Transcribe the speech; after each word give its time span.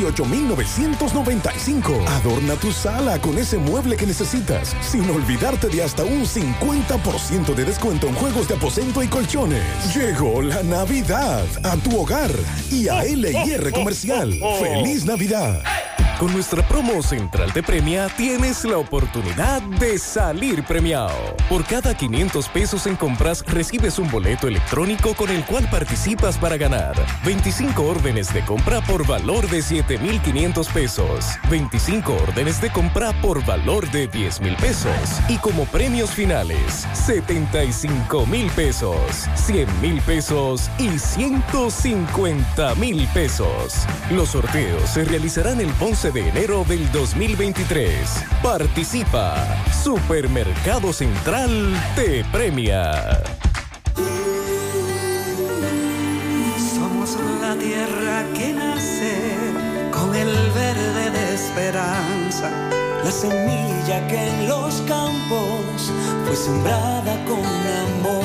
18,995. 0.00 2.08
Adorna 2.08 2.54
tu 2.56 2.72
sala 2.72 3.20
con 3.20 3.38
ese 3.38 3.58
mueble 3.58 3.96
que 3.96 4.06
necesitas, 4.06 4.74
sin 4.80 5.08
olvidarte 5.10 5.68
de 5.68 5.82
hasta 5.82 6.04
un 6.04 6.24
50% 6.24 7.54
de 7.54 7.64
descuento 7.64 8.06
en 8.06 8.14
juegos 8.14 8.48
de 8.48 8.54
aposento 8.54 9.02
y 9.02 9.08
colchones. 9.08 9.62
Llegó 9.94 10.42
la 10.42 10.62
Navidad 10.62 11.44
a 11.62 11.76
tu 11.76 12.00
hogar 12.00 12.30
y 12.70 12.88
a 12.88 13.04
LIR 13.04 13.72
Comercial. 13.72 14.38
¡Feliz 14.60 15.04
Navidad! 15.04 15.62
Con 16.20 16.34
nuestra 16.34 16.62
promo 16.68 17.02
central 17.02 17.50
de 17.54 17.62
premia 17.62 18.06
tienes 18.14 18.66
la 18.66 18.76
oportunidad 18.76 19.62
de 19.62 19.98
salir 19.98 20.62
premiado. 20.64 21.16
Por 21.48 21.64
cada 21.64 21.94
500 21.94 22.46
pesos 22.50 22.86
en 22.86 22.96
compras 22.96 23.42
recibes 23.46 23.98
un 23.98 24.10
boleto 24.10 24.46
electrónico 24.46 25.14
con 25.14 25.30
el 25.30 25.42
cual 25.46 25.66
participas 25.70 26.36
para 26.36 26.58
ganar 26.58 26.94
25 27.24 27.82
órdenes 27.82 28.34
de 28.34 28.44
compra 28.44 28.82
por 28.82 29.06
valor 29.06 29.48
de 29.48 29.62
7,500 29.62 30.68
pesos, 30.68 31.24
25 31.48 32.12
órdenes 32.12 32.60
de 32.60 32.70
compra 32.70 33.14
por 33.22 33.42
valor 33.46 33.90
de 33.90 34.06
10 34.06 34.42
mil 34.42 34.56
pesos 34.56 34.92
y 35.26 35.38
como 35.38 35.64
premios 35.64 36.10
finales 36.10 36.86
75 36.92 38.26
mil 38.26 38.50
pesos, 38.50 39.26
100 39.36 39.80
mil 39.80 40.02
pesos 40.02 40.70
y 40.78 40.98
150 40.98 42.74
mil 42.74 43.08
pesos. 43.14 43.86
Los 44.10 44.28
sorteos 44.30 44.90
se 44.90 45.04
realizarán 45.06 45.62
el 45.62 45.72
11 45.80 46.09
de 46.12 46.28
enero 46.28 46.64
del 46.66 46.90
2023. 46.90 48.24
Participa. 48.42 49.34
Supermercado 49.82 50.92
Central 50.92 51.50
te 51.94 52.24
premia. 52.32 53.22
Somos 56.74 57.16
la 57.40 57.54
tierra 57.54 58.24
que 58.34 58.52
nace 58.52 59.12
con 59.92 60.14
el 60.14 60.28
verde 60.52 61.10
de 61.10 61.34
esperanza, 61.34 62.50
la 63.04 63.10
semilla 63.10 64.06
que 64.08 64.28
en 64.28 64.48
los 64.48 64.80
campos 64.88 65.92
fue 66.26 66.36
sembrada 66.36 67.24
con 67.26 67.44
amor 67.88 68.24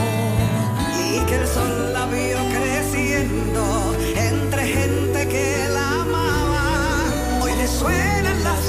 y 0.97 1.19
que 1.25 1.35
el 1.35 1.47
sol 1.47 1.93
la 1.93 2.05
vio 2.07 2.37
creciendo 2.49 3.94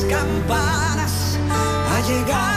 campanas, 0.09 1.39
ha 1.51 2.01
llegado 2.07 2.56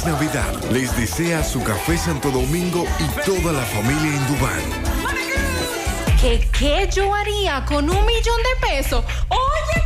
Feliz 0.00 0.04
Navidad. 0.06 0.52
Les 0.72 0.96
desea 0.96 1.44
su 1.44 1.62
café 1.62 1.96
Santo 1.98 2.30
Domingo 2.30 2.84
y 2.98 3.26
toda 3.26 3.52
la 3.52 3.62
familia 3.62 4.14
en 4.14 4.26
Dubán. 4.26 4.60
¿Qué, 6.20 6.48
¿Qué 6.58 6.88
yo 6.92 7.14
haría 7.14 7.64
con 7.64 7.88
un 7.88 8.06
millón 8.06 8.40
de 8.42 8.68
pesos? 8.68 9.04
Oye, 9.28 9.84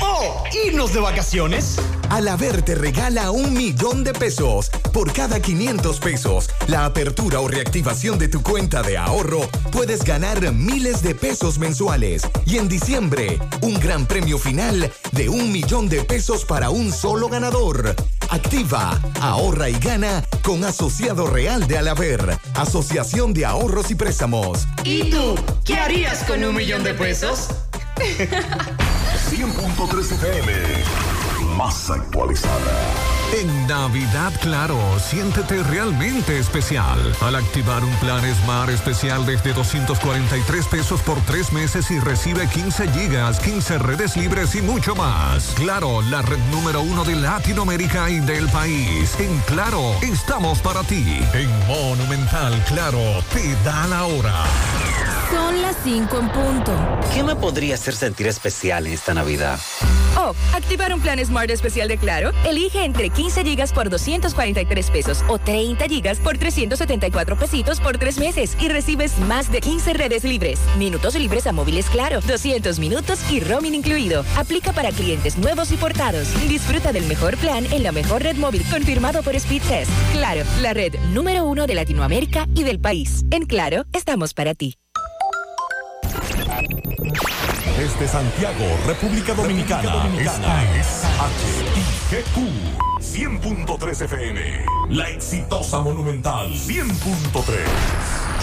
¡Oh! 0.00 0.44
¿Irnos 0.66 0.92
de 0.92 1.00
vacaciones? 1.00 1.76
Alaber 2.10 2.62
te 2.62 2.74
regala 2.74 3.30
un 3.30 3.54
millón 3.54 4.04
de 4.04 4.12
pesos 4.12 4.70
por 4.92 5.12
cada 5.12 5.40
500 5.40 6.00
pesos. 6.00 6.50
La 6.66 6.84
apertura 6.84 7.40
o 7.40 7.48
reactivación 7.48 8.18
de 8.18 8.28
tu 8.28 8.42
cuenta 8.42 8.82
de 8.82 8.98
ahorro 8.98 9.48
puedes 9.70 10.04
ganar 10.04 10.52
miles 10.52 11.02
de 11.02 11.14
pesos 11.14 11.58
mensuales. 11.58 12.22
Y 12.44 12.58
en 12.58 12.68
diciembre, 12.68 13.38
un 13.62 13.78
gran 13.80 14.06
premio 14.06 14.38
final 14.38 14.92
de 15.12 15.28
un 15.28 15.52
millón 15.52 15.88
de 15.88 16.04
pesos 16.04 16.44
para 16.44 16.70
un 16.70 16.92
solo 16.92 17.28
ganador. 17.28 17.94
Activa, 18.32 18.98
ahorra 19.20 19.68
y 19.68 19.78
gana 19.78 20.24
con 20.42 20.64
Asociado 20.64 21.26
Real 21.26 21.66
de 21.68 21.76
Alaber, 21.76 22.38
Asociación 22.54 23.34
de 23.34 23.44
Ahorros 23.44 23.90
y 23.90 23.94
Préstamos. 23.94 24.66
¿Y 24.84 25.10
tú? 25.10 25.34
¿Qué 25.66 25.76
harías 25.76 26.24
con 26.24 26.42
un 26.42 26.54
millón 26.54 26.82
de 26.82 26.94
pesos? 26.94 27.48
100.3 29.30 30.12
FM. 30.12 30.52
Más 31.58 31.90
actualizada. 31.90 33.21
En 33.32 33.66
Navidad, 33.66 34.30
claro, 34.42 34.78
siéntete 35.00 35.62
realmente 35.62 36.38
especial 36.38 36.98
al 37.22 37.34
activar 37.34 37.82
un 37.82 37.94
plan 37.96 38.22
Smart 38.42 38.68
especial 38.68 39.24
desde 39.24 39.54
243 39.54 40.66
pesos 40.66 41.00
por 41.00 41.18
tres 41.22 41.50
meses 41.50 41.90
y 41.90 41.98
recibe 41.98 42.46
15 42.46 42.88
gigas, 42.88 43.40
15 43.40 43.78
redes 43.78 44.16
libres 44.18 44.54
y 44.54 44.60
mucho 44.60 44.94
más. 44.94 45.46
Claro, 45.56 46.02
la 46.02 46.20
red 46.20 46.38
número 46.50 46.82
uno 46.82 47.04
de 47.04 47.16
Latinoamérica 47.16 48.10
y 48.10 48.20
del 48.20 48.48
país. 48.50 49.16
En 49.18 49.38
Claro, 49.46 49.94
estamos 50.02 50.58
para 50.60 50.82
ti. 50.82 51.20
En 51.32 51.66
Monumental, 51.66 52.62
Claro, 52.68 53.00
te 53.32 53.54
da 53.64 53.86
la 53.86 54.04
hora. 54.04 54.44
Son 55.30 55.62
las 55.62 55.76
5 55.82 56.18
en 56.18 56.28
punto. 56.28 57.00
¿Qué 57.14 57.22
me 57.24 57.34
podría 57.34 57.76
hacer 57.76 57.94
sentir 57.96 58.26
especial 58.26 58.86
en 58.86 58.92
esta 58.92 59.14
Navidad? 59.14 59.58
Oh, 60.14 60.34
activar 60.54 60.92
un 60.92 61.00
plan 61.00 61.24
Smart 61.24 61.50
especial 61.50 61.88
de 61.88 61.96
Claro. 61.96 62.32
Elige 62.44 62.84
entre 62.84 63.08
15 63.08 63.21
gigas 63.30 63.72
por 63.72 63.88
243 63.88 64.90
pesos 64.90 65.24
o 65.28 65.38
30 65.38 65.86
gigas 65.86 66.18
por 66.18 66.38
374 66.38 67.36
pesitos 67.36 67.80
por 67.80 67.98
tres 67.98 68.18
meses 68.18 68.56
y 68.60 68.68
recibes 68.68 69.18
más 69.20 69.50
de 69.50 69.60
15 69.60 69.92
redes 69.94 70.24
libres, 70.24 70.58
minutos 70.76 71.14
libres 71.14 71.46
a 71.46 71.52
móviles 71.52 71.86
Claro, 71.90 72.20
200 72.20 72.78
minutos 72.78 73.20
y 73.30 73.40
roaming 73.40 73.74
incluido. 73.74 74.24
Aplica 74.36 74.72
para 74.72 74.90
clientes 74.90 75.36
nuevos 75.36 75.72
y 75.72 75.76
portados. 75.76 76.28
Disfruta 76.48 76.92
del 76.92 77.06
mejor 77.06 77.36
plan 77.36 77.66
en 77.70 77.82
la 77.82 77.92
mejor 77.92 78.22
red 78.22 78.36
móvil 78.36 78.62
confirmado 78.70 79.22
por 79.22 79.38
Speedtest. 79.38 79.90
Claro, 80.12 80.42
la 80.60 80.72
red 80.72 80.94
número 81.12 81.44
uno 81.44 81.66
de 81.66 81.74
Latinoamérica 81.74 82.46
y 82.54 82.64
del 82.64 82.80
país. 82.80 83.24
En 83.30 83.46
Claro, 83.46 83.84
estamos 83.92 84.32
para 84.34 84.54
ti. 84.54 84.76
Desde 87.76 88.06
Santiago, 88.06 88.64
República 88.86 89.34
Dominicana, 89.34 90.08
esta 90.18 90.78
es 90.78 91.02
HIGQ 92.10 92.91
100.3 93.12 94.04
FM. 94.04 94.40
La 94.88 95.10
exitosa 95.10 95.80
Monumental 95.80 96.48
100.3. 96.50 97.56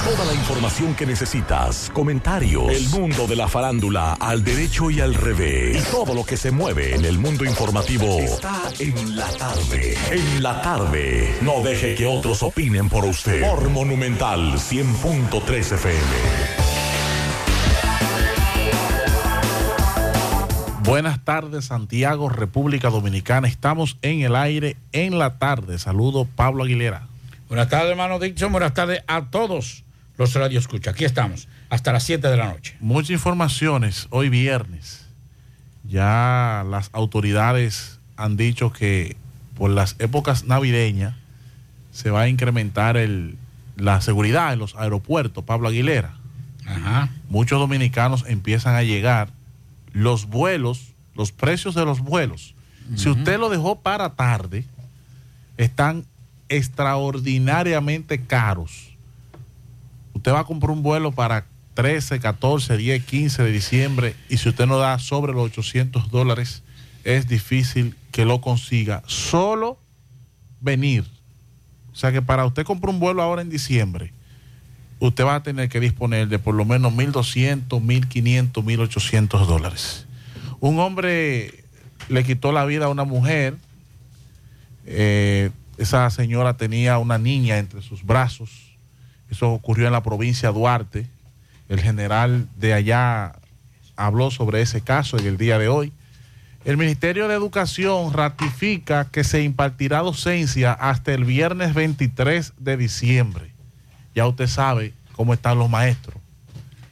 Toda 0.04 0.26
la 0.26 0.34
información 0.34 0.94
que 0.94 1.08
necesitas, 1.08 1.90
comentarios, 1.92 2.70
el 2.70 2.88
mundo 2.90 3.26
de 3.26 3.36
la 3.36 3.48
farándula 3.48 4.14
al 4.14 4.44
derecho 4.44 4.92
y 4.92 5.02
al 5.02 5.16
revés, 5.16 5.84
y 5.88 5.92
todo 5.92 6.14
lo 6.14 6.24
que 6.24 6.38
se 6.38 6.52
mueve 6.52 6.96
en 6.96 7.04
el 7.04 7.18
mundo 7.18 7.46
informativo 7.46 8.20
está 8.20 8.62
en 8.78 9.16
la 9.16 9.28
tarde. 9.30 9.98
En 10.12 10.44
la 10.44 10.62
tarde. 10.62 11.36
No 11.42 11.62
deje 11.64 11.96
que 11.96 12.06
otros 12.06 12.44
opinen 12.44 12.90
por 12.90 13.06
usted. 13.06 13.42
Por 13.42 13.70
Monumental 13.70 14.54
100.3 14.54 15.74
FM. 15.74 16.69
Buenas 20.90 21.24
tardes, 21.24 21.66
Santiago, 21.66 22.30
República 22.30 22.90
Dominicana. 22.90 23.48
Estamos 23.48 24.00
en 24.02 24.22
el 24.22 24.36
aire 24.36 24.76
en 24.92 25.20
la 25.20 25.38
tarde. 25.38 25.78
Saludo 25.78 26.26
Pablo 26.26 26.64
Aguilera. 26.64 27.04
Buenas 27.48 27.70
tardes, 27.70 27.92
hermano 27.92 28.18
Dixon. 28.18 28.52
Buenas 28.52 28.74
tardes 28.74 29.04
a 29.06 29.26
todos 29.26 29.84
los 30.18 30.34
Radio 30.34 30.58
Escucha. 30.58 30.90
Aquí 30.90 31.06
estamos, 31.06 31.48
hasta 31.70 31.94
las 31.94 32.02
7 32.06 32.28
de 32.28 32.38
la 32.38 32.48
noche. 32.48 32.76
Muchas 32.80 33.12
informaciones 33.12 34.08
hoy 34.10 34.30
viernes. 34.30 35.06
Ya 35.84 36.66
las 36.68 36.90
autoridades 36.92 38.00
han 38.18 38.36
dicho 38.36 38.74
que 38.74 39.16
por 39.60 39.70
las 39.70 39.96
épocas 40.00 40.46
navideñas 40.46 41.14
se 41.92 42.10
va 42.10 42.22
a 42.22 42.30
incrementar 42.30 42.98
el, 42.98 43.38
la 43.78 44.02
seguridad 44.02 44.54
en 44.54 44.58
los 44.58 44.76
aeropuertos, 44.76 45.44
Pablo 45.44 45.68
Aguilera. 45.68 46.16
Ajá. 46.66 47.10
Muchos 47.30 47.60
dominicanos 47.60 48.26
empiezan 48.28 48.74
a 48.74 48.82
llegar. 48.82 49.30
Los 49.94 50.28
vuelos, 50.28 50.94
los 51.16 51.32
precios 51.32 51.76
de 51.76 51.86
los 51.86 52.00
vuelos, 52.00 52.56
si 52.96 53.10
usted 53.10 53.40
lo 53.40 53.50
dejó 53.50 53.82
para 53.82 54.16
tarde, 54.16 54.66
están 55.58 56.06
extraordinariamente 56.48 58.26
caros. 58.26 58.98
Usted 60.14 60.32
va 60.34 60.40
a 60.40 60.44
comprar 60.44 60.72
un 60.72 60.82
vuelo 60.82 61.12
para 61.12 61.46
13, 61.76 62.20
14, 62.20 62.78
10, 62.78 63.04
15 63.06 63.44
de 63.44 63.52
diciembre 63.52 64.16
y 64.28 64.38
si 64.38 64.50
usted 64.50 64.66
no 64.66 64.78
da 64.78 64.98
sobre 65.00 65.34
los 65.34 65.46
800 65.46 66.10
dólares, 66.10 66.64
es 67.04 67.28
difícil 67.28 67.96
que 68.12 68.26
lo 68.26 68.42
consiga. 68.42 69.04
Solo 69.06 69.80
venir. 70.60 71.06
O 71.92 71.96
sea 71.96 72.12
que 72.12 72.22
para 72.22 72.46
usted 72.46 72.64
comprar 72.66 72.94
un 72.94 73.00
vuelo 73.00 73.22
ahora 73.22 73.42
en 73.42 73.50
diciembre, 73.50 74.14
usted 75.00 75.26
va 75.26 75.36
a 75.36 75.44
tener 75.44 75.70
que 75.70 75.80
disponer 75.80 76.28
de 76.28 76.40
por 76.40 76.54
lo 76.56 76.66
menos 76.66 76.94
1.200, 76.94 77.68
1.500, 77.68 78.52
1.800 78.52 79.46
dólares. 79.46 80.06
Un 80.60 80.80
hombre 80.80 81.64
le 82.10 82.24
quitó 82.24 82.52
la 82.52 82.66
vida 82.66 82.86
a 82.86 82.90
una 82.90 83.06
mujer. 83.06 83.56
Eh, 84.86 85.52
esa 85.78 86.10
señora 86.10 86.58
tenía 86.58 86.98
una 86.98 87.18
niña 87.18 87.58
entre 87.58 87.82
sus 87.82 88.04
brazos. 88.04 88.50
Eso 89.30 89.52
ocurrió 89.52 89.88
en 89.88 89.94
la 89.94 90.04
provincia 90.04 90.50
de 90.50 90.56
Duarte. 90.56 91.08
El 91.70 91.80
general 91.80 92.48
de 92.58 92.74
allá 92.74 93.34
habló 93.96 94.32
sobre 94.32 94.62
ese 94.62 94.82
caso 94.82 95.18
en 95.18 95.28
el 95.28 95.38
día 95.38 95.58
de 95.60 95.70
hoy. 95.70 95.94
El 96.66 96.78
Ministerio 96.78 97.28
de 97.28 97.36
Educación 97.36 98.12
ratifica 98.12 99.08
que 99.10 99.24
se 99.24 99.44
impartirá 99.44 100.00
docencia 100.00 100.74
hasta 100.74 101.14
el 101.14 101.24
viernes 101.24 101.74
23 101.74 102.54
de 102.58 102.76
diciembre. 102.76 103.49
Ya 104.20 104.28
usted 104.28 104.48
sabe 104.48 104.92
cómo 105.14 105.34
están 105.34 105.58
los 105.58 105.70
maestros. 105.70 106.18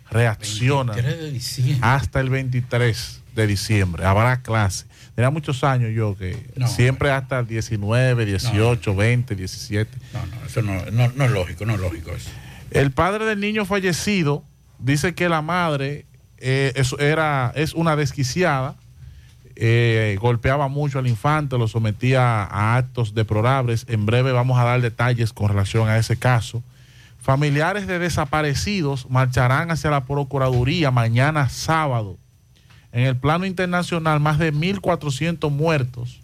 Reaccionan 0.09 0.95
23 0.95 1.19
de 1.19 1.31
diciembre. 1.31 1.79
hasta 1.81 2.21
el 2.21 2.29
23 2.29 3.21
de 3.35 3.47
diciembre. 3.47 4.05
Habrá 4.05 4.41
clase. 4.41 4.85
Tenía 5.13 5.29
muchos 5.29 5.61
años 5.65 5.91
yo 5.93 6.15
que 6.15 6.49
No, 6.55 6.69
siempre 6.69 7.11
hasta 7.11 7.39
el 7.39 7.47
19, 7.47 8.25
18, 8.25 8.95
20, 8.95 9.35
17. 9.35 9.97
No, 10.13 10.25
no, 10.25 10.45
eso 10.45 10.61
no, 10.61 10.85
no, 10.89 11.11
no 11.13 11.25
es 11.25 11.31
lógico, 11.31 11.65
no 11.65 11.73
es 11.73 11.81
lógico 11.81 12.11
eso. 12.11 12.29
El 12.71 12.91
padre 12.91 13.25
del 13.25 13.41
niño 13.41 13.65
fallecido 13.65 14.45
dice 14.79 15.13
que 15.13 15.27
la 15.27 15.41
madre 15.41 16.05
eh, 16.37 16.71
es, 16.77 16.95
era, 16.97 17.51
es 17.57 17.73
una 17.73 17.97
desquiciada, 17.97 18.77
eh, 19.57 20.17
golpeaba 20.21 20.69
mucho 20.69 20.97
al 20.97 21.07
infante, 21.07 21.57
lo 21.57 21.67
sometía 21.67 22.45
a 22.45 22.77
actos 22.77 23.13
deplorables. 23.13 23.85
En 23.89 24.05
breve 24.05 24.31
vamos 24.31 24.57
a 24.57 24.63
dar 24.63 24.79
detalles 24.79 25.33
con 25.33 25.49
relación 25.49 25.89
a 25.89 25.97
ese 25.97 26.15
caso. 26.15 26.63
Familiares 27.27 27.87
de 27.87 27.99
desaparecidos 27.99 29.09
marcharán 29.09 29.69
hacia 29.69 29.89
la 29.89 30.05
Procuraduría 30.05 30.91
mañana 30.91 31.49
sábado. 31.49 32.17
En 32.93 33.03
el 33.03 33.17
plano 33.17 33.45
internacional, 33.45 34.21
más 34.21 34.39
de 34.39 34.53
1.400 34.53 35.51
muertos 35.51 36.21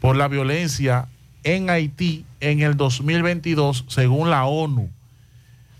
por 0.00 0.16
la 0.16 0.28
violencia 0.28 1.08
en 1.44 1.68
Haití 1.68 2.24
en 2.40 2.60
el 2.60 2.78
2022, 2.78 3.84
según 3.88 4.30
la 4.30 4.46
ONU. 4.46 4.88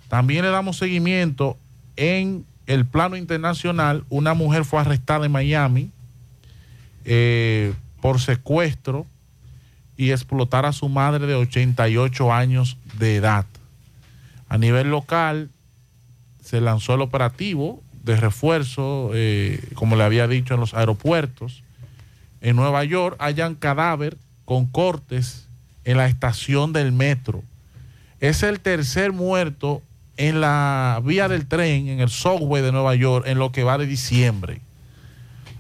También 0.08 0.42
le 0.42 0.50
damos 0.50 0.76
seguimiento 0.76 1.56
en 1.96 2.44
el 2.66 2.84
plano 2.84 3.16
internacional. 3.16 4.04
Una 4.10 4.34
mujer 4.34 4.66
fue 4.66 4.82
arrestada 4.82 5.24
en 5.24 5.32
Miami 5.32 5.90
eh, 7.06 7.72
por 8.02 8.20
secuestro 8.20 9.06
y 9.96 10.10
explotar 10.10 10.66
a 10.66 10.72
su 10.72 10.90
madre 10.90 11.26
de 11.26 11.34
88 11.34 12.30
años 12.30 12.76
de 12.98 13.16
edad. 13.16 13.46
A 14.50 14.58
nivel 14.58 14.90
local 14.90 15.48
se 16.42 16.60
lanzó 16.60 16.94
el 16.94 17.02
operativo 17.02 17.80
de 18.02 18.16
refuerzo, 18.16 19.12
eh, 19.14 19.62
como 19.74 19.94
le 19.94 20.02
había 20.02 20.26
dicho, 20.26 20.54
en 20.54 20.60
los 20.60 20.74
aeropuertos. 20.74 21.62
En 22.40 22.56
Nueva 22.56 22.82
York 22.82 23.16
hayan 23.20 23.54
cadáver 23.54 24.16
con 24.44 24.66
cortes 24.66 25.46
en 25.84 25.98
la 25.98 26.08
estación 26.08 26.72
del 26.72 26.90
metro. 26.90 27.44
Es 28.18 28.42
el 28.42 28.58
tercer 28.58 29.12
muerto 29.12 29.82
en 30.16 30.40
la 30.40 31.00
vía 31.04 31.28
del 31.28 31.46
tren, 31.46 31.86
en 31.86 32.00
el 32.00 32.10
subway 32.10 32.60
de 32.60 32.72
Nueva 32.72 32.96
York, 32.96 33.26
en 33.28 33.38
lo 33.38 33.52
que 33.52 33.62
va 33.62 33.78
de 33.78 33.86
diciembre. 33.86 34.60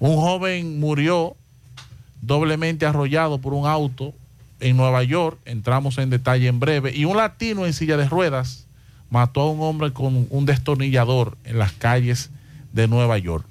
Un 0.00 0.16
joven 0.16 0.80
murió 0.80 1.36
doblemente 2.22 2.86
arrollado 2.86 3.38
por 3.38 3.54
un 3.54 3.68
auto 3.68 4.14
en 4.58 4.76
Nueva 4.76 5.04
York, 5.04 5.38
entramos 5.44 5.96
en 5.98 6.10
detalle 6.10 6.48
en 6.48 6.58
breve, 6.58 6.92
y 6.92 7.04
un 7.04 7.16
latino 7.16 7.66
en 7.66 7.72
silla 7.72 7.96
de 7.96 8.08
ruedas 8.08 8.66
mató 9.10 9.42
a 9.42 9.50
un 9.50 9.60
hombre 9.62 9.92
con 9.92 10.26
un 10.30 10.46
destornillador 10.46 11.36
en 11.44 11.58
las 11.58 11.72
calles 11.72 12.30
de 12.72 12.88
Nueva 12.88 13.18
York. 13.18 13.44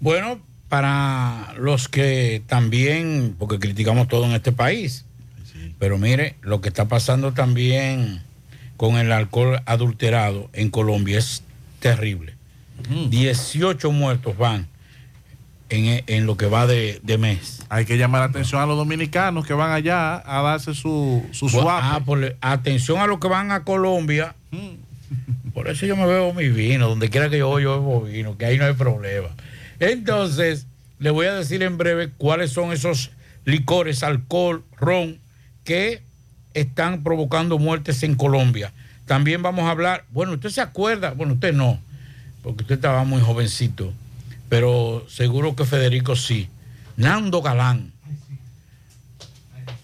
Bueno, 0.00 0.38
para 0.68 1.54
los 1.58 1.88
que 1.88 2.42
también, 2.46 3.34
porque 3.38 3.58
criticamos 3.58 4.08
todo 4.08 4.26
en 4.26 4.32
este 4.32 4.52
país, 4.52 5.04
pero 5.78 5.98
mire, 5.98 6.36
lo 6.42 6.60
que 6.60 6.68
está 6.68 6.86
pasando 6.86 7.32
también 7.32 8.22
con 8.76 8.96
el 8.96 9.12
alcohol 9.12 9.60
adulterado 9.64 10.50
en 10.52 10.70
Colombia 10.70 11.18
es 11.18 11.42
terrible. 11.80 12.34
18 13.10 13.90
muertos 13.90 14.36
van 14.36 14.68
en, 15.68 16.02
en 16.06 16.26
lo 16.26 16.36
que 16.36 16.46
va 16.46 16.66
de, 16.66 17.00
de 17.02 17.18
mes. 17.18 17.62
Hay 17.68 17.84
que 17.84 17.98
llamar 17.98 18.20
la 18.22 18.26
atención 18.26 18.60
a 18.62 18.66
los 18.66 18.76
dominicanos 18.76 19.46
que 19.46 19.54
van 19.54 19.72
allá 19.72 20.22
a 20.24 20.42
darse 20.42 20.74
su, 20.74 21.24
su 21.32 21.48
swap. 21.48 21.66
ah, 21.82 22.00
por- 22.04 22.36
atención 22.40 22.98
a 22.98 23.06
los 23.06 23.18
que 23.18 23.28
van 23.28 23.50
a 23.52 23.64
Colombia. 23.64 24.34
Por 25.52 25.68
eso 25.68 25.86
yo 25.86 25.96
me 25.96 26.06
bebo 26.06 26.34
mi 26.34 26.48
vino, 26.48 26.88
donde 26.88 27.08
quiera 27.10 27.28
que 27.30 27.38
yo 27.38 27.48
voy, 27.48 27.62
yo 27.62 27.80
bebo 27.80 28.02
vino, 28.02 28.36
que 28.36 28.44
ahí 28.46 28.58
no 28.58 28.66
hay 28.66 28.74
problema. 28.74 29.28
Entonces, 29.80 30.66
le 30.98 31.10
voy 31.10 31.26
a 31.26 31.34
decir 31.34 31.62
en 31.62 31.76
breve 31.78 32.10
cuáles 32.16 32.50
son 32.52 32.72
esos 32.72 33.10
licores, 33.44 34.02
alcohol, 34.02 34.62
ron, 34.78 35.18
que 35.64 36.02
están 36.54 37.02
provocando 37.02 37.58
muertes 37.58 38.02
en 38.02 38.14
Colombia. 38.14 38.72
También 39.06 39.42
vamos 39.42 39.64
a 39.64 39.70
hablar, 39.70 40.04
bueno, 40.10 40.32
usted 40.32 40.50
se 40.50 40.60
acuerda, 40.60 41.12
bueno, 41.12 41.34
usted 41.34 41.52
no, 41.54 41.78
porque 42.42 42.62
usted 42.62 42.74
estaba 42.76 43.04
muy 43.04 43.20
jovencito, 43.20 43.92
pero 44.48 45.06
seguro 45.08 45.56
que 45.56 45.64
Federico 45.64 46.16
sí. 46.16 46.48
Nando 46.96 47.42
Galán, 47.42 47.92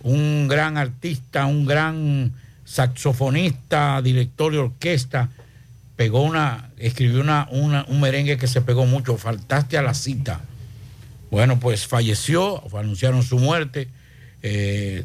un 0.02 0.48
gran 0.48 0.76
artista, 0.76 1.46
un 1.46 1.66
gran 1.66 2.32
saxofonista, 2.64 4.00
director 4.02 4.52
de 4.52 4.58
orquesta, 4.58 5.28
pegó 5.96 6.22
una, 6.22 6.70
escribió 6.78 7.20
una, 7.20 7.46
un 7.50 8.00
merengue 8.00 8.38
que 8.38 8.46
se 8.46 8.62
pegó 8.62 8.86
mucho, 8.86 9.18
faltaste 9.18 9.76
a 9.76 9.82
la 9.82 9.94
cita. 9.94 10.40
Bueno, 11.30 11.60
pues 11.60 11.86
falleció, 11.86 12.62
anunciaron 12.76 13.22
su 13.22 13.38
muerte, 13.38 13.88
eh, 14.42 15.04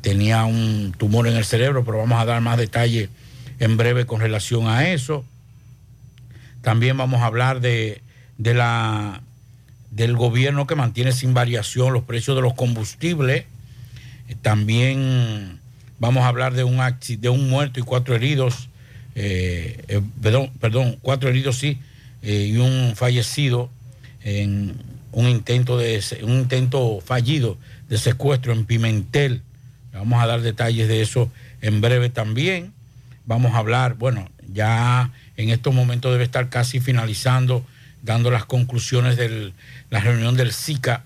tenía 0.00 0.44
un 0.44 0.94
tumor 0.96 1.26
en 1.26 1.36
el 1.36 1.44
cerebro, 1.44 1.84
pero 1.84 1.98
vamos 1.98 2.20
a 2.20 2.24
dar 2.24 2.40
más 2.40 2.58
detalle 2.58 3.08
en 3.58 3.76
breve 3.76 4.06
con 4.06 4.20
relación 4.20 4.68
a 4.68 4.88
eso. 4.88 5.24
También 6.62 6.96
vamos 6.96 7.22
a 7.22 7.26
hablar 7.26 7.60
de, 7.60 8.02
de 8.38 8.54
la, 8.54 9.22
del 9.90 10.16
gobierno 10.16 10.66
que 10.66 10.74
mantiene 10.74 11.12
sin 11.12 11.34
variación 11.34 11.92
los 11.92 12.04
precios 12.04 12.36
de 12.36 12.42
los 12.42 12.54
combustibles. 12.54 13.44
Eh, 14.28 14.36
También 14.42 15.60
vamos 15.98 16.24
a 16.24 16.28
hablar 16.28 16.54
de 16.54 16.64
un, 16.64 16.80
de 17.18 17.28
un 17.28 17.48
muerto 17.48 17.80
y 17.80 17.82
cuatro 17.82 18.14
heridos. 18.14 18.68
eh, 19.14 19.82
eh, 19.88 20.00
perdón, 20.20 20.50
perdón, 20.60 20.98
cuatro 21.00 21.28
heridos 21.28 21.58
sí, 21.58 21.78
y 22.22 22.56
un 22.56 22.94
fallecido 22.96 23.70
en 24.22 24.74
un 25.12 25.28
intento, 25.28 25.78
de, 25.78 26.02
un 26.22 26.40
intento 26.40 27.00
fallido 27.04 27.58
de 27.88 27.98
secuestro 27.98 28.52
en 28.52 28.64
Pimentel. 28.64 29.42
Vamos 29.92 30.22
a 30.22 30.26
dar 30.26 30.40
detalles 30.40 30.88
de 30.88 31.02
eso 31.02 31.30
en 31.60 31.80
breve 31.80 32.08
también. 32.08 32.72
Vamos 33.26 33.54
a 33.54 33.58
hablar, 33.58 33.94
bueno, 33.94 34.28
ya 34.52 35.10
en 35.36 35.50
estos 35.50 35.72
momentos 35.72 36.12
debe 36.12 36.24
estar 36.24 36.48
casi 36.48 36.80
finalizando, 36.80 37.64
dando 38.04 38.30
las 38.30 38.44
conclusiones 38.44 39.16
de 39.16 39.52
la 39.90 40.00
reunión 40.00 40.36
del 40.36 40.52
SICA. 40.52 41.02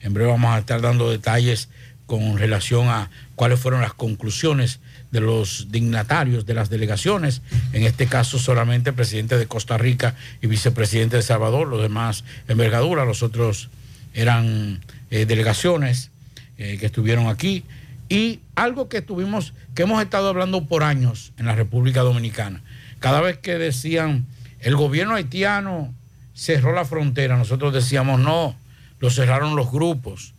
En 0.00 0.14
breve 0.14 0.30
vamos 0.30 0.54
a 0.54 0.58
estar 0.58 0.80
dando 0.80 1.10
detalles 1.10 1.68
con 2.06 2.36
relación 2.36 2.88
a 2.88 3.10
cuáles 3.36 3.58
fueron 3.58 3.80
las 3.80 3.94
conclusiones 3.94 4.80
de 5.12 5.20
los 5.20 5.68
dignatarios 5.70 6.44
de 6.44 6.54
las 6.54 6.68
delegaciones, 6.68 7.42
en 7.72 7.84
este 7.84 8.06
caso 8.06 8.38
solamente 8.38 8.90
el 8.90 8.96
presidente 8.96 9.38
de 9.38 9.46
Costa 9.46 9.78
Rica 9.78 10.14
y 10.42 10.46
vicepresidente 10.46 11.16
de 11.16 11.22
Salvador, 11.22 11.68
los 11.68 11.80
demás 11.80 12.24
envergadura, 12.48 13.04
los 13.04 13.22
otros 13.22 13.70
eran 14.14 14.80
eh, 15.10 15.24
delegaciones 15.26 16.10
eh, 16.58 16.76
que 16.78 16.86
estuvieron 16.86 17.28
aquí. 17.28 17.64
Y 18.08 18.40
algo 18.56 18.88
que 18.88 18.98
estuvimos, 18.98 19.54
que 19.74 19.84
hemos 19.84 20.02
estado 20.02 20.28
hablando 20.28 20.66
por 20.66 20.82
años 20.82 21.32
en 21.38 21.46
la 21.46 21.54
República 21.54 22.00
Dominicana, 22.00 22.62
cada 23.00 23.22
vez 23.22 23.38
que 23.38 23.56
decían 23.56 24.26
el 24.60 24.76
gobierno 24.76 25.14
haitiano 25.14 25.94
cerró 26.34 26.72
la 26.72 26.84
frontera, 26.84 27.36
nosotros 27.36 27.72
decíamos 27.72 28.20
no, 28.20 28.56
lo 28.98 29.10
cerraron 29.10 29.56
los 29.56 29.70
grupos 29.70 30.34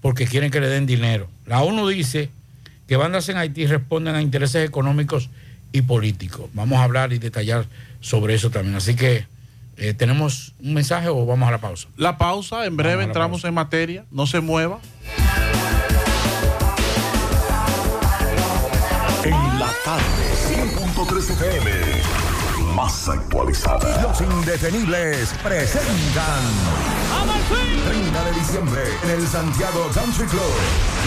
porque 0.00 0.26
quieren 0.26 0.50
que 0.50 0.60
le 0.60 0.68
den 0.68 0.86
dinero. 0.86 1.28
La 1.46 1.62
ONU 1.62 1.88
dice 1.88 2.30
que 2.86 2.96
bandas 2.96 3.28
en 3.28 3.36
Haití 3.36 3.66
responden 3.66 4.14
a 4.14 4.22
intereses 4.22 4.66
económicos 4.66 5.30
y 5.72 5.82
políticos. 5.82 6.48
Vamos 6.54 6.78
a 6.78 6.84
hablar 6.84 7.12
y 7.12 7.18
detallar 7.18 7.66
sobre 8.00 8.34
eso 8.34 8.50
también. 8.50 8.76
Así 8.76 8.94
que 8.94 9.26
eh, 9.76 9.94
tenemos 9.94 10.54
un 10.62 10.74
mensaje 10.74 11.08
o 11.08 11.26
vamos 11.26 11.48
a 11.48 11.50
la 11.50 11.58
pausa. 11.58 11.88
La 11.96 12.16
pausa, 12.18 12.64
en 12.66 12.76
breve 12.76 13.04
entramos 13.04 13.44
en 13.44 13.54
materia, 13.54 14.04
no 14.10 14.26
se 14.26 14.40
mueva. 14.40 14.80
En 19.24 19.58
la 19.58 19.72
tarde, 19.84 20.04
100.3 20.48 21.30
FM. 21.30 21.95
Más 22.76 23.08
actualizada. 23.08 24.02
Los 24.02 24.20
indetenibles 24.20 25.32
presentan 25.42 26.42
30 27.88 28.24
de 28.24 28.32
diciembre 28.32 28.82
en 29.02 29.10
el 29.12 29.26
Santiago 29.26 29.88
Country 29.94 30.26
Club. 30.26 30.42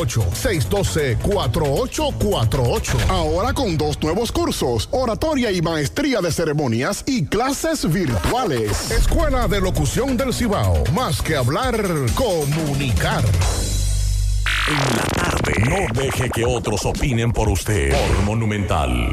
612-4848. 0.09 3.09
Ahora 3.09 3.53
con 3.53 3.77
dos 3.77 4.01
nuevos 4.01 4.31
cursos, 4.31 4.87
oratoria 4.91 5.51
y 5.51 5.61
maestría 5.61 6.21
de 6.21 6.31
ceremonias 6.31 7.03
y 7.05 7.25
clases 7.25 7.91
virtuales. 7.91 8.91
Escuela 8.91 9.47
de 9.47 9.59
Locución 9.61 10.17
del 10.17 10.33
Cibao. 10.33 10.83
Más 10.93 11.21
que 11.21 11.35
hablar, 11.35 11.75
comunicar. 12.15 13.23
En 14.67 14.95
la 14.95 15.03
tarde. 15.15 15.53
No 15.69 15.87
deje 16.01 16.29
que 16.29 16.45
otros 16.45 16.85
opinen 16.85 17.31
por 17.31 17.49
usted. 17.49 17.91
Por 17.91 18.23
Monumental. 18.25 19.09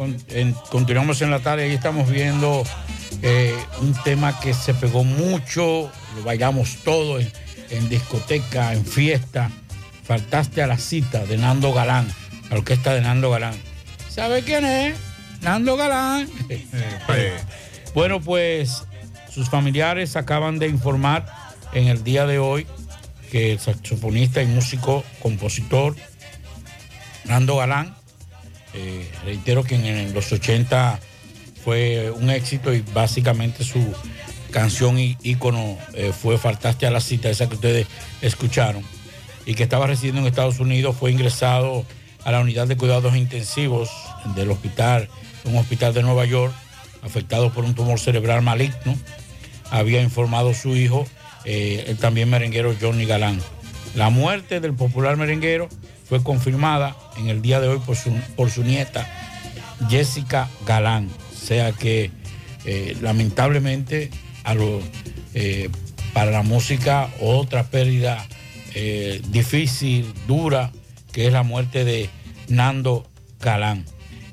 Con- 0.00 0.16
en- 0.30 0.54
continuamos 0.70 1.20
en 1.20 1.30
la 1.30 1.40
tarde, 1.40 1.64
ahí 1.64 1.74
estamos 1.74 2.08
viendo 2.08 2.64
eh, 3.20 3.54
un 3.82 3.92
tema 4.02 4.40
que 4.40 4.54
se 4.54 4.72
pegó 4.72 5.04
mucho, 5.04 5.92
lo 6.16 6.22
bailamos 6.24 6.76
todo 6.84 7.20
en, 7.20 7.30
en 7.68 7.86
discoteca, 7.90 8.72
en 8.72 8.86
fiesta. 8.86 9.50
Faltaste 10.04 10.62
a 10.62 10.66
la 10.66 10.78
cita 10.78 11.26
de 11.26 11.36
Nando 11.36 11.74
Galán, 11.74 12.08
la 12.48 12.56
orquesta 12.56 12.94
de 12.94 13.02
Nando 13.02 13.28
Galán. 13.30 13.52
¿Sabe 14.08 14.42
quién 14.42 14.64
es? 14.64 14.96
Nando 15.42 15.76
Galán. 15.76 16.26
bueno, 17.94 18.22
pues 18.22 18.84
sus 19.30 19.50
familiares 19.50 20.16
acaban 20.16 20.58
de 20.58 20.68
informar 20.68 21.26
en 21.74 21.88
el 21.88 22.02
día 22.04 22.24
de 22.24 22.38
hoy 22.38 22.66
que 23.30 23.52
el 23.52 23.60
saxofonista 23.60 24.40
y 24.42 24.46
músico, 24.46 25.04
compositor 25.22 25.94
Nando 27.26 27.56
Galán, 27.58 27.94
eh, 28.74 29.10
reitero 29.24 29.62
que 29.64 29.74
en 29.76 30.12
los 30.14 30.30
80 30.32 31.00
fue 31.64 32.10
un 32.10 32.30
éxito 32.30 32.72
y 32.74 32.82
básicamente 32.94 33.64
su 33.64 33.80
canción 34.50 34.96
í- 34.98 35.16
ícono 35.22 35.76
eh, 35.94 36.12
fue 36.18 36.38
Faltaste 36.38 36.86
a 36.86 36.90
la 36.90 37.00
cita, 37.00 37.28
esa 37.30 37.48
que 37.48 37.54
ustedes 37.54 37.86
escucharon, 38.22 38.82
y 39.46 39.54
que 39.54 39.62
estaba 39.62 39.86
residiendo 39.86 40.20
en 40.20 40.26
Estados 40.26 40.58
Unidos, 40.60 40.96
fue 40.98 41.10
ingresado 41.12 41.84
a 42.24 42.32
la 42.32 42.40
unidad 42.40 42.66
de 42.66 42.76
cuidados 42.76 43.16
intensivos 43.16 43.90
del 44.36 44.50
hospital, 44.50 45.08
un 45.44 45.56
hospital 45.56 45.94
de 45.94 46.02
Nueva 46.02 46.24
York, 46.26 46.52
afectado 47.02 47.52
por 47.52 47.64
un 47.64 47.74
tumor 47.74 47.98
cerebral 47.98 48.42
maligno. 48.42 48.96
Había 49.70 50.02
informado 50.02 50.52
su 50.52 50.76
hijo, 50.76 51.06
eh, 51.44 51.84
el 51.86 51.96
también 51.96 52.28
merenguero 52.28 52.74
Johnny 52.80 53.06
Galán. 53.06 53.40
La 53.94 54.10
muerte 54.10 54.60
del 54.60 54.74
popular 54.74 55.16
merenguero 55.16 55.68
fue 56.10 56.24
confirmada 56.24 56.96
en 57.18 57.28
el 57.28 57.40
día 57.40 57.60
de 57.60 57.68
hoy 57.68 57.78
por 57.78 57.94
su, 57.94 58.10
por 58.34 58.50
su 58.50 58.64
nieta 58.64 59.08
Jessica 59.88 60.50
Galán. 60.66 61.08
O 61.32 61.36
sea 61.36 61.70
que 61.70 62.10
eh, 62.64 62.96
lamentablemente 63.00 64.10
eh, 65.34 65.70
para 66.12 66.32
la 66.32 66.42
música 66.42 67.08
otra 67.20 67.62
pérdida 67.62 68.26
eh, 68.74 69.22
difícil, 69.28 70.12
dura, 70.26 70.72
que 71.12 71.28
es 71.28 71.32
la 71.32 71.44
muerte 71.44 71.84
de 71.84 72.10
Nando 72.48 73.08
Galán. 73.40 73.84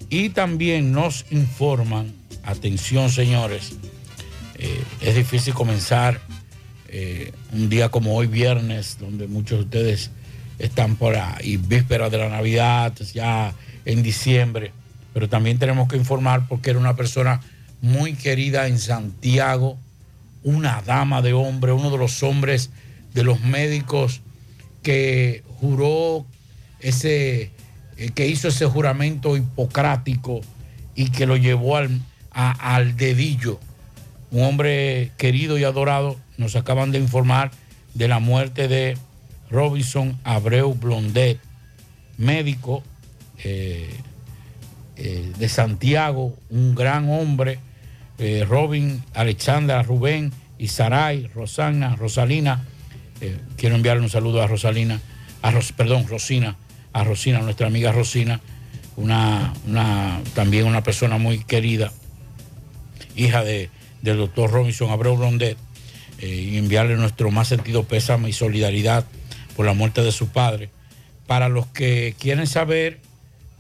Y 0.10 0.30
también 0.30 0.92
nos 0.92 1.26
informan, 1.30 2.12
atención 2.44 3.12
señores, 3.12 3.74
es 5.02 5.16
difícil 5.16 5.54
comenzar 5.54 6.20
un 7.54 7.70
día 7.70 7.90
como 7.90 8.16
hoy 8.16 8.26
viernes, 8.26 8.98
donde 9.00 9.28
muchos 9.28 9.60
de 9.60 9.64
ustedes 9.66 10.12
están 10.60 10.96
por 10.96 11.16
ahí, 11.16 11.58
vísperas 11.58 12.12
de 12.12 12.18
la 12.18 12.30
Navidad, 12.30 12.94
ya 13.14 13.54
en 13.86 14.04
diciembre, 14.04 14.72
pero 15.14 15.30
también 15.30 15.60
tenemos 15.60 15.88
que 15.88 15.98
informar 15.98 16.48
porque 16.48 16.72
era 16.72 16.80
una 16.80 16.96
persona 16.96 17.42
muy 17.82 18.14
querida 18.14 18.68
en 18.68 18.80
Santiago, 18.80 19.78
una 20.44 20.82
dama 20.82 21.22
de 21.22 21.34
hombre, 21.34 21.72
uno 21.72 21.90
de 21.92 21.98
los 21.98 22.24
hombres 22.24 22.70
de 23.14 23.24
los 23.24 23.42
médicos 23.42 24.22
que 24.84 25.44
juró 25.60 26.26
ese, 26.80 27.52
eh, 27.98 28.10
que 28.14 28.28
hizo 28.28 28.48
ese 28.48 28.66
juramento 28.66 29.36
hipocrático 29.38 30.42
y 30.96 31.10
que 31.10 31.26
lo 31.26 31.38
llevó 31.38 31.78
al, 31.78 32.02
a- 32.32 32.76
al 32.76 32.96
dedillo. 32.96 33.60
Un 34.32 34.44
hombre 34.44 35.12
querido 35.18 35.58
y 35.58 35.64
adorado, 35.64 36.18
nos 36.38 36.56
acaban 36.56 36.92
de 36.92 37.00
informar 37.00 37.52
de 37.94 38.08
la 38.08 38.20
muerte 38.20 38.68
de 38.68 38.98
Robinson 39.50 40.18
Abreu 40.24 40.74
Blondet, 40.74 41.40
médico 42.18 42.84
eh, 43.44 43.90
eh, 44.96 45.32
de 45.38 45.50
Santiago, 45.50 46.36
un 46.50 46.76
gran 46.76 47.10
hombre, 47.10 47.60
eh, 48.18 48.46
Robin, 48.48 49.04
Alexandra, 49.14 49.84
Rubén 49.84 50.32
y 50.58 50.68
Rosana, 51.34 51.96
Rosalina. 51.96 52.66
quiero 53.58 53.76
enviarle 53.76 54.04
un 54.04 54.10
saludo 54.10 54.42
a 54.42 54.48
Rosalina, 54.48 55.00
a 55.42 55.52
Ros- 55.52 55.72
perdón, 55.72 56.08
Rosina, 56.08 56.56
a 56.94 57.04
Rosina, 57.04 57.40
nuestra 57.42 57.68
amiga 57.68 57.92
Rosina, 57.92 58.42
una, 58.96 59.54
una- 59.68 60.20
también 60.34 60.66
una 60.66 60.82
persona 60.84 61.18
muy 61.20 61.44
querida, 61.44 61.92
hija 63.16 63.44
de, 63.44 63.70
del 64.02 64.18
doctor 64.18 64.52
Robinson 64.52 64.90
Abreu 64.90 65.16
Blondet, 65.16 65.58
y 66.20 66.58
enviarle 66.58 66.96
nuestro 66.96 67.30
más 67.30 67.48
sentido 67.48 67.84
pésame 67.84 68.30
y 68.30 68.34
solidaridad 68.34 69.06
por 69.58 69.66
la 69.66 69.74
muerte 69.74 70.02
de 70.04 70.14
su 70.14 70.30
padre. 70.30 70.70
Para 71.26 71.50
los 71.50 71.66
que 71.68 72.16
quieren 72.18 72.48
saber 72.48 73.00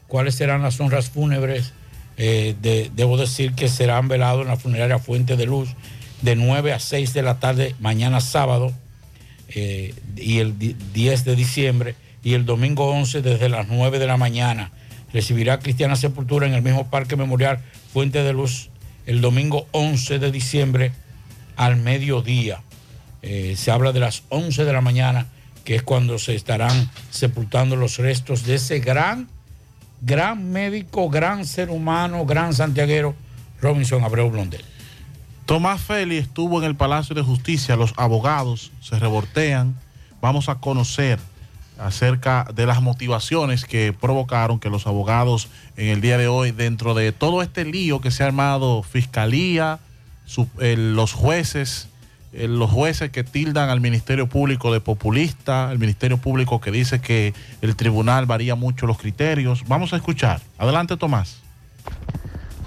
cuáles 0.07 0.36
serán 0.36 0.62
las 0.62 0.79
honras 0.79 1.10
fúnebres, 1.10 1.73
eh, 2.15 2.55
de- 2.62 2.89
debo 2.95 3.17
decir 3.17 3.53
que 3.53 3.67
serán 3.67 4.07
velados 4.07 4.43
en 4.43 4.47
la 4.47 4.55
funeraria 4.55 4.99
Fuente 4.99 5.36
de 5.36 5.45
Luz 5.45 5.69
de 6.21 6.36
9 6.36 6.71
a 6.71 6.79
6 6.79 7.13
de 7.13 7.21
la 7.23 7.39
tarde 7.39 7.75
mañana 7.79 8.21
sábado 8.21 8.71
eh, 9.49 9.93
y 10.15 10.39
el 10.39 10.57
di- 10.57 10.75
10 10.93 11.25
de 11.25 11.36
diciembre 11.36 11.95
y 12.23 12.33
el 12.33 12.45
domingo 12.45 12.89
11 12.89 13.21
desde 13.21 13.49
las 13.49 13.67
9 13.67 13.99
de 13.99 14.07
la 14.07 14.17
mañana. 14.17 14.71
Recibirá 15.13 15.60
cristiana 15.60 15.95
sepultura 15.95 16.47
en 16.47 16.53
el 16.53 16.62
mismo 16.62 16.89
Parque 16.89 17.15
Memorial 17.15 17.60
Fuente 17.93 18.23
de 18.23 18.33
Luz 18.33 18.69
el 19.05 19.21
domingo 19.21 19.67
11 19.71 20.19
de 20.19 20.31
diciembre 20.31 20.91
al 21.55 21.77
mediodía. 21.77 22.62
Eh, 23.21 23.55
se 23.57 23.71
habla 23.71 23.93
de 23.93 23.99
las 24.01 24.23
11 24.29 24.65
de 24.65 24.73
la 24.73 24.81
mañana, 24.81 25.27
que 25.67 25.75
es 25.75 25.84
cuando 25.84 26.17
se 26.17 26.34
estarán 26.34 26.89
sepultando 27.10 27.75
los 27.75 27.97
restos 27.97 28.45
de 28.45 28.56
ese 28.56 28.80
gran, 28.80 29.27
gran 30.01 30.49
médico, 30.49 31.10
gran 31.10 31.45
ser 31.45 31.71
humano, 31.71 32.25
gran 32.25 32.53
santiaguero, 32.53 33.15
Robinson 33.62 34.01
Abreu 34.06 34.30
Blondel. 34.30 34.63
Tomás 35.45 35.82
Feli 35.82 36.15
estuvo 36.15 36.60
en 36.60 36.63
el 36.63 36.77
Palacio 36.77 37.15
de 37.15 37.21
Justicia, 37.21 37.75
los 37.75 37.93
abogados 37.97 38.71
se 38.80 38.97
revoltean. 38.97 39.75
Vamos 40.21 40.47
a 40.47 40.56
conocer 40.56 41.19
acerca 41.77 42.47
de 42.56 42.65
las 42.65 42.82
motivaciones 42.82 43.65
que 43.65 43.91
provocaron 43.91 44.62
que 44.62 44.69
los 44.69 44.88
abogados 44.88 45.49
en 45.75 45.89
el 45.89 45.99
día 45.99 46.17
de 46.17 46.30
hoy, 46.30 46.51
dentro 46.51 46.93
de 46.93 47.12
todo 47.12 47.41
este 47.41 47.65
lío 47.65 47.99
que 47.99 48.12
se 48.12 48.23
ha 48.23 48.27
armado, 48.27 48.84
fiscalía, 48.84 49.80
eh, 50.62 50.77
los 50.77 51.12
jueces, 51.12 51.89
eh, 52.34 52.48
los 52.48 52.70
jueces 52.70 53.10
que 53.12 53.24
tildan 53.24 53.70
al 53.70 53.80
Ministerio 53.80 54.28
Público 54.28 54.74
de 54.74 54.82
populista, 54.82 55.72
el 55.72 55.80
Ministerio 55.80 56.18
Público 56.18 56.60
que 56.60 56.72
dice 56.72 57.00
que 57.00 57.34
el 57.62 57.76
tribunal 57.76 58.26
varía 58.26 58.56
mucho 58.56 58.86
los 58.86 58.98
criterios. 58.98 59.63
Vamos 59.68 59.94
a 59.94 59.98
escuchar. 59.98 60.42
Adelante, 60.58 60.98
Tomás. 60.98 61.42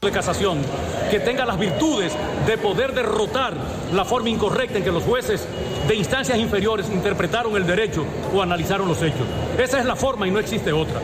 De 0.06 0.12
casación 0.12 0.60
que 1.12 1.20
tenga 1.20 1.46
las 1.46 1.60
virtudes 1.60 2.14
de 2.48 2.58
poder 2.58 2.94
derrotar 2.94 3.54
la 3.94 4.06
forma 4.06 4.30
incorrecta 4.30 4.78
en 4.78 4.84
que 4.84 4.92
los 4.92 5.04
jueces 5.04 5.48
de 5.88 5.96
instancias 5.96 6.38
inferiores 6.38 6.90
interpretaron 6.90 7.56
el 7.56 7.66
derecho 7.66 8.06
o 8.34 8.42
analizaron 8.42 8.88
los 8.88 9.02
hechos. 9.02 9.28
Esa 9.58 9.80
es 9.80 9.86
la 9.86 9.96
forma 9.96 10.28
y 10.28 10.32
no 10.32 10.40
existe 10.40 10.72
otra. 10.72 11.02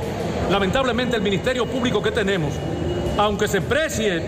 Lamentablemente 0.49 1.15
el 1.15 1.21
Ministerio 1.21 1.65
Público 1.65 2.01
que 2.01 2.11
tenemos, 2.11 2.53
aunque 3.17 3.47
se 3.47 3.61
precie 3.61 4.21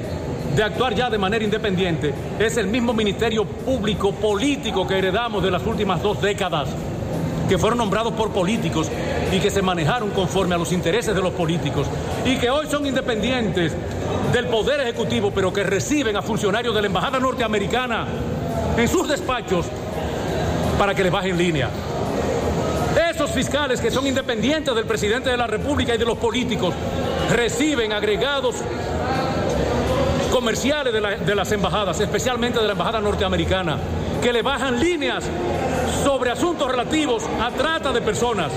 de 0.55 0.63
actuar 0.63 0.93
ya 0.93 1.09
de 1.09 1.17
manera 1.17 1.43
independiente, 1.43 2.13
es 2.39 2.57
el 2.57 2.67
mismo 2.67 2.93
Ministerio 2.93 3.45
Público 3.45 4.11
político 4.11 4.85
que 4.87 4.97
heredamos 4.97 5.43
de 5.43 5.51
las 5.51 5.65
últimas 5.65 6.01
dos 6.01 6.21
décadas 6.21 6.69
que 7.49 7.57
fueron 7.57 7.79
nombrados 7.79 8.13
por 8.13 8.29
políticos 8.29 8.89
y 9.31 9.39
que 9.39 9.49
se 9.49 9.61
manejaron 9.61 10.11
conforme 10.11 10.55
a 10.55 10.57
los 10.57 10.71
intereses 10.71 11.15
de 11.15 11.21
los 11.21 11.33
políticos 11.33 11.87
y 12.25 12.37
que 12.37 12.49
hoy 12.49 12.67
son 12.67 12.85
independientes 12.85 13.73
del 14.33 14.47
poder 14.47 14.81
ejecutivo, 14.81 15.31
pero 15.33 15.53
que 15.53 15.63
reciben 15.63 16.17
a 16.17 16.21
funcionarios 16.21 16.73
de 16.75 16.81
la 16.81 16.87
Embajada 16.87 17.19
Norteamericana 17.19 18.05
en 18.77 18.87
sus 18.87 19.07
despachos 19.07 19.67
para 20.77 20.93
que 20.95 21.03
les 21.03 21.11
bajen 21.11 21.37
línea. 21.37 21.69
Esos 23.11 23.29
fiscales 23.31 23.79
que 23.79 23.91
son 23.91 24.07
independientes 24.07 24.73
del 24.73 24.85
presidente 24.85 25.29
de 25.29 25.37
la 25.37 25.45
República 25.47 25.93
y 25.93 25.97
de 25.99 26.05
los 26.05 26.17
políticos 26.17 26.73
reciben 27.31 27.93
agregados 27.93 28.55
comerciales 30.31 30.91
de, 30.91 30.99
la- 31.01 31.15
de 31.15 31.35
las 31.35 31.51
embajadas, 31.51 31.99
especialmente 31.99 32.59
de 32.59 32.65
la 32.65 32.71
embajada 32.73 32.99
norteamericana, 32.99 33.77
que 34.21 34.33
le 34.33 34.41
bajan 34.41 34.79
líneas 34.79 35.23
sobre 36.03 36.31
asuntos 36.31 36.67
relativos 36.69 37.23
a 37.39 37.51
trata 37.51 37.91
de 37.91 38.01
personas, 38.01 38.51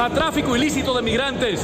a 0.00 0.10
tráfico 0.10 0.56
ilícito 0.56 0.92
de 0.94 1.02
migrantes 1.02 1.60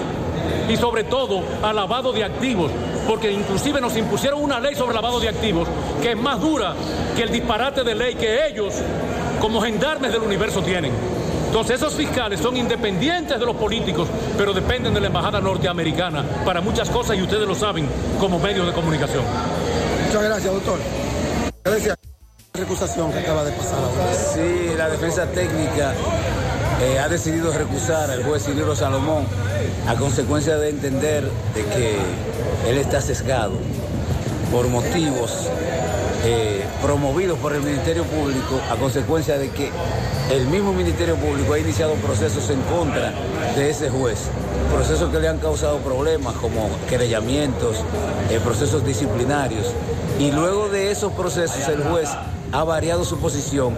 y 0.68 0.76
sobre 0.76 1.04
todo 1.04 1.42
a 1.62 1.72
lavado 1.72 2.12
de 2.12 2.22
activos, 2.24 2.70
porque 3.08 3.32
inclusive 3.32 3.80
nos 3.80 3.96
impusieron 3.96 4.42
una 4.42 4.60
ley 4.60 4.74
sobre 4.74 4.94
lavado 4.94 5.18
de 5.18 5.30
activos 5.30 5.66
que 6.02 6.10
es 6.10 6.16
más 6.16 6.38
dura 6.38 6.74
que 7.16 7.22
el 7.22 7.32
disparate 7.32 7.82
de 7.82 7.94
ley 7.94 8.14
que 8.14 8.46
ellos, 8.46 8.74
como 9.40 9.62
gendarmes 9.62 10.12
del 10.12 10.20
universo, 10.20 10.62
tienen. 10.62 10.92
Entonces 11.46 11.76
esos 11.76 11.94
fiscales 11.94 12.38
son 12.38 12.58
independientes 12.58 13.40
de 13.40 13.46
los 13.46 13.56
políticos, 13.56 14.06
pero 14.36 14.52
dependen 14.52 14.92
de 14.92 15.00
la 15.00 15.06
embajada 15.06 15.40
norteamericana 15.40 16.22
para 16.44 16.60
muchas 16.60 16.90
cosas 16.90 17.16
y 17.16 17.22
ustedes 17.22 17.48
lo 17.48 17.54
saben 17.54 17.88
como 18.20 18.38
medios 18.38 18.66
de 18.66 18.74
comunicación. 18.74 19.24
Muchas 20.06 20.22
gracias, 20.22 20.52
doctor. 20.52 20.78
Gracias. 21.64 21.96
La 22.52 22.60
recusación 22.60 23.10
que 23.10 23.20
acaba 23.20 23.42
de 23.44 23.52
pasar 23.52 23.78
ahora. 23.78 24.14
Sí, 24.14 24.74
la 24.76 24.90
defensa 24.90 25.24
técnica 25.26 25.94
eh, 26.80 26.98
ha 26.98 27.08
decidido 27.08 27.52
recusar 27.52 28.10
al 28.10 28.22
juez 28.22 28.44
Cirilo 28.44 28.76
Salomón 28.76 29.26
a 29.86 29.94
consecuencia 29.96 30.56
de 30.58 30.70
entender 30.70 31.24
de 31.54 31.64
que 31.64 31.98
él 32.68 32.78
está 32.78 33.00
sesgado 33.00 33.54
por 34.52 34.68
motivos 34.68 35.48
eh, 36.24 36.64
promovidos 36.82 37.38
por 37.38 37.54
el 37.54 37.62
Ministerio 37.62 38.04
Público 38.04 38.60
a 38.70 38.76
consecuencia 38.76 39.38
de 39.38 39.50
que 39.50 39.70
el 40.30 40.46
mismo 40.46 40.72
Ministerio 40.72 41.16
Público 41.16 41.52
ha 41.52 41.58
iniciado 41.58 41.94
procesos 41.94 42.50
en 42.50 42.60
contra 42.62 43.12
de 43.56 43.70
ese 43.70 43.88
juez, 43.88 44.18
procesos 44.72 45.10
que 45.10 45.20
le 45.20 45.28
han 45.28 45.38
causado 45.38 45.78
problemas 45.78 46.34
como 46.34 46.68
querellamientos, 46.88 47.76
eh, 48.30 48.40
procesos 48.42 48.84
disciplinarios. 48.84 49.66
Y 50.18 50.32
luego 50.32 50.68
de 50.68 50.90
esos 50.90 51.12
procesos 51.12 51.68
el 51.68 51.82
juez 51.84 52.10
ha 52.52 52.64
variado 52.64 53.04
su 53.04 53.18
posición 53.18 53.74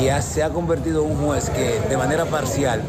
y 0.00 0.22
se 0.22 0.42
ha 0.42 0.50
convertido 0.50 1.04
en 1.04 1.10
un 1.12 1.16
juez 1.26 1.50
que 1.50 1.80
de 1.88 1.96
manera 1.96 2.24
parcial 2.26 2.82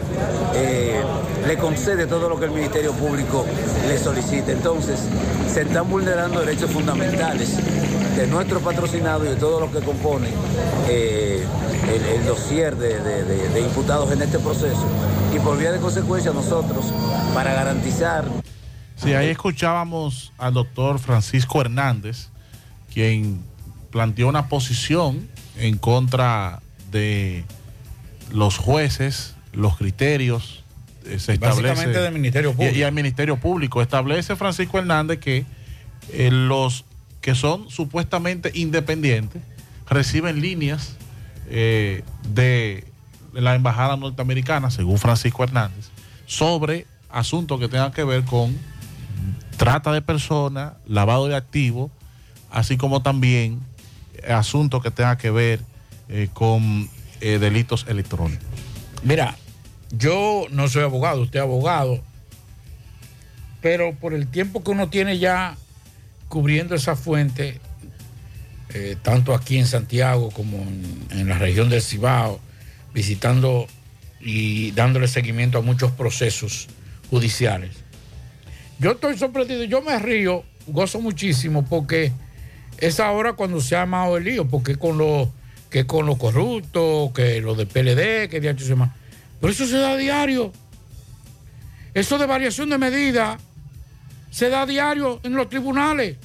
eh, 0.56 1.02
le 1.48 1.58
concede 1.58 2.06
todo 2.08 2.30
lo 2.30 2.40
que 2.40 2.46
el 2.46 2.52
Ministerio 2.52 2.92
Público 2.94 3.46
le 3.88 3.98
solicita. 3.98 4.52
Entonces, 4.52 5.00
se 5.52 5.62
están 5.62 5.90
vulnerando 5.90 6.40
derechos 6.40 6.70
fundamentales 6.72 7.56
de 8.16 8.28
nuestro 8.28 8.60
patrocinado 8.60 9.26
y 9.26 9.30
de 9.30 9.36
todo 9.36 9.60
lo 9.60 9.72
que 9.72 9.80
compone 9.80 10.28
eh, 10.88 11.44
el, 12.16 12.26
dossier 12.26 12.76
de, 12.76 13.00
de- 13.02 13.24
de- 13.24 13.50
de 13.50 13.62
imputados 13.62 14.12
en 14.12 14.22
este 14.22 14.38
proceso. 14.40 14.84
Y 15.36 15.40
por 15.40 15.58
vía 15.58 15.72
de 15.72 15.80
consecuencia 15.80 16.32
nosotros, 16.32 16.86
para 17.34 17.54
garantizar 17.54 18.26
Sí, 18.96 19.14
ahí 19.14 19.30
escuchábamos 19.30 20.34
al 20.38 20.54
doctor 20.54 21.00
Francisco 21.00 21.62
Hernández, 21.62 22.28
quien 22.94 23.40
planteó 23.92 24.28
una 24.28 24.50
posición 24.50 25.26
en 25.58 25.78
contra 25.78 26.60
de 26.92 27.44
los 28.32 28.58
jueces, 28.58 29.36
los 29.54 29.78
criterios. 29.78 30.64
eh, 31.06 31.20
Se 31.20 31.34
establece, 31.34 31.62
Básicamente 31.70 32.00
del 32.02 32.14
Ministerio 32.14 32.52
y- 32.52 32.54
Público. 32.54 32.76
Y, 32.78 32.84
al 32.84 32.92
Ministerio 32.92 33.38
Público. 33.38 33.82
Establece 33.82 34.36
Francisco 34.36 34.78
Hernández 34.80 35.20
que 35.20 35.46
eh, 36.12 36.30
los 36.32 36.86
que 37.22 37.36
son 37.36 37.70
supuestamente 37.70 38.52
independientes 38.54 39.42
reciben 39.90 40.42
líneas 40.42 40.96
eh, 41.50 42.04
de 42.30 42.86
la 43.34 43.56
embajada 43.56 43.98
norteamericana, 43.98 44.72
según 44.72 44.98
Francisco 45.00 45.44
Hernández, 45.44 45.90
sobre 46.26 46.86
asuntos 47.10 47.60
que 47.60 47.68
tengan 47.68 47.92
que 47.92 48.04
ver 48.04 48.24
con 48.24 48.56
trata 49.58 49.92
de 49.92 50.02
personas, 50.02 50.74
lavado 50.88 51.28
de 51.28 51.36
activos, 51.36 51.92
así 52.52 52.78
como 52.78 53.02
también 53.02 53.60
asuntos 54.30 54.82
que 54.82 54.92
tengan 54.92 55.18
que 55.18 55.32
ver 55.32 55.60
eh, 56.10 56.30
con 56.34 56.90
eh, 57.22 57.38
delitos 57.40 57.86
electrónicos. 57.88 58.46
Mira, 59.04 59.38
yo 59.92 60.46
no 60.52 60.68
soy 60.68 60.84
abogado, 60.84 61.22
usted 61.22 61.40
es 61.40 61.44
abogado, 61.44 62.02
pero 63.62 63.96
por 63.96 64.14
el 64.14 64.28
tiempo 64.28 64.64
que 64.64 64.72
uno 64.72 64.90
tiene 64.90 65.20
ya 65.20 65.56
cubriendo 66.28 66.76
esa 66.76 66.96
fuente, 66.96 67.60
eh, 68.74 68.98
tanto 69.02 69.34
aquí 69.34 69.58
en 69.58 69.68
Santiago 69.68 70.32
como 70.32 70.58
en, 70.58 71.06
en 71.12 71.30
la 71.30 71.38
región 71.38 71.70
del 71.70 71.82
Cibao, 71.82 72.40
visitando 72.94 73.68
y 74.20 74.72
dándole 74.72 75.08
seguimiento 75.08 75.58
a 75.58 75.62
muchos 75.62 75.92
procesos 75.92 76.68
judiciales. 77.10 77.72
Yo 78.80 78.92
estoy 78.92 79.18
sorprendido, 79.18 79.64
yo 79.64 79.82
me 79.82 79.98
río, 80.00 80.44
gozo 80.68 81.02
muchísimo 81.02 81.66
porque 81.66 82.12
es 82.78 83.00
ahora 83.00 83.34
cuando 83.34 83.62
se 83.62 83.76
ha 83.76 83.82
armado 83.82 84.18
el 84.18 84.24
lío, 84.24 84.48
porque 84.48 84.76
con 84.76 84.98
los 84.98 85.30
que 85.70 85.86
con 85.86 86.06
los 86.06 86.18
corruptos, 86.18 87.12
que 87.14 87.42
los 87.42 87.58
de 87.58 87.66
PLD, 87.66 88.30
que 88.30 88.40
de 88.40 88.76
más. 88.76 88.92
Pero 89.40 89.54
eso 89.54 89.66
se 89.66 89.78
da 89.78 89.96
diario. 89.96 90.52
Eso 91.94 92.18
de 92.18 92.26
variación 92.26 92.70
de 92.70 92.78
medida 92.78 93.40
se 94.32 94.50
da 94.50 94.66
diario 94.66 95.20
en 95.24 95.34
los 95.34 95.50
tribunales. 95.50 96.18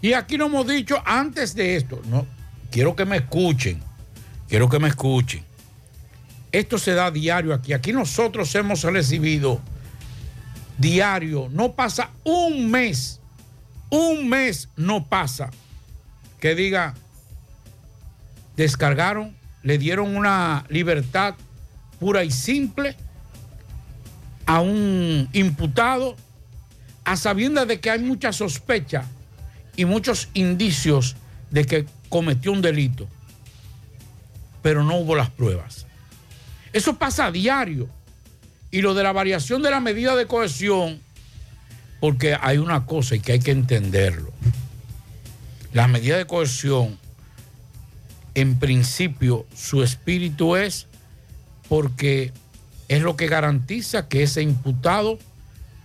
Y 0.00 0.12
aquí 0.12 0.36
no 0.36 0.46
hemos 0.46 0.66
dicho 0.66 1.02
antes 1.04 1.54
de 1.54 1.76
esto, 1.76 2.00
no, 2.06 2.26
quiero 2.70 2.94
que 2.94 3.04
me 3.04 3.16
escuchen, 3.16 3.82
quiero 4.48 4.68
que 4.68 4.78
me 4.78 4.88
escuchen. 4.88 5.44
Esto 6.52 6.78
se 6.78 6.92
da 6.92 7.10
diario 7.10 7.54
aquí. 7.54 7.72
Aquí 7.72 7.92
nosotros 7.92 8.54
hemos 8.54 8.82
recibido 8.82 9.60
diario, 10.78 11.48
no 11.50 11.72
pasa 11.72 12.10
un 12.22 12.70
mes, 12.70 13.20
un 13.90 14.28
mes 14.28 14.68
no 14.76 15.08
pasa 15.08 15.50
que 16.38 16.54
diga, 16.54 16.94
descargaron, 18.56 19.36
le 19.62 19.78
dieron 19.78 20.16
una 20.16 20.64
libertad 20.68 21.34
pura 21.98 22.24
y 22.24 22.30
simple 22.30 22.96
a 24.46 24.60
un 24.60 25.28
imputado 25.32 26.16
a 27.04 27.16
sabiendas 27.16 27.66
de 27.68 27.80
que 27.80 27.90
hay 27.90 28.00
mucha 28.00 28.32
sospecha 28.32 29.04
y 29.76 29.84
muchos 29.84 30.28
indicios 30.34 31.16
de 31.50 31.64
que 31.64 31.86
cometió 32.08 32.52
un 32.52 32.62
delito, 32.62 33.08
pero 34.62 34.84
no 34.84 34.96
hubo 34.96 35.16
las 35.16 35.30
pruebas. 35.30 35.86
Eso 36.72 36.96
pasa 36.96 37.26
a 37.26 37.30
diario. 37.30 37.88
Y 38.70 38.82
lo 38.82 38.94
de 38.94 39.04
la 39.04 39.12
variación 39.12 39.62
de 39.62 39.70
la 39.70 39.78
medida 39.78 40.16
de 40.16 40.26
cohesión, 40.26 41.00
porque 42.00 42.36
hay 42.40 42.58
una 42.58 42.86
cosa 42.86 43.14
y 43.14 43.20
que 43.20 43.32
hay 43.32 43.38
que 43.38 43.52
entenderlo. 43.52 44.32
La 45.72 45.86
medida 45.86 46.16
de 46.16 46.26
cohesión, 46.26 46.98
en 48.34 48.58
principio, 48.58 49.46
su 49.54 49.82
espíritu 49.82 50.56
es 50.56 50.86
porque 51.68 52.32
es 52.88 53.02
lo 53.02 53.16
que 53.16 53.26
garantiza 53.28 54.08
que 54.08 54.22
ese 54.22 54.42
imputado 54.42 55.18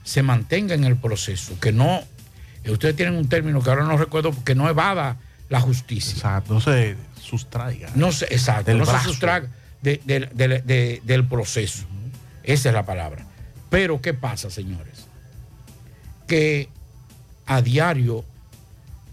se 0.03 0.23
mantenga 0.23 0.73
en 0.75 0.83
el 0.83 0.97
proceso, 0.97 1.57
que 1.59 1.71
no, 1.71 2.01
eh, 2.63 2.71
ustedes 2.71 2.95
tienen 2.95 3.15
un 3.15 3.29
término 3.29 3.61
que 3.61 3.69
ahora 3.69 3.83
no 3.83 3.97
recuerdo, 3.97 4.33
que 4.43 4.55
no 4.55 4.67
evada 4.67 5.17
la 5.49 5.61
justicia. 5.61 6.13
Exacto, 6.13 6.53
no 6.55 6.61
se 6.61 6.95
sustraiga. 7.21 7.89
No 7.95 8.11
se, 8.11 8.25
exacto, 8.25 8.73
no 8.73 8.83
brazo. 8.85 8.99
se 8.99 9.03
sustraiga 9.05 9.47
de- 9.81 10.01
de- 10.05 10.29
de- 10.33 10.61
de- 10.61 11.01
del 11.05 11.27
proceso. 11.27 11.85
Esa 12.43 12.69
es 12.69 12.75
la 12.75 12.85
palabra. 12.85 13.25
Pero, 13.69 14.01
¿qué 14.01 14.13
pasa, 14.15 14.49
señores? 14.49 15.05
Que 16.27 16.69
a 17.45 17.61
diario, 17.61 18.25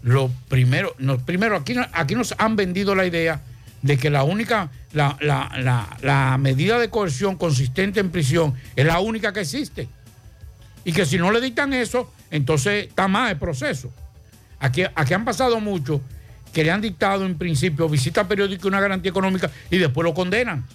lo 0.03 0.31
primero, 0.49 0.95
no, 0.99 1.17
primero 1.19 1.55
aquí, 1.55 1.75
aquí 1.93 2.15
nos 2.15 2.33
han 2.37 2.55
vendido 2.55 2.95
la 2.95 3.05
idea 3.05 3.41
de 3.81 3.97
que 3.97 4.09
la 4.09 4.23
única, 4.23 4.69
la, 4.93 5.17
la- 5.21 5.51
la- 5.59 5.97
la 6.01 6.37
medida 6.37 6.79
de 6.79 6.89
coerción 6.89 7.35
consistente 7.35 7.99
en 7.99 8.09
prisión 8.09 8.53
es 8.75 8.85
la 8.85 8.99
única 8.99 9.33
que 9.33 9.41
existe. 9.41 9.87
Y 10.83 10.93
que 10.93 11.05
si 11.05 11.17
no 11.17 11.31
le 11.31 11.41
dictan 11.41 11.73
eso, 11.73 12.11
entonces 12.31 12.87
está 12.87 13.07
más 13.07 13.31
el 13.31 13.37
proceso. 13.37 13.91
Aquí, 14.59 14.83
aquí 14.95 15.13
han 15.13 15.25
pasado 15.25 15.59
mucho 15.59 16.01
que 16.53 16.63
le 16.63 16.71
han 16.71 16.81
dictado 16.81 17.25
en 17.25 17.37
principio 17.37 17.87
visita 17.89 18.27
periódica 18.27 18.63
y 18.63 18.67
una 18.67 18.79
garantía 18.79 19.09
económica 19.11 19.51
y 19.69 19.77
después 19.77 20.03
lo 20.05 20.13
condenan. 20.13 20.65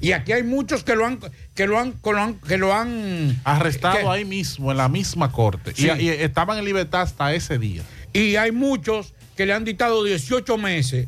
Y 0.00 0.12
aquí 0.12 0.32
hay 0.32 0.42
muchos 0.42 0.84
que 0.84 0.94
lo 0.94 1.06
han, 1.06 1.18
que 1.54 1.66
lo 1.66 1.78
han, 1.78 1.92
que 1.94 2.10
lo 2.12 2.20
han, 2.20 2.34
que 2.34 2.58
lo 2.58 2.74
han 2.74 3.40
Arrestado 3.44 3.98
que- 3.98 4.06
ahí 4.08 4.24
mismo, 4.26 4.70
en 4.70 4.76
la 4.76 4.88
misma 4.88 5.32
corte. 5.32 5.72
Y, 5.76 6.08
estaban 6.08 6.58
en 6.58 6.64
libertad 6.66 7.02
hasta 7.02 7.32
ese 7.32 7.58
día. 7.58 7.82
Y 8.16 8.36
hay 8.36 8.50
muchos 8.50 9.12
que 9.36 9.44
le 9.44 9.52
han 9.52 9.64
dictado 9.64 10.02
18 10.02 10.56
meses 10.56 11.06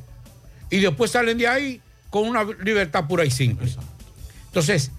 y 0.69 0.81
después 0.81 1.11
salen 1.11 1.39
de 1.39 1.49
ahí 1.49 1.81
con 2.11 2.29
una 2.29 2.45
libertad 2.45 3.07
pura 3.07 3.25
y 3.25 3.31
simple. 3.31 3.71
Entonces, 4.49 4.91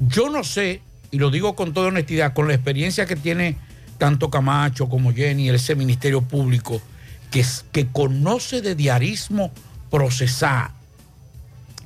yo 0.00 0.28
no 0.28 0.42
sé, 0.42 0.82
y 1.12 1.18
lo 1.18 1.30
digo 1.30 1.54
con 1.54 1.72
toda 1.72 1.86
honestidad, 1.86 2.34
con 2.34 2.48
la 2.48 2.54
experiencia 2.54 3.06
que 3.06 3.14
tiene 3.14 3.56
tanto 3.96 4.28
Camacho 4.28 4.88
como 4.88 5.12
Jenny, 5.12 5.48
ese 5.48 5.76
Ministerio 5.76 6.20
Público, 6.20 6.82
que, 7.30 7.44
que 7.70 7.86
conoce 7.86 8.60
de 8.60 8.74
diarismo 8.74 9.52
procesal, 9.88 10.70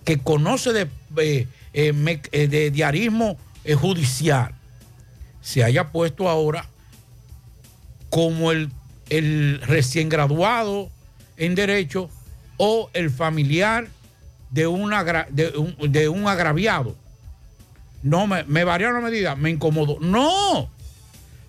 que 0.06 0.20
conoce 0.20 0.72
de, 0.72 0.88
eh, 1.18 1.46
eh, 1.74 2.20
eh, 2.32 2.48
de 2.48 2.70
diarismo 2.70 3.36
judicial, 3.78 4.54
se 5.42 5.62
haya 5.62 5.92
puesto 5.92 6.30
ahora 6.30 6.66
como 8.08 8.52
el, 8.52 8.70
el 9.10 9.60
recién 9.66 10.08
graduado 10.08 10.88
en 11.36 11.54
derecho 11.54 12.08
o 12.56 12.90
el 12.94 13.10
familiar 13.10 13.88
de, 14.50 14.66
un 14.66 14.90
de 14.90 16.08
un, 16.08 16.28
agraviado. 16.28 16.96
No, 18.02 18.26
me, 18.26 18.44
me 18.44 18.64
la 18.64 19.00
medida, 19.00 19.36
me 19.36 19.50
incomodó. 19.50 19.98
No, 20.00 20.70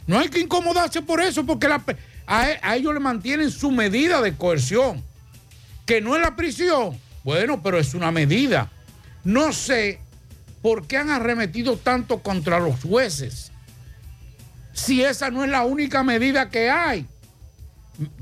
no 0.07 0.19
hay 0.19 0.29
que 0.29 0.39
incomodarse 0.39 1.01
por 1.01 1.21
eso, 1.21 1.45
porque 1.45 1.67
a, 1.67 1.81
a 2.27 2.75
ellos 2.75 2.93
le 2.93 2.99
mantienen 2.99 3.51
su 3.51 3.71
medida 3.71 4.21
de 4.21 4.35
coerción, 4.35 5.03
que 5.85 6.01
no 6.01 6.15
es 6.15 6.21
la 6.21 6.35
prisión. 6.35 6.99
Bueno, 7.23 7.61
pero 7.61 7.77
es 7.77 7.93
una 7.93 8.11
medida. 8.11 8.69
No 9.23 9.53
sé 9.53 9.99
por 10.61 10.87
qué 10.87 10.97
han 10.97 11.09
arremetido 11.09 11.77
tanto 11.77 12.19
contra 12.19 12.59
los 12.59 12.81
jueces, 12.81 13.51
si 14.73 15.03
esa 15.03 15.29
no 15.29 15.43
es 15.43 15.49
la 15.49 15.63
única 15.63 16.03
medida 16.03 16.49
que 16.49 16.69
hay. 16.69 17.07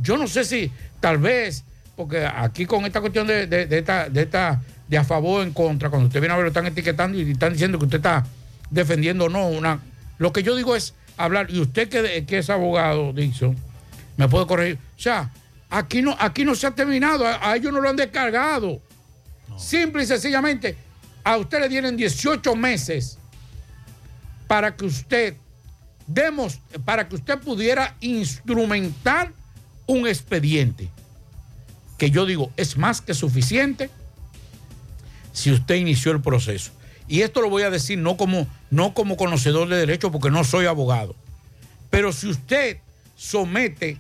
Yo 0.02 0.18
no 0.18 0.28
sé 0.28 0.44
si 0.44 0.72
tal 1.00 1.18
vez, 1.18 1.64
porque 1.96 2.26
aquí 2.26 2.66
con 2.66 2.86
esta 2.86 3.02
cuestión 3.02 3.28
de, 3.28 3.48
de- 3.48 3.66
de 3.68 3.78
esta, 3.80 4.10
de 4.10 4.22
esta 4.24 4.62
de 4.88 4.98
a 4.98 5.04
favor 5.04 5.42
o 5.42 5.44
en 5.44 5.54
contra, 5.54 5.90
cuando 5.90 6.08
usted 6.08 6.20
viene 6.20 6.34
a 6.34 6.38
ver, 6.38 6.44
lo 6.46 6.50
están 6.50 6.66
etiquetando 6.66 7.18
y 7.20 7.32
están 7.32 7.54
diciendo 7.54 7.78
que 7.78 7.86
usted 7.86 7.98
está 7.98 8.26
defendiendo 8.72 9.26
o 9.26 9.30
no 9.30 9.48
una. 9.48 9.80
Lo 10.18 10.34
que 10.34 10.42
yo 10.44 10.56
digo 10.56 10.76
es 10.76 10.94
hablar, 11.18 11.52
y 11.52 11.60
usted 11.60 11.88
que, 11.90 12.26
que 12.26 12.40
es 12.40 12.50
abogado, 12.50 13.14
Dixon, 13.14 13.56
me 14.18 14.28
puede 14.28 14.48
corregir. 14.48 14.78
O 14.98 15.00
sea, 15.02 15.30
aquí 15.70 16.02
no, 16.02 16.16
aquí 16.20 16.44
no 16.44 16.56
se 16.56 16.66
ha 16.68 16.72
terminado, 16.72 17.26
a, 17.28 17.50
a 17.52 17.56
ellos 17.56 17.72
no 17.72 17.82
lo 17.82 17.90
han 17.90 17.96
descargado. 17.96 18.82
Simple 19.58 20.04
y 20.04 20.06
sencillamente, 20.08 20.76
a 21.24 21.38
usted 21.38 21.60
le 21.60 21.70
tienen 21.70 21.96
18 21.96 22.56
meses 22.56 23.18
para 24.48 24.76
que 24.76 24.86
usted 24.86 25.36
demos, 26.08 26.60
para 26.86 27.08
que 27.08 27.16
usted 27.16 27.38
pudiera 27.40 27.96
instrumentar 28.00 29.32
un 29.90 30.08
expediente. 30.08 30.88
Que 31.98 32.12
yo 32.12 32.28
digo, 32.28 32.52
es 32.58 32.78
más 32.78 33.02
que 33.02 33.16
suficiente 33.16 33.90
si 35.34 35.52
usted 35.52 35.76
inició 35.76 36.12
el 36.12 36.22
proceso. 36.22 36.72
Y 37.08 37.22
esto 37.22 37.42
lo 37.42 37.50
voy 37.50 37.64
a 37.64 37.72
decir 37.72 37.98
no 37.98 38.16
como, 38.16 38.48
no 38.70 38.94
como 38.94 39.18
conocedor 39.18 39.68
de 39.68 39.78
derecho, 39.78 40.12
porque 40.12 40.30
no 40.30 40.44
soy 40.44 40.68
abogado. 40.68 41.16
Pero 41.90 42.14
si 42.14 42.28
usted 42.28 42.78
somete 43.16 43.98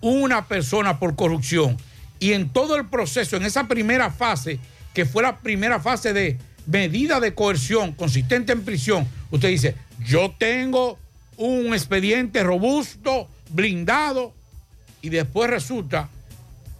una 0.00 0.48
persona 0.48 0.98
por 0.98 1.14
corrupción 1.14 1.76
y 2.18 2.32
en 2.32 2.50
todo 2.50 2.74
el 2.74 2.88
proceso, 2.88 3.36
en 3.36 3.44
esa 3.44 3.68
primera 3.68 4.10
fase, 4.10 4.58
que 4.92 5.06
fue 5.06 5.22
la 5.22 5.38
primera 5.38 5.78
fase 5.78 6.12
de 6.12 6.36
medida 6.66 7.20
de 7.20 7.32
coerción 7.32 7.92
consistente 7.92 8.52
en 8.52 8.64
prisión, 8.64 9.06
usted 9.30 9.50
dice, 9.50 9.76
yo 10.04 10.34
tengo 10.36 10.98
un 11.36 11.74
expediente 11.74 12.42
robusto, 12.42 13.28
blindado, 13.50 14.34
y 15.02 15.08
después 15.08 15.50
resulta 15.50 16.08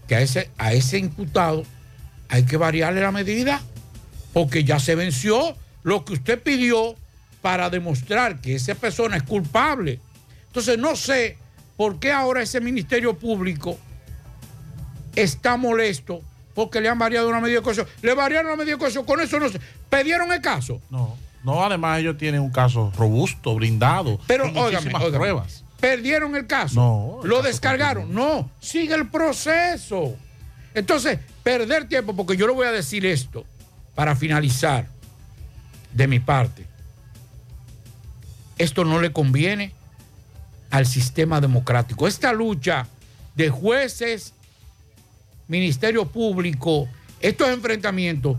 que 0.07 0.17
a 0.17 0.21
ese, 0.21 0.51
a 0.59 0.73
ese 0.73 0.99
imputado 0.99 1.65
hay 2.29 2.45
que 2.45 2.57
variarle 2.57 3.01
la 3.01 3.13
medida 3.13 3.61
porque 4.33 4.65
ya 4.65 4.79
se 4.79 4.95
venció 4.95 5.57
lo 5.83 6.05
que 6.05 6.15
usted 6.15 6.43
pidió 6.43 6.95
para 7.43 7.71
demostrar 7.71 8.41
que 8.41 8.55
esa 8.55 8.75
persona 8.75 9.17
es 9.17 9.23
culpable. 9.23 9.99
Entonces 10.47 10.79
no 10.79 10.97
sé 10.97 11.39
por 11.77 11.99
qué 11.99 12.13
ahora 12.13 12.43
ese 12.43 12.61
Ministerio 12.61 13.17
Público 13.17 13.79
está 15.17 15.57
molesto 15.57 16.21
porque 16.55 16.81
le 16.81 16.89
han 16.89 16.99
variado 16.99 17.29
una 17.29 17.41
medida 17.41 17.59
de 17.59 17.63
coerción. 17.63 17.87
Le 18.03 18.15
variaron 18.15 18.51
la 18.51 18.57
medida 18.57 18.75
de 18.75 18.79
coerción, 18.79 19.05
con 19.05 19.21
eso 19.21 19.39
no 19.41 19.49
se... 19.49 19.61
¿Pedieron 19.89 20.31
el 20.33 20.41
caso? 20.41 20.81
No, 20.91 21.17
no, 21.43 21.65
además 21.65 22.01
ellos 22.01 22.19
tienen 22.19 22.41
un 22.41 22.51
caso 22.51 22.93
robusto, 22.97 23.55
blindado. 23.55 24.21
Pero 24.27 24.45
con 24.45 24.59
óigame, 24.59 24.73
muchísimas 24.73 25.03
óigame, 25.03 25.19
pruebas. 25.19 25.65
¿Perdieron 25.81 26.37
el 26.37 26.47
caso? 26.47 26.75
No, 26.75 27.21
¿Lo 27.27 27.43
descargaron? 27.43 28.13
No, 28.13 28.51
sigue 28.61 28.95
el 28.95 29.09
proceso. 29.09 30.17
Entonces, 30.75 31.19
perder 31.43 31.89
tiempo, 31.89 32.15
porque 32.15 32.37
yo 32.37 32.47
le 32.47 32.53
voy 32.53 32.67
a 32.67 32.73
decir 32.73 33.07
esto 33.07 33.45
para 33.95 34.15
finalizar 34.15 34.87
de 35.93 36.07
mi 36.07 36.21
parte. 36.21 36.67
Esto 38.59 38.85
no 38.85 39.01
le 39.01 39.11
conviene 39.11 39.73
al 40.71 40.87
sistema 40.87 41.41
democrático. 41.41 42.07
Esta 42.07 42.33
lucha 42.33 42.87
de 43.35 43.49
jueces, 43.49 44.35
Ministerio 45.49 46.07
Público, 46.07 46.89
estos 47.21 47.49
enfrentamientos, 47.49 48.37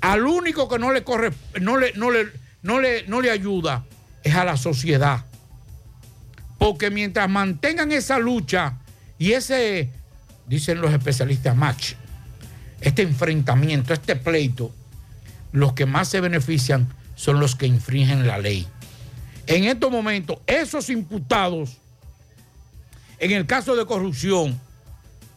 al 0.00 0.26
único 0.26 0.68
que 0.68 0.78
no 0.78 0.92
le 0.92 1.04
corre, 1.04 1.32
no 1.60 1.76
le, 1.76 1.92
no 1.92 2.10
le, 2.10 2.28
no 2.62 2.80
le, 2.80 3.06
no 3.06 3.20
le 3.20 3.30
ayuda 3.30 3.84
es 4.22 4.34
a 4.34 4.44
la 4.44 4.56
sociedad. 4.56 5.24
Porque 6.58 6.90
mientras 6.90 7.30
mantengan 7.30 7.92
esa 7.92 8.18
lucha 8.18 8.78
y 9.18 9.32
ese, 9.32 9.90
dicen 10.46 10.80
los 10.80 10.92
especialistas, 10.92 11.56
match, 11.56 11.94
este 12.80 13.02
enfrentamiento, 13.02 13.94
este 13.94 14.16
pleito, 14.16 14.72
los 15.52 15.72
que 15.72 15.86
más 15.86 16.08
se 16.08 16.20
benefician 16.20 16.88
son 17.14 17.40
los 17.40 17.56
que 17.56 17.66
infringen 17.66 18.26
la 18.26 18.38
ley. 18.38 18.66
En 19.46 19.64
estos 19.64 19.90
momentos, 19.90 20.38
esos 20.46 20.90
imputados, 20.90 21.78
en 23.18 23.30
el 23.30 23.46
caso 23.46 23.74
de 23.76 23.86
corrupción 23.86 24.60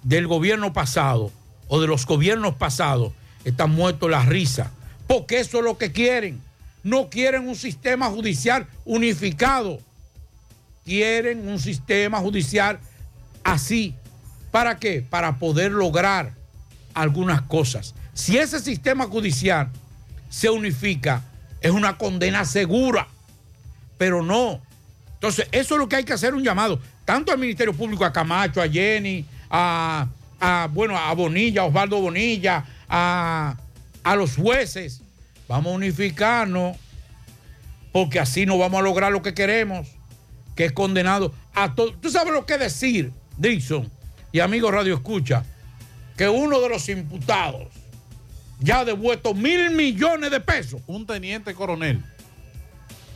del 0.03 0.27
gobierno 0.27 0.73
pasado 0.73 1.31
o 1.67 1.79
de 1.79 1.87
los 1.87 2.05
gobiernos 2.05 2.55
pasados, 2.55 3.13
están 3.45 3.71
muertos 3.71 4.09
la 4.09 4.23
risa, 4.23 4.71
porque 5.07 5.39
eso 5.39 5.59
es 5.59 5.63
lo 5.63 5.77
que 5.77 5.91
quieren. 5.91 6.41
No 6.83 7.09
quieren 7.09 7.47
un 7.47 7.55
sistema 7.55 8.09
judicial 8.09 8.67
unificado 8.85 9.79
quieren 10.85 11.47
un 11.47 11.59
sistema 11.59 12.19
judicial 12.19 12.79
así. 13.43 13.95
¿Para 14.51 14.77
qué? 14.77 15.01
Para 15.07 15.37
poder 15.37 15.71
lograr 15.71 16.33
algunas 16.93 17.41
cosas. 17.43 17.95
Si 18.13 18.37
ese 18.37 18.59
sistema 18.59 19.05
judicial 19.05 19.69
se 20.29 20.49
unifica, 20.49 21.23
es 21.61 21.71
una 21.71 21.97
condena 21.97 22.43
segura, 22.45 23.07
pero 23.97 24.21
no. 24.21 24.61
Entonces, 25.13 25.47
eso 25.51 25.75
es 25.75 25.79
lo 25.79 25.87
que 25.87 25.97
hay 25.97 26.03
que 26.03 26.13
hacer 26.13 26.33
un 26.33 26.43
llamado, 26.43 26.79
tanto 27.05 27.31
al 27.31 27.37
Ministerio 27.37 27.73
Público, 27.73 28.03
a 28.03 28.11
Camacho, 28.11 28.61
a 28.61 28.67
Jenny, 28.67 29.25
a, 29.49 30.07
bueno, 30.73 30.97
a 30.97 31.13
Bonilla, 31.13 31.61
a 31.61 31.65
Osvaldo 31.65 32.01
Bonilla, 32.01 32.65
a, 32.89 33.55
a 34.03 34.15
los 34.15 34.35
jueces. 34.35 35.01
Vamos 35.47 35.71
a 35.71 35.75
unificarnos, 35.75 36.75
porque 37.91 38.19
así 38.19 38.45
no 38.45 38.57
vamos 38.57 38.79
a 38.79 38.83
lograr 38.83 39.11
lo 39.11 39.21
que 39.21 39.33
queremos 39.33 39.87
que 40.61 40.65
es 40.65 40.73
condenado 40.73 41.33
a 41.55 41.73
todo. 41.73 41.91
¿Tú 41.93 42.11
sabes 42.11 42.31
lo 42.31 42.45
que 42.45 42.55
decir, 42.55 43.11
Dixon 43.35 43.91
y 44.31 44.41
amigos 44.41 44.71
Radio 44.71 44.93
Escucha? 44.93 45.43
Que 46.15 46.29
uno 46.29 46.61
de 46.61 46.69
los 46.69 46.87
imputados 46.87 47.69
ya 48.59 48.81
ha 48.81 48.85
devuelto 48.85 49.33
mil 49.33 49.71
millones 49.71 50.29
de 50.29 50.39
pesos. 50.39 50.79
Un 50.85 51.07
teniente 51.07 51.55
coronel. 51.55 52.03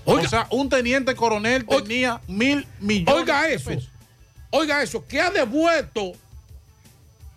o 0.06 0.28
sea, 0.28 0.48
un 0.50 0.70
teniente 0.70 1.14
coronel 1.14 1.68
tenía 1.68 2.20
mil 2.28 2.66
millones 2.80 3.14
Oiga 3.14 3.44
de 3.44 3.54
eso. 3.54 3.70
pesos. 3.70 3.92
Oiga 4.50 4.82
eso, 4.82 5.06
que 5.06 5.22
ha 5.22 5.30
devuelto. 5.30 6.14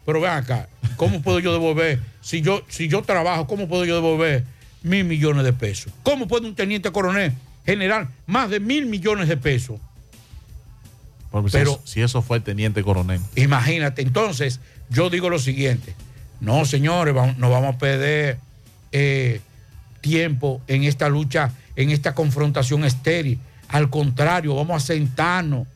Pero 0.07 0.23
ven 0.23 0.31
acá, 0.31 0.71
¿cómo 0.97 1.21
puedo 1.21 1.38
yo 1.38 1.53
devolver? 1.53 2.01
Si 2.23 2.40
yo, 2.40 2.62
si 2.68 2.88
yo 2.88 3.03
trabajo, 3.03 3.47
¿cómo 3.47 3.68
puedo 3.68 3.85
yo 3.85 3.97
devolver 3.97 4.44
mil 4.83 5.05
millones 5.05 5.44
de 5.44 5.53
pesos? 5.53 5.92
¿Cómo 6.03 6.27
puede 6.27 6.47
un 6.47 6.55
teniente 6.55 6.90
coronel 6.92 7.35
generar 7.66 8.09
más 8.25 8.49
de 8.49 8.59
mil 8.59 8.87
millones 8.87 9.29
de 9.29 9.37
pesos? 9.37 9.79
Porque 11.42 11.59
Pero- 11.59 11.70
si, 11.72 11.77
eso, 11.77 11.83
si 11.87 12.01
eso 12.03 12.22
fue 12.22 12.38
el 12.38 12.42
teniente 12.42 12.83
coronel. 12.83 13.20
Imagínate, 13.37 14.03
entonces 14.03 14.61
yo 14.90 15.11
digo 15.11 15.31
lo 15.31 15.38
siguiente, 15.38 15.94
no 16.40 16.64
señores, 16.64 17.14
vamos- 17.14 17.37
no 17.38 17.51
vamos 17.51 17.74
a 17.74 17.79
perder 17.79 18.38
eh, 18.92 19.40
tiempo 20.01 20.62
en 20.66 20.85
esta 20.85 21.09
lucha, 21.09 21.53
en 21.77 21.90
esta 21.90 22.14
confrontación 22.14 22.85
estéril. 22.85 23.38
Al 23.68 23.90
contrario, 23.90 24.55
vamos 24.55 24.83
a 24.83 24.87
sentarnos. 24.87 25.66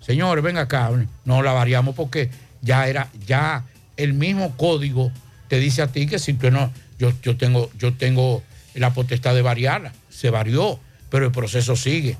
Señores, 0.00 0.42
ven 0.44 0.58
acá, 0.58 0.90
no 1.24 1.42
la 1.42 1.52
variamos 1.52 1.94
porque 1.94 2.30
ya 2.62 2.86
era, 2.88 3.08
ya 3.26 3.64
el 3.96 4.12
mismo 4.14 4.56
código 4.56 5.10
te 5.48 5.58
dice 5.58 5.82
a 5.82 5.86
ti 5.88 6.06
que 6.06 6.18
si 6.18 6.34
tú 6.34 6.50
no, 6.50 6.70
yo, 6.98 7.12
yo 7.22 7.36
tengo, 7.36 7.70
yo 7.78 7.94
tengo 7.94 8.42
la 8.74 8.92
potestad 8.92 9.34
de 9.34 9.42
variarla, 9.42 9.92
se 10.10 10.30
varió, 10.30 10.78
pero 11.10 11.26
el 11.26 11.32
proceso 11.32 11.76
sigue. 11.76 12.16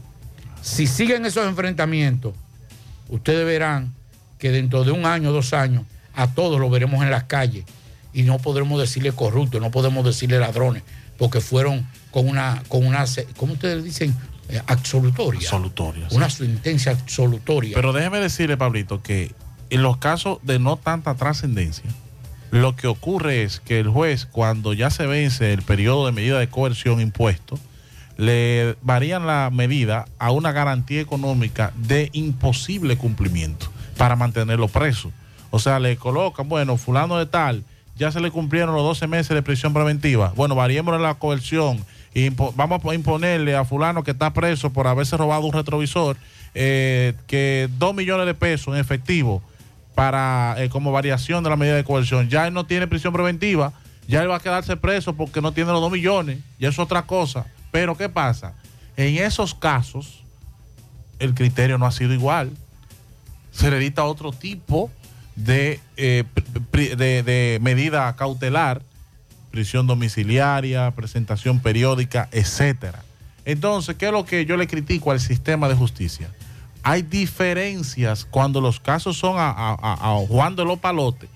Si 0.63 0.87
siguen 0.87 1.25
esos 1.27 1.47
enfrentamientos, 1.47 2.35
ustedes 3.11 3.45
verán 3.45 3.95
que 4.39 4.51
dentro 4.51 4.85
de 4.85 4.93
un 4.93 5.05
año, 5.05 5.33
dos 5.33 5.53
años, 5.53 5.85
a 6.15 6.33
todos 6.35 6.59
lo 6.59 6.71
veremos 6.71 7.03
en 7.03 7.11
las 7.11 7.25
calles 7.25 7.65
y 8.13 8.23
no 8.23 8.39
podremos 8.39 8.81
decirle 8.81 9.13
corruptos, 9.13 9.61
no 9.61 9.71
podemos 9.71 10.05
decirle 10.05 10.39
ladrones, 10.39 10.83
porque 11.19 11.41
fueron 11.41 11.87
con 12.11 12.29
una, 12.29 12.63
con 12.69 12.87
una, 12.87 13.05
¿cómo 13.37 13.53
ustedes 13.53 13.85
dicen? 13.85 14.15
Eh, 14.49 14.61
absolutoria. 14.67 15.41
Absolutoria, 15.41 16.11
sí. 16.11 16.17
Una 16.17 16.31
sentencia 16.31 16.93
absolutoria. 16.93 17.75
Pero 17.75 17.93
déjeme 17.93 18.19
decirle, 18.19 18.57
Pablito, 18.57 19.03
que 19.03 19.33
en 19.69 19.83
los 19.83 19.99
casos 19.99 20.39
de 20.43 20.59
no 20.59 20.77
tanta 20.77 21.15
trascendencia, 21.15 21.89
lo 22.51 22.75
que 22.75 22.89
ocurre 22.89 23.45
es 23.45 23.61
que 23.61 23.79
el 23.79 23.89
juez, 23.89 24.27
cuando 24.27 24.73
ya 24.73 24.91
se 24.91 25.07
vence 25.07 25.53
el 25.53 25.63
periodo 25.63 26.07
de 26.07 26.13
medida 26.13 26.39
de 26.41 26.49
coerción 26.49 27.01
impuesto, 27.01 27.61
le 28.21 28.77
varían 28.83 29.27
la 29.27 29.49
medida 29.51 30.05
a 30.19 30.31
una 30.31 30.53
garantía 30.53 31.01
económica 31.01 31.73
de 31.75 32.11
imposible 32.13 32.99
cumplimiento 32.99 33.69
para 33.97 34.15
mantenerlo 34.15 34.69
preso. 34.69 35.11
O 35.51 35.59
sea, 35.59 35.81
le 35.81 35.97
colocan, 35.97 36.47
bueno, 36.47 36.77
fulano 36.77 37.17
de 37.17 37.25
tal, 37.25 37.65
ya 37.97 38.13
se 38.13 38.21
le 38.21 38.31
cumplieron 38.31 38.75
los 38.75 38.85
12 38.85 39.07
meses 39.07 39.35
de 39.35 39.41
prisión 39.41 39.73
preventiva. 39.73 40.35
Bueno, 40.37 40.55
variémosle 40.55 41.01
la 41.01 41.15
coerción 41.15 41.83
y 42.13 42.29
vamos 42.29 42.85
a 42.85 42.95
imponerle 42.95 43.57
a 43.57 43.65
fulano 43.65 44.05
que 44.05 44.11
está 44.11 44.35
preso 44.35 44.71
por 44.71 44.87
haberse 44.87 45.17
robado 45.17 45.47
un 45.47 45.55
retrovisor 45.55 46.19
eh, 46.55 47.15
que 47.27 47.71
dos 47.79 47.95
millones 47.95 48.27
de 48.27 48.35
pesos 48.35 48.75
en 48.75 48.81
efectivo 48.81 49.43
para 49.95 50.57
eh, 50.59 50.69
como 50.69 50.93
variación 50.93 51.43
de 51.43 51.49
la 51.49 51.57
medida 51.57 51.77
de 51.77 51.85
coerción. 51.85 52.29
Ya 52.29 52.47
él 52.47 52.53
no 52.53 52.67
tiene 52.67 52.87
prisión 52.87 53.15
preventiva, 53.15 53.73
ya 54.07 54.21
él 54.21 54.31
va 54.31 54.37
a 54.37 54.41
quedarse 54.41 54.77
preso 54.77 55.15
porque 55.15 55.41
no 55.41 55.53
tiene 55.53 55.73
los 55.73 55.81
dos 55.81 55.91
millones, 55.91 56.41
y 56.59 56.67
eso 56.67 56.83
es 56.83 56.87
otra 56.87 57.03
cosa. 57.07 57.47
Pero 57.71 57.97
¿qué 57.97 58.09
pasa? 58.09 58.55
En 58.97 59.17
esos 59.17 59.55
casos, 59.55 60.23
el 61.19 61.35
criterio 61.35 61.79
no 61.79 61.87
ha 61.87 61.93
sido 61.93 62.13
igual. 62.13 62.51
Se 63.53 63.71
le 63.71 63.79
dicta 63.79 64.05
otro 64.05 64.33
tipo 64.33 64.91
de, 65.37 65.81
eh, 65.97 66.25
de, 66.73 67.23
de 67.23 67.59
medida 67.61 68.15
cautelar, 68.17 68.83
prisión 69.51 69.87
domiciliaria, 69.87 70.91
presentación 70.93 71.61
periódica, 71.61 72.29
etcétera. 72.33 73.03
Entonces, 73.45 73.97
¿qué 73.97 74.07
es 74.07 74.13
lo 74.13 74.25
que 74.25 74.45
yo 74.47 74.57
le 74.57 74.67
critico 74.67 75.11
al 75.11 75.21
sistema 75.21 75.69
de 75.69 75.75
justicia? 75.75 76.31
Hay 76.83 77.03
diferencias 77.03 78.25
cuando 78.25 78.61
los 78.61 78.81
casos 78.81 79.17
son 79.19 79.37
a- 79.39 79.51
a 79.81 80.27
Juan 80.29 80.57
de 80.57 80.65
los 80.65 80.79
Palotes 80.79 81.29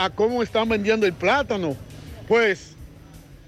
a 0.00 0.08
cómo 0.08 0.42
están 0.42 0.68
vendiendo 0.68 1.06
el 1.06 1.12
plátano. 1.12 1.76
Pues 2.26 2.72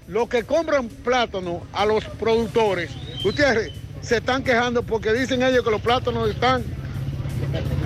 los 0.07 0.29
que 0.29 0.43
compran 0.43 0.87
plátano 0.87 1.63
a 1.73 1.85
los 1.85 2.05
productores, 2.05 2.91
ustedes 3.25 3.71
se 4.01 4.17
están 4.17 4.43
quejando 4.43 4.83
porque 4.83 5.13
dicen 5.13 5.41
ellos 5.41 5.63
que 5.63 5.71
los 5.71 5.81
plátanos 5.81 6.29
están 6.29 6.63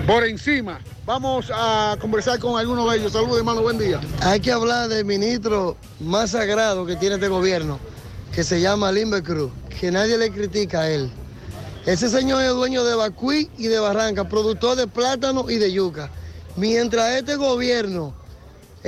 por 0.06 0.24
encima. 0.24 0.80
Vamos 1.06 1.50
a 1.54 1.96
conversar 1.98 2.38
con 2.38 2.58
algunos 2.58 2.90
de 2.90 2.98
ellos. 2.98 3.12
Saludos, 3.12 3.38
hermano, 3.38 3.62
buen 3.62 3.78
día. 3.78 4.00
Hay 4.20 4.40
que 4.40 4.52
hablar 4.52 4.88
del 4.90 5.06
ministro 5.06 5.78
más 6.00 6.32
sagrado 6.32 6.84
que 6.84 6.96
tiene 6.96 7.14
este 7.14 7.28
gobierno, 7.28 7.78
que 8.34 8.44
se 8.44 8.60
llama 8.60 8.92
Limber 8.92 9.22
Cruz, 9.22 9.50
que 9.80 9.90
nadie 9.90 10.18
le 10.18 10.30
critica 10.30 10.82
a 10.82 10.90
él. 10.90 11.10
Ese 11.86 12.10
señor 12.10 12.42
es 12.42 12.50
dueño 12.50 12.84
de 12.84 12.94
Bacuí 12.94 13.48
y 13.56 13.68
de 13.68 13.78
Barranca, 13.78 14.28
productor 14.28 14.76
de 14.76 14.86
plátano 14.86 15.48
y 15.48 15.56
de 15.56 15.72
yuca. 15.72 16.10
Mientras 16.56 17.16
este 17.16 17.36
gobierno 17.36 18.17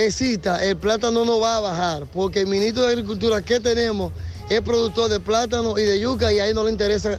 exista, 0.07 0.65
el 0.65 0.77
plátano 0.77 1.25
no 1.25 1.41
va 1.41 1.57
a 1.57 1.61
bajar, 1.61 2.07
porque 2.13 2.41
el 2.41 2.47
ministro 2.47 2.83
de 2.83 2.89
Agricultura 2.89 3.43
que 3.43 3.61
tenemos 3.61 4.13
es 4.49 4.61
productor 4.61 5.11
de 5.11 5.21
plátano 5.21 5.79
y 5.79 5.83
de 5.83 6.01
yuca 6.01 6.33
y 6.33 6.39
a 6.39 6.47
él 6.47 6.55
no 6.55 6.65
le 6.65 6.73
interesa 6.73 7.19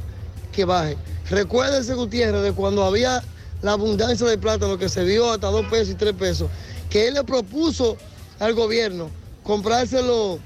que 0.51 0.65
baje. 0.65 0.97
Recuérdese, 1.29 1.93
Gutiérrez, 1.93 2.43
de 2.43 2.51
cuando 2.51 2.83
había 2.83 3.23
la 3.61 3.73
abundancia 3.73 4.27
de 4.27 4.37
plátano 4.37 4.77
que 4.77 4.89
se 4.89 5.05
dio 5.05 5.31
hasta 5.31 5.47
dos 5.47 5.65
pesos 5.67 5.89
y 5.89 5.95
tres 5.95 6.13
pesos, 6.13 6.49
que 6.89 7.07
él 7.07 7.13
le 7.13 7.23
propuso 7.23 7.97
al 8.39 8.53
gobierno 8.53 9.09
comprárselo 9.43 10.39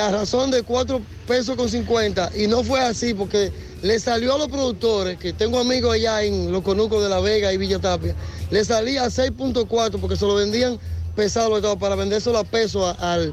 a 0.00 0.10
razón 0.10 0.50
de 0.50 0.62
cuatro 0.62 1.00
pesos 1.26 1.56
con 1.56 1.68
50 1.68 2.32
y 2.36 2.46
no 2.46 2.64
fue 2.64 2.80
así 2.80 3.12
porque 3.14 3.52
le 3.82 3.98
salió 4.00 4.34
a 4.34 4.38
los 4.38 4.48
productores, 4.48 5.18
que 5.18 5.32
tengo 5.32 5.58
amigos 5.58 5.94
allá 5.94 6.22
en 6.22 6.50
los 6.50 6.62
conucos 6.62 7.02
de 7.02 7.10
La 7.10 7.20
Vega 7.20 7.52
y 7.52 7.58
Villa 7.58 7.78
Tapia, 7.78 8.14
le 8.50 8.64
salía 8.64 9.04
a 9.04 9.08
6.4 9.08 10.00
porque 10.00 10.16
se 10.16 10.24
lo 10.24 10.36
vendían 10.36 10.78
pesado 11.14 11.48
los 11.50 11.58
estados 11.58 11.78
para 11.78 11.94
vendérselo 11.94 12.38
a 12.38 12.44
peso 12.44 12.86
a- 12.86 12.92
al, 12.92 13.32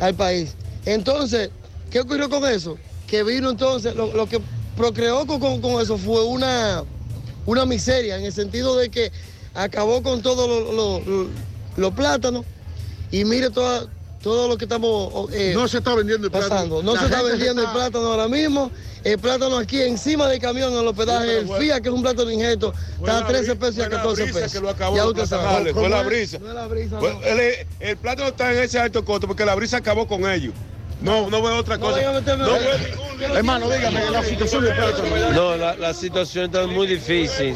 al 0.00 0.14
país. 0.14 0.54
Entonces, 0.86 1.50
¿qué 1.90 2.00
ocurrió 2.00 2.28
con 2.30 2.44
eso? 2.46 2.76
Que 3.06 3.22
vino 3.22 3.50
entonces, 3.50 3.94
lo, 3.94 4.12
lo 4.14 4.28
que 4.28 4.40
procreó 4.76 5.26
con, 5.26 5.60
con- 5.60 5.80
eso 5.82 5.98
fue 5.98 6.24
una, 6.24 6.84
una 7.46 7.66
miseria, 7.66 8.16
en 8.16 8.24
el 8.24 8.32
sentido 8.32 8.76
de 8.76 8.88
que 8.90 9.12
acabó 9.54 10.02
con 10.02 10.22
todos 10.22 10.48
los 10.48 10.74
los- 11.06 11.26
los 11.76 11.92
plátanos 11.94 12.44
y 13.10 13.24
mire 13.24 13.50
toda- 13.50 13.86
todo 14.22 14.48
lo 14.48 14.58
que 14.58 14.66
estamos 14.66 15.32
eh, 15.32 15.52
No 15.54 15.66
se 15.66 15.78
está 15.78 15.94
vendiendo 15.94 16.26
el 16.26 16.30
plátano. 16.30 16.50
pasando. 16.54 16.82
No 16.82 16.94
La 16.94 17.00
se 17.00 17.06
está 17.06 17.22
vendiendo 17.22 17.62
está- 17.62 17.72
el 17.72 17.76
plátano 17.78 18.06
ahora 18.12 18.28
mismo. 18.28 18.70
El 19.02 19.18
plátano 19.18 19.56
aquí 19.56 19.80
encima 19.80 20.28
del 20.28 20.38
camión 20.40 20.72
en 20.74 20.84
los 20.84 20.94
pedajes, 20.94 21.44
pero 21.44 21.56
el 21.56 21.62
FIA, 21.62 21.80
que 21.80 21.88
es 21.88 21.94
un 21.94 22.02
plátano 22.02 22.30
injeto, 22.30 22.74
está 22.98 23.18
a 23.18 23.26
13 23.26 23.56
pesos 23.56 23.76
y 23.78 23.82
a 23.82 23.88
14 23.88 24.22
brisa 24.22 24.38
pesos. 24.38 24.52
que 24.52 24.60
lo 24.60 24.70
acabó 24.70 24.96
ya 24.96 25.06
usted 25.06 25.26
sabe. 25.26 25.72
fue 25.72 25.72
¿Cómo 25.72 25.88
la 25.88 26.02
brisa. 26.02 26.38
No 26.38 26.48
es 26.48 26.54
la 26.54 26.66
brisa, 26.66 27.00
no. 27.00 27.22
el, 27.24 27.66
el 27.80 27.96
plátano 27.96 28.28
está 28.28 28.52
en 28.52 28.58
ese 28.58 28.78
alto 28.78 29.04
costo 29.04 29.26
porque 29.26 29.44
la 29.44 29.54
brisa 29.54 29.78
acabó 29.78 30.06
con 30.06 30.30
ellos. 30.30 30.52
No, 31.02 31.30
no 31.30 31.42
veo 31.42 31.56
otra 31.56 31.78
cosa. 31.78 32.00
No 32.02 32.36
veo 32.36 33.00
Hermano, 33.34 33.68
dígame 33.68 34.10
la 34.10 34.22
situación 34.22 34.64
del 34.64 34.74
plátano. 34.74 35.32
No, 35.32 35.56
la, 35.56 35.76
la 35.76 35.94
situación 35.94 36.46
está 36.46 36.66
muy 36.66 36.86
difícil. 36.86 37.54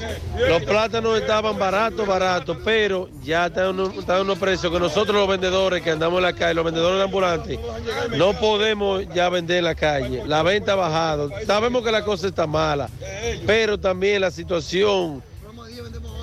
Los 0.48 0.62
plátanos 0.62 1.18
estaban 1.18 1.58
baratos, 1.58 2.06
baratos, 2.06 2.58
pero 2.64 3.08
ya 3.22 3.46
están 3.46 3.68
unos, 3.68 3.96
están 3.96 4.22
unos 4.22 4.38
precios 4.38 4.72
que 4.72 4.78
nosotros 4.78 5.16
los 5.16 5.28
vendedores 5.28 5.82
que 5.82 5.90
andamos 5.90 6.18
en 6.18 6.24
la 6.24 6.32
calle, 6.34 6.54
los 6.54 6.64
vendedores 6.64 7.02
ambulantes, 7.02 7.58
no 8.16 8.32
podemos 8.34 9.04
ya 9.14 9.28
vender 9.30 9.58
en 9.58 9.64
la 9.64 9.74
calle. 9.74 10.22
La 10.26 10.42
venta 10.42 10.72
ha 10.72 10.76
bajado. 10.76 11.30
Sabemos 11.46 11.82
que 11.82 11.90
la 11.90 12.04
cosa 12.04 12.26
está 12.26 12.46
mala, 12.46 12.88
pero 13.46 13.78
también 13.78 14.20
la 14.20 14.30
situación 14.30 15.22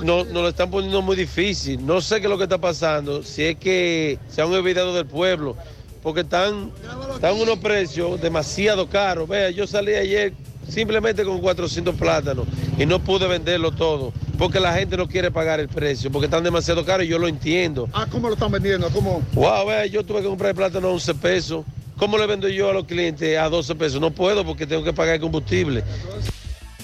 nos 0.01 0.27
no 0.27 0.41
lo 0.41 0.49
están 0.49 0.69
poniendo 0.69 1.01
muy 1.01 1.15
difícil. 1.15 1.85
No 1.85 2.01
sé 2.01 2.19
qué 2.19 2.27
es 2.27 2.29
lo 2.29 2.37
que 2.37 2.43
está 2.43 2.59
pasando, 2.59 3.23
si 3.23 3.43
es 3.43 3.55
que 3.57 4.19
se 4.29 4.41
han 4.41 4.51
olvidado 4.53 4.93
del 4.93 5.05
pueblo, 5.05 5.55
porque 6.01 6.21
están, 6.21 6.71
están 7.13 7.39
unos 7.39 7.59
precios 7.59 8.21
demasiado 8.21 8.87
caros. 8.87 9.27
Vea, 9.27 9.49
yo 9.51 9.67
salí 9.67 9.93
ayer 9.93 10.33
simplemente 10.67 11.23
con 11.23 11.39
400 11.39 11.95
plátanos 11.95 12.45
y 12.77 12.85
no 12.85 12.99
pude 12.99 13.27
venderlo 13.27 13.71
todo, 13.71 14.13
porque 14.37 14.59
la 14.59 14.73
gente 14.73 14.95
no 14.97 15.07
quiere 15.07 15.31
pagar 15.31 15.59
el 15.59 15.67
precio, 15.67 16.11
porque 16.11 16.25
están 16.25 16.43
demasiado 16.43 16.85
caros 16.85 17.05
y 17.05 17.09
yo 17.09 17.19
lo 17.19 17.27
entiendo. 17.27 17.89
Ah, 17.93 18.07
¿cómo 18.09 18.27
lo 18.27 18.35
están 18.35 18.51
vendiendo? 18.51 18.89
¿Cómo? 18.89 19.21
Wow, 19.33 19.67
vea, 19.67 19.85
yo 19.85 20.03
tuve 20.03 20.21
que 20.21 20.27
comprar 20.27 20.49
el 20.51 20.55
plátano 20.55 20.87
a 20.87 20.91
11 20.91 21.15
pesos. 21.15 21.65
¿Cómo 21.97 22.17
le 22.17 22.25
vendo 22.25 22.47
yo 22.47 22.69
a 22.69 22.73
los 22.73 22.85
clientes 22.85 23.37
a 23.37 23.47
12 23.47 23.75
pesos? 23.75 24.01
No 24.01 24.11
puedo 24.11 24.43
porque 24.43 24.65
tengo 24.65 24.83
que 24.83 24.93
pagar 24.93 25.15
el 25.15 25.21
combustible. 25.21 25.83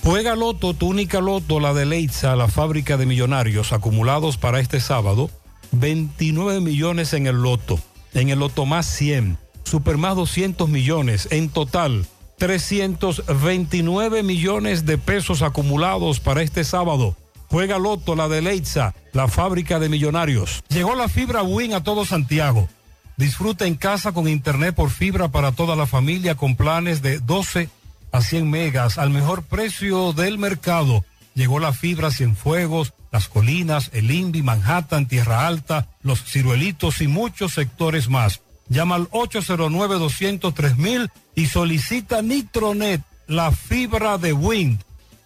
Juega 0.03 0.35
Loto, 0.35 0.73
tu 0.73 0.87
única 0.87 1.19
Loto, 1.19 1.59
la 1.59 1.73
de 1.73 1.85
Leitza, 1.85 2.35
la 2.35 2.47
fábrica 2.47 2.97
de 2.97 3.05
millonarios 3.05 3.73
acumulados 3.73 4.37
para 4.37 4.59
este 4.59 4.79
sábado. 4.79 5.29
29 5.71 6.61
millones 6.61 7.13
en 7.13 7.27
el 7.27 7.35
loto, 7.35 7.79
en 8.13 8.29
el 8.29 8.39
loto 8.39 8.65
más 8.65 8.85
100, 8.87 9.37
super 9.63 9.97
más 9.97 10.15
200 10.15 10.69
millones, 10.69 11.27
en 11.31 11.49
total 11.49 12.07
329 12.37 14.23
millones 14.23 14.85
de 14.85 14.97
pesos 14.97 15.41
acumulados 15.41 16.19
para 16.19 16.41
este 16.41 16.63
sábado. 16.63 17.15
Juega 17.49 17.79
Loto, 17.79 18.15
la 18.15 18.27
de 18.27 18.41
Leitza, 18.41 18.93
la 19.13 19.27
fábrica 19.27 19.79
de 19.79 19.89
millonarios. 19.89 20.63
Llegó 20.69 20.95
la 20.95 21.07
fibra 21.07 21.43
Win 21.43 21.73
a 21.73 21.83
todo 21.83 22.05
Santiago. 22.05 22.67
Disfruta 23.15 23.65
en 23.65 23.75
casa 23.75 24.11
con 24.11 24.27
internet 24.27 24.75
por 24.75 24.89
fibra 24.89 25.29
para 25.29 25.51
toda 25.51 25.75
la 25.75 25.87
familia 25.87 26.35
con 26.35 26.55
planes 26.55 27.01
de 27.01 27.19
12 27.19 27.69
a 28.11 28.21
100 28.21 28.49
megas 28.49 28.97
al 28.97 29.09
mejor 29.09 29.43
precio 29.43 30.13
del 30.13 30.37
mercado. 30.37 31.03
Llegó 31.37 31.59
la 31.59 31.71
fibra 31.71 32.09
Cienfuegos, 32.09 32.95
Las 33.11 33.27
Colinas, 33.27 33.91
El 33.93 34.09
Indy, 34.09 34.41
Manhattan, 34.41 35.07
Tierra 35.07 35.45
Alta, 35.45 35.87
Los 36.01 36.23
Ciruelitos 36.23 36.99
y 36.99 37.07
muchos 37.07 37.53
sectores 37.53 38.09
más. 38.09 38.41
Llama 38.69 38.95
al 38.95 39.07
809-203 39.11 41.11
y 41.35 41.45
solicita 41.45 42.23
Nitronet, 42.23 43.03
la 43.27 43.51
fibra 43.51 44.17
de 44.17 44.33
Wind. 44.33 44.81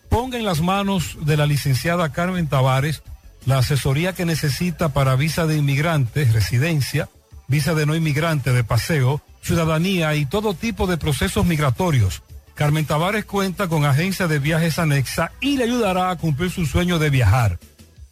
Ponga 0.09 0.37
en 0.37 0.43
las 0.43 0.59
manos 0.59 1.17
de 1.21 1.37
la 1.37 1.45
licenciada 1.45 2.11
Carmen 2.11 2.47
Tavares 2.47 3.03
la 3.45 3.59
asesoría 3.59 4.11
que 4.11 4.25
necesita 4.25 4.89
para 4.89 5.15
visa 5.15 5.45
de 5.45 5.55
inmigrantes, 5.55 6.33
residencia, 6.33 7.07
visa 7.47 7.73
de 7.73 7.85
no 7.85 7.95
inmigrante, 7.95 8.51
de 8.51 8.65
paseo, 8.65 9.21
ciudadanía 9.41 10.13
y 10.15 10.25
todo 10.25 10.55
tipo 10.55 10.87
de 10.87 10.97
procesos 10.97 11.45
migratorios. 11.45 12.21
Carmen 12.55 12.85
Tavares 12.85 13.25
cuenta 13.25 13.67
con 13.67 13.85
agencia 13.85 14.27
de 14.27 14.39
viajes 14.39 14.79
anexa 14.79 15.31
y 15.39 15.57
le 15.57 15.65
ayudará 15.65 16.09
a 16.09 16.17
cumplir 16.17 16.49
su 16.51 16.65
sueño 16.65 16.97
de 16.99 17.09
viajar. 17.09 17.59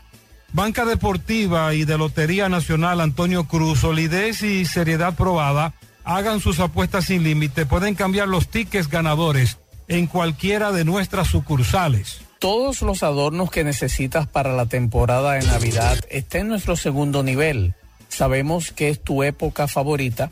Banca 0.56 0.86
Deportiva 0.86 1.74
y 1.74 1.84
de 1.84 1.98
Lotería 1.98 2.48
Nacional 2.48 3.02
Antonio 3.02 3.44
Cruz, 3.44 3.82
solidez 3.82 4.42
y 4.42 4.64
seriedad 4.64 5.14
probada. 5.14 5.74
Hagan 6.06 6.40
sus 6.40 6.62
apuestas 6.62 7.04
sin 7.06 7.24
límite. 7.24 7.66
Pueden 7.66 7.94
cambiar 7.94 8.30
los 8.30 8.48
tickets 8.48 8.88
ganadores 8.88 9.58
en 9.90 10.08
cualquiera 10.08 10.72
de 10.72 10.86
nuestras 10.86 11.28
sucursales. 11.28 12.22
Todos 12.40 12.82
los 12.84 13.04
adornos 13.04 13.52
que 13.52 13.66
necesitas 13.66 14.28
para 14.28 14.54
la 14.54 14.66
temporada 14.66 15.34
de 15.34 15.46
Navidad 15.46 16.00
están 16.10 16.42
en 16.44 16.48
nuestro 16.48 16.78
segundo 16.78 17.22
nivel. 17.22 17.76
Sabemos 18.08 18.72
que 18.72 18.88
es 18.88 19.04
tu 19.04 19.24
época 19.24 19.68
favorita. 19.68 20.30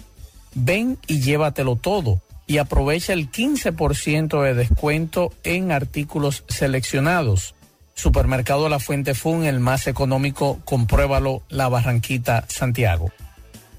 Ven 0.55 0.97
y 1.05 1.19
llévatelo 1.19 1.75
todo 1.75 2.21
y 2.47 2.59
aprovecha 2.59 3.11
el 3.11 3.29
15% 3.29 4.41
de 4.41 4.53
descuento 4.53 5.33
en 5.43 5.73
artículos 5.73 6.45
seleccionados. 6.47 7.55
Supermercado 7.95 8.69
La 8.69 8.79
Fuente 8.79 9.13
Fun, 9.13 9.45
el 9.45 9.59
más 9.59 9.87
económico, 9.87 10.59
compruébalo, 10.65 11.43
La 11.49 11.69
Barranquita, 11.69 12.45
Santiago. 12.47 13.11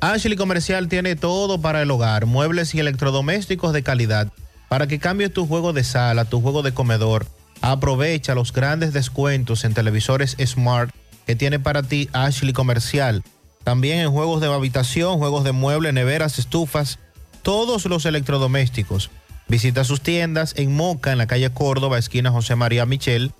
Ashley 0.00 0.36
Comercial 0.36 0.88
tiene 0.88 1.16
todo 1.16 1.60
para 1.60 1.82
el 1.82 1.90
hogar, 1.90 2.26
muebles 2.26 2.74
y 2.74 2.80
electrodomésticos 2.80 3.72
de 3.72 3.82
calidad. 3.82 4.32
Para 4.68 4.86
que 4.86 4.98
cambies 4.98 5.32
tu 5.32 5.46
juego 5.46 5.72
de 5.72 5.84
sala, 5.84 6.24
tu 6.24 6.40
juego 6.40 6.62
de 6.62 6.72
comedor, 6.72 7.26
aprovecha 7.60 8.34
los 8.34 8.52
grandes 8.52 8.92
descuentos 8.92 9.64
en 9.64 9.72
televisores 9.72 10.36
Smart 10.44 10.94
que 11.26 11.36
tiene 11.36 11.58
para 11.58 11.82
ti 11.82 12.08
Ashley 12.12 12.52
Comercial. 12.52 13.22
También 13.62 14.00
en 14.00 14.10
juegos 14.10 14.40
de 14.40 14.52
habitación, 14.52 15.18
juegos 15.18 15.44
de 15.44 15.52
muebles, 15.52 15.94
neveras, 15.94 16.38
estufas, 16.38 16.98
todos 17.42 17.86
los 17.86 18.04
electrodomésticos. 18.04 19.10
Visita 19.48 19.84
sus 19.84 20.00
tiendas 20.00 20.54
en 20.56 20.74
Moca, 20.74 21.12
en 21.12 21.18
la 21.18 21.26
calle 21.26 21.50
Córdoba, 21.50 21.98
esquina 21.98 22.30
José 22.30 22.56
María 22.56 22.84
Michel. 22.86 23.32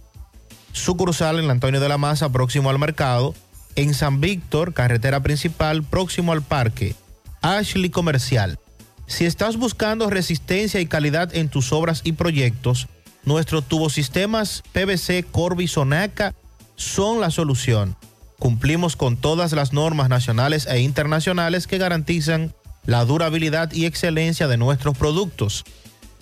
Sucursal 0.74 1.38
en 1.38 1.50
Antonio 1.50 1.80
de 1.80 1.88
la 1.88 1.98
Maza, 1.98 2.28
próximo 2.30 2.68
al 2.68 2.78
mercado. 2.78 3.34
En 3.76 3.94
San 3.94 4.20
Víctor, 4.20 4.74
carretera 4.74 5.20
principal, 5.20 5.82
próximo 5.82 6.32
al 6.32 6.42
parque. 6.42 6.94
Ashley 7.40 7.90
Comercial. 7.90 8.58
Si 9.06 9.24
estás 9.24 9.56
buscando 9.56 10.10
resistencia 10.10 10.80
y 10.80 10.86
calidad 10.86 11.34
en 11.34 11.48
tus 11.48 11.72
obras 11.72 12.00
y 12.04 12.12
proyectos, 12.12 12.88
nuestros 13.24 13.64
tubosistemas 13.64 14.62
PVC 14.72 15.24
Corby 15.30 15.68
Sonaca 15.68 16.34
son 16.74 17.20
la 17.20 17.30
solución. 17.30 17.96
Cumplimos 18.38 18.96
con 18.96 19.16
todas 19.16 19.52
las 19.52 19.72
normas 19.72 20.08
nacionales 20.08 20.66
e 20.66 20.80
internacionales 20.80 21.66
que 21.66 21.78
garantizan 21.78 22.52
la 22.84 23.04
durabilidad 23.04 23.72
y 23.72 23.86
excelencia 23.86 24.48
de 24.48 24.56
nuestros 24.56 24.98
productos. 24.98 25.64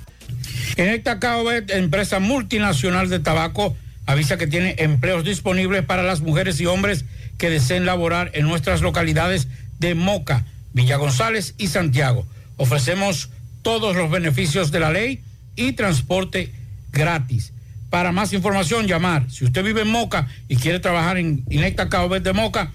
En 0.76 0.88
esta 0.88 1.18
Caobet, 1.18 1.70
empresa 1.70 2.18
multinacional 2.18 3.08
de 3.08 3.20
tabaco, 3.20 3.76
avisa 4.06 4.36
que 4.36 4.46
tiene 4.46 4.74
empleos 4.78 5.24
disponibles 5.24 5.84
para 5.84 6.02
las 6.02 6.20
mujeres 6.20 6.60
y 6.60 6.66
hombres 6.66 7.04
que 7.36 7.50
deseen 7.50 7.86
laborar 7.86 8.30
en 8.34 8.46
nuestras 8.46 8.80
localidades 8.80 9.48
de 9.78 9.94
Moca, 9.94 10.44
Villa 10.72 10.96
González 10.96 11.54
y 11.56 11.68
Santiago. 11.68 12.26
Ofrecemos 12.56 13.30
todos 13.62 13.96
los 13.96 14.10
beneficios 14.10 14.72
de 14.72 14.80
la 14.80 14.90
ley 14.90 15.22
y 15.56 15.72
transporte 15.72 16.52
gratis. 16.92 17.52
Para 17.90 18.12
más 18.12 18.32
información, 18.32 18.86
llamar. 18.86 19.28
Si 19.30 19.44
usted 19.44 19.62
vive 19.64 19.82
en 19.82 19.90
Moca 19.90 20.28
y 20.48 20.56
quiere 20.56 20.80
trabajar 20.80 21.16
en 21.16 21.44
Inecta 21.48 21.88
Caobet 21.88 22.22
de 22.22 22.34
Moca, 22.34 22.70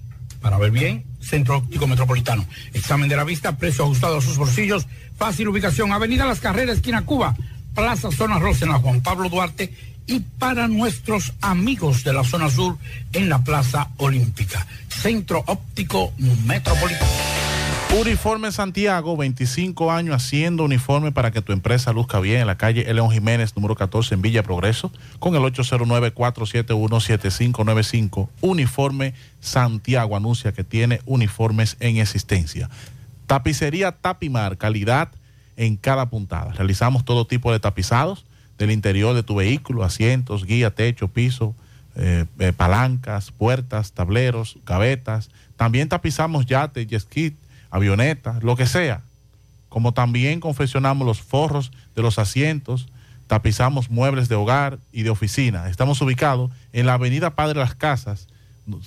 para 0.42 0.58
ver 0.58 0.72
bien, 0.72 1.06
Centro 1.22 1.58
Óptico 1.58 1.88
Metropolitano. 1.88 2.46
Examen 2.74 3.10
de 3.10 3.16
la 3.16 3.24
vista, 3.24 3.58
precio 3.58 3.86
ajustado 3.86 4.18
a 4.18 4.22
sus 4.22 4.38
bolsillos, 4.38 4.88
fácil 5.18 5.48
ubicación, 5.48 5.92
Avenida 5.92 6.26
Las 6.26 6.40
Carreras, 6.40 6.78
esquina 6.78 7.06
Cuba, 7.06 7.36
Plaza 7.76 8.12
Zona 8.12 8.40
Rosa 8.40 8.66
en 8.66 8.72
la 8.72 8.80
Juan 8.80 9.02
Pablo 9.02 9.30
Duarte 9.30 9.74
y 10.08 10.22
para 10.22 10.68
nuestros 10.68 11.34
amigos 11.42 12.04
de 12.04 12.14
la 12.14 12.24
zona 12.24 12.50
sur 12.50 12.78
en 13.14 13.30
la 13.30 13.44
Plaza 13.44 13.90
Olímpica. 13.98 14.66
Centro 14.90 15.44
Óptico 15.46 16.14
Metropolitano. 16.46 17.39
Uniforme 17.98 18.52
Santiago, 18.52 19.18
25 19.18 19.92
años 19.92 20.16
haciendo 20.16 20.64
uniforme 20.64 21.12
para 21.12 21.32
que 21.32 21.42
tu 21.42 21.54
empresa 21.54 21.92
luzca 21.92 22.20
bien 22.20 22.42
en 22.42 22.48
la 22.48 22.56
calle 22.56 22.94
León 22.94 23.10
Jiménez, 23.10 23.56
número 23.56 23.74
14 23.76 24.14
en 24.14 24.22
Villa 24.22 24.44
Progreso, 24.44 24.92
con 25.18 25.34
el 25.36 25.42
809-471-7595. 25.42 28.30
Uniforme 28.42 29.16
Santiago 29.42 30.16
anuncia 30.16 30.52
que 30.52 30.64
tiene 30.64 31.02
uniformes 31.08 31.78
en 31.80 31.98
existencia. 31.98 32.70
Tapicería 33.26 33.92
Tapimar, 33.92 34.58
calidad 34.58 35.10
en 35.58 35.76
cada 35.76 36.10
puntada. 36.10 36.54
Realizamos 36.54 37.04
todo 37.04 37.26
tipo 37.26 37.52
de 37.52 37.60
tapizados 37.60 38.24
del 38.60 38.70
interior 38.72 39.16
de 39.16 39.24
tu 39.24 39.34
vehículo, 39.36 39.84
asientos, 39.84 40.46
guía, 40.46 40.76
techo, 40.76 41.08
piso, 41.08 41.56
eh, 41.96 42.26
eh, 42.38 42.54
palancas, 42.56 43.32
puertas, 43.32 43.94
tableros, 43.94 44.60
gavetas. 44.66 45.32
También 45.58 45.90
tapizamos 45.90 46.46
yates, 46.46 46.88
jet 46.88 47.34
avionetas, 47.70 48.44
lo 48.44 48.56
que 48.56 48.66
sea. 48.66 49.04
Como 49.70 49.94
también 49.94 50.40
confeccionamos 50.40 51.06
los 51.06 51.22
forros 51.22 51.72
de 51.96 52.02
los 52.02 52.20
asientos, 52.20 52.88
tapizamos 53.28 53.92
muebles 53.92 54.28
de 54.28 54.36
hogar 54.36 54.80
y 54.92 55.04
de 55.04 55.12
oficina. 55.12 55.70
Estamos 55.70 56.02
ubicados 56.02 56.52
en 56.74 56.88
la 56.88 56.96
avenida 56.96 57.36
Padre 57.36 57.60
Las 57.60 57.76
Casas, 57.76 58.28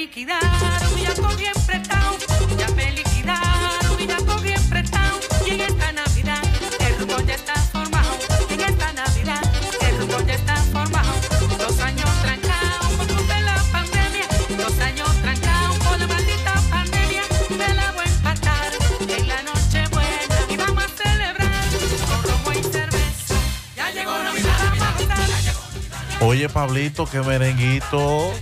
Ya 0.00 0.06
me 0.06 0.06
liquidaron, 0.06 0.96
ya 0.96 1.14
cogí 1.14 1.44
prestado. 1.66 2.16
Ya 2.56 2.68
me 2.70 2.90
liquidaron, 2.92 3.98
ya 3.98 4.16
cogí 4.16 4.54
prestado. 4.70 5.20
Y 5.44 5.50
en 5.50 5.60
esta 5.60 5.92
Navidad 5.92 6.42
el 6.78 6.98
rumbo 7.00 7.20
ya 7.20 7.34
está 7.34 7.54
formado. 7.54 8.16
En 8.48 8.60
esta 8.62 8.92
Navidad 8.94 9.42
el 9.82 9.98
rumbo 9.98 10.20
ya 10.26 10.34
está 10.36 10.56
formado. 10.72 11.12
Dos 11.58 11.78
años 11.80 12.08
trancados 12.22 12.86
por 12.96 13.06
culpa 13.08 13.34
de 13.34 13.40
la 13.42 13.62
pandemia. 13.72 14.26
Dos 14.56 14.80
años 14.80 15.08
trancados 15.20 15.76
por 15.80 15.98
la 15.98 16.06
maldita 16.06 16.54
pandemia. 16.70 17.22
Me 17.50 17.74
la 17.74 17.92
voy 17.92 18.06
a 18.06 18.08
empatar 18.08 18.72
en 19.06 19.28
la 19.28 19.42
noche 19.42 19.86
buena. 19.92 20.36
Y 20.48 20.56
vamos 20.56 20.82
a 20.82 20.88
celebrar 21.02 21.68
con 22.08 22.22
romo 22.22 22.52
y 22.58 22.62
cerveza. 22.62 23.34
Ya 23.76 23.90
llegó 23.90 24.12
Navidad, 24.12 24.56
vamos 24.78 24.82
a 24.82 24.92
gozar. 24.92 26.22
Oye, 26.22 26.48
Pablito, 26.48 27.04
qué 27.04 27.20
merenguito. 27.20 28.32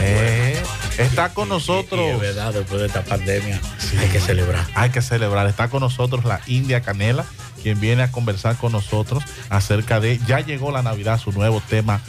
Eh, 0.00 0.60
está 0.98 1.34
con 1.34 1.48
nosotros. 1.48 2.00
Y 2.00 2.10
es 2.10 2.20
verdad, 2.20 2.52
después 2.52 2.80
de 2.80 2.86
esta 2.86 3.02
pandemia 3.04 3.60
hay 3.98 4.08
que 4.08 4.20
celebrar. 4.20 4.64
Hay 4.74 4.90
que 4.90 5.02
celebrar. 5.02 5.46
Está 5.46 5.68
con 5.68 5.80
nosotros 5.80 6.24
la 6.24 6.40
India 6.46 6.80
Canela, 6.82 7.24
quien 7.62 7.80
viene 7.80 8.02
a 8.02 8.10
conversar 8.12 8.56
con 8.56 8.72
nosotros 8.72 9.22
acerca 9.50 10.00
de. 10.00 10.18
Ya 10.26 10.40
llegó 10.40 10.70
la 10.70 10.82
Navidad, 10.82 11.18
su 11.18 11.32
nuevo 11.32 11.60
tema 11.68 12.00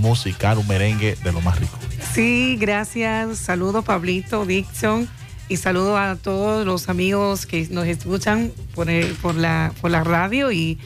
musical, 0.00 0.58
un 0.58 0.66
merengue 0.68 1.16
de 1.22 1.32
lo 1.32 1.40
más 1.40 1.58
rico. 1.58 1.78
Sí, 2.14 2.56
gracias. 2.60 3.38
Saludo 3.38 3.82
Pablito, 3.82 4.44
Dixon 4.44 5.08
y 5.48 5.56
saludo 5.56 5.96
a 5.96 6.16
todos 6.16 6.66
los 6.66 6.88
amigos 6.90 7.46
que 7.46 7.66
nos 7.70 7.86
escuchan 7.86 8.52
por, 8.74 8.90
el- 8.90 9.14
por, 9.14 9.34
la, 9.34 9.72
por 9.80 9.90
la 9.90 10.04
radio 10.04 10.52
y 10.52 10.78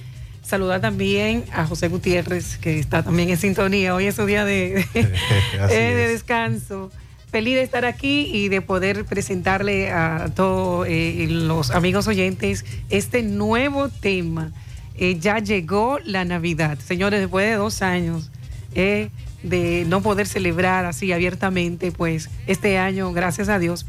saludar 0.43 0.81
también 0.81 1.45
a 1.53 1.67
José 1.67 1.89
Gutiérrez 1.89 2.59
que 2.59 2.79
está 2.79 3.03
también 3.03 3.31
en 3.31 3.39
sintonía. 3.39 3.95
Hoy 3.95 4.07
es 4.07 4.17
su 4.17 4.27
día 4.27 4.45
de, 4.45 4.85
de 4.95 6.05
es. 6.05 6.11
descanso. 6.11 6.91
Feliz 7.31 7.55
de 7.55 7.63
estar 7.63 7.87
aquí 7.87 8.29
y 8.31 8.49
de 8.49 8.61
poder 8.61 9.07
presentarle 9.07 9.91
a 9.91 10.31
todos 10.35 10.87
eh, 10.87 11.27
los 11.31 11.71
amigos 11.71 12.07
oyentes 12.07 12.67
este 12.91 13.23
nuevo 13.23 13.89
tema. 13.89 14.53
Eh, 14.97 15.19
ya 15.19 15.39
llegó 15.39 15.99
la 16.05 16.27
Navidad. 16.27 16.79
Señores, 16.79 17.21
después 17.21 17.47
de 17.49 17.55
dos 17.55 17.81
años 17.81 18.31
eh, 18.75 19.09
de 19.43 19.87
no 19.89 20.03
poder 20.03 20.27
celebrar 20.27 20.85
así 20.85 21.11
abiertamente, 21.13 21.91
pues 21.91 22.29
este 22.47 22.77
año, 22.77 23.13
gracias 23.13 23.49
a 23.49 23.59
Dios, 23.59 23.87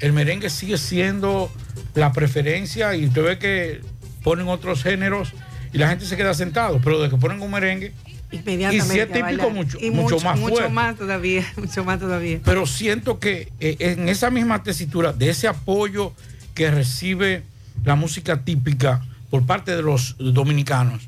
el 0.01 0.11
merengue 0.11 0.49
sigue 0.49 0.77
siendo 0.77 1.49
la 1.93 2.11
preferencia 2.11 2.93
y 2.95 3.05
usted 3.05 3.23
ve 3.23 3.39
que 3.39 3.79
ponen 4.25 4.47
otros 4.49 4.81
géneros 4.83 5.31
y 5.71 5.77
la 5.77 5.87
gente 5.87 6.05
se 6.05 6.17
queda 6.17 6.33
sentado, 6.33 6.81
pero 6.83 6.99
de 7.01 7.09
que 7.09 7.15
ponen 7.15 7.39
un 7.41 7.51
merengue. 7.51 7.93
Y 8.31 8.39
si 8.81 8.99
es 8.99 9.11
típico, 9.11 9.51
mucho- 9.51 9.77
Y 9.79 9.91
mucho 9.91 10.19
más 10.19 10.37
Mucho 10.39 10.55
fuerte. 10.55 10.73
más 10.73 10.95
todavía, 10.97 11.45
mucho 11.57 11.85
más 11.85 11.99
todavía. 11.99 12.39
pero 12.43 12.65
siento 12.65 13.19
que 13.19 13.51
eh, 13.59 13.77
en 13.79 14.09
esa 14.09 14.31
misma 14.31 14.63
tesitura 14.63 15.13
de 15.13 15.29
ese 15.29 15.47
apoyo 15.47 16.11
que 16.55 16.71
recibe 16.71 17.43
la 17.83 17.95
música 17.95 18.41
típica 18.41 19.05
por 19.29 19.45
parte 19.45 19.75
de 19.75 19.83
los 19.83 20.15
dominicanos, 20.17 21.07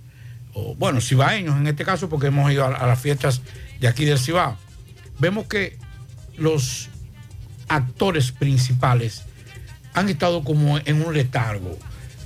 o 0.53 0.75
bueno, 0.75 1.01
cibaeños 1.01 1.57
en 1.57 1.65
este 1.67 1.83
caso, 1.83 2.07
porque 2.07 2.27
hemos 2.27 2.51
ido 2.51 2.65
a, 2.65 2.75
a 2.75 2.85
las 2.85 2.99
fiestas 3.01 3.41
de 3.79 3.87
aquí 3.87 4.05
del 4.05 4.19
Cibao, 4.19 4.55
vemos 5.19 5.47
que 5.47 5.75
los 6.37 6.89
actores 7.67 8.31
principales 8.31 9.23
han 9.95 10.07
estado 10.09 10.43
como 10.43 10.77
en 10.77 11.01
un 11.03 11.13
letargo. 11.15 11.77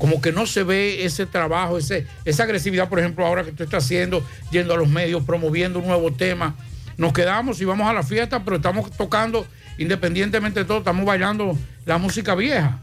Como 0.01 0.19
que 0.19 0.31
no 0.31 0.47
se 0.47 0.63
ve 0.63 1.05
ese 1.05 1.27
trabajo, 1.27 1.77
ese, 1.77 2.07
esa 2.25 2.41
agresividad, 2.41 2.89
por 2.89 2.97
ejemplo, 2.97 3.23
ahora 3.23 3.43
que 3.43 3.51
tú 3.51 3.61
estás 3.63 3.83
haciendo, 3.83 4.25
yendo 4.49 4.73
a 4.73 4.77
los 4.77 4.89
medios, 4.89 5.23
promoviendo 5.23 5.77
un 5.77 5.85
nuevo 5.85 6.11
tema. 6.11 6.55
Nos 6.97 7.13
quedamos 7.13 7.61
y 7.61 7.65
vamos 7.65 7.87
a 7.87 7.93
la 7.93 8.01
fiesta, 8.01 8.43
pero 8.43 8.55
estamos 8.55 8.89
tocando, 8.97 9.45
independientemente 9.77 10.61
de 10.61 10.65
todo, 10.65 10.79
estamos 10.79 11.05
bailando 11.05 11.55
la 11.85 11.99
música 11.99 12.33
vieja. 12.33 12.79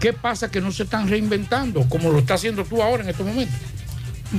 ¿Qué 0.00 0.14
pasa 0.14 0.50
que 0.50 0.62
no 0.62 0.72
se 0.72 0.84
están 0.84 1.08
reinventando 1.10 1.86
como 1.90 2.10
lo 2.10 2.20
está 2.20 2.34
haciendo 2.34 2.64
tú 2.64 2.82
ahora 2.82 3.02
en 3.02 3.10
estos 3.10 3.26
momentos? 3.26 3.54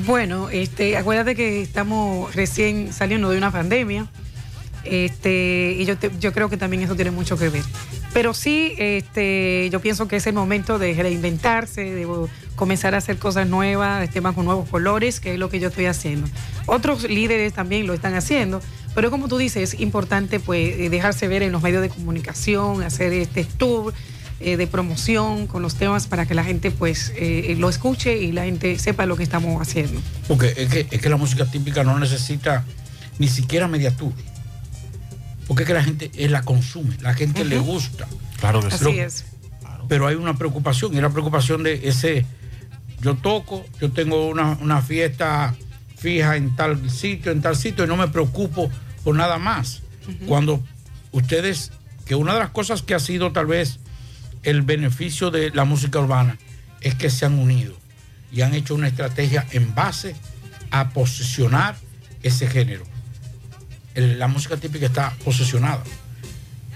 Bueno, 0.07 0.49
este, 0.49 0.97
acuérdate 0.97 1.35
que 1.35 1.61
estamos 1.61 2.33
recién 2.33 2.91
saliendo 2.93 3.29
de 3.29 3.37
una 3.37 3.51
pandemia. 3.51 4.07
Este, 4.83 5.75
y 5.77 5.85
yo, 5.85 5.97
te- 5.99 6.11
yo 6.19 6.33
creo 6.33 6.49
que 6.49 6.57
también 6.57 6.81
eso 6.81 6.95
tiene 6.95 7.11
mucho 7.11 7.37
que 7.37 7.49
ver. 7.49 7.61
Pero 8.13 8.35
sí, 8.35 8.75
este, 8.77 9.69
yo 9.71 9.79
pienso 9.79 10.07
que 10.07 10.17
es 10.17 10.27
el 10.27 10.35
momento 10.35 10.77
de 10.77 10.93
reinventarse, 10.93 11.83
de 11.83 12.07
comenzar 12.55 12.93
a 12.93 12.99
hacer 12.99 13.17
cosas 13.17 13.47
nuevas, 13.47 14.07
temas 14.11 14.35
con 14.35 14.45
nuevos 14.45 14.69
colores, 14.69 15.19
que 15.19 15.33
es 15.33 15.39
lo 15.39 15.49
que 15.49 15.59
yo 15.59 15.69
estoy 15.69 15.87
haciendo. 15.87 16.27
Otros 16.67 17.09
líderes 17.09 17.53
también 17.53 17.87
lo 17.87 17.93
están 17.93 18.13
haciendo, 18.13 18.61
pero 18.93 19.09
como 19.09 19.27
tú 19.27 19.37
dices, 19.37 19.73
es 19.73 19.79
importante 19.79 20.39
pues 20.39 20.75
eh, 20.77 20.89
dejarse 20.89 21.27
ver 21.27 21.41
en 21.41 21.51
los 21.51 21.63
medios 21.63 21.81
de 21.81 21.89
comunicación, 21.89 22.83
hacer 22.83 23.13
este 23.13 23.45
tour 23.45 23.93
eh, 24.39 24.57
de 24.57 24.67
promoción 24.67 25.47
con 25.47 25.63
los 25.63 25.75
temas 25.75 26.05
para 26.05 26.27
que 26.27 26.35
la 26.35 26.43
gente 26.43 26.69
pues 26.69 27.11
eh, 27.15 27.55
lo 27.57 27.67
escuche 27.67 28.19
y 28.19 28.31
la 28.31 28.43
gente 28.43 28.77
sepa 28.77 29.07
lo 29.07 29.17
que 29.17 29.23
estamos 29.23 29.59
haciendo. 29.59 29.99
Porque 30.27 30.53
es 30.55 30.69
que, 30.69 30.87
es 30.91 31.01
que 31.01 31.09
la 31.09 31.17
música 31.17 31.49
típica 31.49 31.83
no 31.83 31.97
necesita 31.97 32.63
ni 33.17 33.27
siquiera 33.27 33.67
media 33.67 33.89
tour. 33.95 34.13
Porque 35.47 35.63
es 35.63 35.67
que 35.67 35.73
la 35.73 35.83
gente 35.83 36.11
eh, 36.15 36.29
la 36.29 36.43
consume, 36.43 36.95
la 37.01 37.13
gente 37.13 37.45
le 37.45 37.57
gusta. 37.59 38.07
Claro 38.39 38.61
que 38.61 38.71
sí. 38.71 38.75
Así 38.75 38.99
es. 38.99 39.25
Pero 39.87 40.07
hay 40.07 40.15
una 40.15 40.37
preocupación, 40.37 40.95
y 40.95 41.01
la 41.01 41.09
preocupación 41.09 41.63
de 41.63 41.87
ese, 41.87 42.25
yo 43.01 43.15
toco, 43.15 43.65
yo 43.81 43.91
tengo 43.91 44.29
una, 44.29 44.57
una 44.61 44.81
fiesta 44.81 45.53
fija 45.97 46.35
en 46.35 46.55
tal 46.55 46.89
sitio, 46.89 47.31
en 47.31 47.41
tal 47.41 47.55
sitio, 47.55 47.85
y 47.85 47.87
no 47.87 47.97
me 47.97 48.07
preocupo 48.07 48.69
por 49.03 49.15
nada 49.15 49.37
más. 49.37 49.81
Cuando 50.27 50.61
ustedes, 51.11 51.71
que 52.05 52.15
una 52.15 52.33
de 52.33 52.39
las 52.39 52.49
cosas 52.49 52.81
que 52.81 52.93
ha 52.93 52.99
sido 52.99 53.31
tal 53.31 53.45
vez 53.45 53.79
el 54.43 54.61
beneficio 54.61 55.31
de 55.31 55.51
la 55.51 55.63
música 55.63 55.99
urbana 55.99 56.37
es 56.81 56.95
que 56.95 57.09
se 57.09 57.25
han 57.25 57.39
unido 57.39 57.73
y 58.31 58.41
han 58.41 58.53
hecho 58.53 58.75
una 58.75 58.87
estrategia 58.87 59.47
en 59.51 59.73
base 59.73 60.15
a 60.71 60.89
posicionar 60.89 61.75
ese 62.21 62.47
género. 62.47 62.83
El- 63.95 64.17
la 64.19 64.27
música 64.27 64.57
típica 64.57 64.85
está 64.85 65.13
posicionada. 65.23 65.83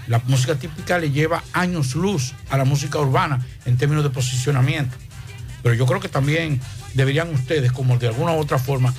La 0.06 0.20
música 0.26 0.54
típica 0.54 0.98
le 0.98 1.10
lleva 1.10 1.42
años 1.52 1.94
luz 1.94 2.32
a 2.50 2.56
la 2.56 2.64
música 2.64 2.98
urbana 2.98 3.44
en 3.66 3.76
términos 3.76 4.04
de 4.04 4.10
posicionamiento. 4.10 4.96
Pero 5.62 5.74
yo 5.74 5.84
creo 5.86 6.00
que 6.00 6.08
también 6.08 6.60
deberían 6.94 7.28
ustedes, 7.34 7.72
como 7.72 7.98
de 7.98 8.08
alguna 8.08 8.32
u 8.32 8.38
otra 8.38 8.58
forma, 8.58 8.94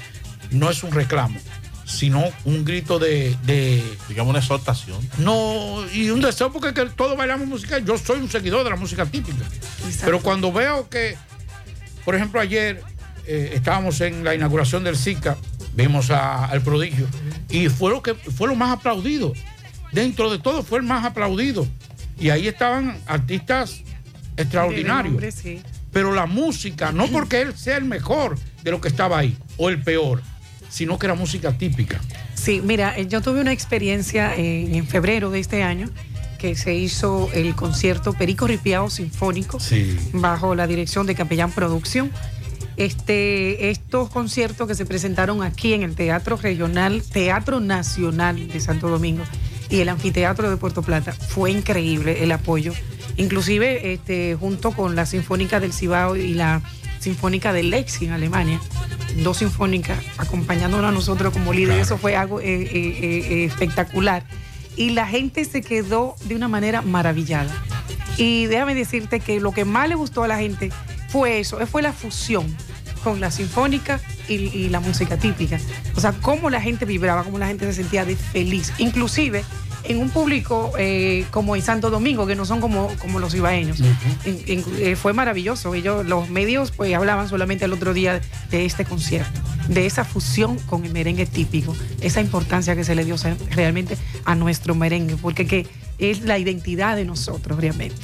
no 0.52 0.70
es 0.70 0.84
un 0.84 0.92
reclamo, 0.92 1.40
sino 1.86 2.24
un 2.46 2.64
grito 2.66 3.00
de, 3.00 3.36
digamos 4.08 4.30
una 4.30 4.40
exhortación. 4.40 4.98
No, 5.18 5.84
y 5.92 6.12
un 6.12 6.22
deseo 6.22 6.52
porque 6.52 6.74
que 6.74 6.86
todos 6.92 7.18
bailamos 7.18 7.48
música. 7.48 7.80
Yo 7.80 7.98
soy 7.98 8.20
un 8.20 8.30
seguidor 8.30 8.64
de 8.64 8.70
la 8.70 8.76
música 8.76 9.06
típica. 9.06 9.46
Pero 10.06 10.20
cuando 10.22 10.52
veo 10.52 10.90
que, 10.90 11.18
por 12.06 12.14
ejemplo, 12.14 12.40
ayer 12.40 12.84
eh, 13.26 13.52
estábamos 13.56 14.00
en 14.02 14.24
la 14.24 14.36
inauguración 14.36 14.84
del 14.84 14.96
SICA, 14.96 15.38
vimos 15.76 16.10
a- 16.12 16.46
al 16.46 16.62
prodigio, 16.62 17.08
y 17.50 17.70
fue 17.70 17.92
lo 17.92 18.02
que 18.02 18.14
fue 18.16 18.48
lo 18.48 18.56
más 18.56 18.72
aplaudido. 18.72 19.34
Dentro 19.92 20.30
de 20.30 20.38
todo 20.40 20.64
fue 20.64 20.80
el 20.80 20.86
más 20.86 21.06
aplaudido. 21.06 21.68
Y 22.20 22.30
ahí 22.30 22.48
estaban 22.48 22.98
artistas 23.08 23.82
extraordinarios. 24.38 25.22
Sí. 25.34 25.62
Pero 25.92 26.14
la 26.14 26.26
música, 26.26 26.92
no 26.92 27.08
porque 27.08 27.42
él 27.42 27.58
sea 27.58 27.78
el 27.78 27.86
mejor 27.86 28.38
de 28.64 28.72
lo 28.72 28.80
que 28.82 28.88
estaba 28.88 29.18
ahí, 29.18 29.36
o 29.58 29.70
el 29.70 29.82
peor, 29.82 30.22
sino 30.70 31.00
que 31.00 31.08
era 31.08 31.16
música 31.16 31.52
típica. 31.58 32.00
Sí, 32.36 32.62
mira, 32.64 32.98
eh, 32.98 33.08
yo 33.08 33.22
tuve 33.22 33.42
una 33.42 33.52
experiencia 33.52 34.36
eh, 34.36 34.78
en 34.78 34.88
febrero 34.88 35.30
de 35.32 35.40
este 35.40 35.64
año 35.64 35.90
que 36.38 36.56
se 36.56 36.74
hizo 36.76 37.30
el 37.34 37.54
concierto 37.56 38.14
Perico 38.14 38.48
Ripiao 38.48 38.90
Sinfónico 38.90 39.60
Sí. 39.60 39.98
bajo 40.14 40.56
la 40.56 40.68
dirección 40.68 41.06
de 41.08 41.16
Capellán 41.16 41.52
Producción. 41.52 42.12
Este, 42.80 43.72
estos 43.72 44.10
conciertos 44.10 44.66
que 44.66 44.74
se 44.74 44.86
presentaron 44.86 45.44
aquí 45.44 45.74
en 45.74 45.84
el 45.84 45.96
Teatro 45.96 46.38
Regional, 46.38 47.04
Teatro 47.04 47.60
Nacional 47.60 48.48
de 48.48 48.58
Santo 48.62 48.88
Domingo 48.88 49.26
y 49.70 49.82
el 49.82 49.90
Anfiteatro 49.90 50.50
de 50.50 50.56
Puerto 50.56 50.82
Plata, 50.82 51.12
fue 51.12 51.52
increíble 51.52 52.24
el 52.24 52.32
apoyo. 52.32 52.72
Inclusive 53.18 53.92
este, 53.92 54.38
junto 54.40 54.72
con 54.72 54.96
la 54.96 55.06
Sinfónica 55.06 55.60
del 55.60 55.74
Cibao 55.74 56.16
y 56.16 56.34
la 56.34 56.62
Sinfónica 57.02 57.52
de 57.52 57.64
Leipzig 57.64 58.08
en 58.08 58.14
Alemania, 58.14 58.62
dos 59.24 59.40
sinfónicas 59.40 60.00
acompañándonos 60.18 60.90
a 60.90 60.94
nosotros 60.94 61.34
como 61.34 61.52
líderes, 61.52 61.88
eso 61.88 61.98
fue 61.98 62.16
algo 62.16 62.40
eh, 62.40 62.46
eh, 62.46 62.70
eh, 63.04 63.44
espectacular. 63.44 64.24
Y 64.78 64.92
la 64.92 65.06
gente 65.06 65.44
se 65.44 65.62
quedó 65.62 66.16
de 66.24 66.36
una 66.38 66.48
manera 66.48 66.82
maravillada. 66.82 67.52
Y 68.16 68.46
déjame 68.46 68.74
decirte 68.74 69.20
que 69.20 69.42
lo 69.42 69.52
que 69.52 69.66
más 69.66 69.90
le 69.90 69.96
gustó 69.96 70.24
a 70.24 70.30
la 70.30 70.38
gente 70.38 70.72
fue 71.10 71.40
eso, 71.40 71.58
fue 71.68 71.82
la 71.82 71.94
fusión 71.94 72.46
con 73.04 73.20
la 73.22 73.32
sinfónica 73.32 74.00
y, 74.28 74.34
y 74.36 74.70
la 74.70 74.80
música 74.80 75.18
típica. 75.18 75.58
O 75.96 76.02
sea, 76.02 76.12
cómo 76.14 76.50
la 76.50 76.62
gente 76.62 76.86
vibraba, 76.86 77.24
cómo 77.24 77.38
la 77.40 77.48
gente 77.48 77.66
se 77.66 77.74
sentía 77.74 78.04
de 78.06 78.16
feliz. 78.16 78.74
Inclusive 78.78 79.44
en 79.86 79.98
un 80.00 80.10
público 80.10 80.74
eh, 80.78 81.26
como 81.32 81.56
en 81.56 81.62
Santo 81.62 81.90
Domingo, 81.90 82.28
que 82.28 82.36
no 82.36 82.46
son 82.46 82.60
como, 82.60 82.90
como 83.00 83.20
los 83.20 83.34
ibaeños. 83.34 83.80
En- 84.26 84.44
en- 84.48 84.66
eh, 84.80 84.96
fue 84.98 85.14
maravilloso. 85.14 85.74
Ellos, 85.74 86.06
los 86.06 86.30
medios 86.30 86.72
pues 86.72 86.94
hablaban 86.94 87.30
solamente 87.30 87.64
el 87.66 87.72
otro 87.74 87.94
día 87.94 88.20
de 88.52 88.66
este 88.66 88.84
concierto, 88.84 89.40
de 89.70 89.86
esa 89.86 90.04
fusión 90.04 90.58
con 90.60 90.84
el 90.86 90.92
merengue 90.92 91.26
típico, 91.26 91.76
esa 92.02 92.20
importancia 92.20 92.76
que 92.76 92.84
se 92.84 92.94
le 92.96 93.06
dio 93.06 93.16
realmente 93.52 93.98
a 94.26 94.36
nuestro 94.36 94.76
merengue, 94.76 95.16
porque 95.16 95.48
que 95.48 95.66
es 95.98 96.22
la 96.22 96.38
identidad 96.38 96.98
de 96.98 97.06
nosotros 97.06 97.60
realmente. 97.60 97.96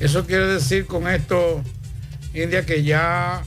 Eso 0.00 0.26
quiere 0.26 0.46
decir 0.46 0.86
con 0.86 1.06
esto, 1.08 1.62
India, 2.34 2.64
que 2.66 2.82
ya 2.84 3.42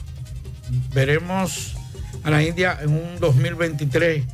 veremos 0.92 1.74
a 2.22 2.30
la 2.30 2.42
India 2.42 2.78
en 2.82 2.90
un 2.90 3.20
2023 3.20 4.24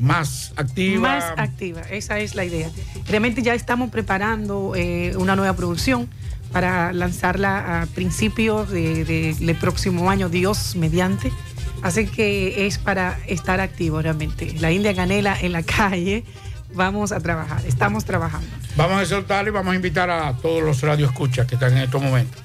más 0.00 0.52
activa. 0.56 1.00
Más 1.08 1.24
activa, 1.38 1.82
esa 1.90 2.18
es 2.18 2.34
la 2.34 2.44
idea. 2.44 2.70
Realmente 3.08 3.42
ya 3.42 3.54
estamos 3.54 3.90
preparando 3.90 4.72
eh, 4.76 5.14
una 5.16 5.36
nueva 5.36 5.54
producción 5.54 6.08
para 6.52 6.92
lanzarla 6.92 7.82
a 7.82 7.86
principios 7.86 8.70
de- 8.70 9.04
de- 9.04 9.34
del 9.34 9.56
próximo 9.56 10.10
año, 10.10 10.28
Dios 10.28 10.76
mediante. 10.76 11.32
Así 11.82 12.06
que 12.06 12.66
es 12.66 12.78
para 12.78 13.18
estar 13.26 13.60
activo 13.60 14.00
realmente. 14.02 14.54
La 14.60 14.70
India 14.72 14.94
Canela 14.94 15.36
en 15.40 15.52
la 15.52 15.62
calle, 15.64 16.24
vamos 16.74 17.12
a 17.12 17.20
trabajar, 17.20 17.64
estamos 17.66 18.04
trabajando. 18.04 18.48
Vamos 18.76 18.98
a 18.98 19.02
exhortar 19.02 19.46
y 19.46 19.50
vamos 19.50 19.72
a 19.72 19.76
invitar 19.76 20.10
a 20.10 20.34
todos 20.36 20.62
los 20.62 20.80
radioescuchas 20.82 21.46
que 21.46 21.54
están 21.54 21.72
en 21.72 21.84
estos 21.84 22.02
momentos. 22.02 22.42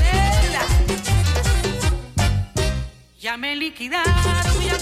Ya 3.21 3.37
me 3.37 3.55
liquidaron, 3.55 4.15
ya 4.67 4.79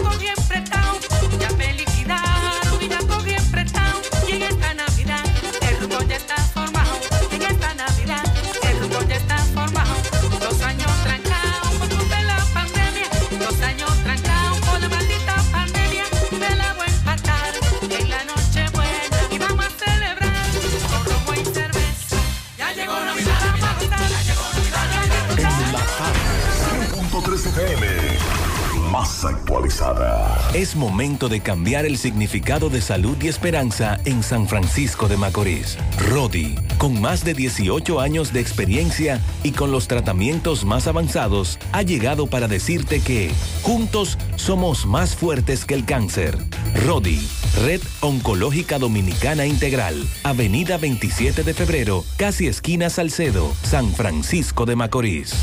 Más 28.98 29.24
actualizada. 29.24 30.50
Es 30.54 30.74
momento 30.74 31.28
de 31.28 31.38
cambiar 31.38 31.86
el 31.86 31.98
significado 31.98 32.68
de 32.68 32.80
salud 32.80 33.16
y 33.22 33.28
esperanza 33.28 34.00
en 34.04 34.24
San 34.24 34.48
Francisco 34.48 35.06
de 35.06 35.16
Macorís. 35.16 35.78
Rodi, 36.10 36.56
con 36.78 37.00
más 37.00 37.22
de 37.22 37.32
18 37.32 38.00
años 38.00 38.32
de 38.32 38.40
experiencia 38.40 39.20
y 39.44 39.52
con 39.52 39.70
los 39.70 39.86
tratamientos 39.86 40.64
más 40.64 40.88
avanzados, 40.88 41.60
ha 41.70 41.82
llegado 41.82 42.26
para 42.26 42.48
decirte 42.48 43.00
que 43.00 43.30
juntos 43.62 44.18
somos 44.34 44.84
más 44.84 45.14
fuertes 45.14 45.64
que 45.64 45.74
el 45.74 45.84
cáncer. 45.84 46.36
Rodi, 46.84 47.24
Red 47.64 47.82
Oncológica 48.00 48.80
Dominicana 48.80 49.46
Integral, 49.46 49.94
Avenida 50.24 50.76
27 50.76 51.44
de 51.44 51.54
Febrero, 51.54 52.04
casi 52.16 52.48
esquina 52.48 52.90
Salcedo, 52.90 53.54
San 53.62 53.92
Francisco 53.92 54.66
de 54.66 54.74
Macorís. 54.74 55.36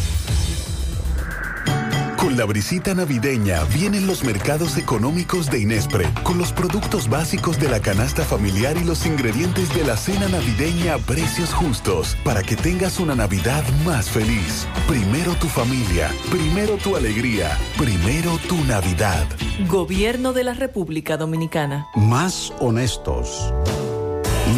Con 2.25 2.37
la 2.37 2.45
brisita 2.45 2.95
navideña 2.95 3.63
vienen 3.65 4.07
los 4.07 4.23
mercados 4.23 4.77
económicos 4.77 5.51
de 5.51 5.59
Inespre, 5.59 6.09
con 6.23 6.39
los 6.39 6.51
productos 6.51 7.07
básicos 7.07 7.59
de 7.59 7.69
la 7.69 7.79
canasta 7.79 8.23
familiar 8.23 8.75
y 8.77 8.83
los 8.83 9.05
ingredientes 9.05 9.71
de 9.75 9.83
la 9.83 9.95
cena 9.95 10.27
navideña 10.27 10.95
a 10.95 10.97
precios 10.97 11.53
justos, 11.53 12.17
para 12.23 12.41
que 12.41 12.55
tengas 12.55 12.99
una 12.99 13.13
Navidad 13.13 13.63
más 13.85 14.09
feliz. 14.09 14.67
Primero 14.87 15.35
tu 15.35 15.45
familia, 15.45 16.09
primero 16.31 16.77
tu 16.77 16.95
alegría, 16.95 17.59
primero 17.77 18.39
tu 18.49 18.55
Navidad. 18.63 19.27
Gobierno 19.67 20.33
de 20.33 20.45
la 20.45 20.55
República 20.55 21.17
Dominicana. 21.17 21.85
Más 21.93 22.51
honestos. 22.59 23.53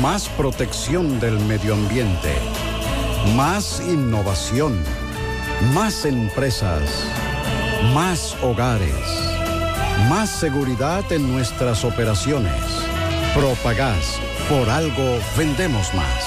Más 0.02 0.30
protección 0.30 1.20
del 1.20 1.38
medio 1.42 1.74
ambiente. 1.74 2.34
Más 3.36 3.84
innovación. 3.86 4.82
Más 5.74 6.06
empresas. 6.06 7.27
Más 7.84 8.36
hogares. 8.42 8.92
Más 10.10 10.32
seguridad 10.32 11.10
en 11.12 11.32
nuestras 11.32 11.86
operaciones. 11.86 12.52
Propagás. 13.36 14.20
Por 14.50 14.68
algo 14.70 15.20
vendemos 15.38 15.94
más. 15.94 16.26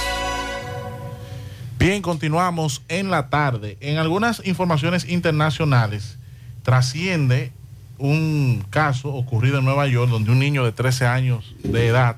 Bien, 1.79 2.03
continuamos 2.03 2.83
en 2.89 3.11
la 3.11 3.31
tarde. 3.31 3.77
En 3.81 3.99
algunas 3.99 4.47
informaciones 4.47 5.09
internacionales 5.09 6.19
trasciende 6.63 7.53
un 7.99 8.65
caso 8.71 9.13
ocurrido 9.13 9.59
en 9.59 9.65
Nueva 9.65 9.89
York 9.89 10.11
donde 10.11 10.31
un 10.31 10.39
niño 10.39 10.65
de 10.65 10.73
13 10.73 11.07
años 11.07 11.57
de 11.65 11.89
edad 11.89 12.17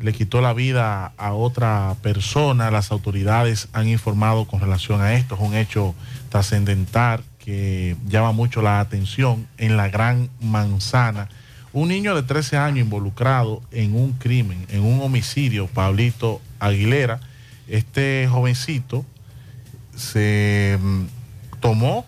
le 0.00 0.12
quitó 0.12 0.42
la 0.42 0.52
vida 0.52 1.14
a 1.16 1.32
otra 1.32 1.96
persona. 2.02 2.70
Las 2.70 2.92
autoridades 2.92 3.68
han 3.72 3.88
informado 3.88 4.44
con 4.44 4.60
relación 4.60 5.00
a 5.00 5.14
esto. 5.14 5.34
Es 5.34 5.40
un 5.40 5.54
hecho 5.54 5.94
trascendental 6.28 7.24
llama 8.06 8.32
mucho 8.32 8.62
la 8.62 8.80
atención 8.80 9.46
en 9.58 9.76
la 9.76 9.88
Gran 9.88 10.30
Manzana. 10.40 11.28
Un 11.72 11.88
niño 11.88 12.14
de 12.14 12.22
13 12.22 12.56
años 12.56 12.84
involucrado 12.84 13.62
en 13.70 13.94
un 13.94 14.12
crimen, 14.14 14.66
en 14.70 14.82
un 14.82 15.00
homicidio, 15.00 15.66
Pablito 15.68 16.40
Aguilera. 16.58 17.20
Este 17.68 18.28
jovencito 18.30 19.04
se 19.94 20.78
mm, 20.80 21.04
tomó 21.60 22.06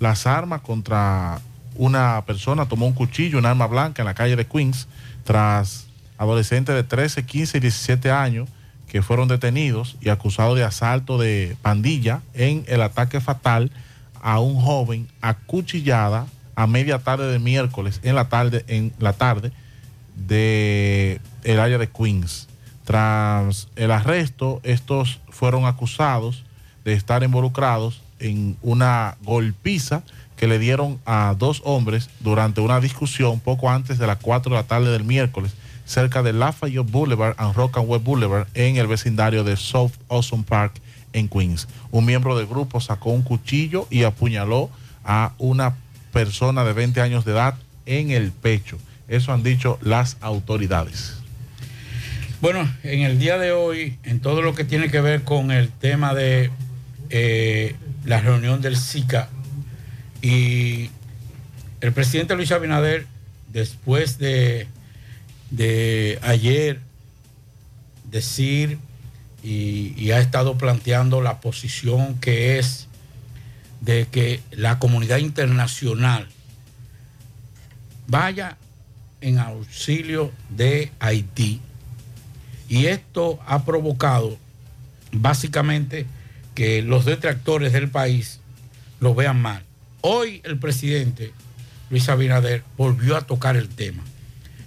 las 0.00 0.26
armas 0.26 0.62
contra 0.62 1.40
una 1.76 2.24
persona, 2.26 2.66
tomó 2.66 2.86
un 2.86 2.92
cuchillo, 2.92 3.38
un 3.38 3.46
arma 3.46 3.66
blanca 3.66 4.02
en 4.02 4.06
la 4.06 4.14
calle 4.14 4.36
de 4.36 4.46
Queens, 4.46 4.88
tras 5.24 5.86
adolescentes 6.18 6.74
de 6.74 6.82
13, 6.84 7.24
15 7.24 7.58
y 7.58 7.60
17 7.60 8.10
años 8.10 8.48
que 8.88 9.02
fueron 9.02 9.28
detenidos 9.28 9.96
y 10.00 10.08
acusados 10.08 10.56
de 10.56 10.64
asalto 10.64 11.18
de 11.18 11.56
pandilla 11.62 12.22
en 12.34 12.64
el 12.68 12.82
ataque 12.82 13.20
fatal 13.20 13.70
a 14.24 14.40
un 14.40 14.58
joven 14.58 15.06
acuchillada 15.20 16.26
a 16.56 16.66
media 16.66 16.98
tarde 16.98 17.30
de 17.30 17.38
miércoles 17.38 18.00
en 18.02 18.14
la 18.14 18.30
tarde 18.30 18.64
en 18.68 18.92
la 18.98 19.12
tarde 19.12 19.52
de 20.16 21.20
el 21.44 21.60
área 21.60 21.76
de 21.76 21.88
Queens. 21.88 22.48
Tras 22.84 23.68
el 23.76 23.90
arresto, 23.90 24.60
estos 24.62 25.20
fueron 25.28 25.66
acusados 25.66 26.44
de 26.84 26.94
estar 26.94 27.22
involucrados 27.22 28.02
en 28.18 28.56
una 28.62 29.16
golpiza 29.22 30.02
que 30.36 30.48
le 30.48 30.58
dieron 30.58 30.98
a 31.04 31.34
dos 31.38 31.60
hombres 31.64 32.08
durante 32.20 32.62
una 32.62 32.80
discusión 32.80 33.40
poco 33.40 33.70
antes 33.70 33.98
de 33.98 34.06
las 34.06 34.18
4 34.18 34.50
de 34.50 34.56
la 34.56 34.66
tarde 34.66 34.90
del 34.90 35.04
miércoles 35.04 35.54
cerca 35.84 36.22
de 36.22 36.32
Lafayette 36.32 36.90
Boulevard 36.90 37.34
and 37.36 37.54
Rock 37.54 37.76
and 37.76 37.88
Web 37.88 38.02
Boulevard 38.02 38.48
en 38.54 38.76
el 38.76 38.86
vecindario 38.86 39.44
de 39.44 39.56
South 39.56 39.92
Awesome 40.08 40.44
Park 40.44 40.80
en 41.14 41.28
Queens. 41.28 41.66
Un 41.90 42.04
miembro 42.04 42.36
del 42.36 42.46
grupo 42.46 42.80
sacó 42.80 43.10
un 43.10 43.22
cuchillo 43.22 43.86
y 43.88 44.02
apuñaló 44.02 44.68
a 45.04 45.32
una 45.38 45.76
persona 46.12 46.64
de 46.64 46.74
20 46.74 47.00
años 47.00 47.24
de 47.24 47.32
edad 47.32 47.54
en 47.86 48.10
el 48.10 48.30
pecho. 48.32 48.78
Eso 49.08 49.32
han 49.32 49.42
dicho 49.42 49.78
las 49.80 50.18
autoridades. 50.20 51.14
Bueno, 52.40 52.70
en 52.82 53.02
el 53.02 53.18
día 53.18 53.38
de 53.38 53.52
hoy, 53.52 53.96
en 54.02 54.20
todo 54.20 54.42
lo 54.42 54.54
que 54.54 54.64
tiene 54.64 54.90
que 54.90 55.00
ver 55.00 55.24
con 55.24 55.50
el 55.50 55.70
tema 55.70 56.14
de 56.14 56.50
eh, 57.08 57.74
la 58.04 58.20
reunión 58.20 58.60
del 58.60 58.76
SICA 58.76 59.28
y 60.20 60.90
el 61.80 61.92
presidente 61.92 62.34
Luis 62.34 62.52
Abinader, 62.52 63.06
después 63.52 64.18
de, 64.18 64.66
de 65.50 66.18
ayer 66.22 66.80
decir 68.10 68.78
y, 69.44 70.10
ha 70.12 70.20
estado 70.20 70.56
planteando 70.56 71.20
la 71.20 71.40
posición 71.40 72.18
que 72.18 72.58
es 72.58 72.88
de 73.82 74.06
que 74.10 74.40
la 74.50 74.78
comunidad 74.78 75.18
internacional 75.18 76.26
vaya 78.06 78.56
en 79.20 79.38
auxilio 79.38 80.32
de 80.48 80.90
Haití. 80.98 81.60
Y 82.68 82.86
esto 82.86 83.38
ha 83.46 83.66
provocado 83.66 84.38
básicamente 85.12 86.06
que 86.54 86.80
los 86.80 87.04
detractores 87.04 87.74
del 87.74 87.90
país 87.90 88.40
lo 89.00 89.14
vean 89.14 89.42
mal. 89.42 89.62
Hoy 90.00 90.40
el 90.44 90.58
presidente 90.58 91.32
Luis 91.90 92.08
Abinader 92.08 92.64
volvió 92.78 93.16
a 93.16 93.26
tocar 93.26 93.56
el 93.56 93.68
tema, 93.68 94.02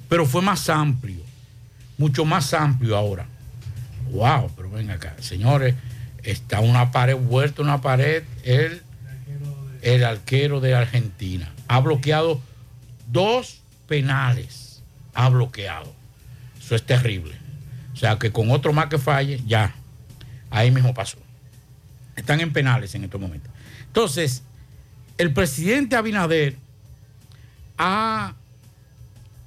pero 0.07 0.27
fue 0.27 0.43
más 0.43 0.69
amplio, 0.69 1.23
mucho 1.97 2.25
más 2.25 2.53
amplio 2.53 2.95
ahora. 2.95 3.27
Wow, 4.11 4.51
pero 4.55 4.69
ven 4.69 4.89
acá, 4.89 5.15
señores, 5.19 5.75
está 6.23 6.59
una 6.59 6.91
pared 6.91 7.15
vuelta, 7.15 7.61
una 7.61 7.81
pared, 7.81 8.23
el, 8.43 8.81
el 9.81 10.03
arquero 10.03 10.59
de 10.59 10.75
Argentina. 10.75 11.51
Ha 11.67 11.79
bloqueado 11.79 12.41
dos 13.07 13.61
penales, 13.87 14.81
ha 15.13 15.29
bloqueado. 15.29 15.93
Eso 16.59 16.75
es 16.75 16.85
terrible. 16.85 17.35
O 17.93 17.95
sea 17.95 18.17
que 18.17 18.31
con 18.31 18.51
otro 18.51 18.73
más 18.73 18.87
que 18.87 18.97
falle, 18.97 19.41
ya, 19.45 19.73
ahí 20.49 20.71
mismo 20.71 20.93
pasó. 20.93 21.17
Están 22.15 22.39
en 22.41 22.51
penales 22.51 22.95
en 22.95 23.03
estos 23.03 23.19
momentos. 23.19 23.51
Entonces, 23.87 24.43
el 25.17 25.33
presidente 25.33 25.95
Abinader 25.95 26.55
ha, 27.77 28.35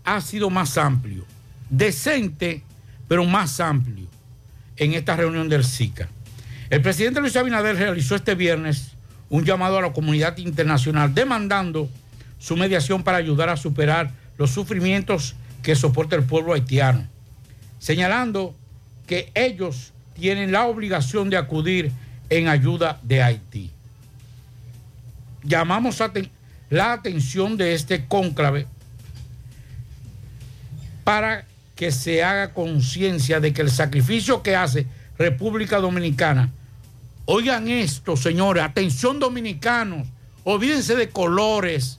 ha 0.04 0.20
sido 0.20 0.50
más 0.50 0.76
amplio, 0.76 1.24
decente, 1.68 2.62
pero 3.08 3.24
más 3.24 3.60
amplio 3.60 4.08
en 4.80 4.94
esta 4.94 5.14
reunión 5.14 5.48
del 5.48 5.62
SICA. 5.62 6.08
El 6.70 6.80
presidente 6.82 7.20
Luis 7.20 7.36
Abinader 7.36 7.76
realizó 7.76 8.16
este 8.16 8.34
viernes 8.34 8.96
un 9.28 9.44
llamado 9.44 9.78
a 9.78 9.82
la 9.82 9.92
comunidad 9.92 10.38
internacional 10.38 11.14
demandando 11.14 11.88
su 12.38 12.56
mediación 12.56 13.04
para 13.04 13.18
ayudar 13.18 13.50
a 13.50 13.56
superar 13.56 14.10
los 14.38 14.50
sufrimientos 14.50 15.36
que 15.62 15.76
soporta 15.76 16.16
el 16.16 16.24
pueblo 16.24 16.54
haitiano, 16.54 17.06
señalando 17.78 18.56
que 19.06 19.30
ellos 19.34 19.92
tienen 20.14 20.50
la 20.50 20.64
obligación 20.64 21.28
de 21.28 21.36
acudir 21.36 21.92
en 22.30 22.48
ayuda 22.48 22.98
de 23.02 23.22
Haití. 23.22 23.70
Llamamos 25.42 26.02
la 26.70 26.92
atención 26.92 27.58
de 27.58 27.74
este 27.74 28.06
cónclave 28.06 28.66
para 31.04 31.44
que 31.80 31.92
se 31.92 32.22
haga 32.22 32.52
conciencia 32.52 33.40
de 33.40 33.54
que 33.54 33.62
el 33.62 33.70
sacrificio 33.70 34.42
que 34.42 34.54
hace 34.54 34.86
República 35.16 35.78
Dominicana, 35.78 36.52
oigan 37.24 37.68
esto, 37.68 38.18
señores, 38.18 38.62
atención 38.62 39.18
dominicanos, 39.18 40.06
olvídense 40.44 40.94
de 40.94 41.08
colores, 41.08 41.98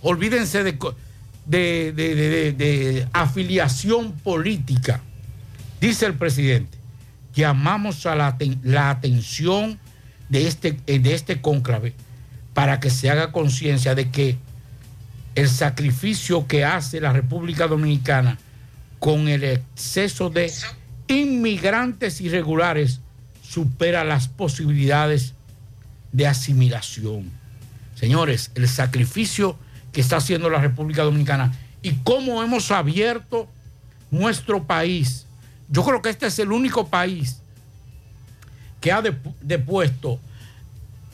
olvídense 0.00 0.64
de, 0.64 0.78
de, 1.44 1.92
de, 1.92 2.52
de, 2.54 3.08
afiliación 3.12 4.12
política. 4.12 5.02
Dice 5.82 6.06
el 6.06 6.14
presidente, 6.14 6.78
llamamos 7.34 8.06
a 8.06 8.14
la, 8.14 8.38
la 8.62 8.88
atención 8.88 9.78
de 10.30 10.46
este, 10.46 10.78
de 10.86 11.12
este 11.12 11.42
cónclave 11.42 11.92
para 12.54 12.80
que 12.80 12.88
se 12.88 13.10
haga 13.10 13.32
conciencia 13.32 13.94
de 13.94 14.10
que 14.10 14.38
el 15.34 15.50
sacrificio 15.50 16.46
que 16.46 16.64
hace 16.64 17.02
la 17.02 17.12
República 17.12 17.66
Dominicana 17.66 18.38
con 19.00 19.28
el 19.28 19.42
exceso 19.42 20.30
de 20.30 20.52
inmigrantes 21.08 22.20
irregulares 22.20 23.00
supera 23.42 24.04
las 24.04 24.28
posibilidades 24.28 25.34
de 26.12 26.28
asimilación. 26.28 27.30
Señores, 27.96 28.52
el 28.54 28.68
sacrificio 28.68 29.58
que 29.92 30.00
está 30.00 30.18
haciendo 30.18 30.48
la 30.48 30.60
República 30.60 31.02
Dominicana 31.02 31.52
y 31.82 31.94
cómo 32.04 32.42
hemos 32.42 32.70
abierto 32.70 33.48
nuestro 34.10 34.64
país. 34.64 35.26
Yo 35.68 35.84
creo 35.84 36.02
que 36.02 36.10
este 36.10 36.26
es 36.26 36.38
el 36.38 36.52
único 36.52 36.86
país 36.88 37.40
que 38.80 38.92
ha 38.92 39.02
depuesto 39.40 40.20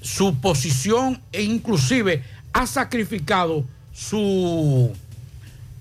su 0.00 0.36
posición 0.40 1.20
e 1.32 1.42
inclusive 1.42 2.22
ha 2.52 2.66
sacrificado 2.66 3.64
su, 3.92 4.92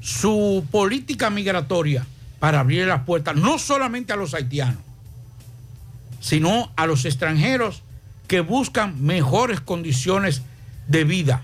su 0.05 0.63
política 0.69 1.31
migratoria 1.31 2.05
para 2.39 2.59
abrir 2.59 2.85
las 2.85 3.05
puertas 3.05 3.35
no 3.35 3.57
solamente 3.57 4.13
a 4.13 4.15
los 4.15 4.35
haitianos, 4.35 4.77
sino 6.19 6.71
a 6.75 6.85
los 6.85 7.05
extranjeros 7.05 7.81
que 8.27 8.41
buscan 8.41 9.03
mejores 9.03 9.61
condiciones 9.61 10.43
de 10.87 11.05
vida. 11.05 11.41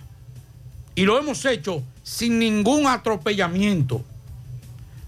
Y 0.93 1.05
lo 1.05 1.18
hemos 1.18 1.43
hecho 1.45 1.82
sin 2.03 2.38
ningún 2.38 2.86
atropellamiento, 2.86 4.05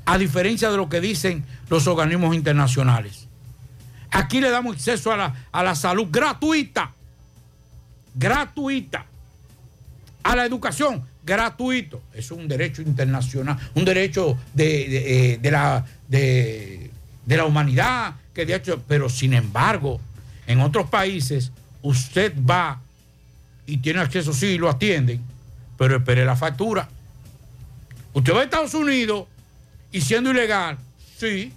a 0.05 0.17
diferencia 0.17 0.71
de 0.71 0.77
lo 0.77 0.89
que 0.89 0.99
dicen 0.99 1.45
los 1.69 1.85
organismos 1.85 2.33
internacionales. 2.33 3.27
Aquí 4.09 4.41
le 4.41 4.49
damos 4.49 4.77
acceso 4.77 5.11
a 5.11 5.17
la, 5.17 5.45
a 5.51 5.61
la 5.61 5.75
salud 5.75 6.07
gratuita, 6.09 6.91
gratuita, 8.15 9.05
a 10.23 10.35
la 10.35 10.43
educación 10.43 11.12
gratuito. 11.26 12.01
Es 12.13 12.32
un 12.32 12.47
derecho 12.47 12.82
internacional, 12.82 13.57
un 13.76 13.86
derecho 13.86 14.38
de, 14.53 15.34
eh, 15.34 15.38
de 15.41 15.51
la, 15.51 15.86
de, 16.07 16.91
de 17.26 17.38
la 17.38 17.45
humanidad, 17.45 18.15
que 18.34 18.45
de 18.45 18.55
hecho, 18.55 18.82
pero 18.88 19.09
sin 19.09 19.34
embargo, 19.34 19.99
en 20.47 20.59
otros 20.59 20.89
países 20.89 21.51
usted 21.82 22.34
va 22.49 22.82
y 23.65 23.78
tiene 23.78 23.99
acceso, 23.99 24.34
sí, 24.34 24.57
lo 24.57 24.69
atienden, 24.69 25.21
pero 25.78 25.97
espere 25.97 26.26
la 26.26 26.36
factura. 26.36 26.89
Usted 28.13 28.34
va 28.34 28.41
a 28.41 28.43
Estados 28.43 28.74
Unidos 28.74 29.26
y 29.91 30.01
siendo 30.01 30.32
ilegal, 30.32 30.78
sí, 31.17 31.53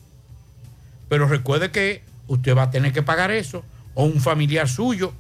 pero 1.09 1.27
recuerde 1.29 1.71
que 1.71 2.03
usted 2.29 2.57
va 2.57 2.64
a 2.64 2.71
tener 2.71 2.93
que 2.93 3.03
pagar 3.03 3.31
eso, 3.31 3.64
o 3.95 4.05
un 4.05 4.21
familiar 4.21 4.69
suyo. 4.69 5.12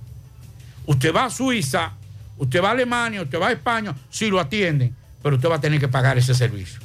Usted 0.86 1.14
va 1.14 1.24
a 1.24 1.30
Suiza, 1.30 1.94
usted 2.38 2.62
va 2.62 2.68
a 2.68 2.72
Alemania, 2.72 3.22
usted 3.22 3.40
va 3.40 3.48
a 3.48 3.52
España, 3.52 3.94
sí 4.10 4.28
lo 4.28 4.40
atienden, 4.40 4.94
pero 5.22 5.36
usted 5.36 5.48
va 5.48 5.56
a 5.56 5.60
tener 5.60 5.80
que 5.80 5.88
pagar 5.88 6.18
ese 6.18 6.34
servicio. 6.34 6.80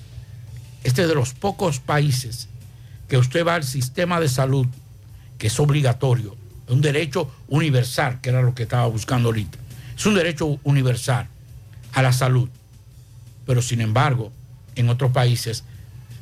Este 0.84 1.04
es 1.04 1.08
de 1.08 1.16
los 1.16 1.34
pocos 1.34 1.80
países 1.80 2.48
que 3.08 3.18
usted 3.18 3.46
va 3.46 3.56
al 3.56 3.64
sistema 3.64 4.20
de 4.20 4.30
salud, 4.30 4.68
que 5.38 5.48
es 5.48 5.60
obligatorio, 5.60 6.36
es 6.72 6.74
un 6.74 6.82
derecho 6.82 7.30
universal, 7.50 8.22
que 8.22 8.30
era 8.30 8.42
lo 8.42 8.56
que 8.56 8.64
estaba 8.64 8.88
buscando 8.88 9.30
ahorita. 9.30 9.58
Es 9.98 10.06
un 10.06 10.16
derecho 10.16 10.60
universal 10.64 11.28
a 11.92 12.02
la 12.02 12.14
salud. 12.14 12.50
Pero 13.46 13.62
sin 13.62 13.82
embargo, 13.82 14.32
en 14.76 14.90
otros 14.90 15.12
países 15.12 15.66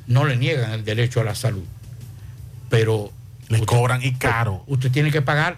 no 0.07 0.25
le 0.25 0.37
niegan 0.37 0.71
el 0.71 0.83
derecho 0.83 1.21
a 1.21 1.23
la 1.23 1.35
salud. 1.35 1.65
Pero 2.69 3.11
le 3.49 3.65
cobran 3.65 4.01
y 4.03 4.13
caro. 4.13 4.63
Usted 4.67 4.91
tiene 4.91 5.11
que 5.11 5.21
pagar 5.21 5.57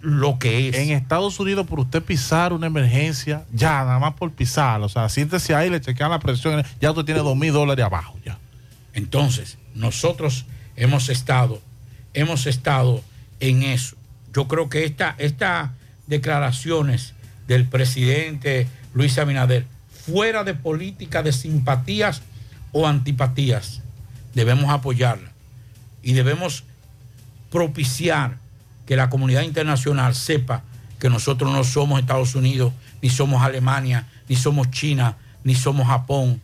lo 0.00 0.38
que 0.38 0.68
es. 0.68 0.76
En 0.76 0.90
Estados 0.90 1.40
Unidos, 1.40 1.66
por 1.66 1.80
usted 1.80 2.02
pisar 2.02 2.52
una 2.52 2.66
emergencia, 2.66 3.44
ya, 3.52 3.84
nada 3.84 3.98
más 3.98 4.14
por 4.14 4.30
pisar, 4.30 4.80
o 4.82 4.88
sea, 4.88 5.08
siéntese 5.08 5.54
ahí, 5.54 5.70
le 5.70 5.80
chequean 5.80 6.10
la 6.10 6.18
presión, 6.18 6.62
ya 6.80 6.90
usted 6.90 7.04
tiene 7.04 7.20
dos 7.20 7.36
mil 7.36 7.52
dólares 7.52 7.84
abajo, 7.84 8.16
ya. 8.24 8.38
Entonces, 8.92 9.56
nosotros 9.74 10.44
hemos 10.76 11.08
estado, 11.08 11.62
hemos 12.12 12.46
estado 12.46 13.02
en 13.40 13.62
eso. 13.62 13.96
Yo 14.34 14.46
creo 14.46 14.68
que 14.68 14.84
esta, 14.84 15.14
estas 15.18 15.70
declaraciones 16.06 17.14
del 17.46 17.66
presidente 17.66 18.68
Luis 18.92 19.16
Abinader, 19.18 19.64
fuera 20.06 20.44
de 20.44 20.54
política 20.54 21.22
de 21.22 21.32
simpatías 21.32 22.22
o 22.72 22.86
antipatías, 22.86 23.80
debemos 24.34 24.70
apoyarla 24.70 25.32
y 26.02 26.12
debemos 26.12 26.64
propiciar 27.50 28.38
que 28.86 28.96
la 28.96 29.10
comunidad 29.10 29.42
internacional 29.42 30.14
sepa 30.14 30.62
que 30.98 31.08
nosotros 31.08 31.52
no 31.52 31.64
somos 31.64 32.00
Estados 32.00 32.34
Unidos, 32.34 32.72
ni 33.02 33.08
somos 33.08 33.42
Alemania, 33.42 34.06
ni 34.28 34.36
somos 34.36 34.70
China, 34.70 35.16
ni 35.44 35.54
somos 35.54 35.86
Japón, 35.86 36.40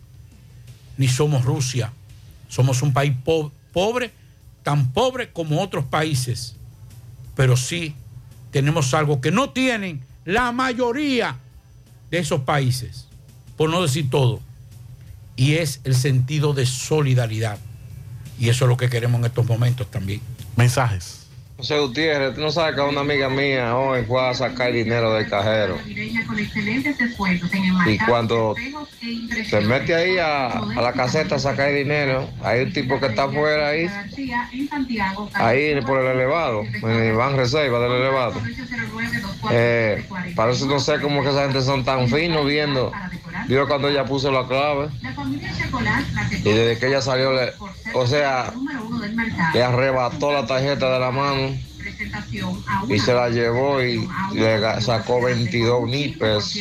ni 0.96 1.09
somos 1.09 1.44
Rusia. 1.44 1.92
Somos 2.48 2.82
un 2.82 2.92
país 2.92 3.14
po 3.24 3.52
pobre, 3.72 4.12
tan 4.62 4.92
pobre 4.92 5.30
como 5.30 5.61
otros 5.61 5.84
países, 5.84 6.57
pero 7.34 7.57
sí 7.57 7.94
tenemos 8.50 8.94
algo 8.94 9.20
que 9.20 9.30
no 9.30 9.50
tienen 9.50 10.00
la 10.24 10.50
mayoría 10.52 11.36
de 12.11 12.18
esos 12.18 12.40
países, 12.40 13.07
por 13.57 13.68
no 13.68 13.82
decir 13.82 14.09
todo, 14.09 14.40
y 15.36 15.54
es 15.54 15.80
el 15.84 15.94
sentido 15.94 16.54
de 16.54 16.64
solidaridad. 16.64 17.59
Y 18.38 18.48
eso 18.48 18.64
es 18.64 18.68
lo 18.68 18.76
que 18.76 18.88
queremos 18.88 19.18
en 19.18 19.26
estos 19.26 19.46
momentos 19.46 19.90
también. 19.90 20.20
Mensajes. 20.57 21.26
José 21.59 21.78
Gutiérrez, 21.78 22.34
tú 22.34 22.42
no 22.42 22.50
sabes 22.52 22.74
que 22.74 22.82
una 22.82 23.00
amiga 23.00 23.30
mía 23.30 23.74
hoy 23.74 24.04
fue 24.04 24.28
a 24.28 24.34
sacar 24.34 24.72
dinero 24.72 25.14
del 25.14 25.26
cajero. 25.26 25.78
Y 27.86 27.98
cuando 27.98 28.54
se 29.48 29.61
mete 29.62 29.94
ahí 29.94 30.18
a, 30.18 30.48
a 30.48 30.82
la 30.82 30.92
caseta 30.92 31.36
a 31.36 31.38
sacar 31.38 31.72
dinero, 31.72 32.28
hay 32.42 32.61
un 32.61 32.72
tipo 32.74 33.00
que 33.00 33.07
está 33.07 33.24
afuera 33.24 33.68
ahí, 33.68 33.88
ahí 35.32 35.80
por 35.80 36.00
el 36.00 36.07
elevado, 36.09 36.62
en 36.62 37.16
van 37.16 37.36
reserva 37.36 37.78
del 37.80 37.92
elevado. 37.92 38.34
Eh, 39.50 40.07
parece 40.34 40.66
no 40.66 40.78
sé 40.78 41.00
cómo 41.00 41.22
que 41.22 41.30
esa 41.30 41.44
gente 41.44 41.62
son 41.62 41.86
tan 41.86 42.07
finos 42.09 42.44
viendo. 42.46 42.92
Vio 43.49 43.66
cuando 43.68 43.89
ella 43.89 44.05
puso 44.05 44.30
la 44.30 44.47
clave. 44.47 44.89
Y 46.39 46.53
desde 46.53 46.78
que 46.80 46.87
ella 46.89 47.01
salió, 47.03 47.32
le, 47.32 47.53
o 47.95 48.07
sea, 48.07 48.53
le 49.55 49.62
arrebató 49.62 50.32
la 50.32 50.47
tarjeta 50.47 50.93
de 50.93 50.99
la 51.01 51.11
mano 51.11 51.57
y 52.89 52.99
se 52.99 53.14
la 53.14 53.28
llevó 53.28 53.80
y 53.80 54.09
le 54.34 54.80
sacó 54.80 55.22
22 55.22 55.89
mil 55.89 56.18
pesos. 56.18 56.53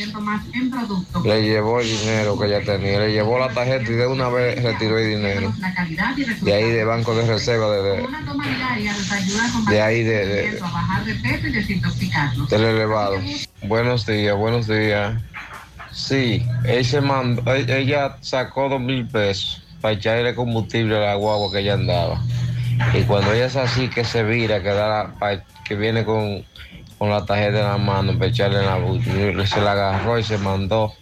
Le 1.24 1.42
llevó 1.42 1.80
el 1.80 1.88
dinero 1.88 2.38
que 2.38 2.46
ella 2.46 2.64
tenía, 2.64 3.00
le 3.00 3.12
llevó 3.12 3.38
la 3.38 3.48
tarjeta 3.52 3.90
y 3.90 3.94
de 3.94 4.06
una 4.06 4.28
vez 4.28 4.62
retiró 4.62 4.98
el 4.98 5.08
dinero. 5.16 5.52
De 6.44 6.54
ahí 6.54 6.70
de 6.70 6.84
Banco 6.84 7.14
de 7.16 7.26
Reserva, 7.26 7.70
de, 7.72 7.82
de, 7.82 8.02
de 9.68 9.80
ahí 9.82 10.02
de, 10.04 10.26
de- 10.26 10.42
del 12.48 12.64
elevado. 12.64 13.16
Buenos 13.64 14.06
días, 14.06 14.36
buenos 14.36 14.68
días. 14.68 15.20
Sí, 15.96 16.44
él 16.64 16.84
mandó, 17.00 17.54
e- 17.54 17.80
ella 17.80 18.18
sacó 18.20 18.68
dos 18.68 18.80
mil 18.80 19.06
pesos 19.08 19.62
para 19.80 19.94
echarle 19.94 20.34
combustible 20.34 20.94
a 20.98 21.00
la 21.00 21.14
guagua 21.14 21.50
que 21.50 21.60
ella 21.60 21.72
andaba. 21.74 22.22
Y 22.92 23.02
cuando 23.04 23.32
ella 23.32 23.46
es 23.46 23.56
así, 23.56 23.88
que 23.88 24.04
se 24.04 24.22
vira, 24.22 24.62
que, 24.62 24.68
da 24.68 25.14
la- 25.18 25.44
que 25.64 25.74
viene 25.74 26.04
con, 26.04 26.44
con 26.98 27.08
la 27.08 27.24
tarjeta 27.24 27.60
en 27.60 27.64
la 27.66 27.78
mano 27.78 28.12
para 28.12 28.26
echarle 28.26 28.58
en 28.58 29.36
la 29.38 29.46
se 29.46 29.60
la 29.62 29.72
agarró 29.72 30.18
y 30.18 30.22
se 30.22 30.36
mandó. 30.36 30.92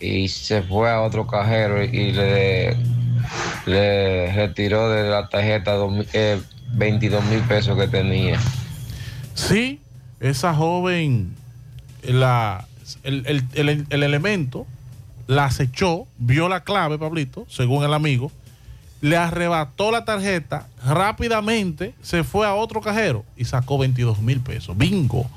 Y 0.00 0.28
se 0.28 0.62
fue 0.62 0.90
a 0.90 1.02
otro 1.02 1.26
cajero 1.26 1.84
y 1.84 2.12
le, 2.12 2.76
le 3.66 4.32
retiró 4.32 4.88
de 4.90 5.10
la 5.10 5.28
tarjeta 5.28 5.72
dos 5.72 6.06
eh, 6.14 6.40
22 6.72 7.24
mil 7.26 7.40
pesos 7.40 7.76
que 7.78 7.88
tenía. 7.88 8.38
Sí, 9.34 9.80
esa 10.20 10.54
joven, 10.54 11.34
la, 12.02 12.64
el, 13.02 13.24
el- 13.26 13.44
el- 13.54 13.86
el 13.90 14.02
elemento 14.02 14.66
la 15.26 15.44
acechó, 15.46 16.06
vio 16.18 16.48
la 16.48 16.64
clave, 16.64 16.98
Pablito, 16.98 17.46
según 17.50 17.84
el 17.84 17.92
amigo, 17.92 18.32
le 19.00 19.16
arrebató 19.16 19.90
la 19.92 20.04
tarjeta, 20.04 20.66
rápidamente 20.84 21.94
se 22.02 22.24
fue 22.24 22.46
a 22.46 22.54
otro 22.54 22.80
cajero 22.80 23.24
y 23.36 23.44
sacó 23.44 23.78
22 23.78 24.20
mil 24.20 24.40
pesos. 24.40 24.76
Bingo. 24.76 25.28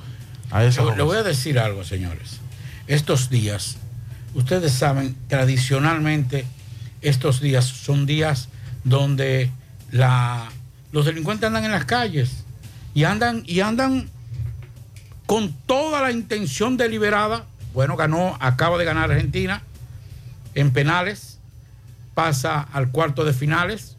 A 0.50 0.64
esa 0.66 0.84
Le, 0.84 0.96
le 0.98 1.04
voy 1.04 1.18
a 1.18 1.24
decir 1.24 1.60
algo, 1.60 1.84
señores. 1.84 2.40
Estos 2.88 3.30
días, 3.30 3.78
ustedes 4.34 4.72
saben, 4.74 5.16
tradicionalmente, 5.28 6.46
estos 7.02 7.40
días 7.42 7.66
son 7.66 8.06
días 8.06 8.50
donde 8.84 9.50
la, 9.92 10.50
los 10.92 11.06
delincuentes 11.06 11.48
andan 11.48 11.64
en 11.66 11.72
las 11.72 11.86
calles 11.86 12.44
y 12.94 13.04
andan, 13.06 13.44
y 13.46 13.60
andan 13.62 14.10
con 15.32 15.54
toda 15.66 16.02
la 16.02 16.12
intención 16.12 16.76
deliberada. 16.76 17.46
Bueno, 17.74 17.96
ganó, 17.96 18.36
acaba 18.42 18.78
de 18.78 18.84
ganar 18.84 19.10
Argentina 19.10 19.62
en 20.56 20.72
penales, 20.72 21.40
pasa 22.14 22.60
al 22.60 22.92
cuarto 22.92 23.24
de 23.24 23.32
finales. 23.32 23.96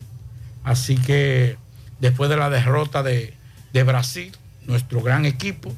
Así 0.63 0.95
que 0.97 1.57
después 2.01 2.29
de 2.29 2.37
la 2.37 2.51
derrota 2.51 3.03
de, 3.03 3.33
de 3.73 3.83
Brasil, 3.83 4.31
nuestro 4.67 5.01
gran 5.01 5.25
equipo, 5.25 5.73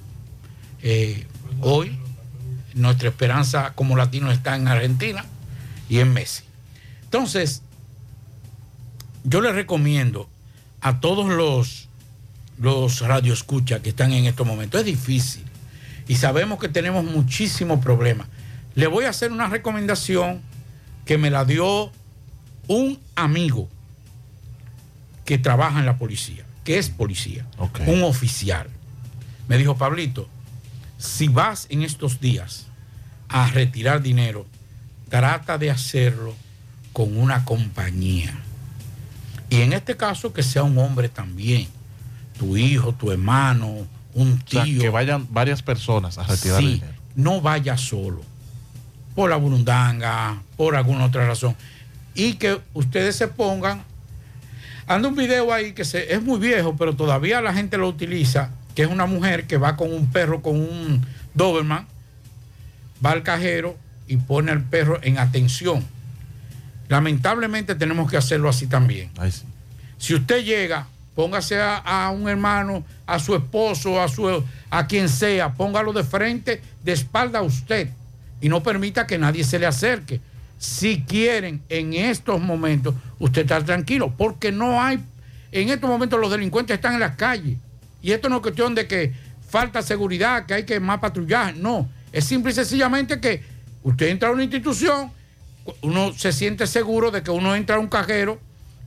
eh, 0.83 1.25
hoy 1.61 2.01
nuestra 2.75 3.11
esperanza 3.11 3.75
como 3.77 3.97
latino 3.97 4.33
está 4.33 4.57
en 4.57 4.67
Argentina 4.67 5.25
y 5.89 6.01
en 6.01 6.13
Messi. 6.13 6.43
Entonces, 7.05 7.63
yo 9.23 9.41
les 9.41 9.55
recomiendo 9.55 10.29
a 10.81 10.99
todos 10.99 11.29
los, 11.29 11.89
los 12.59 13.03
radioescuchas 13.03 13.83
que 13.83 13.91
están 13.91 14.13
en 14.13 14.25
estos 14.25 14.45
momentos, 14.45 14.81
es 14.81 14.87
difícil 14.87 15.44
y 16.07 16.17
sabemos 16.17 16.59
que 16.59 16.69
tenemos 16.69 17.05
muchísimos 17.05 17.81
problemas. 17.81 18.27
Le 18.75 18.87
voy 18.87 19.05
a 19.05 19.11
hacer 19.11 19.33
una 19.33 19.49
recomendación 19.49 20.43
que 21.05 21.19
me 21.19 21.31
la 21.31 21.45
dio 21.45 21.93
un 22.69 22.99
amigo 23.15 23.69
que 25.25 25.39
trabaja 25.39 25.81
en 25.81 25.87
la 25.87 25.97
policía, 25.97 26.45
que 26.65 26.79
es 26.79 26.91
policía, 26.91 27.47
un 27.87 28.03
oficial. 28.03 28.69
Me 29.49 29.59
dijo, 29.59 29.77
Pablito, 29.77 30.29
si 30.99 31.29
vas 31.29 31.67
en 31.71 31.83
estos 31.83 32.21
días 32.21 32.67
a 33.29 33.49
retirar 33.49 34.03
dinero, 34.03 34.47
trata 35.09 35.59
de 35.59 35.71
hacerlo 35.71 36.35
con 36.93 37.17
una 37.17 37.45
compañía. 37.45 38.35
Y 39.51 39.61
en 39.61 39.73
este 39.73 39.97
caso 39.97 40.33
que 40.33 40.43
sea 40.43 40.63
un 40.63 40.79
hombre 40.79 41.09
también, 41.09 41.69
tu 42.39 42.57
hijo, 42.57 42.93
tu 42.93 43.11
hermano, 43.11 43.87
un 44.15 44.41
O 44.47 44.51
sea, 44.51 44.65
tío. 44.65 44.81
que 44.81 44.89
vayan 44.89 45.27
varias 45.31 45.63
personas 45.63 46.19
a 46.19 46.23
retirar 46.25 46.61
Sí, 46.61 46.65
el 46.67 46.73
dinero. 46.81 46.95
no 47.17 47.41
vaya 47.41 47.77
solo, 47.77 48.23
por 49.15 49.31
la 49.31 49.37
burundanga, 49.37 50.41
por 50.57 50.77
alguna 50.77 51.05
otra 51.07 51.27
razón. 51.27 51.55
Y 52.15 52.35
que 52.35 52.61
ustedes 52.75 53.17
se 53.17 53.29
pongan. 53.29 53.83
Anda 54.87 55.09
un 55.09 55.17
video 55.17 55.53
ahí 55.53 55.73
que 55.73 55.85
se, 55.85 56.13
es 56.13 56.23
muy 56.23 56.39
viejo, 56.39 56.77
pero 56.77 56.95
todavía 56.95 57.41
la 57.41 57.53
gente 57.55 57.77
lo 57.79 57.89
utiliza, 57.89 58.51
que 58.75 58.83
es 58.83 58.89
una 58.89 59.07
mujer 59.07 59.47
que 59.47 59.57
va 59.57 59.77
con 59.77 59.93
un 59.93 60.11
perro, 60.11 60.43
con 60.43 60.57
un 60.57 61.05
Doberman, 61.35 61.87
va 63.05 63.11
al 63.13 63.23
cajero 63.23 63.77
y 64.07 64.17
pone 64.19 64.53
al 64.53 64.63
perro 64.63 65.01
en 65.03 65.19
atención. 65.19 65.85
Lamentablemente 66.89 67.75
tenemos 67.75 68.11
que 68.11 68.17
hacerlo 68.17 68.49
así 68.49 68.67
también. 68.67 69.11
Si 69.99 70.15
usted 70.15 70.45
llega, 70.45 70.87
póngase 71.15 71.61
a, 71.61 72.11
un 72.11 72.29
hermano, 72.29 72.85
a 73.07 73.19
su 73.19 73.35
esposo, 73.35 74.01
a, 74.01 74.09
su, 74.09 74.45
a 74.71 74.87
quien 74.87 75.09
sea, 75.09 75.55
póngalo 75.55 75.93
de 75.93 76.05
frente, 76.05 76.61
de 76.83 76.93
espalda 76.93 77.39
a 77.39 77.43
usted 77.43 77.89
y 78.41 78.49
no 78.49 78.63
permita 78.63 79.07
que 79.07 79.19
nadie 79.19 79.45
se 79.45 79.59
le 79.59 79.67
acerque. 79.67 80.21
Si 80.59 81.03
quieren 81.03 81.63
en 81.69 81.95
estos 81.95 82.41
momentos, 82.41 82.95
usted 83.19 83.43
está 83.43 83.65
tranquilo, 83.65 84.13
porque 84.17 84.51
no 84.53 84.83
hay, 84.83 85.03
en 85.53 85.69
estos 85.69 85.89
momentos 85.89 86.21
los 86.21 86.31
delincuentes 86.31 86.75
están 86.75 86.95
en 86.95 87.01
las 87.01 87.17
calles. 87.17 87.59
Y 88.03 88.13
esto 88.13 88.29
no 88.29 88.37
es 88.37 88.43
cuestión 88.43 88.75
de 88.75 88.87
que 88.87 89.13
falta 89.49 89.83
seguridad, 89.83 90.47
que 90.47 90.55
hay 90.55 90.65
que 90.65 90.81
más 90.81 90.99
patrullaje, 90.99 91.55
no. 91.55 91.89
Es 92.13 92.25
simple 92.25 92.53
y 92.53 92.55
sencillamente 92.55 93.21
que 93.21 93.43
usted 93.83 94.09
entra 94.09 94.29
a 94.29 94.33
una 94.33 94.43
institución, 94.43 95.11
uno 95.81 96.13
se 96.13 96.33
siente 96.33 96.67
seguro 96.67 97.11
de 97.11 97.23
que 97.23 97.31
uno 97.31 97.55
entra 97.55 97.77
a 97.77 97.79
un 97.79 97.89
cajero 97.89 98.39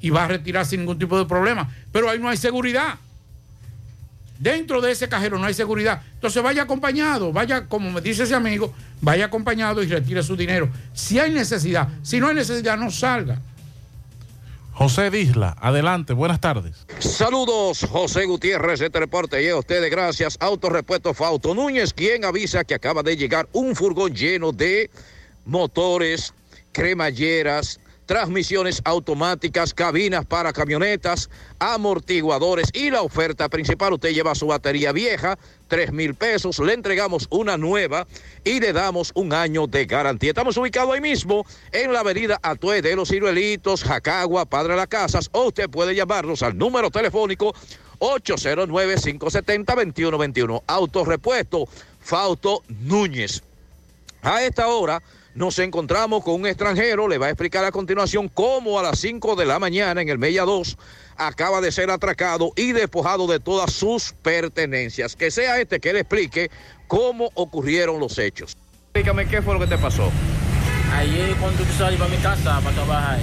y 0.01 0.09
va 0.09 0.25
a 0.25 0.27
retirar 0.27 0.65
sin 0.65 0.81
ningún 0.81 0.99
tipo 0.99 1.17
de 1.17 1.25
problema. 1.25 1.69
Pero 1.91 2.09
ahí 2.09 2.19
no 2.19 2.29
hay 2.29 2.37
seguridad. 2.37 2.95
Dentro 4.39 4.81
de 4.81 4.91
ese 4.91 5.09
cajero 5.09 5.39
no 5.39 5.45
hay 5.45 5.53
seguridad. 5.53 6.01
Entonces 6.13 6.41
vaya 6.43 6.63
acompañado, 6.63 7.33
vaya, 7.33 7.65
como 7.67 7.91
me 7.91 8.01
dice 8.01 8.23
ese 8.23 8.35
amigo, 8.35 8.73
vaya 9.01 9.25
acompañado 9.25 9.81
y 9.81 9.87
retire 9.87 10.21
su 10.21 10.35
dinero. 10.35 10.69
Si 10.93 11.17
hay 11.17 11.31
necesidad, 11.31 11.87
si 12.03 12.19
no 12.19 12.27
hay 12.27 12.35
necesidad, 12.35 12.77
no 12.77 12.91
salga. 12.91 13.39
José 14.77 15.09
Disla, 15.09 15.57
adelante, 15.59 16.13
buenas 16.13 16.39
tardes. 16.39 16.85
Saludos, 16.99 17.83
José 17.89 18.25
Gutiérrez, 18.25 18.79
este 18.79 18.99
reporte 18.99 19.41
llega 19.41 19.55
a 19.55 19.59
ustedes 19.59 19.89
gracias 19.89 20.37
Autorepuesto 20.39 21.15
Fauto 21.15 21.55
Núñez, 21.55 21.93
quien 21.93 22.23
avisa 22.23 22.63
que 22.63 22.75
acaba 22.75 23.01
de 23.01 23.17
llegar 23.17 23.49
un 23.53 23.75
furgón 23.75 24.13
lleno 24.13 24.51
de 24.51 24.91
motores, 25.45 26.31
cremalleras, 26.73 27.79
transmisiones 28.07 28.81
automáticas, 28.85 29.75
cabinas 29.75 30.25
para 30.25 30.53
camionetas, 30.53 31.29
amortiguadores 31.59 32.69
y 32.73 32.89
la 32.89 33.03
oferta 33.03 33.49
principal, 33.49 33.93
usted 33.93 34.13
lleva 34.13 34.33
su 34.33 34.47
batería 34.47 34.91
vieja, 34.93 35.37
tres 35.67 35.91
mil 35.91 36.15
pesos, 36.15 36.57
le 36.59 36.73
entregamos 36.73 37.27
una 37.29 37.57
nueva 37.57 38.07
y 38.43 38.59
le 38.59 38.73
damos 38.73 39.11
un 39.13 39.33
año 39.33 39.67
de 39.67 39.85
garantía. 39.85 40.29
Estamos 40.29 40.57
ubicados 40.57 40.95
ahí 40.95 41.01
mismo 41.01 41.45
en 41.71 41.93
la 41.93 41.99
avenida 41.99 42.39
Atue 42.41 42.81
de 42.81 42.95
los 42.95 43.09
Ciruelitos, 43.09 43.83
Jacagua, 43.83 44.45
Padre 44.45 44.75
Las 44.77 44.87
Casas, 44.87 45.29
o 45.33 45.43
usted 45.47 45.69
puede 45.69 45.93
llamarnos 45.93 46.41
al 46.41 46.57
número 46.57 46.89
telefónico 46.89 47.53
809-570-2121. 47.99 50.63
Autorepuesto 50.65 51.67
Fausto 51.99 52.63
Núñez. 52.69 53.43
A 54.21 54.43
esta 54.43 54.67
hora 54.67 55.01
nos 55.37 55.59
encontramos 55.59 56.23
con 56.23 56.33
un 56.33 56.47
extranjero, 56.47 57.07
le 57.07 57.19
va 57.19 57.27
a 57.27 57.29
explicar 57.29 57.63
a 57.63 57.71
continuación 57.71 58.27
cómo 58.27 58.79
a 58.79 58.83
las 58.83 58.97
5 58.97 59.35
de 59.35 59.45
la 59.45 59.59
mañana 59.59 60.01
en 60.01 60.09
el 60.09 60.17
Mella 60.17 60.45
2 60.45 60.77
acaba 61.15 61.61
de 61.61 61.71
ser 61.71 61.91
atracado 61.91 62.53
y 62.55 62.71
despojado 62.71 63.27
de 63.27 63.39
todas 63.39 63.71
sus 63.71 64.13
pertenencias. 64.23 65.15
Que 65.15 65.29
sea 65.29 65.59
este 65.59 65.79
que 65.79 65.93
le 65.93 65.99
explique 65.99 66.49
cómo 66.87 67.29
ocurrieron 67.35 67.99
los 67.99 68.17
hechos. 68.17 68.57
Explícame 68.85 69.27
qué 69.27 69.43
fue 69.43 69.53
lo 69.53 69.59
que 69.59 69.67
te 69.67 69.77
pasó. 69.77 70.11
Ayer 70.95 71.35
cuando 71.35 71.63
yo 71.63 71.73
salí 71.77 71.97
para 71.97 72.09
mi 72.09 72.17
casa 72.17 72.59
para 72.59 72.75
trabajar, 72.75 73.19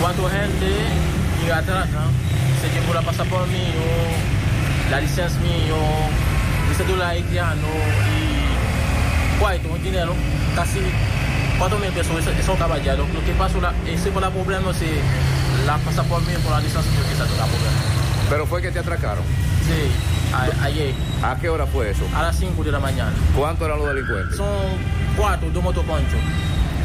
cuatro 0.00 0.28
gente 0.28 0.66
llega 1.42 1.58
atrás, 1.58 1.90
¿no? 1.90 2.28
se 2.62 2.68
llevó 2.70 2.94
la 2.94 3.02
pasaporte 3.02 3.50
mío, 3.50 3.82
la 4.88 5.00
licencia 5.00 5.40
mío, 5.40 5.76
el 6.70 6.76
celular 6.76 7.10
haitiano 7.10 7.66
y 8.06 8.27
cuarto, 9.38 9.68
un 9.68 9.82
dinero, 9.82 10.12
casi 10.54 10.80
cuatro 11.58 11.78
mil 11.78 11.90
pesos, 11.90 12.18
eso, 12.18 12.30
eso 12.30 12.54
caballero. 12.56 13.06
Lo 13.12 13.24
que 13.24 13.32
pasa, 13.32 13.58
la, 13.58 13.72
ese 13.86 14.10
fue 14.10 14.22
el 14.24 14.30
problema, 14.32 14.72
si 14.74 14.86
la 15.66 15.76
pasaporte 15.78 16.30
mío 16.30 16.38
por 16.40 16.52
la 16.52 16.60
licencia 16.60 16.90
mío, 16.92 17.00
que 17.06 17.12
ese 17.14 17.22
es 17.24 17.30
el 17.30 17.36
problema. 17.36 17.78
Pero 18.30 18.46
fue 18.46 18.60
que 18.62 18.70
te 18.70 18.78
atracaron. 18.78 19.24
Sí, 19.66 20.32
a- 20.34 20.64
ayer. 20.64 20.94
¿A 21.22 21.36
qué 21.40 21.48
hora 21.48 21.66
fue 21.66 21.90
eso? 21.90 22.04
A 22.14 22.22
las 22.22 22.36
5 22.38 22.62
de 22.62 22.72
la 22.72 22.78
mañana. 22.80 23.12
¿Cuántos 23.36 23.66
eran 23.66 23.78
los 23.78 23.88
delincuentes? 23.88 24.36
Son 24.36 24.46
cuatro, 25.16 25.48
dos 25.50 25.62
motoconchos. 25.62 26.20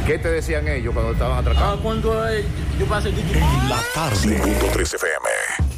¿Qué 0.06 0.18
te 0.20 0.30
decían 0.30 0.68
ellos 0.68 0.94
cuando 0.94 1.14
estaban 1.14 1.38
atracando? 1.38 1.74
Ah, 1.74 1.78
cuando 1.82 2.28
eh, 2.30 2.44
yo 2.80 2.86
pasé 2.88 3.12
de 3.12 3.22
La 3.70 3.80
tarde. 3.94 4.42
5.3 4.42 4.82
FM. 4.96 5.73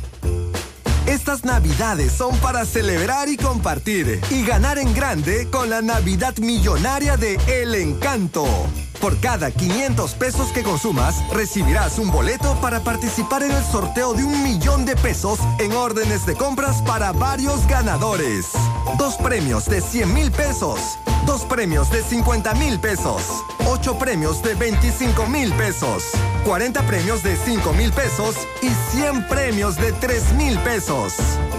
Estas 1.07 1.45
navidades 1.45 2.11
son 2.11 2.35
para 2.37 2.65
celebrar 2.65 3.29
y 3.29 3.37
compartir 3.37 4.19
y 4.31 4.43
ganar 4.43 4.79
en 4.79 4.91
grande 4.93 5.47
con 5.51 5.69
la 5.69 5.83
Navidad 5.83 6.35
Millonaria 6.37 7.15
de 7.15 7.37
El 7.47 7.75
Encanto. 7.75 8.45
Por 8.99 9.19
cada 9.19 9.51
500 9.51 10.15
pesos 10.15 10.51
que 10.51 10.63
consumas, 10.63 11.15
recibirás 11.31 11.99
un 11.99 12.09
boleto 12.09 12.59
para 12.59 12.79
participar 12.79 13.43
en 13.43 13.51
el 13.51 13.63
sorteo 13.63 14.15
de 14.15 14.23
un 14.23 14.41
millón 14.41 14.83
de 14.85 14.95
pesos 14.95 15.37
en 15.59 15.73
órdenes 15.73 16.25
de 16.25 16.33
compras 16.33 16.81
para 16.81 17.11
varios 17.11 17.67
ganadores. 17.67 18.47
Dos 18.97 19.15
premios 19.17 19.65
de 19.65 19.81
100 19.81 20.11
mil 20.11 20.31
pesos, 20.31 20.79
dos 21.27 21.43
premios 21.43 21.91
de 21.91 22.01
50 22.01 22.55
mil 22.55 22.79
pesos, 22.79 23.21
ocho 23.67 23.97
premios 23.99 24.41
de 24.41 24.55
25 24.55 25.27
mil 25.27 25.53
pesos, 25.53 26.03
40 26.45 26.81
premios 26.87 27.21
de 27.21 27.35
5 27.35 27.73
mil 27.73 27.91
pesos 27.91 28.35
y 28.61 28.69
100 28.95 29.27
premios 29.27 29.75
de 29.75 29.91
3 29.93 30.33
mil 30.33 30.57
pesos. 30.59 30.94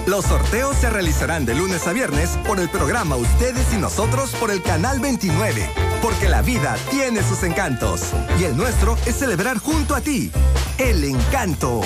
Los 0.07 0.25
sorteos 0.25 0.77
se 0.79 0.89
realizarán 0.89 1.45
de 1.45 1.55
lunes 1.55 1.87
a 1.87 1.93
viernes 1.93 2.39
por 2.47 2.59
el 2.59 2.71
programa 2.71 3.17
Ustedes 3.17 3.67
y 3.75 3.77
Nosotros 3.77 4.31
por 4.41 4.51
el 4.51 4.63
Canal 4.63 4.99
29. 4.99 5.69
Porque 6.01 6.31
la 6.31 6.41
vida 6.41 6.75
tiene 6.91 7.23
sus 7.23 7.43
encantos 7.43 8.13
y 8.41 8.45
el 8.45 8.57
nuestro 8.57 8.97
es 9.05 9.17
celebrar 9.17 9.59
junto 9.59 9.95
a 9.95 10.01
ti. 10.01 10.33
El 10.79 11.05
encanto. 11.05 11.83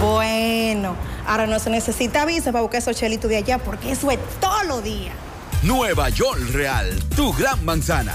Bueno, 0.00 0.96
ahora 1.26 1.46
no 1.46 1.58
se 1.58 1.68
necesita 1.68 2.24
visa 2.24 2.50
para 2.50 2.62
buscar 2.62 2.78
esos 2.78 2.96
chelitos 2.96 3.28
de 3.28 3.36
allá 3.36 3.58
porque 3.58 3.92
eso 3.92 4.10
es 4.10 4.18
todos 4.40 4.64
los 4.66 4.82
días. 4.82 5.14
Nueva 5.62 6.08
York 6.08 6.40
Real, 6.52 6.88
tu 7.14 7.34
gran 7.34 7.62
manzana. 7.66 8.14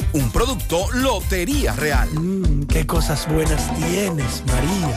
Un 0.13 0.29
producto 0.31 0.89
Lotería 0.91 1.73
Real. 1.73 2.09
qué 2.67 2.85
cosas 2.85 3.25
buenas 3.31 3.73
tienes, 3.75 4.43
María. 4.47 4.89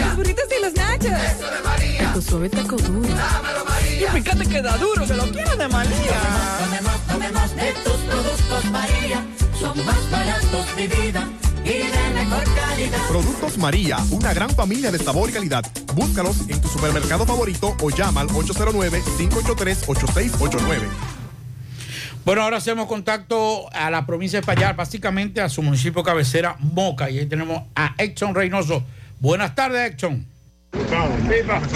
Los 0.00 0.16
burritos 0.16 0.44
y 0.58 0.62
los 0.62 0.74
nachos. 0.74 1.12
Eso 1.12 1.48
de 1.48 1.60
María. 1.62 2.12
Tu 2.12 2.20
suave 2.22 2.48
taco 2.48 2.74
duro. 2.76 3.08
Dámelo, 3.08 3.64
María. 3.64 4.08
Y 4.08 4.10
fíjate 4.20 4.46
que 4.48 4.62
da 4.62 4.76
duro, 4.78 5.06
que 5.06 5.14
lo 5.14 5.30
quiero 5.30 5.54
de 5.56 5.68
María. 5.68 6.20
Tomemos, 6.58 7.00
tomemos 7.06 7.54
de 7.54 7.72
tus 7.84 7.96
productos, 7.98 8.64
María. 8.72 9.24
Son 9.60 9.86
más 9.86 10.10
baratos, 10.10 10.66
mi 10.76 10.88
vida. 10.88 11.28
Y 11.64 11.68
de 11.68 12.10
mejor 12.14 12.42
calidad. 12.42 13.06
Productos 13.06 13.58
María, 13.58 13.98
una 14.10 14.34
gran 14.34 14.50
familia 14.50 14.90
de 14.90 14.98
sabor 14.98 15.30
y 15.30 15.32
calidad. 15.32 15.64
Búscalos 15.94 16.38
en 16.48 16.60
tu 16.60 16.66
supermercado 16.66 17.24
favorito 17.26 17.76
o 17.80 17.90
llama 17.90 18.22
al 18.22 18.28
809-583-8689. 18.30 20.88
Bueno, 22.24 22.42
ahora 22.42 22.58
hacemos 22.58 22.86
contacto 22.86 23.68
a 23.72 23.90
la 23.90 24.06
provincia 24.06 24.40
de 24.40 24.46
Payar, 24.46 24.76
básicamente 24.76 25.40
a 25.40 25.48
su 25.48 25.60
municipio 25.60 26.04
cabecera, 26.04 26.56
Moca. 26.60 27.10
Y 27.10 27.18
ahí 27.18 27.26
tenemos 27.26 27.64
a 27.74 27.94
Exxon 27.98 28.32
Reynoso. 28.32 28.84
Buenas 29.18 29.56
tardes, 29.56 29.90
Exxon. 29.90 30.32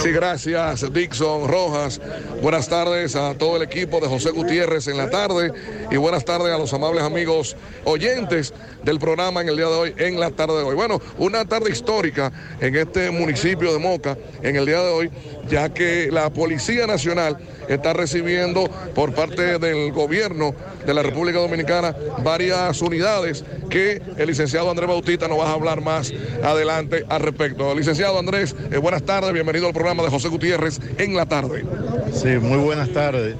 Sí, 0.02 0.10
gracias, 0.10 0.92
Dixon 0.92 1.48
Rojas. 1.48 2.00
Buenas 2.40 2.68
tardes 2.68 3.14
a 3.14 3.34
todo 3.34 3.56
el 3.56 3.62
equipo 3.62 4.00
de 4.00 4.06
José 4.06 4.30
Gutiérrez 4.30 4.88
en 4.88 4.96
la 4.96 5.10
tarde 5.10 5.52
y 5.90 5.96
buenas 5.96 6.24
tardes 6.24 6.52
a 6.52 6.58
los 6.58 6.72
amables 6.72 7.02
amigos 7.02 7.56
oyentes 7.84 8.54
del 8.84 8.98
programa 8.98 9.42
en 9.42 9.48
el 9.50 9.56
día 9.56 9.66
de 9.66 9.74
hoy, 9.74 9.94
en 9.98 10.18
la 10.18 10.30
tarde 10.30 10.56
de 10.56 10.62
hoy. 10.62 10.74
Bueno, 10.74 11.00
una 11.18 11.44
tarde 11.44 11.70
histórica 11.70 12.32
en 12.58 12.74
este 12.74 13.10
municipio 13.10 13.72
de 13.72 13.78
Moca 13.78 14.16
en 14.42 14.56
el 14.56 14.64
día 14.64 14.80
de 14.80 14.90
hoy, 14.90 15.10
ya 15.48 15.72
que 15.72 16.08
la 16.10 16.30
Policía 16.30 16.86
Nacional 16.86 17.36
está 17.68 17.92
recibiendo 17.92 18.68
por 18.94 19.12
parte 19.14 19.58
del 19.58 19.92
gobierno 19.92 20.54
de 20.84 20.94
la 20.94 21.02
República 21.02 21.38
Dominicana 21.38 21.94
varias 22.22 22.80
unidades 22.80 23.44
que 23.68 24.00
el 24.16 24.26
licenciado 24.26 24.70
Andrés 24.70 24.88
Bautista 24.88 25.28
nos 25.28 25.38
va 25.38 25.50
a 25.50 25.54
hablar 25.54 25.80
más 25.80 26.12
adelante 26.42 27.04
al 27.08 27.20
respecto. 27.22 27.74
Licenciado 27.74 28.18
Andrés, 28.18 28.54
eh, 28.70 28.78
buenas 28.78 29.02
tardes, 29.02 29.32
bienvenido 29.32 29.66
al 29.66 29.72
programa 29.72 30.02
de 30.02 30.10
José 30.10 30.28
Gutiérrez 30.28 30.80
en 30.98 31.14
la 31.14 31.26
tarde. 31.26 31.64
Sí, 32.12 32.38
muy 32.40 32.58
buenas 32.58 32.90
tardes 32.90 33.36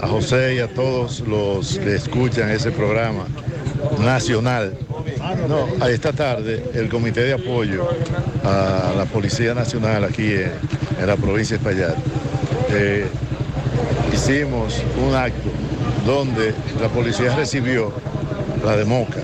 a 0.00 0.06
José 0.06 0.56
y 0.56 0.58
a 0.58 0.68
todos 0.68 1.20
los 1.20 1.78
que 1.78 1.94
escuchan 1.94 2.50
ese 2.50 2.70
programa 2.70 3.26
nacional. 3.98 4.76
No, 5.48 5.66
a 5.80 5.90
esta 5.90 6.12
tarde 6.12 6.70
el 6.74 6.88
Comité 6.88 7.22
de 7.22 7.34
Apoyo 7.34 7.88
a 8.44 8.92
la 8.96 9.04
Policía 9.04 9.54
Nacional 9.54 10.04
aquí 10.04 10.32
en, 10.32 10.52
en 11.00 11.06
la 11.06 11.16
provincia 11.16 11.56
de 11.56 11.62
Espaillat 11.62 11.96
eh, 12.70 13.06
hicimos 14.12 14.82
un 15.06 15.14
acto 15.14 15.50
donde 16.04 16.54
la 16.80 16.88
policía 16.88 17.34
recibió 17.34 17.92
la 18.64 18.76
de 18.76 18.84
Moca, 18.84 19.20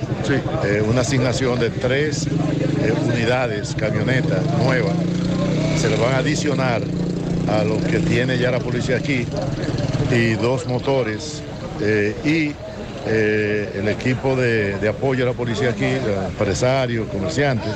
eh, 0.65 0.83
una 0.89 1.01
asignación 1.01 1.59
de 1.59 1.71
tres 1.71 2.27
eh, 2.27 2.93
unidades, 3.05 3.75
camionetas 3.77 4.43
nuevas, 4.59 4.95
se 5.81 5.89
le 5.91 5.97
van 5.97 6.15
a 6.15 6.19
adicionar 6.19 6.83
a 7.49 7.65
lo 7.65 7.81
que 7.81 7.99
tiene 7.99 8.39
ya 8.39 8.51
la 8.51 8.61
policía 8.61 8.97
aquí 8.97 9.27
y 10.11 10.35
dos 10.35 10.67
motores 10.67 11.43
y 12.25 12.53
eh, 13.07 13.73
el 13.75 13.89
equipo 13.89 14.37
de, 14.37 14.77
apoyo 14.89 15.25
a 15.25 15.29
la 15.29 15.33
policía 15.33 15.71
aquí, 15.71 15.91
los 16.05 16.27
empresarios, 16.27 17.09
comerciantes, 17.09 17.73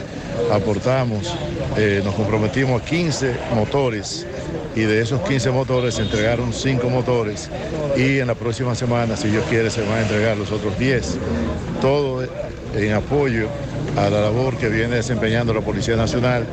aportamos, 0.53 1.35
eh, 1.77 2.01
nos 2.05 2.15
comprometimos 2.15 2.83
a 2.83 2.85
15 2.85 3.35
motores 3.55 4.27
y 4.75 4.83
de 4.83 5.01
esos 5.01 5.21
15 5.23 5.51
motores 5.51 5.95
se 5.95 6.03
entregaron 6.03 6.53
5 6.53 6.89
motores 6.91 7.51
y 7.97 8.19
en 8.19 8.27
la 8.27 8.35
próxima 8.35 8.75
semana, 8.75 9.17
si 9.17 9.29
Dios 9.29 9.45
quiere, 9.49 9.71
se 9.71 9.81
van 9.83 9.99
a 9.99 10.03
entregar 10.03 10.37
los 10.37 10.53
otros 10.53 10.79
10. 10.79 11.19
Todo 11.81 12.23
en 12.75 12.93
apoyo 12.93 13.49
a 13.97 14.11
la 14.11 14.21
labor 14.21 14.57
que 14.57 14.69
viene 14.69 14.97
desempeñando 14.97 15.55
la 15.55 15.63
Policía 15.63 15.97
Nacional, 15.97 16.47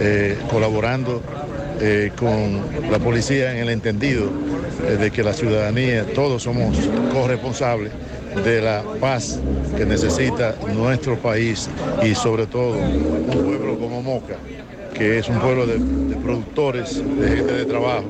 eh, 0.00 0.38
colaborando 0.50 1.22
eh, 1.80 2.12
con 2.16 2.90
la 2.90 2.98
policía 2.98 3.52
en 3.52 3.58
el 3.58 3.70
entendido 3.70 4.30
eh, 4.86 4.96
de 4.96 5.10
que 5.10 5.22
la 5.22 5.32
ciudadanía, 5.32 6.04
todos 6.14 6.42
somos 6.42 6.76
corresponsables 7.12 7.92
de 8.44 8.60
la 8.60 8.82
paz 9.00 9.38
que 9.76 9.84
necesita 9.84 10.54
nuestro 10.74 11.18
país 11.18 11.68
y 12.02 12.14
sobre 12.14 12.46
todo 12.46 12.76
un 12.76 13.44
pueblo 13.44 13.78
como 13.78 14.02
Moca, 14.02 14.36
que 14.94 15.18
es 15.18 15.28
un 15.28 15.38
pueblo 15.38 15.66
de, 15.66 15.78
productores, 16.16 16.96
de 16.96 17.28
gente 17.28 17.52
de 17.52 17.64
trabajo 17.64 18.06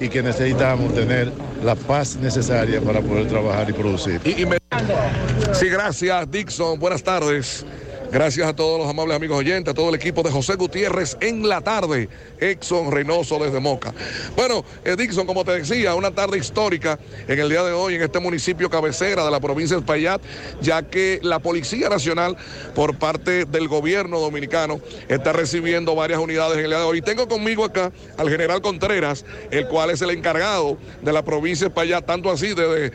y 0.00 0.08
que 0.08 0.22
necesitamos 0.22 0.94
tener 0.94 1.32
la 1.62 1.74
paz 1.74 2.16
necesaria 2.16 2.80
para 2.80 3.00
poder 3.00 3.26
trabajar 3.26 3.70
y 3.70 3.72
producir. 3.72 4.20
Sí, 5.52 5.68
gracias, 5.68 6.30
Dixon. 6.30 6.78
Buenas 6.78 7.02
tardes. 7.02 7.64
Gracias 8.14 8.46
a 8.48 8.54
todos 8.54 8.78
los 8.78 8.88
amables 8.88 9.16
amigos 9.16 9.38
oyentes, 9.38 9.72
a 9.72 9.74
todo 9.74 9.88
el 9.88 9.96
equipo 9.96 10.22
de 10.22 10.30
José 10.30 10.54
Gutiérrez 10.54 11.16
en 11.20 11.48
la 11.48 11.62
tarde. 11.62 12.08
Exxon 12.38 12.92
Reynoso 12.92 13.40
desde 13.40 13.58
Moca. 13.58 13.92
Bueno, 14.36 14.64
eh, 14.84 14.94
Dixon, 14.96 15.26
como 15.26 15.44
te 15.44 15.50
decía, 15.50 15.96
una 15.96 16.12
tarde 16.12 16.38
histórica 16.38 16.96
en 17.26 17.40
el 17.40 17.48
día 17.48 17.64
de 17.64 17.72
hoy 17.72 17.96
en 17.96 18.02
este 18.02 18.20
municipio 18.20 18.70
cabecera 18.70 19.24
de 19.24 19.32
la 19.32 19.40
provincia 19.40 19.74
de 19.74 19.80
Espaillat, 19.80 20.22
ya 20.60 20.84
que 20.84 21.18
la 21.24 21.40
Policía 21.40 21.88
Nacional, 21.88 22.36
por 22.76 22.96
parte 22.98 23.46
del 23.46 23.66
gobierno 23.66 24.20
dominicano, 24.20 24.78
está 25.08 25.32
recibiendo 25.32 25.96
varias 25.96 26.20
unidades 26.20 26.58
en 26.58 26.66
el 26.66 26.70
día 26.70 26.78
de 26.78 26.84
hoy. 26.84 26.98
Y 26.98 27.02
tengo 27.02 27.26
conmigo 27.26 27.64
acá 27.64 27.90
al 28.16 28.30
general 28.30 28.62
Contreras, 28.62 29.24
el 29.50 29.66
cual 29.66 29.90
es 29.90 30.00
el 30.02 30.10
encargado 30.10 30.78
de 31.02 31.12
la 31.12 31.24
provincia 31.24 31.64
de 31.64 31.70
Espaillat, 31.70 32.06
tanto 32.06 32.30
así 32.30 32.54
desde, 32.54 32.92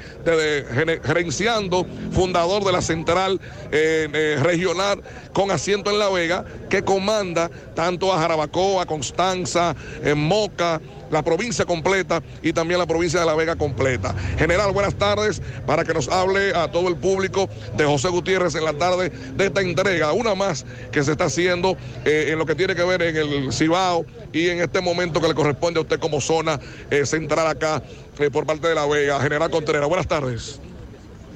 gene- 0.73 1.01
gerenciando, 1.03 1.85
fundador 2.13 2.63
de 2.63 2.71
la 2.71 2.81
central 2.81 3.41
eh, 3.73 4.07
eh, 4.13 4.37
regional 4.41 5.03
con 5.33 5.51
asiento 5.51 5.89
en 5.89 5.99
La 5.99 6.09
Vega, 6.09 6.45
que 6.69 6.83
comanda 6.83 7.49
tanto 7.75 8.13
a 8.13 8.19
Jarabacoa, 8.19 8.85
Constanza, 8.85 9.75
en 10.03 10.17
Moca, 10.17 10.81
la 11.11 11.23
provincia 11.23 11.65
completa 11.65 12.21
y 12.41 12.53
también 12.53 12.79
la 12.79 12.85
provincia 12.85 13.19
de 13.19 13.25
La 13.25 13.35
Vega 13.35 13.55
completa. 13.55 14.13
General, 14.37 14.71
buenas 14.71 14.95
tardes 14.95 15.41
para 15.65 15.83
que 15.83 15.93
nos 15.93 16.07
hable 16.07 16.55
a 16.55 16.71
todo 16.71 16.87
el 16.87 16.95
público 16.95 17.49
de 17.75 17.85
José 17.85 18.09
Gutiérrez 18.09 18.55
en 18.55 18.65
la 18.65 18.73
tarde 18.73 19.09
de 19.09 19.45
esta 19.45 19.61
entrega, 19.61 20.13
una 20.13 20.35
más 20.35 20.65
que 20.91 21.03
se 21.03 21.11
está 21.11 21.25
haciendo 21.25 21.77
eh, 22.05 22.27
en 22.29 22.39
lo 22.39 22.45
que 22.45 22.55
tiene 22.55 22.75
que 22.75 22.83
ver 22.83 23.01
en 23.01 23.15
el 23.17 23.53
Cibao 23.53 24.05
y 24.31 24.49
en 24.49 24.61
este 24.61 24.81
momento 24.81 25.21
que 25.21 25.27
le 25.27 25.33
corresponde 25.33 25.79
a 25.79 25.83
usted 25.83 25.99
como 25.99 26.21
zona 26.21 26.59
eh, 26.89 27.05
central 27.05 27.47
acá 27.47 27.81
eh, 28.19 28.29
por 28.29 28.45
parte 28.45 28.67
de 28.67 28.75
La 28.75 28.85
Vega. 28.85 29.19
General 29.19 29.49
Contreras, 29.49 29.87
buenas 29.87 30.07
tardes. 30.07 30.59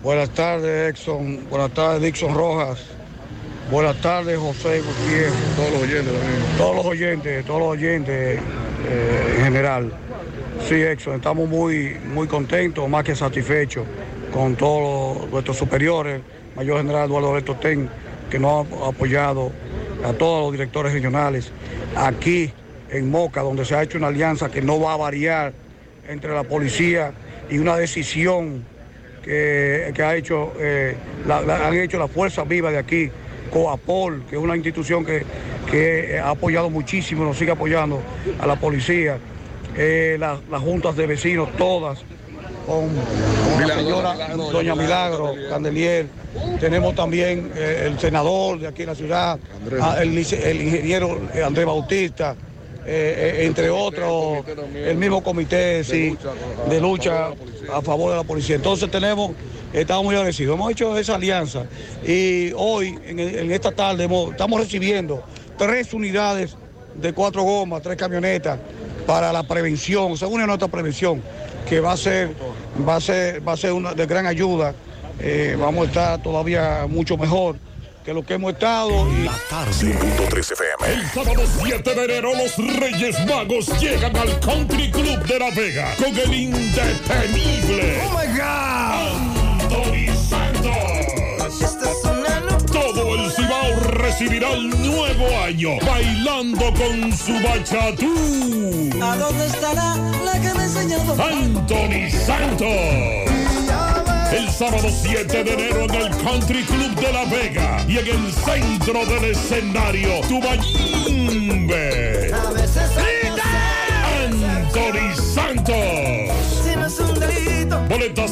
Buenas 0.04 0.30
tardes, 0.32 0.90
Exxon. 0.90 1.48
Buenas 1.50 1.72
tardes, 1.74 2.02
Dixon 2.02 2.34
Rojas. 2.36 2.80
Buenas 3.72 3.96
tardes, 4.02 4.38
José 4.38 4.82
Gutiérrez. 4.82 5.34
Todos 5.56 5.72
los 5.72 5.82
oyentes 5.82 6.14
también. 6.14 6.58
Todos 6.58 6.76
los 6.76 6.86
oyentes, 6.86 7.46
todos 7.46 7.60
los 7.60 7.70
oyentes 7.70 8.40
eh, 8.88 9.34
en 9.38 9.44
general. 9.44 9.92
Sí, 10.68 10.76
Exxon, 10.76 11.16
estamos 11.16 11.50
muy, 11.50 11.98
muy 12.14 12.28
contentos, 12.28 12.88
más 12.90 13.04
que 13.04 13.16
satisfechos 13.16 13.86
con 14.32 14.56
todos 14.56 15.18
los- 15.22 15.30
nuestros 15.32 15.58
superiores, 15.58 16.22
Mayor 16.56 16.78
General 16.78 17.08
Eduardo 17.08 17.30
Alberto 17.30 17.56
Ten, 17.56 17.90
que 18.30 18.38
nos 18.40 18.68
ha 18.72 18.88
apoyado 18.90 19.52
a 20.06 20.14
todos 20.14 20.44
los 20.44 20.52
directores 20.52 20.94
regionales. 20.94 21.52
Aquí 21.96 22.52
en 22.92 23.10
Moca, 23.10 23.42
donde 23.42 23.66
se 23.66 23.76
ha 23.76 23.82
hecho 23.84 23.98
una 23.98 24.08
alianza 24.08 24.50
que 24.52 24.62
no 24.62 24.80
va 24.80 24.94
a 24.94 24.98
variar 24.98 25.54
entre 26.08 26.32
la 26.34 26.44
policía 26.44 27.12
y 27.50 27.58
una 27.58 27.76
decisión 27.78 28.66
que, 29.24 29.92
que 29.96 30.04
ha 30.04 30.16
hecho, 30.16 30.54
eh, 30.60 30.96
la- 31.26 31.42
la- 31.42 31.68
han 31.68 31.74
hecho 31.76 31.98
las 31.98 32.12
fuerzas 32.12 32.48
vivas 32.48 32.74
de 32.74 32.78
aquí, 32.80 33.10
Coapol, 33.54 34.24
que 34.28 34.36
es 34.36 34.42
una 34.42 34.56
institución 34.56 35.06
que, 35.06 35.24
que 35.70 36.20
ha 36.20 36.32
apoyado 36.32 36.70
muchísimo, 36.72 37.24
nos 37.24 37.38
sigue 37.38 37.52
apoyando 37.52 38.02
a 38.40 38.48
la 38.48 38.56
policía, 38.56 39.18
eh, 39.78 40.18
la- 40.20 40.40
las 40.50 40.62
juntas 40.62 40.96
de 40.96 41.06
vecinos, 41.06 41.50
todas, 41.58 42.00
con, 42.66 42.90
con 42.90 43.68
la 43.68 43.76
señora 43.76 44.16
Doña 44.52 44.76
Milagro, 44.76 45.34
Candelier. 45.50 46.08
Tenemos 46.60 46.96
también 46.96 47.52
eh, 47.56 47.84
el 47.88 48.00
senador 48.00 48.60
de 48.60 48.68
aquí 48.68 48.82
en 48.84 48.88
la 48.90 48.96
ciudad, 48.96 49.40
ah, 49.82 49.98
el, 50.02 50.18
ingeniero 50.18 51.22
eh, 51.34 51.44
Andrés 51.44 51.66
Bautista, 51.66 52.36
eh, 52.86 53.36
eh, 53.42 53.46
entre 53.46 53.70
otros, 53.70 54.44
el 54.76 54.98
mismo 54.98 55.24
comité 55.24 55.84
sí, 55.84 56.18
de 56.70 56.82
lucha 56.82 57.28
a 57.72 57.82
favor 57.84 58.12
de 58.12 58.18
la 58.18 58.24
policía. 58.24 58.56
Entonces 58.56 58.90
tenemos, 58.90 59.32
estamos 59.74 60.04
muy 60.06 60.16
agradecidos. 60.16 60.56
Hemos 60.56 60.72
hecho 60.72 60.98
esa 60.98 61.16
alianza 61.16 61.64
y 62.06 62.52
hoy, 62.56 62.98
en, 63.06 63.20
en 63.20 63.52
esta 63.52 63.72
tarde, 63.72 64.04
hemos- 64.06 64.32
estamos 64.32 64.60
recibiendo 64.60 65.24
tres 65.58 65.94
unidades 65.94 66.56
de 66.96 67.12
cuatro 67.14 67.44
gomas, 67.44 67.82
tres 67.82 67.98
camionetas 67.98 68.60
para 69.08 69.34
la 69.34 69.44
prevención, 69.44 70.16
según 70.18 70.42
es 70.42 70.48
nuestra 70.48 70.68
prevención, 70.68 71.22
que 71.68 71.80
va 71.80 71.94
a 71.94 71.98
ser, 71.98 72.32
va 72.88 72.96
a 72.98 73.02
ser, 73.02 73.46
va 73.48 73.54
a 73.54 73.58
ser 73.58 73.74
una 73.74 73.94
de 73.94 74.06
gran 74.06 74.26
ayuda. 74.28 74.74
Eh, 75.20 75.56
vamos 75.60 75.86
a 75.86 75.88
estar 75.90 76.24
todavía 76.24 76.86
mucho 76.90 77.18
mejor 77.18 77.56
que 78.04 78.14
lo 78.14 78.24
que 78.26 78.34
hemos 78.34 78.54
estado. 78.54 78.90
Y... 79.12 79.28
El 80.94 81.06
sábado 81.10 81.42
7 81.64 81.96
de 81.96 82.04
enero 82.04 82.32
los 82.36 82.58
Reyes 82.80 83.16
Magos 83.26 83.68
llegan 83.82 84.16
al 84.18 84.40
Country 84.40 84.92
Club 84.92 85.24
de 85.26 85.40
La 85.40 85.50
Vega 85.52 85.94
con 85.98 86.18
el 86.18 86.34
indetenible. 86.34 88.02
¡Oh 88.06 88.10
my 88.18 88.38
God! 88.38 88.93
Recibirá 94.24 94.54
el 94.54 94.70
nuevo 94.70 95.28
año 95.44 95.70
bailando 95.86 96.74
con 96.74 97.12
su 97.12 97.34
bachatú. 97.34 98.90
¿A 99.02 99.18
dónde 99.18 99.46
estará 99.48 99.98
la 100.24 100.34
que 100.34 100.54
me 100.54 100.62
ha 100.62 100.64
enseñado? 100.64 101.14
Anthony 101.22 102.10
Santos. 102.26 102.68
El 104.32 104.50
sábado 104.50 104.90
7 104.90 105.44
de 105.44 105.54
enero 105.54 105.84
en 105.84 105.96
el 105.96 106.10
Country 106.24 106.64
Club 106.64 106.96
de 106.96 107.14
La 107.14 107.26
Vega 107.26 107.86
y 107.88 107.98
en 107.98 108.08
el 108.08 108.32
centro 108.32 109.06
del 109.06 109.32
escenario, 109.32 110.22
Tubayimbe. 110.28 112.23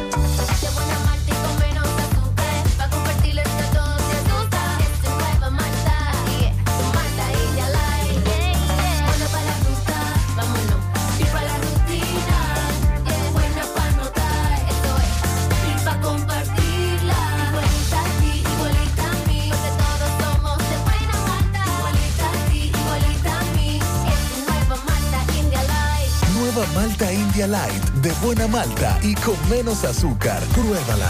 Malta 26.74 27.12
India 27.12 27.48
Light, 27.48 27.84
de 28.02 28.12
buena 28.24 28.48
malta 28.48 29.00
y 29.02 29.16
con 29.16 29.38
menos 29.50 29.84
azúcar. 29.84 30.42
Pruébala. 30.54 31.10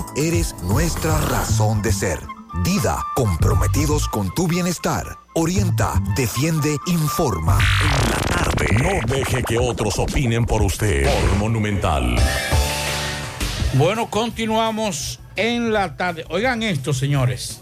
eres 0.15 0.55
nuestra 0.63 1.19
razón 1.21 1.81
de 1.81 1.91
ser. 1.91 2.19
Dida, 2.63 2.97
comprometidos 3.15 4.07
con 4.07 4.33
tu 4.33 4.47
bienestar. 4.47 5.17
Orienta, 5.33 6.01
defiende, 6.15 6.75
informa. 6.87 7.57
tarde. 8.27 8.67
No 8.73 9.15
deje 9.15 9.43
que 9.43 9.57
otros 9.57 9.97
opinen 9.99 10.45
por 10.45 10.61
usted. 10.61 11.05
Por 11.05 11.37
Monumental. 11.37 12.17
Bueno, 13.73 14.09
continuamos 14.09 15.19
en 15.37 15.71
la 15.71 15.95
tarde. 15.95 16.25
Oigan 16.29 16.61
esto, 16.63 16.93
señores. 16.93 17.61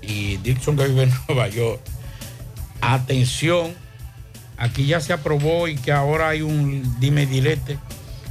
Y 0.00 0.38
Dixon 0.38 0.76
que 0.76 0.88
vive 0.88 1.02
en 1.04 1.12
Nueva 1.28 1.48
York. 1.48 1.80
Atención. 2.80 3.74
Aquí 4.56 4.86
ya 4.86 5.00
se 5.00 5.12
aprobó 5.12 5.68
y 5.68 5.76
que 5.76 5.92
ahora 5.92 6.30
hay 6.30 6.42
un 6.42 6.98
dime 6.98 7.26
dilete. 7.26 7.78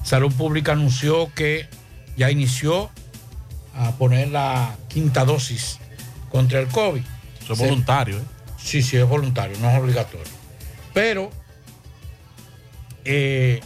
Salud 0.04 0.34
Pública 0.34 0.72
anunció 0.72 1.32
que 1.34 1.68
ya 2.18 2.32
inició 2.32 2.90
a 3.76 3.92
poner 3.92 4.30
la 4.30 4.76
quinta 4.88 5.24
dosis 5.24 5.80
contra 6.30 6.60
el 6.60 6.68
COVID. 6.68 7.04
Eso 7.42 7.54
es 7.54 7.60
voluntario, 7.60 8.18
¿eh? 8.18 8.24
Sí, 8.58 8.82
sí, 8.82 8.98
es 8.98 9.08
voluntario, 9.08 9.58
no 9.60 9.70
es 9.70 9.80
obligatorio. 9.80 10.26
Pero 10.94 11.30
eh, 13.06 13.62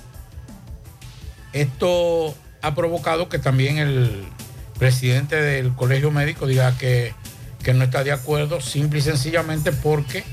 esto 1.54 2.36
ha 2.62 2.76
provocado 2.76 3.30
que 3.30 3.40
también 3.40 3.78
el 3.78 4.26
presidente 4.78 5.38
del 5.42 5.74
colegio 5.74 6.12
médico 6.12 6.46
diga 6.46 6.78
que, 6.78 7.14
que 7.64 7.74
no 7.74 7.86
está 7.86 8.04
de 8.04 8.12
acuerdo, 8.12 8.62
simple 8.62 9.00
y 9.00 9.02
sencillamente 9.02 9.72
porque 9.72 10.24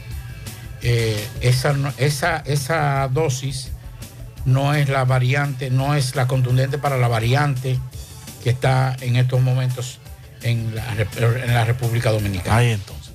eh, 0.82 1.24
esa, 1.40 1.74
esa, 1.98 2.38
esa 2.38 3.08
dosis 3.08 3.70
no 4.44 4.74
es 4.74 4.88
la 4.88 5.04
variante, 5.04 5.70
no 5.70 5.94
es 5.94 6.16
la 6.16 6.26
contundente 6.26 6.78
para 6.78 6.96
la 6.96 7.08
variante 7.08 7.78
que 8.48 8.52
está 8.52 8.96
en 9.02 9.16
estos 9.16 9.42
momentos 9.42 9.98
en 10.40 10.74
la, 10.74 10.82
Rep- 10.96 11.44
en 11.44 11.52
la 11.52 11.66
República 11.66 12.10
Dominicana. 12.10 12.56
Ahí 12.56 12.70
entonces, 12.70 13.12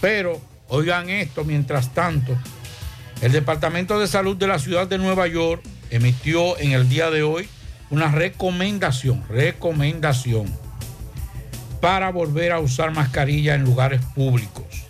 Pero, 0.00 0.40
oigan 0.68 1.10
esto, 1.10 1.42
mientras 1.42 1.92
tanto, 1.92 2.38
el 3.22 3.32
Departamento 3.32 3.98
de 3.98 4.06
Salud 4.06 4.36
de 4.36 4.46
la 4.46 4.60
Ciudad 4.60 4.86
de 4.86 4.98
Nueva 4.98 5.26
York 5.26 5.64
emitió 5.90 6.56
en 6.60 6.70
el 6.70 6.88
día 6.88 7.10
de 7.10 7.24
hoy 7.24 7.48
una 7.90 8.12
recomendación, 8.12 9.24
recomendación 9.28 10.46
para 11.80 12.10
volver 12.12 12.52
a 12.52 12.60
usar 12.60 12.92
mascarilla 12.92 13.56
en 13.56 13.64
lugares 13.64 14.00
públicos, 14.14 14.84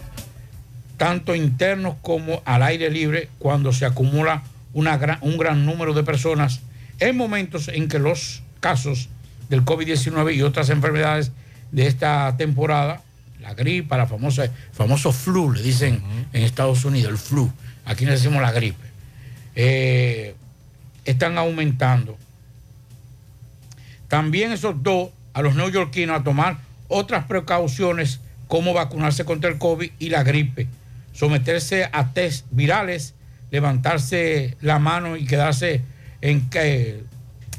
tanto 0.98 1.34
internos 1.34 1.94
como 2.02 2.42
al 2.44 2.62
aire 2.62 2.90
libre, 2.90 3.30
cuando 3.38 3.72
se 3.72 3.86
acumula 3.86 4.42
una 4.74 4.98
gran- 4.98 5.18
un 5.22 5.38
gran 5.38 5.64
número 5.64 5.94
de 5.94 6.02
personas 6.02 6.60
en 7.00 7.16
momentos 7.16 7.68
en 7.68 7.88
que 7.88 7.98
los 7.98 8.42
casos 8.60 9.08
del 9.48 9.64
COVID-19 9.64 10.34
y 10.34 10.42
otras 10.42 10.70
enfermedades 10.70 11.32
de 11.72 11.86
esta 11.86 12.36
temporada, 12.36 13.02
la 13.40 13.54
gripa, 13.54 13.96
la 13.96 14.06
famosa 14.06 14.50
famoso 14.72 15.12
flu, 15.12 15.52
le 15.52 15.62
dicen 15.62 16.02
en 16.32 16.42
Estados 16.42 16.84
Unidos, 16.84 17.10
el 17.10 17.18
flu, 17.18 17.52
aquí 17.84 18.06
le 18.06 18.12
decimos 18.12 18.40
la 18.40 18.52
gripe, 18.52 18.84
eh, 19.54 20.34
están 21.04 21.36
aumentando. 21.38 22.16
También 24.08 24.52
esos 24.52 24.82
dos 24.82 25.10
a 25.32 25.42
los 25.42 25.54
neoyorquinos 25.56 26.20
a 26.20 26.22
tomar 26.22 26.58
otras 26.88 27.24
precauciones 27.24 28.20
como 28.48 28.72
vacunarse 28.72 29.24
contra 29.24 29.50
el 29.50 29.58
COVID 29.58 29.90
y 29.98 30.08
la 30.10 30.22
gripe, 30.22 30.68
someterse 31.12 31.88
a 31.92 32.12
test 32.12 32.46
virales, 32.50 33.14
levantarse 33.50 34.56
la 34.60 34.78
mano 34.78 35.16
y 35.16 35.26
quedarse 35.26 35.82
en 36.20 36.48
que 36.50 37.02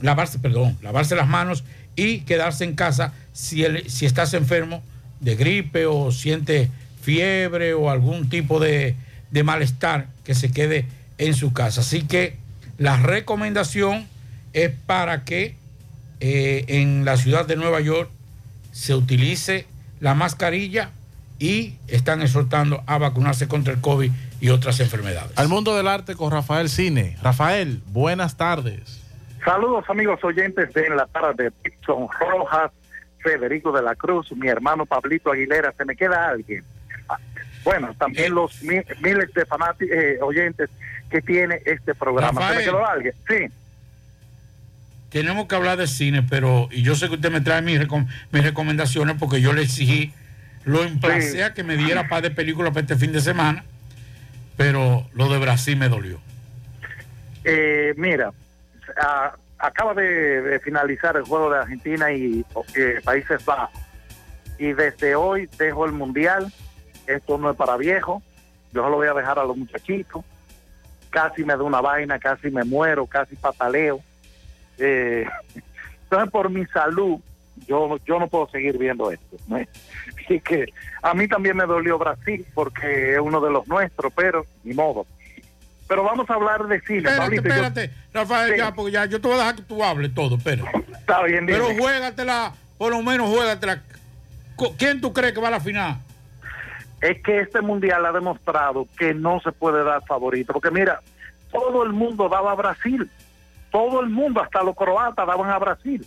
lavarse, 0.02 0.40
perdón, 0.40 0.78
lavarse 0.82 1.16
las 1.16 1.28
manos 1.28 1.64
y 1.96 2.20
quedarse 2.22 2.64
en 2.64 2.76
casa 2.76 3.14
si, 3.34 3.64
el- 3.64 3.90
si 3.90 4.06
estás 4.06 4.34
enfermo 4.34 4.82
de 5.20 5.36
gripe 5.36 5.86
o 5.86 6.12
siente 6.12 6.70
fiebre 7.02 7.74
o 7.74 7.90
algún 7.90 8.30
tipo 8.30 8.60
de, 8.60 8.96
de 9.32 9.44
malestar 9.44 10.08
que 10.24 10.36
se 10.36 10.52
quede 10.52 10.86
en 11.18 11.34
su 11.34 11.54
casa. 11.54 11.82
Así 11.82 12.04
que 12.04 12.36
la 12.78 12.98
recomendación 12.98 14.06
es 14.54 14.72
para 14.86 15.24
que 15.24 15.56
eh, 16.20 16.66
en 16.68 17.06
la 17.06 17.18
ciudad 17.18 17.46
de 17.46 17.56
Nueva 17.56 17.80
York 17.82 18.10
se 18.72 18.94
utilice 18.96 19.66
la 20.00 20.14
mascarilla 20.16 20.90
y 21.40 21.76
están 21.88 22.22
exhortando 22.22 22.84
a 22.88 22.98
vacunarse 22.98 23.48
contra 23.48 23.74
el 23.74 23.82
COVID 23.82 24.12
y 24.42 24.50
otras 24.50 24.80
enfermedades. 24.80 25.32
Al 25.38 25.48
mundo 25.50 25.76
del 25.76 25.88
arte 25.88 26.16
con 26.16 26.32
Rafael 26.32 26.70
Cine. 26.70 27.18
Rafael, 27.22 27.82
buenas 27.88 28.36
tardes. 28.38 29.00
Saludos 29.46 29.86
amigos 29.90 30.20
oyentes 30.24 30.74
de 30.74 30.88
En 30.88 30.98
la 30.98 31.06
tarde, 31.06 31.52
Dixon 31.64 32.08
Rojas, 32.20 32.72
Federico 33.20 33.72
de 33.72 33.82
la 33.84 33.96
Cruz, 33.96 34.32
mi 34.36 34.48
hermano 34.48 34.86
Pablito 34.86 35.32
Aguilera, 35.32 35.72
¿se 35.78 35.86
me 35.86 35.96
queda 35.96 36.30
alguien? 36.30 36.64
Ah, 37.08 37.18
Bueno, 37.64 37.94
también 37.98 38.34
los 38.34 38.62
mi- 38.64 38.82
miles 39.02 39.34
de 39.34 39.46
fanáticos, 39.46 39.96
oyentes 40.22 40.70
que 41.10 41.22
tiene 41.22 41.62
este 41.66 41.94
programa. 41.96 42.30
¿Se 42.34 42.36
me 42.40 42.42
Rafael. 42.50 42.66
quedó 42.66 42.88
alguien? 42.88 43.14
Sí. 43.28 43.48
Tenemos 45.10 45.48
que 45.48 45.56
hablar 45.56 45.78
de 45.78 45.88
cine, 45.88 46.24
pero 46.30 46.68
y 46.72 46.82
yo 46.82 46.96
sé 46.96 47.08
que 47.08 47.16
usted 47.16 47.32
me 47.32 47.42
trae 47.42 47.62
mis, 47.62 47.80
recom- 47.80 48.08
mis 48.32 48.44
recomendaciones 48.44 49.16
porque 49.20 49.42
yo 49.42 49.54
le 49.54 49.62
exigí, 49.62 50.14
lo 50.66 50.84
emplacé 50.84 51.32
Sí. 51.32 51.42
a 51.42 51.54
que 51.54 51.64
me 51.64 51.78
diera 51.78 52.08
par 52.10 52.22
de 52.24 52.32
películas 52.32 52.72
para 52.72 52.82
este 52.82 52.96
fin 52.98 53.12
de 53.12 53.22
semana, 53.22 53.64
pero 54.58 55.08
lo 55.14 55.30
de 55.30 55.38
Brasil 55.40 55.78
me 55.78 55.88
dolió. 55.90 56.20
Eh, 57.44 57.94
mira, 57.98 58.32
acaba 59.58 59.94
de, 59.94 60.60
finalizar 60.64 61.16
el 61.18 61.24
juego 61.24 61.50
de 61.50 61.60
Argentina 61.60 62.12
y 62.12 62.46
eh, 62.76 63.02
Países 63.04 63.44
Bajos. 63.46 63.80
Y 64.58 64.74
desde 64.74 65.16
hoy 65.16 65.50
dejo 65.58 65.86
el 65.86 65.92
mundial. 65.92 66.52
Esto 67.08 67.38
no 67.38 67.52
es 67.52 67.58
para 67.58 67.78
viejos. 67.78 68.24
Yo 68.72 68.90
lo 68.90 68.98
voy 68.98 69.08
a 69.08 69.14
dejar 69.14 69.40
a 69.40 69.46
los 69.46 69.58
muchachitos. 69.58 70.24
Casi 71.10 71.44
me 71.44 71.56
da 71.56 71.64
una 71.64 71.82
vaina, 71.82 72.20
casi 72.20 72.50
me 72.50 72.64
muero, 72.64 73.06
casi 73.06 73.36
pataleo. 73.36 74.02
Eh, 74.78 75.26
entonces, 76.04 76.32
por 76.32 76.50
mi 76.50 76.66
salud, 76.68 77.20
yo, 77.68 77.98
yo 78.06 78.20
no 78.20 78.28
puedo 78.28 78.50
seguir 78.50 78.78
viendo 78.78 79.12
esto. 79.12 79.38
Así 80.24 80.40
que 80.44 80.66
a 81.02 81.14
mí 81.14 81.28
también 81.28 81.58
me 81.58 81.66
dolió 81.66 81.98
Brasil 81.98 82.46
porque 82.54 83.14
es 83.14 83.20
uno 83.20 83.40
de 83.42 83.52
los 83.52 83.68
nuestros, 83.68 84.12
pero 84.14 84.46
ni 84.64 84.74
modo. 84.74 85.06
Pero 85.88 86.04
vamos 86.04 86.28
a 86.30 86.34
hablar 86.34 86.66
de 86.68 86.80
cine. 86.82 86.98
Espérate, 87.00 87.22
Pablito, 87.22 87.44
yo- 87.44 87.50
espérate, 87.54 87.92
Rafael, 88.14 88.52
Sí. 88.54 88.58
ya, 88.58 88.74
porque 88.74 88.92
ya 88.92 89.06
yo 89.06 89.22
te 89.22 89.28
voy 89.28 89.36
a 89.36 89.40
dejar 89.40 89.56
que 89.56 89.62
tú 89.62 89.84
hables 89.84 90.14
todo, 90.14 90.38
pero. 90.44 90.66
Está 90.98 91.22
bien, 91.24 91.46
Pero 91.46 91.68
dime. 91.70 91.80
juégatela, 91.82 92.54
por 92.78 92.92
lo 92.92 93.02
menos 93.04 93.30
juégatela. 93.30 93.82
¿Quién 94.78 95.02
tú 95.02 95.14
crees 95.14 95.34
que 95.34 95.42
va 95.42 95.50
a 95.50 95.52
la 95.52 95.60
final? 95.60 95.98
es 97.02 97.22
que 97.22 97.40
este 97.42 97.62
mundial 97.62 98.04
ha 98.06 98.12
demostrado 98.12 98.88
que 98.98 99.14
no 99.14 99.40
se 99.42 99.52
puede 99.52 99.84
dar 99.84 100.04
favorito. 100.08 100.54
Porque 100.54 100.72
mira, 100.72 101.02
todo 101.52 101.84
el 101.84 101.92
mundo 101.94 102.28
daba 102.30 102.52
a 102.54 102.56
Brasil. 102.56 103.08
Todo 103.70 104.02
el 104.02 104.10
mundo, 104.10 104.42
hasta 104.42 104.64
los 104.64 104.76
croatas 104.76 105.28
daban 105.28 105.52
a 105.52 105.60
Brasil. 105.60 106.04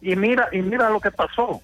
Y 0.00 0.16
mira, 0.16 0.48
y 0.50 0.60
mira 0.62 0.90
lo 0.90 0.98
que 0.98 1.12
pasó. 1.12 1.62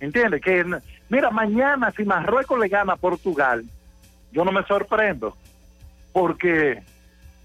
¿Entiendes? 0.00 0.42
Que 0.42 0.62
mira, 1.08 1.30
mañana 1.30 1.90
si 1.96 2.04
Marruecos 2.04 2.58
le 2.58 2.68
gana 2.68 2.94
a 2.94 2.96
Portugal, 2.96 3.64
yo 4.32 4.44
no 4.44 4.52
me 4.52 4.64
sorprendo. 4.64 5.36
Porque 6.12 6.82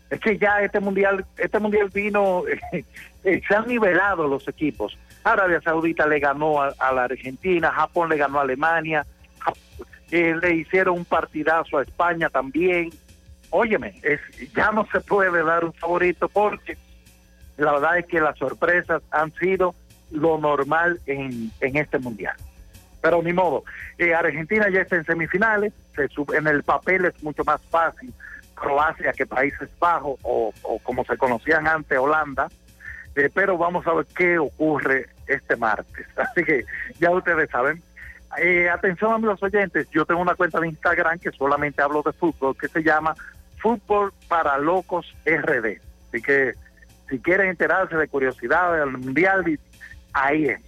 es 0.09 0.19
que 0.19 0.37
ya 0.37 0.61
este 0.61 0.79
mundial, 0.79 1.25
este 1.37 1.59
mundial 1.59 1.89
vino, 1.93 2.43
eh, 2.71 3.41
se 3.47 3.55
han 3.55 3.67
nivelado 3.67 4.27
los 4.27 4.47
equipos. 4.47 4.97
Arabia 5.23 5.61
Saudita 5.61 6.07
le 6.07 6.19
ganó 6.19 6.61
a, 6.61 6.91
la 6.93 7.03
Argentina, 7.03 7.71
Japón 7.71 8.09
le 8.09 8.17
ganó 8.17 8.39
a 8.39 8.43
Alemania, 8.43 9.05
eh, 10.11 10.35
le 10.41 10.55
hicieron 10.55 10.97
un 10.97 11.05
partidazo 11.05 11.77
a 11.77 11.83
España 11.83 12.29
también. 12.29 12.89
Óyeme, 13.49 14.01
ya 14.55 14.71
no 14.71 14.85
se 14.91 15.01
puede 15.01 15.43
dar 15.43 15.65
un 15.65 15.73
favorito 15.73 16.29
porque 16.29 16.77
la 17.57 17.73
verdad 17.73 17.99
es 17.99 18.05
que 18.05 18.19
las 18.19 18.37
sorpresas 18.37 19.01
han 19.11 19.33
sido 19.35 19.73
lo 20.11 20.37
normal 20.37 20.99
en 21.05 21.51
este 21.59 21.99
mundial. 21.99 22.35
Pero 23.01 23.21
ni 23.21 23.33
modo, 23.33 23.63
Eh, 23.97 24.13
Argentina 24.13 24.69
ya 24.69 24.81
está 24.81 24.95
en 24.95 25.05
semifinales, 25.05 25.73
se 25.95 26.07
sub- 26.09 26.33
en 26.33 26.47
el 26.47 26.63
papel 26.63 27.05
es 27.05 27.23
mucho 27.23 27.43
más 27.43 27.61
fácil 27.69 28.13
Croacia 28.55 29.13
que 29.13 29.25
Países 29.25 29.69
Bajos 29.79 30.19
o, 30.23 30.51
como 30.83 31.03
se 31.05 31.17
conocían 31.17 31.67
antes 31.67 31.97
Holanda, 31.97 32.47
Eh, 33.15 33.31
pero 33.33 33.57
vamos 33.57 33.85
a 33.87 33.93
ver 33.93 34.05
qué 34.15 34.37
ocurre 34.37 35.07
este 35.25 35.55
martes. 35.55 36.05
Así 36.15 36.43
que 36.43 36.63
ya 36.99 37.09
ustedes 37.11 37.49
saben. 37.49 37.81
Eh, 38.37 38.69
atención 38.69 39.11
amigos 39.13 39.41
oyentes, 39.41 39.87
yo 39.89 40.05
tengo 40.05 40.21
una 40.21 40.35
cuenta 40.35 40.59
de 40.59 40.67
Instagram 40.67 41.17
que 41.17 41.31
solamente 41.31 41.81
hablo 41.81 42.03
de 42.03 42.13
fútbol 42.13 42.55
que 42.55 42.67
se 42.67 42.83
llama 42.83 43.15
Fútbol 43.59 44.13
para 44.27 44.57
Locos 44.59 45.05
RD. 45.25 45.79
Así 46.09 46.21
que 46.21 46.53
si 47.09 47.19
quieren 47.19 47.47
enterarse 47.49 47.95
de 47.95 48.07
curiosidades 48.07 48.81
del 48.85 48.97
mundial, 48.99 49.43
ahí 50.13 50.45
es. 50.45 50.59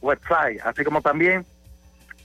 website, 0.00 0.60
así 0.64 0.84
como 0.84 1.02
también 1.02 1.44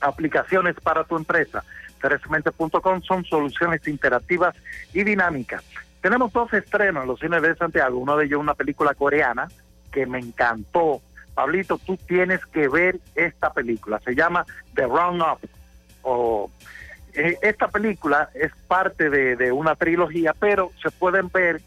aplicaciones 0.00 0.76
para 0.76 1.04
tu 1.04 1.16
empresa. 1.16 1.62
3mente.com 2.00 3.02
son 3.02 3.24
soluciones 3.24 3.86
interactivas 3.86 4.56
y 4.92 5.04
dinámicas. 5.04 5.62
Tenemos 6.00 6.32
dos 6.32 6.52
estrenos 6.52 7.02
en 7.02 7.08
los 7.08 7.20
cines 7.20 7.40
de 7.42 7.54
Santiago, 7.54 7.96
uno 7.98 8.16
de 8.16 8.24
ellos 8.26 8.40
una 8.40 8.54
película 8.54 8.92
coreana 8.94 9.46
que 9.92 10.06
me 10.06 10.18
encantó. 10.18 11.00
Pablito, 11.34 11.78
tú 11.78 11.96
tienes 11.96 12.44
que 12.46 12.68
ver 12.68 12.98
esta 13.14 13.52
película, 13.52 14.00
se 14.00 14.14
llama 14.14 14.44
The 14.74 14.86
Run 14.86 15.20
Up. 15.22 15.38
O, 16.02 16.50
eh, 17.14 17.36
esta 17.42 17.68
película 17.68 18.30
es 18.34 18.52
parte 18.68 19.10
de, 19.10 19.36
de 19.36 19.52
una 19.52 19.74
trilogía, 19.74 20.34
pero 20.38 20.72
se 20.82 20.90
pueden 20.90 21.28
ver, 21.28 21.60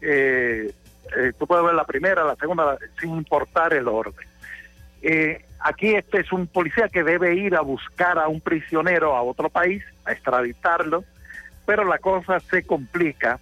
eh, 0.00 0.72
eh, 1.16 1.32
tú 1.38 1.46
puedes 1.46 1.64
ver 1.64 1.74
la 1.74 1.84
primera, 1.84 2.24
la 2.24 2.36
segunda, 2.36 2.78
sin 3.00 3.10
importar 3.10 3.72
el 3.74 3.88
orden. 3.88 4.26
Eh, 5.02 5.44
aquí 5.60 5.94
este 5.94 6.20
es 6.20 6.32
un 6.32 6.46
policía 6.46 6.88
que 6.88 7.04
debe 7.04 7.34
ir 7.34 7.54
a 7.54 7.60
buscar 7.60 8.18
a 8.18 8.28
un 8.28 8.40
prisionero 8.40 9.14
a 9.16 9.22
otro 9.22 9.48
país, 9.48 9.82
a 10.04 10.12
extraditarlo, 10.12 11.04
pero 11.66 11.84
la 11.84 11.98
cosa 11.98 12.40
se 12.40 12.64
complica 12.64 13.38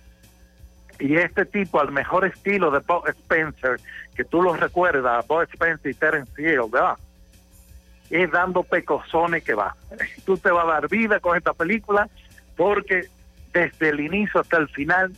y 0.99 1.17
este 1.17 1.45
tipo, 1.45 1.81
al 1.81 1.93
mejor 1.93 2.25
estilo 2.25 2.71
de 2.71 2.79
Bob 2.81 3.07
Spencer, 3.09 3.79
que 4.17 4.25
tú 4.25 4.43
lo 4.43 4.55
recuerdas, 4.55 5.27
Bob 5.27 5.43
Spencer 5.43 5.91
y 5.91 5.95
Terence 5.95 6.33
Hill, 6.41 6.71
¿verdad? 6.71 6.97
Es 8.11 8.31
dando 8.31 8.63
pecosones 8.63 9.45
que 9.45 9.55
va. 9.55 9.77
Tú 10.25 10.37
te 10.39 10.51
vas 10.51 10.65
a 10.65 10.73
dar 10.73 10.89
vida 10.89 11.21
con 11.21 11.37
esta 11.37 11.53
película 11.53 12.09
porque 12.57 13.09
desde 13.53 13.89
el 13.89 14.01
inicio 14.01 14.41
hasta 14.41 14.57
el 14.59 14.69
final, 14.69 15.13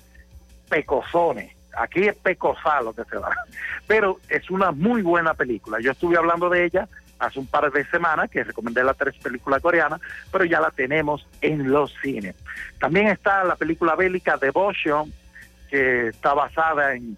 pecosones. 0.68 1.54
Aquí 1.76 2.08
es 2.08 2.16
pecosal 2.16 2.86
lo 2.86 2.92
que 2.92 3.04
se 3.04 3.16
da. 3.16 3.30
Pero 3.86 4.18
es 4.28 4.50
una 4.50 4.72
muy 4.72 5.02
buena 5.02 5.34
película. 5.34 5.78
Yo 5.80 5.92
estuve 5.92 6.16
hablando 6.16 6.48
de 6.48 6.64
ella 6.64 6.88
hace 7.18 7.38
un 7.38 7.46
par 7.46 7.70
de 7.70 7.84
semanas, 7.86 8.30
que 8.30 8.44
recomendé 8.44 8.82
las 8.84 8.96
tres 8.96 9.16
películas 9.16 9.60
coreanas, 9.60 10.00
pero 10.30 10.44
ya 10.44 10.60
la 10.60 10.70
tenemos 10.70 11.26
en 11.40 11.68
los 11.68 11.92
cines. 12.00 12.36
También 12.78 13.08
está 13.08 13.42
la 13.42 13.56
película 13.56 13.96
bélica 13.96 14.36
Devotion, 14.36 15.12
que 15.68 16.08
está 16.08 16.32
basada 16.34 16.94
en 16.94 17.16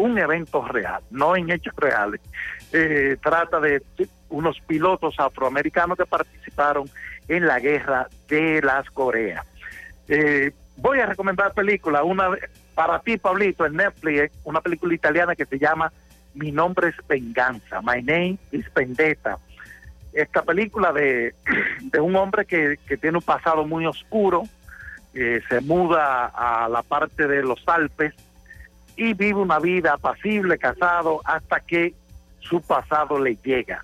un 0.00 0.18
evento 0.18 0.64
real, 0.66 1.02
no 1.10 1.36
en 1.36 1.50
hechos 1.50 1.74
reales. 1.76 2.20
Eh, 2.72 3.16
trata 3.22 3.60
de 3.60 3.82
unos 4.30 4.58
pilotos 4.66 5.14
afroamericanos 5.18 5.98
que 5.98 6.06
participaron 6.06 6.88
en 7.28 7.46
la 7.46 7.60
guerra 7.60 8.08
de 8.28 8.62
las 8.62 8.88
Coreas. 8.90 9.46
Eh, 10.08 10.52
voy 10.76 11.00
a 11.00 11.06
recomendar 11.06 11.52
película, 11.52 12.02
una 12.02 12.30
para 12.74 12.98
ti, 13.00 13.18
Pablito, 13.18 13.66
en 13.66 13.76
Netflix, 13.76 14.32
una 14.44 14.60
película 14.60 14.94
italiana 14.94 15.36
que 15.36 15.44
se 15.44 15.58
llama 15.58 15.92
Mi 16.34 16.50
nombre 16.50 16.88
es 16.88 16.96
Venganza, 17.06 17.82
My 17.82 18.02
Name 18.02 18.38
is 18.52 18.72
Vendetta. 18.74 19.36
Esta 20.12 20.42
película 20.42 20.92
de, 20.92 21.34
de 21.82 22.00
un 22.00 22.16
hombre 22.16 22.46
que, 22.46 22.78
que 22.86 22.96
tiene 22.96 23.18
un 23.18 23.22
pasado 23.22 23.66
muy 23.66 23.84
oscuro, 23.86 24.44
se 25.12 25.60
muda 25.62 26.26
a 26.26 26.68
la 26.68 26.82
parte 26.82 27.26
de 27.26 27.42
los 27.42 27.60
Alpes 27.66 28.14
y 29.00 29.14
vive 29.14 29.40
una 29.40 29.58
vida 29.58 29.94
apacible, 29.94 30.58
casado, 30.58 31.22
hasta 31.24 31.60
que 31.60 31.94
su 32.38 32.60
pasado 32.60 33.18
le 33.18 33.38
llega. 33.42 33.82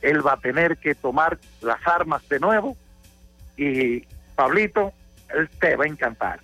Él 0.00 0.24
va 0.24 0.34
a 0.34 0.36
tener 0.36 0.76
que 0.76 0.94
tomar 0.94 1.36
las 1.62 1.84
armas 1.84 2.28
de 2.28 2.38
nuevo 2.38 2.76
y 3.56 4.04
Pablito, 4.36 4.92
él 5.34 5.48
te 5.58 5.74
va 5.74 5.84
a 5.84 5.88
encantar. 5.88 6.38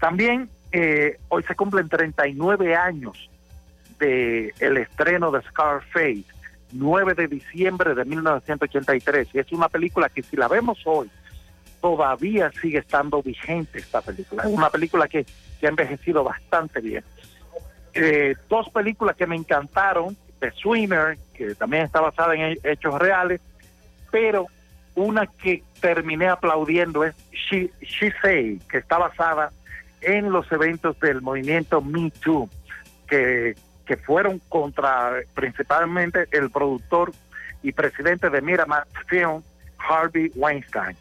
También 0.00 0.50
eh, 0.72 1.18
hoy 1.28 1.44
se 1.44 1.54
cumplen 1.54 1.88
39 1.88 2.74
años 2.74 3.30
de 4.00 4.52
el 4.58 4.78
estreno 4.78 5.30
de 5.30 5.42
Scarface, 5.42 6.24
9 6.72 7.14
de 7.14 7.28
diciembre 7.28 7.94
de 7.94 8.04
1983, 8.04 9.28
y 9.34 9.38
es 9.38 9.52
una 9.52 9.68
película 9.68 10.08
que 10.08 10.24
si 10.24 10.36
la 10.36 10.48
vemos 10.48 10.80
hoy, 10.84 11.08
todavía 11.80 12.50
sigue 12.60 12.78
estando 12.78 13.22
vigente 13.22 13.78
esta 13.78 14.00
película. 14.00 14.42
Es 14.42 14.50
una 14.50 14.68
película 14.68 15.06
que, 15.06 15.24
que 15.60 15.66
ha 15.66 15.70
envejecido 15.70 16.24
bastante 16.24 16.80
bien. 16.80 17.04
Eh, 17.94 18.34
dos 18.48 18.68
películas 18.70 19.16
que 19.16 19.26
me 19.26 19.36
encantaron, 19.36 20.16
The 20.40 20.50
Swimmer, 20.52 21.18
que 21.34 21.54
también 21.54 21.84
está 21.84 22.00
basada 22.00 22.34
en 22.34 22.40
he- 22.40 22.58
hechos 22.72 22.98
reales, 22.98 23.40
pero 24.10 24.46
una 24.94 25.26
que 25.26 25.62
terminé 25.80 26.28
aplaudiendo 26.28 27.04
es 27.04 27.14
She, 27.32 27.70
She 27.80 28.12
Say, 28.22 28.60
que 28.68 28.78
está 28.78 28.98
basada 28.98 29.50
en 30.00 30.30
los 30.30 30.50
eventos 30.52 30.98
del 31.00 31.22
movimiento 31.22 31.80
Me 31.80 32.10
Too, 32.10 32.48
que, 33.06 33.54
que 33.86 33.96
fueron 33.96 34.40
contra 34.48 35.12
principalmente 35.34 36.26
el 36.32 36.50
productor 36.50 37.12
y 37.62 37.72
presidente 37.72 38.28
de 38.30 38.40
Miramax 38.42 38.88
Film, 39.06 39.42
Harvey 39.78 40.32
Weinstein. 40.34 40.96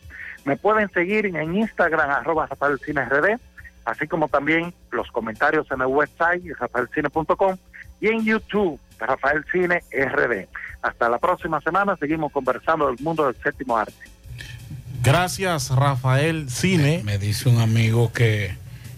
Me 0.46 0.56
pueden 0.58 0.90
seguir 0.92 1.26
en 1.26 1.56
Instagram, 1.56 2.10
arroba 2.10 2.48
Rafael 2.48 2.80
Cine 2.80 3.02
así 3.86 4.08
como 4.08 4.28
también 4.28 4.74
los 4.92 5.08
comentarios 5.12 5.68
en 5.72 5.82
el 5.82 5.88
website, 5.88 6.44
rafaelcine.com, 6.60 7.58
y 8.00 8.08
en 8.08 8.24
YouTube, 8.26 8.80
Rafael 9.00 9.44
Cine 9.52 9.82
RD. 9.92 10.48
Hasta 10.82 11.10
la 11.10 11.20
próxima 11.20 11.62
semana, 11.62 11.96
seguimos 12.00 12.32
conversando 12.32 12.88
del 12.88 12.98
mundo 13.00 13.26
del 13.28 13.36
séptimo 13.44 13.78
arte. 13.78 13.94
Gracias, 15.04 15.70
Rafael 15.70 16.50
Cine. 16.50 17.02
Me 17.04 17.18
dice 17.18 17.50
un 17.50 17.60
amigo 17.60 18.12
que 18.14 18.56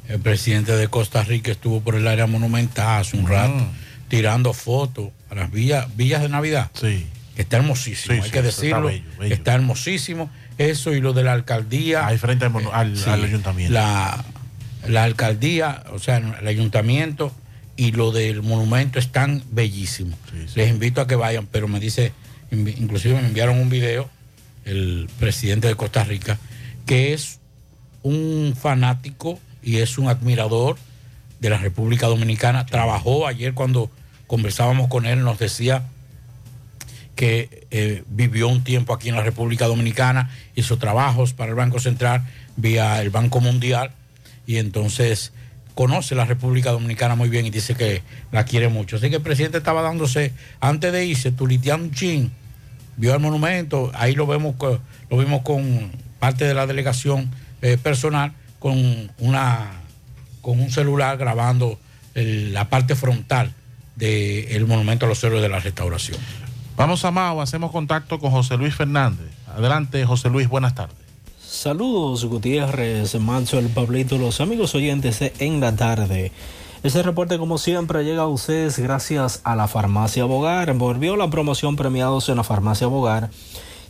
el 0.10 0.20
presidente 0.20 0.76
de 0.76 0.88
Costa 0.90 1.24
Rica 1.24 1.52
estuvo 1.52 1.82
por 1.82 1.96
el 1.96 2.08
área 2.08 2.28
monumental 2.28 3.02
hace 3.02 3.18
un 3.18 3.28
rato 3.28 3.54
Mm. 3.56 3.70
tirando 4.10 4.54
fotos 4.54 5.10
a 5.30 5.36
las 5.36 5.52
villas, 5.52 5.96
villas 5.96 6.22
de 6.22 6.30
Navidad. 6.30 6.70
Sí. 6.74 7.08
Está 7.36 7.58
hermosísimo, 7.58 8.14
Sí, 8.16 8.20
hay 8.22 8.26
sí, 8.26 8.32
que 8.32 8.40
está 8.40 8.48
decirlo. 8.62 8.88
bello, 8.88 9.04
bello. 9.18 9.34
Está 9.34 9.54
hermosísimo. 9.56 10.30
Eso 10.58 10.92
y 10.94 11.02
lo 11.02 11.14
de 11.14 11.24
la 11.24 11.34
alcaldía. 11.34 12.06
Ahí 12.06 12.18
frente 12.18 12.46
al, 12.46 12.52
mono- 12.52 12.72
al- 12.74 12.96
Sí, 12.98 13.10
al 13.10 13.24
ayuntamiento. 13.24 13.74
La, 13.74 14.24
la 14.88 15.04
alcaldía, 15.04 15.84
o 15.92 16.00
sea, 16.00 16.18
el 16.18 16.48
ayuntamiento 16.48 17.32
y 17.76 17.92
lo 17.92 18.12
del 18.12 18.42
monumento 18.42 19.00
están 19.00 19.44
bellísimos. 19.52 20.18
Les 20.56 20.70
invito 20.70 21.02
a 21.02 21.08
que 21.08 21.16
vayan, 21.16 21.48
pero 21.48 21.68
me 21.68 21.80
dice, 21.80 22.12
inclusive 22.52 23.20
me 23.20 23.28
enviaron 23.28 23.60
un 23.60 23.70
video, 23.70 24.10
el 24.66 25.10
presidente 25.20 25.68
de 25.68 25.76
Costa 25.76 26.04
Rica, 26.04 26.38
que 26.86 27.14
es 27.14 27.40
un 28.04 28.56
fanático 28.60 29.40
y 29.62 29.78
es 29.78 29.98
un 29.98 30.10
admirador 30.10 30.78
de 31.40 31.50
la 31.50 31.58
República 31.58 32.08
Dominicana. 32.08 32.66
Trabajó 32.66 33.28
ayer 33.28 33.54
cuando 33.54 33.90
conversábamos 34.28 34.88
con 34.88 35.06
él, 35.06 35.24
nos 35.24 35.40
decía 35.40 35.84
que 37.16 37.68
eh, 37.72 38.04
vivió 38.08 38.48
un 38.48 38.64
tiempo 38.64 38.94
aquí 38.94 39.10
en 39.10 39.16
la 39.16 39.24
República 39.24 39.68
Dominicana, 39.68 40.30
hizo 40.56 40.78
trabajos 40.78 41.34
para 41.34 41.50
el 41.50 41.56
Banco 41.56 41.80
Central 41.80 42.24
vía 42.56 43.02
el 43.02 43.10
Banco 43.10 43.40
Mundial 43.40 43.92
y 44.46 44.58
entonces 44.58 45.34
conoce 45.76 46.16
la 46.16 46.26
República 46.26 46.72
Dominicana 46.72 47.16
muy 47.16 47.30
bien 47.30 47.46
y 47.46 47.50
dice 47.50 47.76
que 47.76 48.04
la 48.32 48.46
quiere 48.46 48.70
mucho. 48.70 48.98
Así 48.98 49.10
que 49.10 49.18
el 49.18 49.22
presidente 49.22 49.58
estaba 49.58 49.82
dándose, 49.82 50.34
antes 50.60 50.92
de 50.92 51.06
irse, 51.06 51.32
tuliteando 51.32 51.86
un 51.86 51.92
chin, 51.94 52.32
vio 52.98 53.14
el 53.14 53.20
monumento, 53.20 53.92
ahí 53.96 54.14
lo 54.14 54.28
vemos, 54.28 54.56
lo 55.10 55.18
vimos 55.18 55.42
con 55.42 55.92
parte 56.20 56.46
de 56.46 56.54
la 56.54 56.68
delegación 56.68 57.32
eh, 57.62 57.78
personal, 57.82 58.34
con 58.60 59.12
una 59.18 59.80
con 60.42 60.60
un 60.60 60.70
celular 60.70 61.18
grabando 61.18 61.80
la 62.14 62.70
parte 62.70 62.96
frontal 62.96 63.54
del 63.96 64.68
monumento 64.68 65.06
a 65.06 65.10
los 65.10 65.24
héroes 65.24 65.42
de 65.42 65.50
la 65.50 65.60
restauración. 65.60 66.18
Vamos 66.76 67.06
a 67.06 67.12
Mao, 67.12 67.42
hacemos 67.42 67.72
contacto 67.72 68.20
con 68.20 68.32
José 68.32 68.58
Luis 68.58 68.76
Fernández. 68.76 69.32
Adelante, 69.48 70.06
José 70.06 70.30
Luis, 70.30 70.48
buenas 70.50 70.76
tardes. 70.76 71.03
Saludos 71.54 72.26
Gutiérrez, 72.26 73.14
Manso, 73.20 73.60
el 73.60 73.70
Pablito, 73.70 74.18
los 74.18 74.42
amigos 74.42 74.74
oyentes 74.74 75.20
de 75.20 75.34
En 75.38 75.60
la 75.60 75.76
Tarde. 75.76 76.32
Este 76.82 77.04
reporte 77.04 77.38
como 77.38 77.60
siempre 77.60 78.04
llega 78.04 78.24
a 78.24 78.28
ustedes 78.28 78.80
gracias 78.80 79.40
a 79.44 79.56
la 79.56 79.68
Farmacia 79.68 80.26
Bogar. 80.26 80.74
Volvió 80.74 81.16
la 81.16 81.30
promoción 81.30 81.76
premiados 81.76 82.28
en 82.28 82.38
la 82.38 82.44
Farmacia 82.44 82.88
Bogar 82.88 83.30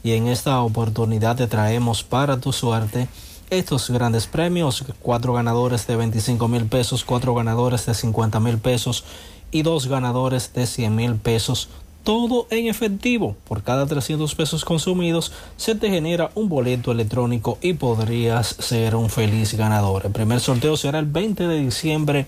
y 0.04 0.12
en 0.12 0.28
esta 0.28 0.62
oportunidad 0.62 1.38
te 1.38 1.48
traemos 1.48 2.04
para 2.04 2.38
tu 2.38 2.52
suerte 2.52 3.08
estos 3.50 3.90
grandes 3.90 4.28
premios, 4.28 4.84
cuatro 5.02 5.32
ganadores 5.32 5.88
de 5.88 5.96
25 5.96 6.50
mil 6.50 6.66
pesos, 6.66 7.06
cuatro 7.06 7.34
ganadores 7.34 7.86
de 7.86 7.94
50 7.94 8.42
mil 8.42 8.58
pesos 8.58 9.06
y 9.52 9.62
dos 9.62 9.88
ganadores 9.88 10.52
de 10.54 10.68
100 10.68 10.94
mil 10.94 11.16
pesos 11.16 11.70
todo 12.04 12.48
en 12.50 12.68
efectivo. 12.68 13.36
Por 13.48 13.64
cada 13.64 13.86
300 13.86 14.34
pesos 14.36 14.66
consumidos 14.66 15.32
se 15.58 15.76
te 15.76 15.90
genera 15.90 16.32
un 16.36 16.50
boleto 16.50 16.92
electrónico 16.92 17.58
y 17.62 17.74
podrías 17.74 18.56
ser 18.60 18.96
un 18.96 19.10
feliz 19.10 19.56
ganador. 19.56 20.06
El 20.06 20.12
primer 20.12 20.40
sorteo 20.40 20.78
será 20.78 21.00
el 21.00 21.06
20 21.06 21.48
de 21.48 21.60
diciembre 21.60 22.26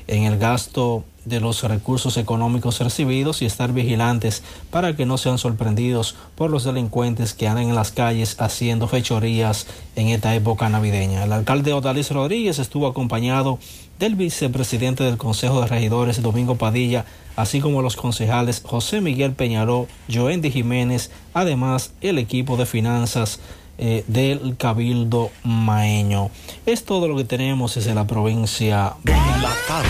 en 0.09 0.25
el 0.25 0.39
gasto 0.39 1.05
de 1.27 1.41
los 1.41 1.63
recursos 1.65 2.17
económicos 2.17 2.79
recibidos 2.81 3.43
y 3.43 3.47
estar 3.47 3.73
vigilantes 3.73 4.43
para 4.71 4.95
que 4.95 5.07
no 5.07 5.19
sean 5.19 5.39
sorprendidos 5.39 6.15
por 6.37 6.51
los 6.51 6.65
delincuentes 6.65 7.35
que 7.35 7.49
andan 7.49 7.69
en 7.69 7.75
las 7.75 7.91
calles 7.91 8.37
haciendo 8.39 8.87
fechorías 8.87 9.67
en 9.97 10.09
esta 10.09 10.35
época 10.35 10.69
navideña. 10.69 11.25
El 11.25 11.33
alcalde 11.33 11.73
Odalis 11.73 12.13
Rodríguez 12.13 12.61
estuvo 12.61 12.87
acompañado 12.87 13.59
del 13.99 14.15
vicepresidente 14.15 15.03
del 15.03 15.17
Consejo 15.17 15.61
de 15.61 15.67
Regidores 15.67 16.23
Domingo 16.23 16.57
Padilla, 16.57 17.05
así 17.35 17.61
como 17.61 17.83
los 17.83 17.97
concejales 17.97 18.63
José 18.65 19.01
Miguel 19.01 19.33
Peñaró, 19.33 19.89
Joendy 20.13 20.51
Jiménez, 20.51 21.11
además 21.35 21.93
el 22.03 22.19
equipo 22.19 22.57
de 22.57 22.67
finanzas 22.67 23.41
eh, 23.79 24.05
del 24.07 24.57
Cabildo 24.57 25.31
Maeño. 25.45 26.31
Es 26.65 26.85
todo 26.85 27.09
lo 27.09 27.17
que 27.17 27.25
tenemos 27.25 27.75
desde 27.75 27.95
la 27.95 28.07
provincia 28.07 28.95
de 29.03 29.13
La 29.13 29.53
tarde, 29.69 29.89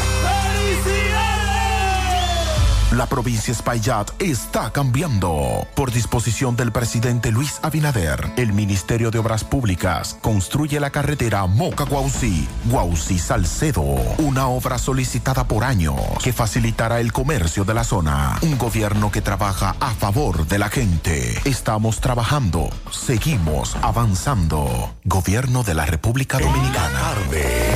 La 2.96 3.06
provincia 3.06 3.50
Espaillat 3.50 4.10
está 4.22 4.70
cambiando. 4.70 5.66
Por 5.74 5.90
disposición 5.90 6.54
del 6.54 6.70
presidente 6.70 7.32
Luis 7.32 7.58
Abinader, 7.62 8.30
el 8.36 8.52
Ministerio 8.52 9.10
de 9.10 9.18
Obras 9.18 9.42
Públicas 9.42 10.16
construye 10.20 10.78
la 10.78 10.90
carretera 10.90 11.44
Moca-Guausi, 11.46 12.46
Guausi-Salcedo, 12.66 13.82
una 14.18 14.46
obra 14.46 14.78
solicitada 14.78 15.48
por 15.48 15.64
años 15.64 15.96
que 16.22 16.32
facilitará 16.32 17.00
el 17.00 17.12
comercio 17.12 17.64
de 17.64 17.74
la 17.74 17.82
zona. 17.82 18.38
Un 18.42 18.58
gobierno 18.58 19.10
que 19.10 19.22
trabaja 19.22 19.74
a 19.80 19.90
favor 19.90 20.46
de 20.46 20.60
la 20.60 20.68
gente. 20.68 21.34
Estamos 21.44 22.00
trabajando, 22.00 22.70
seguimos 22.92 23.76
avanzando. 23.82 24.94
Gobierno 25.02 25.64
de 25.64 25.74
la 25.74 25.84
República 25.84 26.38
Dominicana. 26.38 27.14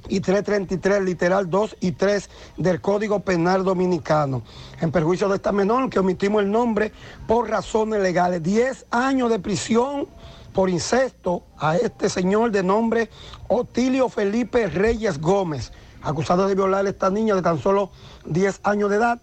y 0.09 0.21
333, 0.21 1.03
literal 1.03 1.49
2 1.49 1.77
y 1.81 1.93
3 1.93 2.29
del 2.57 2.81
Código 2.81 3.21
Penal 3.21 3.65
Dominicano. 3.65 4.43
En 4.81 4.91
perjuicio 4.91 5.29
de 5.29 5.37
esta 5.37 5.53
menor, 5.53 5.91
que 5.91 5.99
omitimos 5.99 6.43
el 6.43 6.51
nombre 6.51 6.93
por 7.27 7.49
razones 7.49 8.01
legales. 8.01 8.43
10 8.43 8.87
años 8.91 9.31
de 9.31 9.39
prisión 9.39 10.07
por 10.53 10.69
incesto 10.69 11.45
a 11.59 11.77
este 11.77 12.09
señor 12.09 12.51
de 12.51 12.63
nombre 12.63 13.09
Otilio 13.49 14.09
Felipe 14.09 14.67
Reyes 14.67 15.21
Gómez, 15.21 15.73
acusado 16.03 16.47
de 16.47 16.55
violar 16.55 16.87
a 16.87 16.91
esta 16.91 17.11
niña 17.11 17.35
de 17.35 17.43
tan 17.43 17.59
solo 17.59 17.91
10 18.27 18.61
años 18.65 18.91
de 18.91 18.97
edad 18.97 19.21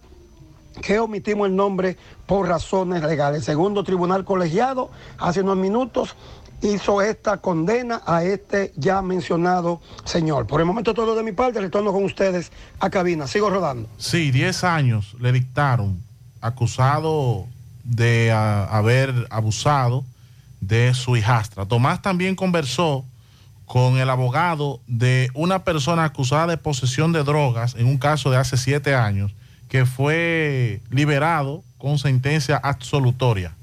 que 0.82 0.98
omitimos 0.98 1.48
el 1.48 1.56
nombre 1.56 1.96
por 2.26 2.48
razones 2.48 3.02
legales. 3.02 3.44
Segundo 3.44 3.84
tribunal 3.84 4.24
colegiado, 4.24 4.90
hace 5.18 5.40
unos 5.40 5.56
minutos, 5.56 6.16
hizo 6.62 7.02
esta 7.02 7.38
condena 7.38 8.02
a 8.06 8.24
este 8.24 8.72
ya 8.76 9.02
mencionado 9.02 9.80
señor. 10.04 10.46
Por 10.46 10.60
el 10.60 10.66
momento 10.66 10.94
todo 10.94 11.14
de 11.14 11.22
mi 11.22 11.32
parte, 11.32 11.60
retorno 11.60 11.92
con 11.92 12.04
ustedes 12.04 12.52
a 12.78 12.90
cabina. 12.90 13.26
Sigo 13.26 13.50
rodando. 13.50 13.88
Sí, 13.98 14.30
10 14.30 14.64
años 14.64 15.16
le 15.20 15.32
dictaron, 15.32 16.02
acusado 16.40 17.46
de 17.84 18.30
ah, 18.32 18.68
haber 18.70 19.26
abusado 19.30 20.04
de 20.60 20.94
su 20.94 21.16
hijastra. 21.16 21.66
Tomás 21.66 22.02
también 22.02 22.36
conversó 22.36 23.04
con 23.64 23.98
el 23.98 24.10
abogado 24.10 24.80
de 24.86 25.30
una 25.34 25.64
persona 25.64 26.04
acusada 26.04 26.48
de 26.48 26.56
posesión 26.56 27.12
de 27.12 27.22
drogas 27.22 27.76
en 27.76 27.86
un 27.86 27.98
caso 27.98 28.30
de 28.30 28.36
hace 28.36 28.56
siete 28.56 28.94
años, 28.94 29.32
que 29.68 29.86
fue 29.86 30.82
liberado 30.90 31.62
con 31.78 31.98
sentencia 31.98 32.56
absolutoria. 32.56 33.54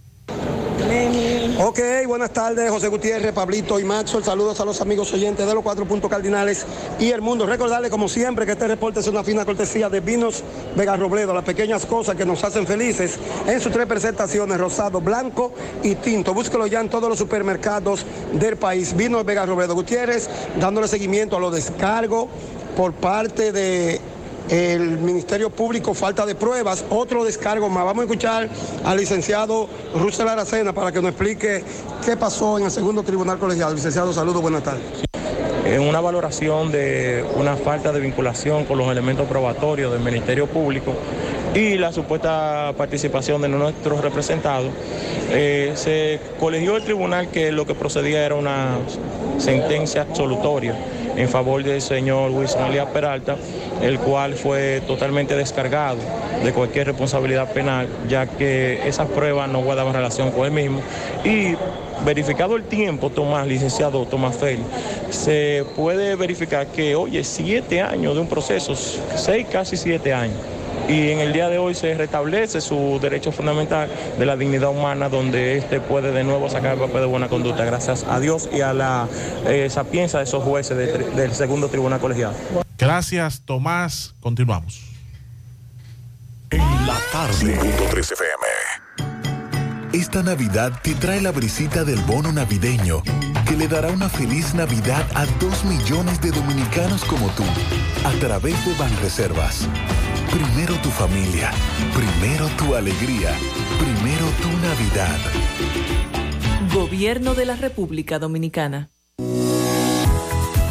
Ok, 1.60 1.80
buenas 2.06 2.30
tardes, 2.34 2.70
José 2.70 2.88
Gutiérrez, 2.88 3.34
Pablito 3.34 3.80
y 3.80 3.84
Maxo. 3.84 4.24
Saludos 4.24 4.60
a 4.60 4.66
los 4.66 4.80
amigos 4.80 5.12
oyentes 5.12 5.48
de 5.48 5.56
los 5.56 5.64
cuatro 5.64 5.88
puntos 5.88 6.08
cardinales 6.08 6.68
y 7.00 7.10
el 7.10 7.22
mundo. 7.22 7.48
Recordarles, 7.48 7.90
como 7.90 8.08
siempre, 8.08 8.46
que 8.46 8.52
este 8.52 8.68
reporte 8.68 9.00
es 9.00 9.08
una 9.08 9.24
fina 9.24 9.44
cortesía 9.44 9.90
de 9.90 10.00
Vinos 10.00 10.44
Vega 10.76 10.96
Robledo, 10.96 11.34
las 11.34 11.44
pequeñas 11.44 11.88
cosas 11.88 12.16
que 12.16 12.28
nos 12.28 12.44
hacen 12.44 12.68
felices 12.68 13.18
en 13.48 13.60
sus 13.60 13.72
tres 13.72 13.88
presentaciones, 13.88 14.60
rosado, 14.60 15.02
blanco 15.02 15.52
y 15.82 15.96
tinto. 15.96 16.32
Búsquelo 16.36 16.68
ya 16.68 16.80
en 16.80 16.90
todos 16.90 17.10
los 17.10 17.18
supermercados 17.18 18.06
del 18.34 18.58
país. 18.58 18.96
Vinos 18.96 19.26
Vega 19.26 19.48
Robledo 19.48 19.74
Gutiérrez, 19.74 20.30
dándole 20.60 20.88
seguimiento 20.88 21.38
a 21.38 21.40
los 21.40 21.56
descargos 21.56 22.28
por 22.76 22.94
parte 22.94 23.52
de 23.52 24.00
el 24.50 24.98
Ministerio 25.00 25.50
Público 25.50 25.94
falta 25.94 26.26
de 26.26 26.36
pruebas, 26.36 26.86
otro 26.90 27.24
descargo 27.24 27.70
más. 27.70 27.86
Vamos 27.86 28.02
a 28.02 28.06
escuchar 28.06 28.50
al 28.84 28.98
licenciado 28.98 29.68
Russell 29.96 30.28
Aracena 30.28 30.74
para 30.74 30.92
que 30.92 31.02
nos 31.02 31.12
explique 31.12 31.64
qué 32.06 32.16
pasó 32.16 32.58
en 32.58 32.66
el 32.66 32.72
segundo 32.72 33.04
tribunal 33.04 33.40
colegiado. 33.40 33.74
Licenciado, 33.74 34.14
saludos, 34.14 34.42
buenas 34.42 34.64
tardes. 34.64 34.84
en 35.66 35.82
una 35.82 36.00
valoración 36.00 36.72
de 36.72 37.26
una 37.36 37.58
falta 37.58 37.92
de 37.92 38.00
vinculación 38.00 38.64
con 38.64 38.78
los 38.78 38.90
elementos 38.90 39.28
probatorios 39.28 39.92
del 39.92 40.00
Ministerio 40.02 40.48
Público 40.48 40.94
y 41.54 41.78
la 41.78 41.92
supuesta 41.92 42.74
participación 42.78 43.42
de 43.42 43.50
nuestros 43.50 44.00
representados, 44.02 44.72
eh, 45.32 45.74
se 45.76 46.22
colegió 46.40 46.78
el 46.78 46.84
tribunal 46.84 47.30
que 47.30 47.52
lo 47.52 47.66
que 47.66 47.76
procedía 47.76 48.26
era 48.26 48.36
una 48.36 48.78
sentencia 49.40 50.04
absolutoria 50.04 50.76
en 51.18 51.28
favor 51.28 51.64
del 51.64 51.82
señor 51.82 52.32
Wilson 52.32 52.68
Elías 52.68 52.88
Peralta, 52.88 53.36
el 53.82 54.00
cual 54.00 54.36
fue 54.36 54.82
totalmente 54.86 55.36
descargado 55.36 55.98
de 56.44 56.54
cualquier 56.54 56.88
responsabilidad 56.88 57.52
penal, 57.52 57.88
ya 58.08 58.28
que 58.28 58.88
esas 58.88 59.08
pruebas 59.10 59.50
no 59.50 59.62
guardaban 59.62 59.94
relación 59.94 60.32
con 60.32 60.46
él 60.46 60.52
mismo. 60.52 60.82
Y 61.24 61.56
verificado 62.06 62.56
el 62.56 62.64
tiempo, 62.64 63.10
Tomás, 63.10 63.48
licenciado 63.48 64.06
Tomás 64.06 64.36
Félix, 64.36 64.64
se 65.10 65.66
puede 65.76 66.16
verificar 66.16 66.68
que, 66.68 66.96
oye, 66.96 67.24
siete 67.24 67.82
años 67.82 68.14
de 68.14 68.22
un 68.22 68.28
proceso, 68.28 68.76
seis, 68.76 69.48
casi 69.52 69.76
siete 69.76 70.14
años. 70.14 70.38
Y 70.88 71.12
en 71.12 71.20
el 71.20 71.34
día 71.34 71.50
de 71.50 71.58
hoy 71.58 71.76
se 71.76 71.94
restablece 71.96 72.62
su 72.62 73.00
derecho 73.02 73.32
fundamental 73.32 73.90
de 74.18 74.26
la 74.26 74.38
dignidad 74.38 74.70
humana, 74.70 75.10
donde 75.10 75.58
éste 75.58 75.82
puede 75.82 76.12
de 76.12 76.24
nuevo 76.24 76.50
sacar 76.50 76.74
el 76.74 76.80
papel 76.80 77.02
de 77.02 77.06
buena 77.08 77.28
conducta, 77.28 77.66
gracias 77.66 78.06
a 78.08 78.20
Dios 78.20 78.50
y 78.54 78.62
a 78.62 78.74
la 78.74 79.08
eh, 79.46 79.70
sapiencia 79.70 80.20
de 80.20 80.26
esos 80.26 80.44
jueces 80.44 80.78
de 80.78 80.88
del 80.88 81.34
segundo 81.34 81.68
tribunal 81.68 82.00
colegiado. 82.00 82.34
Gracias, 82.78 83.42
Tomás. 83.44 84.16
Continuamos. 84.20 84.82
En 86.50 86.88
la 86.88 86.98
tarde. 87.12 87.58
13 87.90 88.14
FM. 88.14 88.48
Esta 89.94 90.22
Navidad 90.22 90.74
te 90.84 90.94
trae 90.96 91.22
la 91.22 91.32
brisita 91.32 91.84
del 91.84 92.00
bono 92.02 92.32
navideño 92.32 93.02
que 93.48 93.56
le 93.56 93.68
dará 93.68 93.90
una 93.90 94.10
feliz 94.10 94.54
Navidad 94.54 95.06
a 95.16 95.26
dos 95.40 95.64
millones 95.64 96.20
de 96.22 96.32
dominicanos 96.32 97.04
como 97.06 97.28
tú 97.30 97.44
a 98.06 98.12
través 98.20 98.54
de 98.66 98.74
Banreservas. 98.76 99.68
Primero 100.32 100.76
tu 100.82 100.90
familia, 100.90 101.52
primero 101.94 102.48
tu 102.58 102.76
alegría, 102.76 103.32
primero 103.80 104.26
tu 104.42 104.50
Navidad. 104.62 105.18
Gobierno 106.74 107.34
de 107.34 107.46
la 107.46 107.56
República 107.56 108.20
Dominicana. 108.20 108.92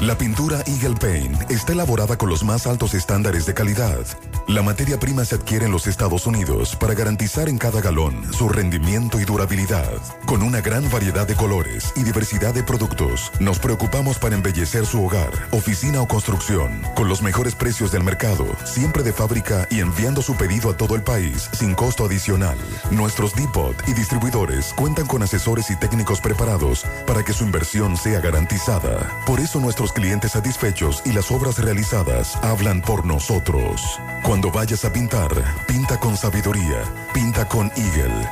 La 0.03 0.19
pintura 0.19 0.63
Eagle 0.67 0.95
Paint 1.01 1.51
está 1.51 1.73
elaborada 1.73 2.19
con 2.19 2.29
los 2.29 2.45
más 2.45 2.67
altos 2.67 2.93
estándares 2.93 3.47
de 3.47 3.55
calidad. 3.55 3.99
La 4.47 4.63
materia 4.63 5.01
prima 5.01 5.25
se 5.25 5.37
adquiere 5.37 5.65
en 5.65 5.73
los 5.73 5.87
Estados 5.87 6.27
Unidos 6.27 6.77
para 6.77 6.93
garantizar 6.93 7.49
en 7.49 7.57
cada 7.57 7.81
galón 7.81 8.31
su 8.35 8.51
rendimiento 8.51 9.19
y 9.19 9.25
durabilidad. 9.25 9.91
Con 10.27 10.43
una 10.43 10.61
gran 10.61 10.89
variedad 10.91 11.27
de 11.27 11.35
colores 11.35 11.95
y 11.97 12.03
diversidad 12.03 12.53
de 12.53 12.63
productos, 12.63 13.33
nos 13.41 13.59
preocupamos 13.59 14.19
para 14.19 14.35
embellecer 14.35 14.85
su 14.85 15.03
hogar, 15.03 15.33
oficina 15.51 16.03
o 16.03 16.07
construcción 16.07 16.83
con 16.95 17.09
los 17.09 17.23
mejores 17.23 17.55
precios 17.55 17.91
del 17.91 18.05
mercado, 18.05 18.47
siempre 18.65 19.03
de 19.03 19.15
fábrica 19.15 19.67
y 19.71 19.81
enviando 19.81 20.21
su 20.21 20.37
pedido 20.37 20.71
a 20.71 20.77
todo 20.77 20.95
el 20.95 21.03
país 21.03 21.49
sin 21.53 21.75
costo 21.75 22.05
adicional. 22.05 22.59
Nuestros 22.91 23.35
depot 23.35 23.75
y 23.89 23.95
distribuidores 23.95 24.75
cuentan 24.77 25.07
con 25.07 25.23
asesores 25.23 25.71
y 25.71 25.77
técnicos 25.77 26.21
preparados 26.21 26.85
para 27.07 27.25
que 27.25 27.33
su 27.33 27.45
inversión 27.45 27.97
sea 27.97 28.21
garantizada. 28.21 29.11
Por 29.25 29.41
eso 29.41 29.59
nuestros 29.87 30.05
clientes 30.05 30.33
satisfechos 30.33 31.03
y 31.05 31.13
las 31.13 31.31
obras 31.31 31.59
realizadas 31.59 32.35
hablan 32.43 32.83
por 32.83 33.07
nosotros. 33.07 34.01
Cuando 34.25 34.51
vayas 34.51 34.85
a 34.85 34.93
pintar, 34.93 35.31
pinta 35.69 36.01
con 36.01 36.17
sabiduría, 36.17 36.83
pinta 37.15 37.47
con 37.47 37.71
Eagle. 37.77 38.29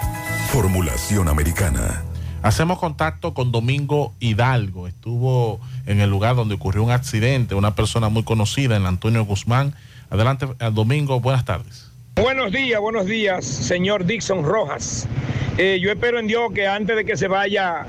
Formulación 0.51 1.29
americana. 1.29 2.03
Hacemos 2.43 2.81
contacto 2.81 3.35
con 3.35 3.53
Domingo 3.53 4.15
Hidalgo. 4.19 4.89
Estuvo 4.89 5.61
en 5.87 6.01
el 6.01 6.11
lugar 6.11 6.35
donde 6.35 6.57
ocurrió 6.57 6.83
un 6.83 6.91
accidente, 6.91 7.55
una 7.55 7.77
persona 7.77 8.09
muy 8.09 8.25
conocida, 8.25 8.77
en 8.77 8.87
Antonio 8.87 9.25
Guzmán. 9.25 9.77
Adelante, 10.11 10.49
eh, 10.59 10.71
Domingo, 10.73 11.21
buenas 11.21 11.45
tardes. 11.45 11.89
Buenos 12.17 12.51
días, 12.51 12.81
buenos 12.81 13.07
días, 13.07 13.45
señor 13.45 14.07
Dixon 14.07 14.43
Rojas. 14.45 15.07
Eh, 15.57 15.79
yo 15.81 15.93
espero 15.93 16.19
en 16.19 16.27
Dios 16.27 16.51
que 16.53 16.67
antes 16.67 16.97
de 16.97 17.05
que 17.05 17.17
se 17.17 17.29
vaya... 17.29 17.87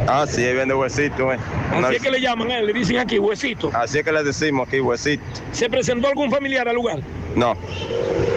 Ah, 0.08 0.26
sí, 0.28 0.44
él 0.44 0.58
vende 0.58 0.74
huesitos. 0.74 1.34
Eh. 1.34 1.38
Así 1.72 1.96
es 1.96 2.02
que 2.02 2.10
le 2.12 2.20
llaman 2.20 2.50
a 2.50 2.58
él, 2.58 2.66
le 2.66 2.74
dicen 2.74 2.98
aquí 2.98 3.20
huesitos. 3.20 3.74
Así 3.76 4.00
es 4.00 4.04
que 4.04 4.12
le 4.12 4.24
decimos 4.24 4.68
aquí 4.68 4.80
huesitos. 4.80 5.44
¿Se 5.52 5.70
presentó 5.70 6.08
algún 6.08 6.32
familiar 6.32 6.68
al 6.68 6.76
lugar? 6.76 7.00
No. 7.36 7.56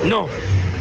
No. 0.04 0.28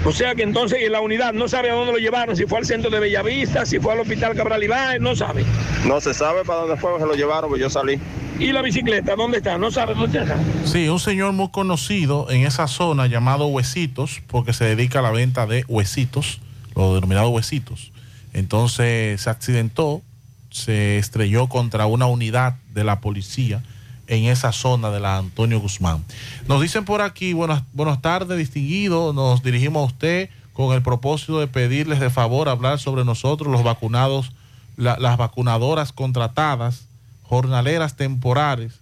O 0.05 0.11
sea 0.11 0.35
que 0.35 0.43
entonces 0.43 0.79
en 0.81 0.91
la 0.91 0.99
unidad 0.99 1.31
no 1.31 1.47
sabe 1.47 1.69
a 1.69 1.73
dónde 1.73 1.93
lo 1.93 1.97
llevaron, 1.97 2.35
si 2.35 2.45
fue 2.45 2.57
al 2.57 2.65
centro 2.65 2.89
de 2.89 2.99
Bellavista, 2.99 3.65
si 3.65 3.79
fue 3.79 3.93
al 3.93 4.01
hospital 4.01 4.35
Cabral 4.35 4.61
Ibáez, 4.61 4.99
no 4.99 5.15
sabe. 5.15 5.45
No 5.87 6.01
se 6.01 6.13
sabe 6.13 6.43
para 6.43 6.61
dónde 6.61 6.75
fue 6.75 6.97
que 6.97 7.05
lo 7.05 7.15
llevaron, 7.15 7.49
pues 7.49 7.61
yo 7.61 7.69
salí. 7.69 7.97
¿Y 8.37 8.51
la 8.51 8.61
bicicleta 8.61 9.15
dónde 9.15 9.37
está? 9.37 9.57
No 9.57 9.71
sabe 9.71 9.93
dónde 9.93 10.19
está. 10.19 10.35
Sí, 10.65 10.89
un 10.89 10.99
señor 10.99 11.31
muy 11.31 11.49
conocido 11.51 12.29
en 12.29 12.45
esa 12.45 12.67
zona 12.67 13.07
llamado 13.07 13.47
Huesitos, 13.47 14.21
porque 14.27 14.51
se 14.51 14.65
dedica 14.65 14.99
a 14.99 15.01
la 15.03 15.11
venta 15.11 15.45
de 15.45 15.63
huesitos, 15.69 16.41
los 16.75 16.95
denominados 16.95 17.31
huesitos. 17.31 17.91
Entonces 18.33 19.21
se 19.21 19.29
accidentó, 19.29 20.01
se 20.49 20.97
estrelló 20.97 21.47
contra 21.47 21.85
una 21.85 22.05
unidad 22.07 22.55
de 22.73 22.83
la 22.83 22.99
policía 22.99 23.61
en 24.07 24.25
esa 24.25 24.51
zona 24.51 24.89
de 24.89 24.99
la 24.99 25.17
Antonio 25.17 25.59
Guzmán. 25.59 26.03
Nos 26.47 26.61
dicen 26.61 26.83
por 26.85 27.01
aquí, 27.01 27.33
buenas, 27.33 27.63
tardes, 28.01 28.37
distinguido, 28.37 29.13
nos 29.13 29.43
dirigimos 29.43 29.81
a 29.83 29.85
usted 29.93 30.29
con 30.53 30.75
el 30.75 30.81
propósito 30.81 31.39
de 31.39 31.47
pedirles 31.47 31.99
de 31.99 32.09
favor 32.09 32.49
hablar 32.49 32.79
sobre 32.79 33.05
nosotros, 33.05 33.51
los 33.51 33.63
vacunados, 33.63 34.31
la- 34.77 34.97
las 34.99 35.17
vacunadoras 35.17 35.93
contratadas, 35.93 36.85
jornaleras 37.23 37.95
temporales 37.95 38.73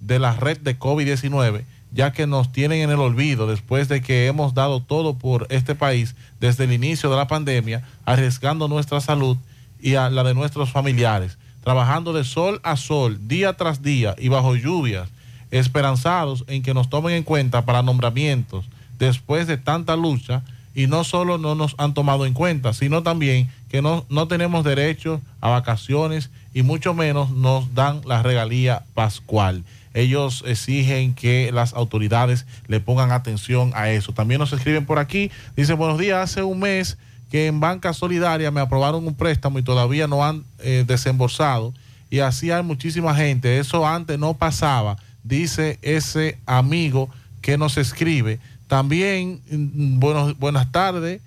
de 0.00 0.18
la 0.18 0.32
red 0.34 0.58
de 0.58 0.78
COVID-19, 0.78 1.64
ya 1.92 2.12
que 2.12 2.26
nos 2.26 2.52
tienen 2.52 2.80
en 2.80 2.90
el 2.90 3.00
olvido 3.00 3.46
después 3.46 3.88
de 3.88 4.02
que 4.02 4.26
hemos 4.26 4.54
dado 4.54 4.80
todo 4.80 5.14
por 5.14 5.46
este 5.50 5.74
país 5.74 6.14
desde 6.40 6.64
el 6.64 6.72
inicio 6.72 7.10
de 7.10 7.16
la 7.16 7.28
pandemia, 7.28 7.82
arriesgando 8.04 8.68
nuestra 8.68 9.00
salud 9.00 9.36
y 9.80 9.92
la 9.92 10.10
de 10.10 10.34
nuestros 10.34 10.70
familiares, 10.70 11.38
trabajando 11.62 12.12
de 12.12 12.24
sol 12.24 12.60
a 12.62 12.76
sol, 12.76 13.18
día 13.28 13.54
tras 13.54 13.82
día 13.82 14.14
y 14.18 14.28
bajo 14.28 14.56
lluvias, 14.56 15.08
esperanzados 15.50 16.44
en 16.46 16.62
que 16.62 16.74
nos 16.74 16.90
tomen 16.90 17.14
en 17.14 17.22
cuenta 17.22 17.64
para 17.64 17.82
nombramientos 17.82 18.66
después 18.98 19.46
de 19.46 19.56
tanta 19.56 19.96
lucha. 19.96 20.42
Y 20.74 20.86
no 20.86 21.02
solo 21.02 21.38
no 21.38 21.56
nos 21.56 21.74
han 21.78 21.92
tomado 21.92 22.24
en 22.24 22.34
cuenta, 22.34 22.72
sino 22.72 23.02
también 23.02 23.50
que 23.68 23.82
no, 23.82 24.04
no 24.08 24.28
tenemos 24.28 24.64
derecho 24.64 25.20
a 25.40 25.50
vacaciones 25.50 26.30
y 26.54 26.62
mucho 26.62 26.94
menos 26.94 27.30
nos 27.30 27.74
dan 27.74 28.00
la 28.06 28.22
regalía 28.22 28.84
pascual. 28.94 29.64
Ellos 29.94 30.44
exigen 30.46 31.14
que 31.14 31.50
las 31.52 31.74
autoridades 31.74 32.46
le 32.66 32.80
pongan 32.80 33.10
atención 33.10 33.72
a 33.74 33.90
eso. 33.90 34.12
También 34.12 34.38
nos 34.38 34.52
escriben 34.52 34.86
por 34.86 34.98
aquí, 34.98 35.30
dicen 35.56 35.76
buenos 35.76 35.98
días, 35.98 36.18
hace 36.18 36.42
un 36.42 36.60
mes 36.60 36.98
que 37.30 37.46
en 37.46 37.60
Banca 37.60 37.92
Solidaria 37.92 38.50
me 38.50 38.60
aprobaron 38.60 39.06
un 39.06 39.14
préstamo 39.14 39.58
y 39.58 39.62
todavía 39.62 40.06
no 40.06 40.24
han 40.24 40.44
eh, 40.60 40.84
desembolsado. 40.86 41.74
Y 42.10 42.20
así 42.20 42.50
hay 42.50 42.62
muchísima 42.62 43.14
gente. 43.14 43.58
Eso 43.58 43.86
antes 43.86 44.18
no 44.18 44.34
pasaba, 44.34 44.96
dice 45.24 45.78
ese 45.82 46.38
amigo 46.46 47.10
que 47.42 47.58
nos 47.58 47.76
escribe. 47.76 48.40
También, 48.66 49.40
mm, 49.50 49.98
buenos, 49.98 50.38
buenas 50.38 50.70
tardes, 50.72 51.20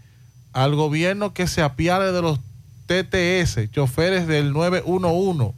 al 0.54 0.76
gobierno 0.76 1.34
que 1.34 1.48
se 1.48 1.62
apiade 1.62 2.12
de 2.12 2.22
los 2.22 2.40
TTS, 2.88 3.72
choferes 3.72 4.28
del 4.28 4.54
911. 4.54 5.54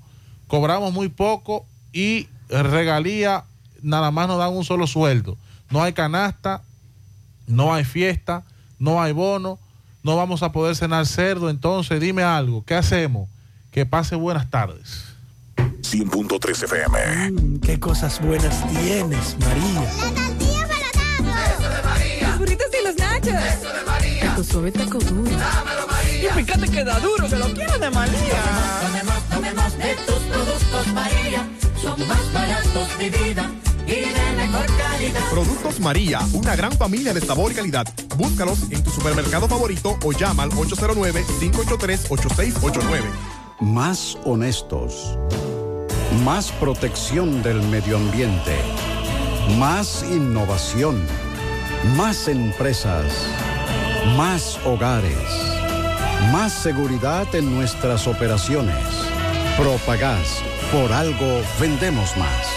Cobramos 0.47 0.93
muy 0.93 1.09
poco 1.09 1.65
y 1.91 2.27
regalía 2.49 3.45
nada 3.81 4.11
más 4.11 4.27
nos 4.27 4.39
dan 4.39 4.53
un 4.53 4.63
solo 4.63 4.87
sueldo. 4.87 5.37
No 5.69 5.83
hay 5.83 5.93
canasta, 5.93 6.61
no 7.47 7.73
hay 7.73 7.83
fiesta, 7.83 8.43
no 8.79 9.01
hay 9.01 9.11
bono, 9.11 9.59
no 10.03 10.15
vamos 10.15 10.43
a 10.43 10.51
poder 10.51 10.75
cenar 10.75 11.05
cerdo. 11.05 11.49
Entonces, 11.49 11.99
dime 11.99 12.23
algo, 12.23 12.63
¿qué 12.65 12.75
hacemos? 12.75 13.29
Que 13.71 13.85
pase 13.85 14.15
buenas 14.15 14.49
tardes. 14.49 15.05
100.3 15.57 16.63
FM. 16.63 17.59
Qué 17.61 17.79
cosas 17.79 18.21
buenas 18.21 18.67
tienes, 18.69 19.37
María. 19.39 19.91
Los 22.21 22.39
burritos 22.39 22.67
y 22.79 22.83
los 22.85 22.95
nachos. 22.95 23.33
Eso 23.33 23.72
de 24.33 24.33
María. 24.33 24.35
Taco 24.35 24.43
suave, 24.43 24.71
taco 24.71 24.97
duro. 24.99 25.31
Dámelo, 25.31 25.87
María. 25.87 26.23
Y 26.23 26.27
fíjate 26.43 26.67
que 26.69 26.83
da 26.83 26.99
duro, 26.99 27.29
que 27.29 27.35
lo 27.35 27.53
quiero 27.53 27.77
de 27.77 27.91
María. 27.91 28.41
Tomemos, 28.81 29.23
tomemos 29.29 29.77
de 29.77 29.95
tus 30.05 30.15
productos 30.15 30.87
María. 30.93 31.47
Son 31.81 32.07
más 32.07 32.33
baratos 32.33 32.97
de 32.97 33.09
vida 33.09 33.51
y 33.85 33.91
de 33.91 34.33
mejor 34.37 34.65
calidad. 34.77 35.29
Productos 35.29 35.79
María, 35.79 36.19
una 36.33 36.55
gran 36.55 36.71
familia 36.73 37.13
de 37.13 37.21
sabor 37.21 37.51
y 37.51 37.55
calidad. 37.55 37.85
Búscalos 38.17 38.71
en 38.71 38.83
tu 38.83 38.89
supermercado 38.89 39.47
favorito 39.47 39.99
o 40.03 40.11
llama 40.11 40.41
al 40.43 40.49
809-583-8689. 40.51 43.03
Más 43.59 44.17
honestos. 44.23 45.17
Más 46.23 46.51
protección 46.53 47.43
del 47.43 47.61
medio 47.63 47.97
ambiente. 47.97 48.57
Más 49.57 50.05
innovación. 50.09 51.05
Más 51.97 52.27
empresas. 52.27 53.05
Más 54.17 54.59
hogares. 54.65 55.17
Más 56.31 56.53
seguridad 56.53 57.33
en 57.33 57.55
nuestras 57.55 58.05
operaciones. 58.05 58.75
Propagás. 59.57 60.43
Por 60.71 60.91
algo 60.91 61.41
vendemos 61.59 62.15
más. 62.17 62.47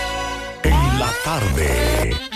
En 0.65 0.99
la 0.99 1.11
tarde. 1.25 2.36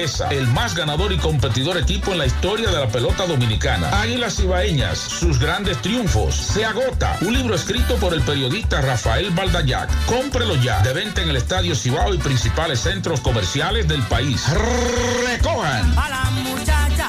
Fortaleza, 0.00 0.28
el 0.30 0.46
más 0.46 0.74
ganador 0.74 1.12
y 1.12 1.18
competidor 1.18 1.76
equipo 1.76 2.12
en 2.12 2.18
la 2.18 2.26
historia 2.26 2.70
de 2.70 2.78
la 2.78 2.88
pelota 2.88 3.26
dominicana. 3.26 4.00
Águilas 4.00 4.38
Ibaeñas, 4.40 4.98
sus 4.98 5.38
grandes 5.38 5.80
triunfos. 5.82 6.34
Se 6.34 6.64
agota. 6.64 7.18
Un 7.20 7.34
libro 7.34 7.54
escrito 7.54 7.96
por 7.96 8.14
el 8.14 8.22
periodista 8.22 8.80
Rafael 8.80 9.30
Baldayac. 9.30 9.90
Cómprelo 10.06 10.54
ya. 10.56 10.80
De 10.82 10.94
venta 10.94 11.22
en 11.22 11.28
el 11.28 11.36
Estadio 11.36 11.74
Cibao 11.74 12.14
y 12.14 12.18
principales 12.18 12.80
centros 12.80 13.20
comerciales 13.20 13.88
del 13.88 14.02
país. 14.04 14.46
Recojan. 15.26 15.98
A 15.98 16.08
la 16.08 16.30
muchacha. 16.30 17.06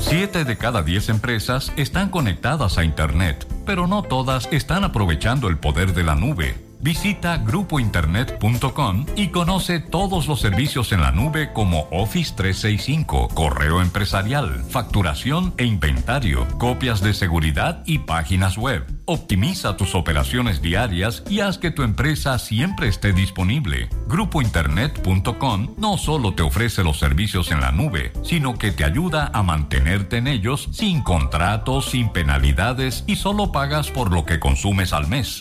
Siete 0.00 0.44
de 0.44 0.56
cada 0.56 0.82
diez 0.82 1.08
empresas 1.08 1.72
están 1.76 2.08
conectadas 2.08 2.78
a 2.78 2.84
Internet, 2.84 3.46
pero 3.66 3.86
no 3.86 4.02
todas 4.02 4.48
están 4.50 4.82
aprovechando 4.82 5.48
el 5.48 5.58
poder 5.58 5.94
de 5.94 6.02
la 6.02 6.14
nube. 6.14 6.67
Visita 6.80 7.38
grupointernet.com 7.38 9.06
y 9.16 9.28
conoce 9.28 9.80
todos 9.80 10.28
los 10.28 10.40
servicios 10.40 10.92
en 10.92 11.00
la 11.00 11.10
nube 11.10 11.52
como 11.52 11.88
Office 11.90 12.32
365, 12.36 13.28
correo 13.34 13.82
empresarial, 13.82 14.64
facturación 14.70 15.54
e 15.56 15.64
inventario, 15.64 16.46
copias 16.58 17.00
de 17.00 17.14
seguridad 17.14 17.82
y 17.84 17.98
páginas 17.98 18.56
web. 18.56 18.86
Optimiza 19.06 19.76
tus 19.76 19.94
operaciones 19.94 20.60
diarias 20.60 21.24
y 21.28 21.40
haz 21.40 21.58
que 21.58 21.70
tu 21.70 21.82
empresa 21.82 22.38
siempre 22.38 22.88
esté 22.88 23.12
disponible. 23.12 23.88
Grupointernet.com 24.06 25.74
no 25.78 25.96
solo 25.96 26.34
te 26.34 26.42
ofrece 26.42 26.84
los 26.84 26.98
servicios 26.98 27.50
en 27.50 27.60
la 27.60 27.72
nube, 27.72 28.12
sino 28.22 28.58
que 28.58 28.70
te 28.70 28.84
ayuda 28.84 29.30
a 29.32 29.42
mantenerte 29.42 30.18
en 30.18 30.26
ellos 30.26 30.68
sin 30.72 31.02
contratos, 31.02 31.86
sin 31.86 32.10
penalidades 32.10 33.02
y 33.06 33.16
solo 33.16 33.50
pagas 33.50 33.90
por 33.90 34.12
lo 34.12 34.24
que 34.24 34.38
consumes 34.38 34.92
al 34.92 35.08
mes. 35.08 35.40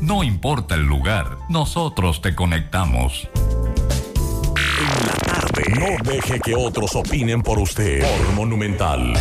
No 0.00 0.22
importa 0.22 0.76
el 0.76 0.82
lugar, 0.82 1.38
nosotros 1.48 2.22
te 2.22 2.36
conectamos. 2.36 3.28
No 5.76 6.10
deje 6.10 6.38
que 6.38 6.54
otros 6.54 6.94
opinen 6.94 7.42
por 7.42 7.58
usted. 7.58 8.00
Por 8.00 8.34
Monumental. 8.34 9.14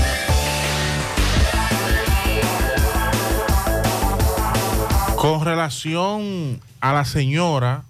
Con 5.15 5.43
relación 5.43 6.61
a 6.79 6.93
la 6.93 7.03
señora, 7.03 7.83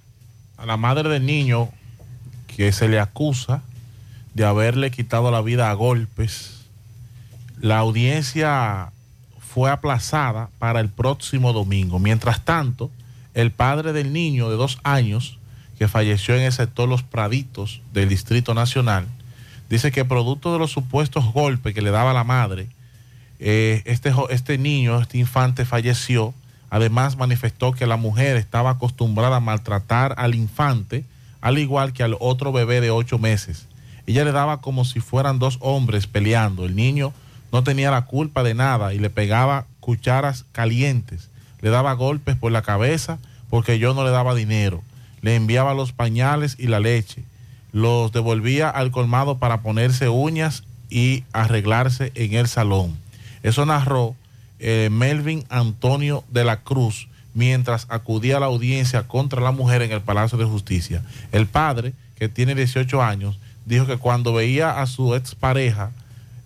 a 0.58 0.66
la 0.66 0.78
madre 0.78 1.10
del 1.10 1.26
niño, 1.26 1.70
que 2.48 2.72
se 2.72 2.88
le 2.88 3.02
acusa 3.02 3.64
de 4.34 4.46
haberle 4.46 4.92
quitado 4.92 5.30
la 5.30 5.42
vida 5.42 5.70
a 5.70 5.74
golpes, 5.74 6.66
la 7.60 7.80
audiencia 7.80 8.94
fue 9.58 9.72
aplazada 9.72 10.52
para 10.60 10.82
el 10.82 10.88
próximo 10.88 11.52
domingo. 11.52 11.98
Mientras 11.98 12.46
tanto, 12.46 12.92
el 13.34 13.50
padre 13.50 13.92
del 13.92 14.14
niño 14.14 14.52
de 14.52 14.56
dos 14.56 14.78
años, 14.84 15.40
que 15.80 15.88
falleció 15.88 16.36
en 16.36 16.44
el 16.44 16.54
sector 16.54 16.88
Los 16.88 17.02
Praditos 17.02 17.82
del 17.92 18.08
Distrito 18.08 18.54
Nacional, 18.54 19.08
dice 19.68 19.92
que 19.92 20.06
producto 20.06 20.54
de 20.54 20.60
los 20.60 20.70
supuestos 20.70 21.34
golpes 21.34 21.74
que 21.74 21.82
le 21.82 21.90
daba 21.90 22.14
la 22.14 22.24
madre, 22.24 22.68
eh, 23.40 23.82
este, 23.86 24.14
este 24.30 24.60
niño, 24.60 25.02
este 25.02 25.18
infante 25.18 25.66
falleció. 25.66 26.36
Además 26.70 27.18
manifestó 27.18 27.72
que 27.72 27.88
la 27.88 27.98
mujer 27.98 28.38
estaba 28.38 28.70
acostumbrada 28.70 29.38
a 29.38 29.40
maltratar 29.40 30.14
al 30.20 30.36
infante, 30.36 31.04
al 31.42 31.58
igual 31.58 31.94
que 31.94 32.04
al 32.04 32.16
otro 32.20 32.52
bebé 32.52 32.80
de 32.80 32.92
ocho 32.92 33.18
meses. 33.18 33.66
Ella 34.06 34.24
le 34.24 34.34
daba 34.34 34.62
como 34.62 34.86
si 34.86 35.00
fueran 35.00 35.40
dos 35.40 35.58
hombres 35.62 36.06
peleando. 36.06 36.64
El 36.64 36.76
niño 36.76 37.12
no 37.52 37.64
tenía 37.64 37.92
la 37.92 38.06
culpa 38.06 38.44
de 38.44 38.54
nada 38.54 38.94
y 38.94 39.00
le 39.00 39.10
pegaba 39.10 39.66
cucharas 39.80 40.46
calientes. 40.52 41.30
Le 41.62 41.70
daba 41.70 41.94
golpes 41.94 42.36
por 42.36 42.52
la 42.52 42.62
cabeza 42.62 43.20
porque 43.50 43.80
yo 43.80 43.94
no 43.94 44.04
le 44.04 44.12
daba 44.12 44.36
dinero. 44.36 44.84
Le 45.22 45.36
enviaba 45.36 45.74
los 45.74 45.92
pañales 45.92 46.56
y 46.60 46.68
la 46.68 46.80
leche. 46.80 47.24
Los 47.72 48.12
devolvía 48.12 48.70
al 48.70 48.92
colmado 48.92 49.38
para 49.38 49.62
ponerse 49.62 50.10
uñas 50.10 50.64
y 50.90 51.24
arreglarse 51.34 52.12
en 52.16 52.34
el 52.34 52.48
salón. 52.48 52.98
Eso 53.44 53.66
narró 53.66 54.16
eh, 54.60 54.90
Melvin 54.92 55.46
Antonio 55.50 56.24
de 56.30 56.44
la 56.44 56.62
Cruz 56.62 57.08
mientras 57.34 57.86
acudía 57.90 58.38
a 58.38 58.40
la 58.40 58.48
audiencia 58.48 59.08
contra 59.08 59.42
la 59.42 59.52
mujer 59.52 59.82
en 59.84 59.92
el 59.92 60.02
Palacio 60.02 60.38
de 60.38 60.46
Justicia. 60.46 61.04
El 61.32 61.46
padre, 61.46 61.94
que 62.16 62.30
tiene 62.30 62.56
18 62.56 63.02
años, 63.04 63.40
dijo 63.66 63.86
que 63.86 63.98
cuando 63.98 64.34
veía 64.34 64.82
a 64.82 64.88
su 64.88 65.14
expareja 65.14 65.92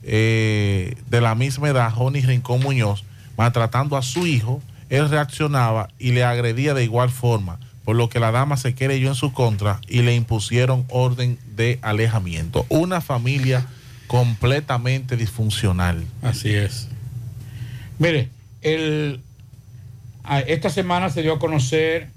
eh, 0.04 0.96
de 1.10 1.22
la 1.22 1.36
misma 1.36 1.70
edad, 1.70 1.92
Joni 1.92 2.22
Rincón 2.22 2.62
Muñoz, 2.62 3.04
maltratando 3.38 3.98
a 3.98 4.02
su 4.02 4.28
hijo, 4.28 4.62
él 4.90 5.10
reaccionaba 5.10 5.90
y 6.00 6.12
le 6.12 6.24
agredía 6.24 6.74
de 6.74 6.84
igual 6.84 7.10
forma, 7.10 7.60
por 7.86 7.96
lo 7.96 8.10
que 8.10 8.20
la 8.20 8.32
dama 8.32 8.58
se 8.58 8.76
creyó 8.76 9.08
en 9.08 9.16
su 9.16 9.34
contra 9.34 9.80
y 9.88 10.02
le 10.02 10.16
impusieron 10.16 10.86
orden 10.90 11.40
de 11.56 11.80
alejamiento. 11.82 12.66
Una 12.70 13.02
familia 13.02 13.66
completamente 14.08 15.16
disfuncional. 15.16 16.06
Así 16.22 16.54
es. 16.54 16.90
Mire, 18.00 18.30
el, 18.62 19.22
esta 20.48 20.70
semana 20.70 21.10
se 21.10 21.22
dio 21.22 21.34
a 21.34 21.40
conocer 21.40 22.10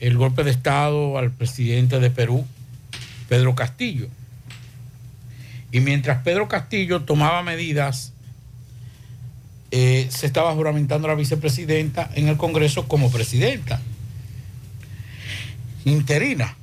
el 0.00 0.16
golpe 0.16 0.42
de 0.42 0.50
Estado 0.50 1.16
al 1.18 1.30
presidente 1.30 2.00
de 2.00 2.10
Perú, 2.10 2.44
Pedro 3.28 3.54
Castillo. 3.54 4.08
Y 5.74 5.80
mientras 5.80 6.22
Pedro 6.22 6.46
Castillo 6.46 7.02
tomaba 7.02 7.42
medidas, 7.42 8.12
eh, 9.72 10.06
se 10.08 10.26
estaba 10.26 10.54
juramentando 10.54 11.08
la 11.08 11.16
vicepresidenta 11.16 12.08
en 12.14 12.28
el 12.28 12.36
Congreso 12.36 12.86
como 12.86 13.10
presidenta 13.10 13.80
interina. 15.84 16.56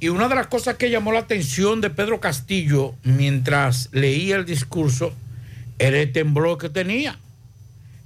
Y 0.00 0.08
una 0.08 0.26
de 0.28 0.36
las 0.36 0.46
cosas 0.46 0.76
que 0.76 0.88
llamó 0.88 1.12
la 1.12 1.18
atención 1.18 1.82
de 1.82 1.90
Pedro 1.90 2.18
Castillo 2.18 2.94
mientras 3.02 3.90
leía 3.92 4.36
el 4.36 4.46
discurso 4.46 5.12
era 5.78 5.98
el 5.98 6.12
temblor 6.12 6.56
que 6.56 6.70
tenía. 6.70 7.18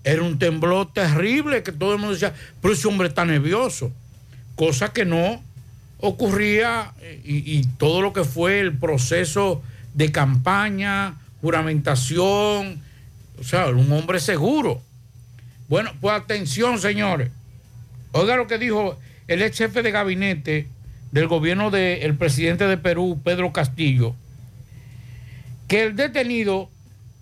Era 0.02 0.22
un 0.24 0.40
temblor 0.40 0.92
terrible 0.92 1.62
que 1.62 1.70
todo 1.70 1.92
el 1.92 2.00
mundo 2.00 2.14
decía, 2.14 2.34
pero 2.60 2.74
ese 2.74 2.88
hombre 2.88 3.06
está 3.06 3.24
nervioso. 3.24 3.92
Cosa 4.56 4.92
que 4.92 5.04
no 5.04 5.40
ocurría 6.00 6.92
eh, 7.00 7.20
y, 7.24 7.62
todo 7.78 8.02
lo 8.02 8.12
que 8.12 8.24
fue 8.24 8.60
el 8.60 8.76
proceso 8.76 9.62
de 9.94 10.12
campaña, 10.12 11.16
juramentación, 11.40 12.82
o 13.38 13.44
sea, 13.44 13.68
un 13.68 13.92
hombre 13.92 14.20
seguro. 14.20 14.82
Bueno, 15.68 15.92
pues 16.00 16.14
atención, 16.14 16.78
señores. 16.78 17.30
Oiga 18.12 18.36
lo 18.36 18.46
que 18.46 18.58
dijo 18.58 18.98
el 19.28 19.42
ex 19.42 19.58
jefe 19.58 19.82
de 19.82 19.90
gabinete 19.90 20.68
del 21.12 21.28
gobierno 21.28 21.70
del 21.70 22.16
presidente 22.16 22.66
de 22.66 22.76
Perú, 22.76 23.20
Pedro 23.22 23.52
Castillo, 23.52 24.14
que 25.68 25.84
el 25.84 25.96
detenido, 25.96 26.68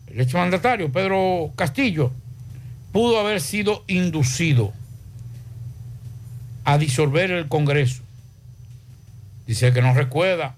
el 0.07 0.21
ex 0.21 0.33
mandatario, 0.35 0.91
Pedro 0.91 1.53
Castillo, 1.57 2.13
pudo 2.93 3.21
haber 3.21 3.41
sido 3.41 3.85
inducido 3.87 4.73
a 6.65 6.79
disolver 6.79 7.31
el 7.31 7.49
Congreso. 7.49 8.03
Dice 9.49 9.73
que 9.73 9.81
no 9.81 9.95
recuerda 9.95 10.57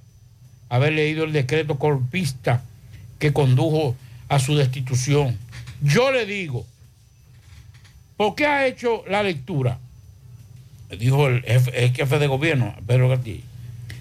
haber 0.68 0.94
leído 0.94 1.22
el 1.22 1.32
decreto 1.32 1.78
corpista 1.78 2.64
que 3.20 3.32
condujo 3.32 3.96
a 4.28 4.40
su 4.40 4.56
destitución. 4.56 5.38
Yo 5.80 6.10
le 6.10 6.26
digo, 6.26 6.66
¿por 8.16 8.34
qué 8.34 8.46
ha 8.46 8.66
hecho 8.66 9.04
la 9.08 9.22
lectura? 9.22 9.78
Dijo 10.98 11.28
el 11.28 11.42
jefe, 11.42 11.92
jefe 11.94 12.18
de 12.18 12.26
gobierno, 12.26 12.74
Pedro 12.84 13.08
Castillo, 13.08 13.44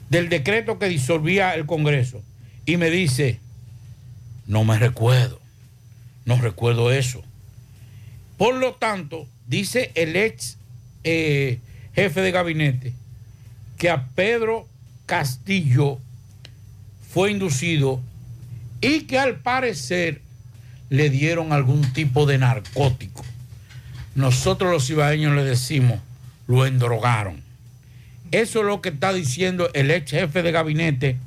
del 0.10 0.28
decreto 0.28 0.80
que 0.80 0.90
disolvía 0.90 1.54
el 1.54 1.68
Congreso. 1.68 2.24
Y 2.66 2.78
me 2.78 2.90
dice, 2.90 3.40
no 4.48 4.64
me 4.64 4.80
recuerdo, 4.80 5.40
no 6.26 6.42
recuerdo 6.42 6.92
eso. 6.92 7.24
Por 8.40 8.56
lo 8.56 8.74
tanto, 8.74 9.28
dice 9.46 9.92
el 9.94 10.16
ex 10.16 10.58
eh, 11.04 11.60
jefe 11.94 12.22
de 12.22 12.32
gabinete 12.32 12.94
que 13.78 13.92
a 13.92 14.08
Pedro 14.16 14.68
Castillo 15.10 15.98
fue 17.12 17.32
inducido 17.32 18.00
y 18.80 19.02
que 19.02 19.18
al 19.18 19.38
parecer 19.38 20.22
le 20.92 21.10
dieron 21.10 21.52
algún 21.52 21.82
tipo 21.94 22.28
de 22.28 22.38
narcótico. 22.38 23.26
Nosotros 24.14 24.72
los 24.72 24.88
ibaeños 24.88 25.36
le 25.36 25.44
decimos, 25.44 26.00
lo 26.46 26.68
endrogaron. 26.68 27.42
Eso 28.32 28.60
es 28.60 28.66
lo 28.68 28.82
que 28.82 28.90
está 28.90 29.12
diciendo 29.12 29.72
el 29.74 29.90
ex 29.90 30.12
jefe 30.12 30.44
de 30.44 30.52
gabinete 30.52 31.18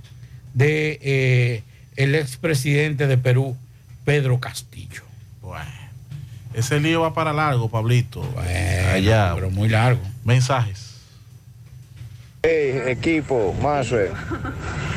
de 0.54 1.00
eh, 1.02 1.62
el 1.96 2.14
ex 2.14 2.36
presidente 2.36 3.08
de 3.08 3.18
Perú, 3.18 3.56
Pedro 4.04 4.38
Castillo. 4.38 5.02
Bueno, 5.40 5.72
ese 6.54 6.78
lío 6.78 7.00
va 7.00 7.14
para 7.14 7.32
largo, 7.32 7.68
Pablito. 7.68 8.22
Allá. 8.38 9.32
Pero 9.34 9.50
muy 9.50 9.68
largo. 9.68 10.02
Mensajes. 10.24 10.91
Hey, 12.44 12.82
equipo, 12.88 13.54
Masue. 13.62 14.10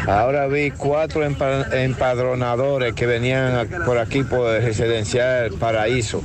Ahora 0.08 0.48
vi 0.48 0.72
cuatro 0.72 1.24
empa- 1.24 1.72
empadronadores 1.74 2.96
que 2.96 3.06
venían 3.06 3.70
por 3.86 4.00
aquí 4.00 4.24
por 4.24 4.50
el 4.56 4.64
residencial 4.64 5.52
Paraíso. 5.54 6.24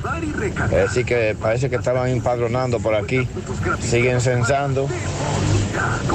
Así 0.89 1.05
que 1.05 1.37
parece 1.39 1.69
que 1.69 1.77
estaban 1.77 2.09
empadronando 2.09 2.81
por 2.81 2.95
aquí. 2.95 3.29
Siguen 3.83 4.23
censando. 4.23 4.89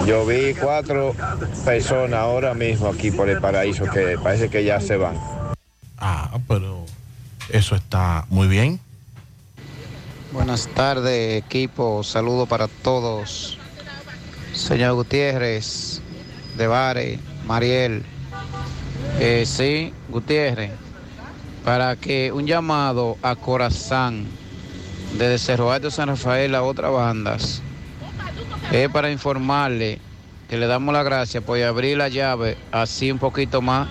Yo 0.08 0.26
vi 0.26 0.56
cuatro 0.56 1.16
personas 1.64 2.20
ahora 2.22 2.56
mismo 2.56 2.88
aquí 2.88 3.12
por 3.12 3.30
el 3.30 3.40
paraíso 3.40 3.86
que 3.86 4.18
parece 4.18 4.50
que 4.50 4.64
ya 4.64 4.82
se 4.82 4.98
van. 4.98 5.16
Ah, 6.00 6.32
pero 6.48 6.84
eso 7.50 7.76
está 7.76 8.26
muy 8.30 8.48
bien. 8.48 8.80
Buenas 10.32 10.68
tardes, 10.70 11.44
equipo. 11.44 12.04
Saludo 12.04 12.48
para 12.48 12.68
todos. 12.68 13.60
Señor 14.56 14.94
Gutiérrez, 14.94 16.02
de 16.58 16.68
Bare, 16.68 17.20
Mariel. 17.46 18.04
Eh, 19.20 19.44
sí, 19.46 19.94
Gutiérrez, 20.10 20.72
para 21.66 21.98
que 21.98 22.32
un 22.32 22.48
llamado 22.48 23.18
a 23.22 23.36
Corazán 23.36 24.26
desde 25.18 25.38
Cerro 25.38 25.72
Alto 25.72 25.92
San 25.92 26.08
Rafael 26.08 26.56
a 26.56 26.64
otras 26.64 26.92
bandas 26.92 27.62
es 28.72 28.90
para 28.90 29.12
informarle 29.12 30.00
que 30.50 30.58
le 30.58 30.68
damos 30.68 30.94
la 30.94 31.04
gracia 31.04 31.42
por 31.42 31.62
abrir 31.62 31.98
la 31.98 32.08
llave 32.08 32.58
así 32.72 33.12
un 33.12 33.20
poquito 33.20 33.62
más. 33.62 33.90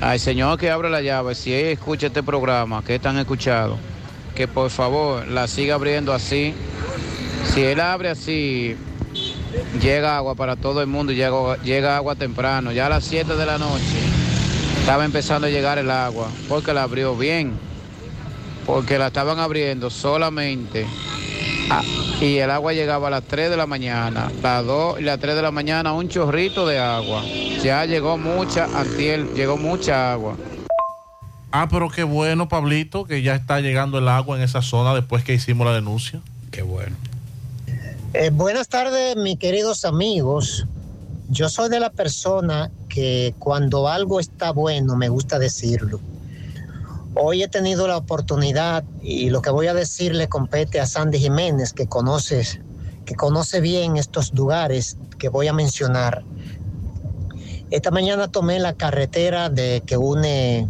Al 0.00 0.18
señor 0.18 0.58
que 0.58 0.70
abre 0.70 0.88
la 0.88 1.00
llave, 1.00 1.34
si 1.34 1.52
él 1.52 1.66
escucha 1.66 2.08
este 2.08 2.22
programa, 2.22 2.82
que 2.84 2.94
están 2.94 3.18
escuchado, 3.18 3.76
que 4.34 4.48
por 4.48 4.70
favor 4.70 5.26
la 5.28 5.46
siga 5.46 5.74
abriendo 5.74 6.12
así. 6.12 6.54
Si 7.52 7.62
él 7.62 7.80
abre 7.80 8.08
así, 8.08 8.76
llega 9.80 10.16
agua 10.16 10.34
para 10.34 10.56
todo 10.56 10.80
el 10.80 10.86
mundo 10.86 11.12
y 11.12 11.16
llega, 11.16 11.56
llega 11.62 11.96
agua 11.96 12.14
temprano. 12.14 12.72
Ya 12.72 12.86
a 12.86 12.88
las 12.88 13.04
7 13.04 13.36
de 13.36 13.46
la 13.46 13.58
noche 13.58 13.98
estaba 14.78 15.04
empezando 15.04 15.46
a 15.46 15.50
llegar 15.50 15.78
el 15.78 15.90
agua, 15.90 16.28
porque 16.48 16.72
la 16.74 16.82
abrió 16.82 17.16
bien, 17.16 17.52
porque 18.66 18.98
la 18.98 19.08
estaban 19.08 19.38
abriendo 19.38 19.90
solamente. 19.90 20.86
ah, 21.70 21.82
y 22.20 22.38
el 22.38 22.50
agua 22.50 22.72
llegaba 22.72 23.08
a 23.08 23.10
las 23.10 23.24
3 23.24 23.50
de 23.50 23.56
la 23.56 23.66
mañana, 23.66 24.30
las 24.42 24.64
2 24.64 25.00
y 25.00 25.02
las 25.04 25.18
3 25.18 25.34
de 25.36 25.42
la 25.42 25.50
mañana 25.50 25.92
un 25.92 26.08
chorrito 26.08 26.66
de 26.66 26.78
agua. 26.78 27.22
Ya 27.62 27.84
llegó 27.84 28.18
mucha, 28.18 28.64
antier, 28.78 29.32
llegó 29.34 29.56
mucha 29.56 30.12
agua. 30.12 30.36
Ah, 31.52 31.68
pero 31.70 31.90
qué 31.90 32.02
bueno, 32.02 32.48
Pablito, 32.48 33.04
que 33.04 33.22
ya 33.22 33.34
está 33.34 33.60
llegando 33.60 33.98
el 33.98 34.08
agua 34.08 34.36
en 34.36 34.42
esa 34.42 34.62
zona 34.62 34.94
después 34.94 35.22
que 35.22 35.34
hicimos 35.34 35.66
la 35.66 35.74
denuncia. 35.74 36.20
Qué 36.50 36.62
bueno. 36.62 36.96
Eh, 38.14 38.28
buenas 38.28 38.68
tardes, 38.68 39.16
mis 39.16 39.38
queridos 39.38 39.86
amigos. 39.86 40.66
Yo 41.30 41.48
soy 41.48 41.70
de 41.70 41.80
la 41.80 41.88
persona 41.88 42.70
que 42.90 43.34
cuando 43.38 43.88
algo 43.88 44.20
está 44.20 44.50
bueno 44.52 44.96
me 44.96 45.08
gusta 45.08 45.38
decirlo. 45.38 45.98
Hoy 47.14 47.42
he 47.42 47.48
tenido 47.48 47.88
la 47.88 47.96
oportunidad 47.96 48.84
y 49.00 49.30
lo 49.30 49.40
que 49.40 49.48
voy 49.48 49.68
a 49.68 49.72
decir 49.72 50.14
le 50.14 50.28
compete 50.28 50.78
a 50.78 50.84
Sandy 50.84 51.20
Jiménez, 51.20 51.72
que 51.72 51.86
conoce, 51.86 52.62
que 53.06 53.14
conoce 53.14 53.62
bien 53.62 53.96
estos 53.96 54.34
lugares 54.34 54.98
que 55.18 55.30
voy 55.30 55.48
a 55.48 55.54
mencionar. 55.54 56.22
Esta 57.70 57.90
mañana 57.90 58.28
tomé 58.28 58.58
la 58.60 58.74
carretera 58.74 59.48
de 59.48 59.82
que 59.86 59.96
une 59.96 60.68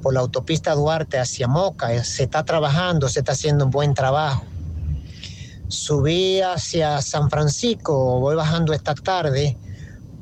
por 0.00 0.14
la 0.14 0.20
autopista 0.20 0.74
Duarte 0.74 1.18
hacia 1.18 1.48
Moca. 1.48 2.02
Se 2.02 2.22
está 2.22 2.44
trabajando, 2.46 3.10
se 3.10 3.18
está 3.18 3.32
haciendo 3.32 3.66
un 3.66 3.70
buen 3.70 3.92
trabajo. 3.92 4.46
Subí 5.72 6.42
hacia 6.42 7.00
San 7.00 7.30
Francisco, 7.30 8.20
voy 8.20 8.36
bajando 8.36 8.74
esta 8.74 8.94
tarde 8.94 9.56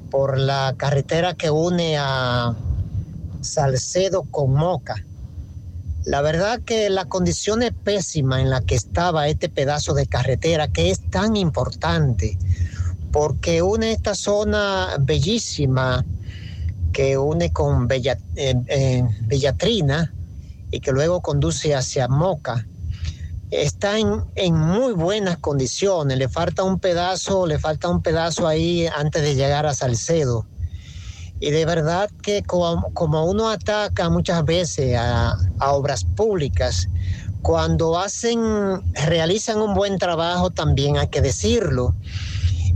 por 0.09 0.39
la 0.39 0.77
carretera 0.79 1.35
que 1.35 1.51
une 1.51 1.99
a 1.99 2.55
Salcedo 3.41 4.23
con 4.31 4.55
Moca. 4.55 5.05
La 6.05 6.23
verdad 6.23 6.61
que 6.65 6.89
la 6.89 7.07
condición 7.07 7.65
es 7.65 7.73
pésima 7.73 8.41
en 8.41 8.49
la 8.49 8.61
que 8.61 8.77
estaba 8.77 9.27
este 9.27 9.49
pedazo 9.49 9.93
de 9.93 10.07
carretera, 10.07 10.69
que 10.69 10.91
es 10.91 11.01
tan 11.11 11.35
importante, 11.35 12.39
porque 13.11 13.61
une 13.61 13.91
esta 13.91 14.15
zona 14.15 14.91
bellísima 15.01 16.05
que 16.93 17.19
une 17.19 17.51
con 17.51 17.89
Bella- 17.89 18.19
eh, 18.37 18.55
eh, 18.69 19.05
y 20.71 20.81
que 20.81 20.93
luego 20.93 21.21
conduce 21.21 21.75
hacia 21.75 22.07
Moca 22.07 22.69
está 23.51 23.99
en, 23.99 24.25
en 24.35 24.57
muy 24.57 24.93
buenas 24.93 25.39
condiciones. 25.39 26.17
Le 26.19 26.29
falta 26.29 26.63
un 26.63 26.79
pedazo, 26.79 27.47
le 27.47 27.59
falta 27.59 27.89
un 27.89 28.03
pedazo 28.03 28.47
ahí 28.47 28.87
antes 28.87 29.23
de 29.23 29.35
llegar 29.35 29.67
a 29.67 29.75
Salcedo. 29.75 30.47
Y 31.41 31.51
de 31.51 31.65
verdad 31.65 32.11
que 32.23 32.43
como, 32.43 32.93
como 32.93 33.25
uno 33.25 33.49
ataca 33.49 34.11
muchas 34.11 34.45
veces 34.45 34.95
a, 34.99 35.37
obras 35.61 36.05
públicas, 36.05 36.89
cuando 37.41 37.99
hacen, 37.99 38.41
realizan 39.07 39.63
un 39.63 39.73
buen 39.73 39.99
trabajo 39.99 40.51
también 40.51 40.99
hay 40.99 41.09
que 41.09 41.23
decirlo. 41.23 41.95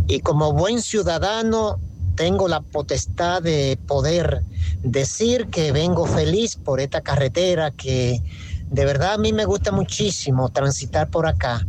Y 0.07 0.21
como 0.21 0.55
buen 0.55 0.81
ciudadano 0.81 1.79
tengo 2.17 2.49
la 2.49 2.63
potestad 2.63 3.43
de 3.43 3.79
poder 3.87 4.43
decir 4.83 5.49
que 5.49 5.71
vengo 5.71 6.07
feliz 6.07 6.57
por 6.57 6.81
esta 6.81 7.03
carretera 7.03 7.71
que 7.71 8.23
de 8.71 8.85
verdad 8.85 9.15
a 9.15 9.19
mí 9.19 9.33
me 9.33 9.45
gusta 9.45 9.73
muchísimo 9.73 10.49
transitar 10.51 11.09
por 11.09 11.27
acá 11.27 11.67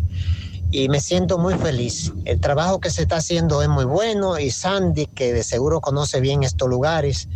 y 0.72 0.90
me 0.90 1.00
siento 1.00 1.38
muy 1.38 1.54
feliz. 1.56 2.12
El 2.26 2.40
trabajo 2.40 2.80
que 2.80 2.90
se 2.90 3.04
está 3.04 3.18
haciendo 3.18 3.62
es 3.62 3.70
muy 3.70 3.86
bueno 3.86 4.40
y 4.40 4.52
Sandy, 4.52 5.06
que 5.08 5.34
de 5.34 5.44
seguro 5.44 5.80
conoce 5.80 6.20
bien 6.20 6.44
estos 6.44 6.70
lugares, 6.70 7.30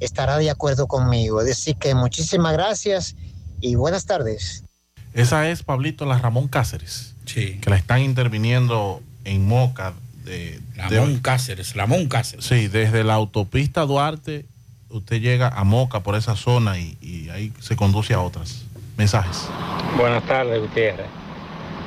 estará 0.00 0.38
de 0.38 0.50
acuerdo 0.50 0.86
conmigo. 0.86 1.40
Es 1.40 1.46
decir, 1.46 1.76
que 1.76 1.94
muchísimas 1.94 2.52
gracias 2.52 3.16
y 3.60 3.74
buenas 3.74 4.06
tardes. 4.06 4.64
Esa 5.12 5.48
es 5.48 5.62
Pablito 5.62 6.06
la 6.06 6.18
Ramón 6.18 6.48
Cáceres. 6.48 7.14
Sí. 7.24 7.58
Que 7.60 7.70
la 7.70 7.76
están 7.76 8.00
interviniendo 8.02 9.02
en 9.24 9.46
Moca. 9.46 9.94
De, 10.24 10.60
Ramón 10.76 11.18
Cáceres, 11.18 11.74
Ramón 11.74 12.08
Cáceres. 12.08 12.46
Sí, 12.46 12.68
desde 12.68 13.04
la 13.04 13.14
autopista 13.14 13.82
Duarte, 13.82 14.46
usted 14.88 15.20
llega 15.20 15.48
a 15.48 15.64
Moca 15.64 16.00
por 16.00 16.14
esa 16.14 16.34
zona 16.34 16.78
y, 16.78 16.96
y 17.00 17.28
ahí 17.28 17.52
se 17.60 17.76
conduce 17.76 18.14
a 18.14 18.20
otras. 18.20 18.63
Mensajes. 18.96 19.48
Buenas 19.96 20.22
tardes, 20.24 20.60
Gutiérrez. 20.60 21.06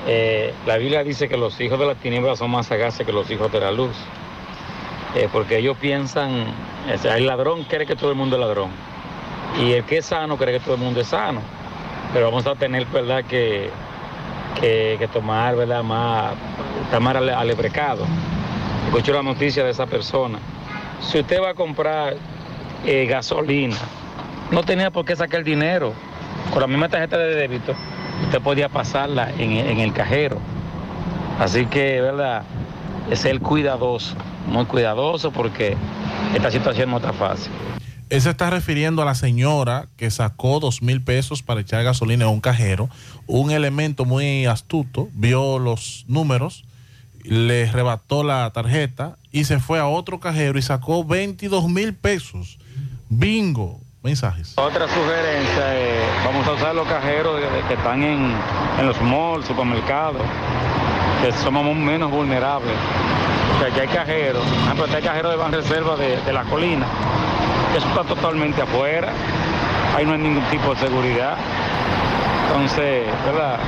Eh, 0.07 0.53
la 0.65 0.77
Biblia 0.77 1.03
dice 1.03 1.27
que 1.27 1.37
los 1.37 1.59
hijos 1.59 1.79
de 1.79 1.85
la 1.85 1.95
tiniebla 1.95 2.35
son 2.35 2.51
más 2.51 2.67
sagaces 2.67 3.05
que 3.05 3.11
los 3.11 3.29
hijos 3.29 3.51
de 3.51 3.59
la 3.59 3.71
luz. 3.71 3.95
Eh, 5.15 5.29
porque 5.31 5.57
ellos 5.57 5.77
piensan, 5.77 6.45
el 7.03 7.25
ladrón 7.25 7.63
cree 7.63 7.85
que 7.85 7.95
todo 7.95 8.11
el 8.11 8.15
mundo 8.17 8.35
es 8.35 8.41
ladrón. 8.41 8.69
Y 9.59 9.71
el 9.71 9.83
que 9.85 9.97
es 9.99 10.05
sano 10.05 10.37
cree 10.37 10.57
que 10.57 10.63
todo 10.63 10.75
el 10.75 10.81
mundo 10.81 11.01
es 11.01 11.07
sano. 11.07 11.41
Pero 12.13 12.25
vamos 12.25 12.45
a 12.45 12.55
tener, 12.55 12.85
¿verdad?, 12.87 13.23
que, 13.25 13.69
que, 14.59 15.09
tomar, 15.11 15.55
¿verdad?, 15.55 15.83
más, 15.83 16.33
tomar 16.91 17.17
ale, 17.17 17.33
alebrecado. 17.33 18.05
Escucho 18.87 19.13
la 19.13 19.23
noticia 19.23 19.63
de 19.63 19.71
esa 19.71 19.85
persona. 19.85 20.39
Si 21.01 21.19
usted 21.19 21.41
va 21.41 21.49
a 21.49 21.53
comprar 21.53 22.15
eh, 22.85 23.05
gasolina, 23.05 23.77
no 24.51 24.63
tenía 24.63 24.91
por 24.91 25.05
qué 25.05 25.15
sacar 25.15 25.43
dinero. 25.43 25.93
Con 26.51 26.61
la 26.61 26.67
misma 26.67 26.89
tarjeta 26.89 27.17
de 27.17 27.35
débito, 27.35 27.73
usted 28.25 28.41
podía 28.41 28.69
pasarla 28.69 29.31
en, 29.37 29.51
el 29.79 29.93
cajero. 29.93 30.39
Así 31.39 31.65
que, 31.65 32.01
¿verdad? 32.01 32.43
Es 33.11 33.19
ser 33.19 33.39
cuidadoso, 33.39 34.15
muy 34.47 34.65
cuidadoso 34.65 35.31
porque 35.31 35.77
esta 36.35 36.51
situación 36.51 36.89
no 36.89 36.97
está 36.97 37.13
fácil. 37.13 37.51
Él 38.09 38.21
se 38.21 38.29
está 38.29 38.49
refiriendo 38.49 39.01
a 39.01 39.05
la 39.05 39.15
señora 39.15 39.87
que 39.97 40.09
sacó 40.09 40.61
dos 40.61 40.81
mil 40.81 41.01
pesos 41.01 41.43
para 41.43 41.59
echar 41.59 41.83
gasolina 41.83 42.25
en 42.25 42.31
un 42.31 42.39
cajero. 42.39 42.89
Un 43.27 43.51
elemento 43.51 44.05
muy 44.05 44.45
astuto 44.45 45.09
vio 45.13 45.59
los 45.59 46.05
números, 46.07 46.63
le 47.23 47.69
rebató 47.69 48.23
la 48.23 48.49
tarjeta 48.51 49.17
y 49.31 49.43
se 49.43 49.59
fue 49.59 49.79
a 49.79 49.87
otro 49.87 50.21
cajero 50.21 50.57
y 50.57 50.61
sacó 50.61 51.03
22 51.03 51.69
mil 51.69 51.93
pesos. 51.93 52.57
Bingo. 53.09 53.81
Mensajes. 54.07 54.53
Otra 54.55 54.87
sugerencia 54.87 55.75
es, 55.77 55.99
vamos 56.25 56.47
a 56.47 56.51
usar 56.53 56.73
los 56.73 56.87
cajeros 56.87 57.35
de- 57.41 57.49
de- 57.49 57.61
que 57.67 57.73
están 57.73 58.01
en, 58.03 58.33
en 58.79 58.87
los 58.87 58.99
malls, 59.01 59.45
supermercados, 59.45 60.21
que 61.21 61.31
somos 61.33 61.75
menos 61.75 62.09
vulnerables. 62.09 62.73
O 63.57 63.59
sea, 63.59 63.69
que 63.73 63.81
hay 63.81 63.87
cajeros, 63.89 64.43
por 64.45 64.87
ejemplo, 64.87 65.01
cajero 65.03 65.29
de 65.29 65.35
Banreserva 65.35 65.95
de, 65.97 66.15
de 66.21 66.31
la 66.31 66.43
colina, 66.43 66.85
que 67.73 67.79
eso 67.79 67.87
está 67.89 68.03
totalmente 68.03 68.61
afuera, 68.61 69.09
ahí 69.97 70.05
no 70.05 70.13
hay 70.13 70.19
ningún 70.19 70.43
tipo 70.45 70.73
de 70.73 70.79
seguridad. 70.79 71.35
Entonces, 72.47 73.07
¿verdad? 73.25 73.59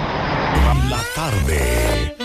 La 0.89 0.99
tarde. 1.15 2.15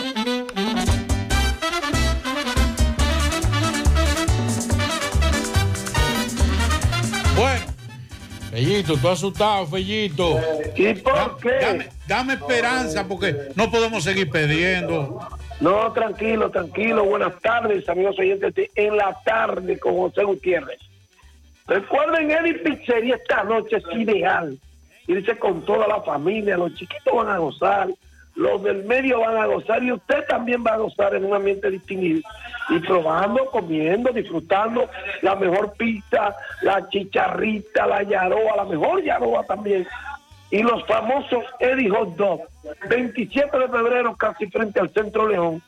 Fellito, 8.54 8.96
tú 8.96 9.08
asustado, 9.08 9.66
Fellito. 9.66 10.40
¿Y 10.76 10.94
por 10.94 11.38
qué? 11.38 11.58
Dame, 11.60 11.88
dame 12.06 12.34
esperanza 12.34 13.04
porque 13.08 13.48
no 13.56 13.68
podemos 13.68 14.04
seguir 14.04 14.30
perdiendo. 14.30 15.18
No, 15.58 15.92
tranquilo, 15.92 16.48
tranquilo. 16.52 17.04
Buenas 17.04 17.40
tardes, 17.40 17.88
amigos 17.88 18.16
oyentes. 18.16 18.54
En 18.76 18.96
la 18.96 19.12
tarde 19.24 19.76
con 19.80 19.96
José 19.96 20.22
Gutiérrez. 20.22 20.78
Recuerden, 21.66 22.30
Eddie 22.30 22.54
Pizzería 22.54 23.16
esta 23.16 23.42
noche 23.42 23.78
es 23.78 23.98
ideal. 23.98 24.56
Irse 25.08 25.36
con 25.36 25.64
toda 25.64 25.88
la 25.88 26.02
familia, 26.02 26.56
los 26.56 26.72
chiquitos 26.74 27.12
van 27.12 27.30
a 27.30 27.38
gozar. 27.38 27.88
Los 28.34 28.62
del 28.62 28.84
medio 28.84 29.20
van 29.20 29.36
a 29.36 29.46
gozar 29.46 29.82
y 29.82 29.92
usted 29.92 30.24
también 30.28 30.64
va 30.66 30.74
a 30.74 30.78
gozar 30.78 31.14
en 31.14 31.24
un 31.24 31.34
ambiente 31.34 31.70
distinguido 31.70 32.20
y 32.70 32.78
probando, 32.80 33.46
comiendo, 33.46 34.12
disfrutando 34.12 34.88
la 35.22 35.36
mejor 35.36 35.74
pizza, 35.74 36.34
la 36.62 36.88
chicharrita, 36.88 37.86
la 37.86 38.02
yaroa, 38.02 38.56
la 38.56 38.64
mejor 38.64 39.02
yaroa 39.02 39.44
también 39.44 39.86
y 40.54 40.62
los 40.62 40.86
famosos 40.86 41.44
Eddie 41.58 41.90
Hot 41.90 42.16
Dog. 42.16 42.40
27 42.88 43.58
de 43.58 43.68
febrero, 43.68 44.16
casi 44.16 44.46
frente 44.46 44.78
al 44.78 44.88
Centro 44.90 45.26
León. 45.26 45.60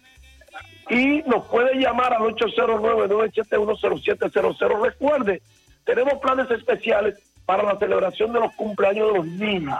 Y 0.88 1.24
nos 1.26 1.44
puede 1.46 1.80
llamar 1.80 2.14
al 2.14 2.22
809-971-0700. 2.22 4.80
Recuerde, 4.80 5.42
tenemos 5.84 6.20
planes 6.20 6.48
especiales 6.52 7.16
para 7.44 7.64
la 7.64 7.76
celebración 7.78 8.32
de 8.32 8.38
los 8.38 8.52
cumpleaños 8.52 9.12
de 9.12 9.18
los 9.18 9.26
niños. 9.26 9.76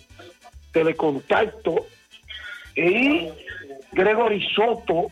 telecontacto 0.71 1.85
y 2.75 3.29
Gregory 3.93 4.45
Soto 4.53 5.07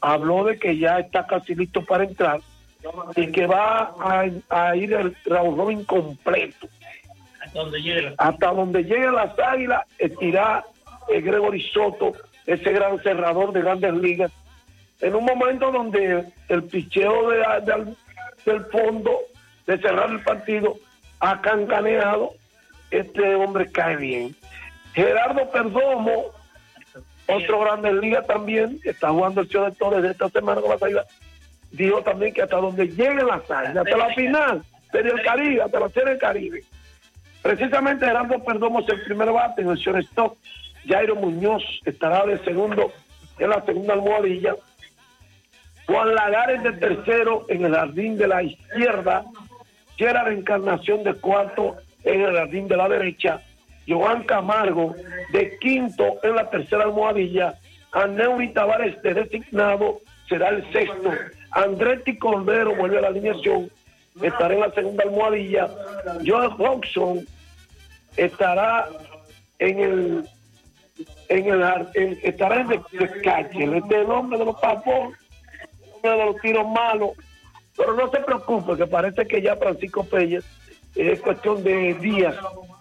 habló 0.00 0.44
de 0.44 0.58
que 0.58 0.78
ya 0.78 1.00
está 1.00 1.26
casi 1.26 1.54
listo 1.54 1.84
para 1.84 2.04
entrar 2.04 2.40
y 3.14 3.30
que 3.32 3.46
va 3.46 3.94
a, 3.98 4.24
a 4.48 4.76
ir 4.76 4.94
el 4.94 5.14
Raúl 5.26 5.56
Robin 5.56 5.84
completo. 5.84 6.68
Hasta 8.18 8.52
donde 8.52 8.82
lleguen 8.82 9.14
las 9.14 9.38
águilas, 9.38 9.82
estirá 9.98 10.64
Gregory 11.08 11.62
Soto, 11.72 12.12
ese 12.46 12.72
gran 12.72 13.02
cerrador 13.02 13.52
de 13.52 13.62
grandes 13.62 13.94
ligas, 13.94 14.32
en 15.00 15.14
un 15.14 15.24
momento 15.24 15.70
donde 15.72 16.24
el 16.48 16.62
picheo 16.64 17.30
de, 17.30 17.38
de- 17.38 17.94
del 18.44 18.64
fondo 18.66 19.18
de 19.66 19.78
cerrar 19.78 20.10
el 20.10 20.20
partido 20.22 20.76
ha 21.20 21.40
cancaneado, 21.40 22.34
este 22.90 23.34
hombre 23.34 23.70
cae 23.72 23.96
bien. 23.96 24.36
Gerardo 24.94 25.50
Perdomo, 25.50 26.26
otro 27.26 27.60
grande 27.60 27.92
liga 27.94 28.22
también, 28.22 28.78
que 28.80 28.90
está 28.90 29.10
jugando 29.10 29.40
el 29.40 29.48
show 29.48 29.64
de 29.64 29.72
Torres 29.72 30.02
de 30.02 30.10
esta 30.12 30.28
semana 30.28 30.60
con 30.60 30.70
las 30.70 30.82
águilas, 30.82 31.06
dijo 31.72 32.00
también 32.02 32.32
que 32.32 32.42
hasta 32.42 32.56
donde 32.56 32.86
lleguen 32.86 33.26
las 33.26 33.50
águilas, 33.50 33.78
hasta 33.84 33.96
la 33.96 34.14
final, 34.14 34.62
sería 34.92 35.12
el 35.12 35.22
Caribe, 35.22 35.62
hasta 35.62 35.80
la 35.80 35.88
serie 35.88 36.10
del 36.10 36.18
Caribe. 36.18 36.62
Precisamente 37.42 38.06
Gerardo 38.06 38.42
Perdomo 38.44 38.80
es 38.80 38.88
el 38.88 39.02
primer 39.02 39.30
bate 39.32 39.62
en 39.62 39.70
el 39.70 39.76
shortstop. 39.76 40.36
Jairo 40.86 41.16
Muñoz 41.16 41.62
estará 41.84 42.24
de 42.26 42.38
segundo 42.44 42.92
en 43.38 43.50
la 43.50 43.64
segunda 43.64 43.94
almohadilla. 43.94 44.54
Juan 45.86 46.14
Lagares 46.14 46.62
de 46.62 46.72
tercero 46.72 47.46
en 47.48 47.64
el 47.64 47.74
jardín 47.74 48.16
de 48.16 48.28
la 48.28 48.42
izquierda. 48.42 49.24
Gerard 49.96 50.32
Encarnación 50.32 51.04
de 51.04 51.14
cuarto 51.14 51.76
en 52.04 52.22
el 52.22 52.36
jardín 52.36 52.68
de 52.68 52.76
la 52.76 52.88
derecha. 52.88 53.40
Joan 53.88 54.24
Camargo 54.24 54.94
de 55.32 55.58
quinto 55.58 56.18
en 56.22 56.36
la 56.36 56.50
tercera 56.50 56.84
almohadilla. 56.84 57.54
Aneuri 57.92 58.52
Tavares 58.52 59.00
de 59.02 59.14
designado 59.14 60.00
será 60.28 60.48
el 60.48 60.70
sexto. 60.72 61.10
Andretti 61.52 62.18
Cordero 62.18 62.74
vuelve 62.74 62.98
a 62.98 63.02
la 63.02 63.08
alineación. 63.08 63.70
Estará 64.20 64.54
en 64.54 64.60
la 64.60 64.72
segunda 64.72 65.04
almohadilla. 65.04 65.68
Joan 66.26 66.52
Hodgson 66.58 67.26
estará 68.16 68.88
en 69.58 69.80
el 69.80 70.28
en 71.28 71.46
el 71.46 71.62
en- 71.94 72.18
estará 72.22 72.60
en 72.60 72.72
el 72.72 72.80
descache, 72.92 73.64
este 73.64 73.94
es 73.96 74.04
el 74.04 74.10
hombre 74.10 74.38
de 74.38 74.44
los 74.44 74.58
papos, 74.60 75.14
el 76.02 76.10
de 76.10 76.24
los 76.24 76.36
tiros 76.40 76.66
malos, 76.68 77.10
pero 77.76 77.94
no 77.94 78.10
se 78.10 78.18
preocupe 78.20 78.76
que 78.76 78.86
parece 78.86 79.26
que 79.26 79.42
ya 79.42 79.56
Francisco 79.56 80.04
Pérez 80.04 80.44
es 80.94 81.20
cuestión 81.20 81.62
de 81.62 81.94
días 81.94 82.34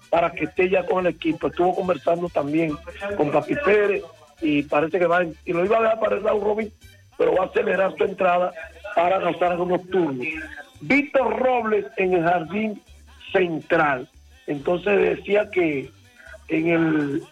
para 0.09 0.31
que 0.31 0.45
esté 0.45 0.69
ya 0.69 0.85
con 0.85 1.05
el 1.05 1.13
equipo. 1.13 1.47
Estuvo 1.47 1.76
conversando 1.76 2.30
también 2.30 2.77
con 3.17 3.31
Papi 3.31 3.55
Pérez 3.65 4.03
y 4.41 4.63
parece 4.63 4.99
que 4.99 5.05
va, 5.07 5.23
y 5.23 5.51
lo 5.53 5.65
iba 5.65 5.77
a 5.80 5.81
dejar 5.81 5.99
para 5.99 6.15
el 6.17 6.23
lado 6.23 6.39
Robin, 6.39 6.72
pero 7.17 7.35
va 7.35 7.43
a 7.43 7.47
acelerar 7.47 7.95
su 7.97 8.03
entrada 8.03 8.53
para 8.95 9.19
gastar 9.19 9.51
algunos 9.53 9.85
turnos. 9.89 10.26
Víctor 10.81 11.39
Robles 11.39 11.85
en 11.97 12.13
el 12.13 12.23
jardín 12.23 12.81
central. 13.34 14.07
Entonces 14.47 15.17
decía 15.17 15.49
que 15.49 15.89
en 16.47 16.67
el 16.69 17.23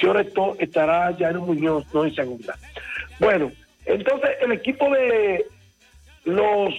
shortstop 0.00 0.60
estará 0.60 1.14
Jairo 1.18 1.42
Muñoz, 1.42 1.84
no 1.92 2.04
en 2.04 2.14
segunda. 2.14 2.56
Bueno, 3.18 3.50
entonces 3.84 4.30
el 4.40 4.52
equipo 4.52 4.90
de 4.90 5.46
los 6.24 6.74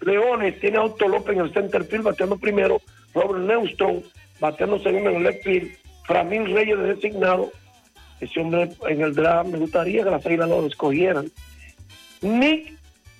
Leones 0.00 0.58
tiene 0.60 0.78
a 0.78 0.84
Otto 0.84 1.08
López 1.08 1.36
en 1.36 1.42
el 1.42 1.52
center 1.52 1.84
field, 1.84 2.04
bateando 2.04 2.36
primero, 2.36 2.80
Robert 3.14 3.44
Neustrom, 3.44 4.02
bateando 4.38 4.78
segundo 4.78 5.10
en 5.10 5.16
el 5.16 5.22
left 5.24 5.42
field, 5.42 5.70
Framil 6.06 6.52
Reyes 6.52 6.78
de 6.78 6.94
designado, 6.94 7.52
ese 8.20 8.40
hombre 8.40 8.70
en 8.88 9.00
el 9.00 9.14
draft 9.14 9.50
me 9.50 9.58
gustaría 9.58 10.04
que 10.04 10.10
las 10.10 10.24
águilas 10.24 10.48
lo 10.48 10.66
escogieran. 10.66 11.30
Nick 12.20 12.74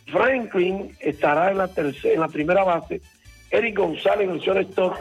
Franklin 0.07 0.95
estará 1.01 1.51
en 1.51 1.59
la 1.59 1.69
tercera, 1.69 2.15
en 2.15 2.21
la 2.21 2.29
primera 2.29 2.65
base, 2.65 3.01
Eric 3.51 3.79
González 3.79 4.29
en 4.29 4.35
el 4.35 4.41
shortstop, 4.41 4.97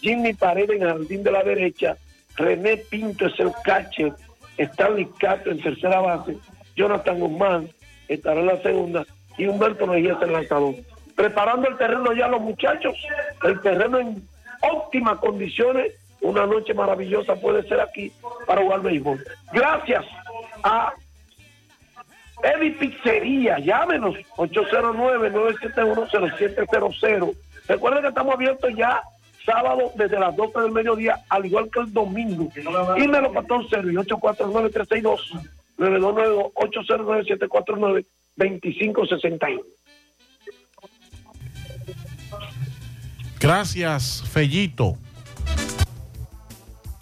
Jimmy 0.00 0.34
Paredes 0.34 0.76
en 0.76 0.82
el 0.82 0.88
jardín 0.88 1.22
de 1.22 1.32
la 1.32 1.42
derecha, 1.42 1.96
René 2.38 2.76
Pinto 2.76 3.26
es 3.26 3.38
el 3.38 3.52
catcher, 3.64 4.12
Stanley 4.56 5.08
Castro 5.18 5.52
en 5.52 5.60
tercera 5.60 6.00
base, 6.00 6.38
Jonathan 6.76 7.18
Guzmán 7.18 7.68
estará 8.08 8.40
en 8.40 8.46
la 8.46 8.62
segunda 8.62 9.04
y 9.36 9.46
Humberto 9.46 9.86
Mejía 9.86 10.14
es 10.14 10.22
el 10.22 10.32
lanzador. 10.32 10.74
Preparando 11.14 11.68
el 11.68 11.76
terreno 11.76 12.12
ya 12.12 12.28
los 12.28 12.40
muchachos, 12.40 12.96
el 13.42 13.60
terreno 13.60 13.98
en 13.98 14.22
óptimas 14.62 15.18
condiciones, 15.18 15.92
una 16.20 16.46
noche 16.46 16.74
maravillosa 16.74 17.36
puede 17.36 17.62
ser 17.68 17.80
aquí 17.80 18.12
para 18.46 18.62
jugar 18.62 18.82
béisbol. 18.82 19.24
Gracias 19.52 20.04
a 20.62 20.92
Eddie 22.42 22.72
Pizzería, 22.72 23.58
llámenos 23.58 24.16
809-971-0700. 24.36 27.36
Recuerden 27.66 28.02
que 28.02 28.08
estamos 28.08 28.34
abiertos 28.34 28.70
ya 28.76 29.02
sábado 29.48 29.90
desde 29.96 30.20
las 30.20 30.36
12 30.36 30.60
del 30.60 30.72
mediodía, 30.72 31.24
al 31.30 31.46
igual 31.46 31.70
que 31.72 31.80
el 31.80 31.90
domingo. 31.92 32.50
Y 32.96 33.08
me 33.08 33.20
lo 33.20 33.32
pató 33.32 33.66
serio, 33.68 34.04
849-362-9292, 35.78 38.04
809-749-2561. 38.36 39.64
Gracias, 43.40 44.24
Fellito. 44.30 44.96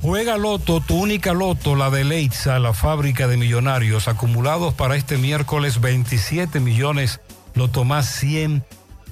Juega 0.02 0.36
Loto, 0.36 0.80
tu 0.80 1.02
única 1.02 1.32
Loto, 1.32 1.74
la 1.74 1.90
de 1.90 2.04
Leitza, 2.04 2.60
la 2.60 2.72
fábrica 2.72 3.26
de 3.26 3.36
millonarios, 3.36 4.06
acumulados 4.06 4.72
para 4.74 4.94
este 4.94 5.16
miércoles 5.16 5.80
27 5.80 6.60
millones, 6.60 7.20
Loto 7.54 7.82
más 7.84 8.06
100, 8.14 8.62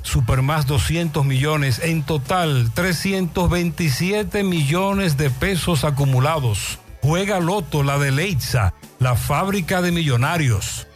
Super 0.05 0.43
más 0.43 0.67
200 0.67 1.25
millones, 1.25 1.81
en 1.83 2.05
total 2.05 2.71
327 2.73 4.45
millones 4.45 5.17
de 5.17 5.31
pesos 5.31 5.83
acumulados. 5.83 6.79
Juega 7.03 7.41
Loto, 7.41 7.83
la 7.83 7.99
de 7.99 8.13
Leitza, 8.13 8.75
la 9.01 9.17
fábrica 9.17 9.83
de 9.83 9.91
millonarios. 9.91 10.87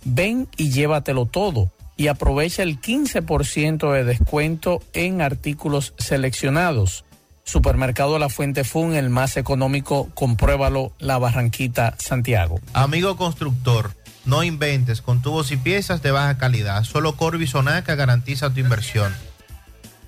Ven 0.04 0.48
y 0.58 0.72
llévatelo 0.72 1.26
todo 1.26 1.72
y 2.00 2.08
aprovecha 2.08 2.64
el 2.64 2.80
15% 2.80 3.92
de 3.92 4.06
descuento 4.06 4.82
en 4.94 5.22
artículos 5.22 5.94
seleccionados. 5.98 7.04
Supermercado 7.44 8.20
La 8.20 8.30
Fuente 8.30 8.64
Fun, 8.64 8.94
el 8.94 9.10
más 9.10 9.36
económico, 9.36 10.08
compruébalo, 10.14 10.94
La 11.00 11.18
Barranquita, 11.18 11.96
Santiago. 11.98 12.60
Amigo 12.74 13.18
constructor, 13.18 13.96
no 14.30 14.44
inventes 14.44 15.02
con 15.02 15.22
tubos 15.22 15.52
y 15.52 15.58
piezas 15.58 16.02
de 16.02 16.12
baja 16.12 16.38
calidad. 16.38 16.84
Solo 16.84 17.18
Corby 17.18 17.48
Sonaca 17.48 17.96
garantiza 17.96 18.54
tu 18.54 18.60
inversión. 18.60 19.14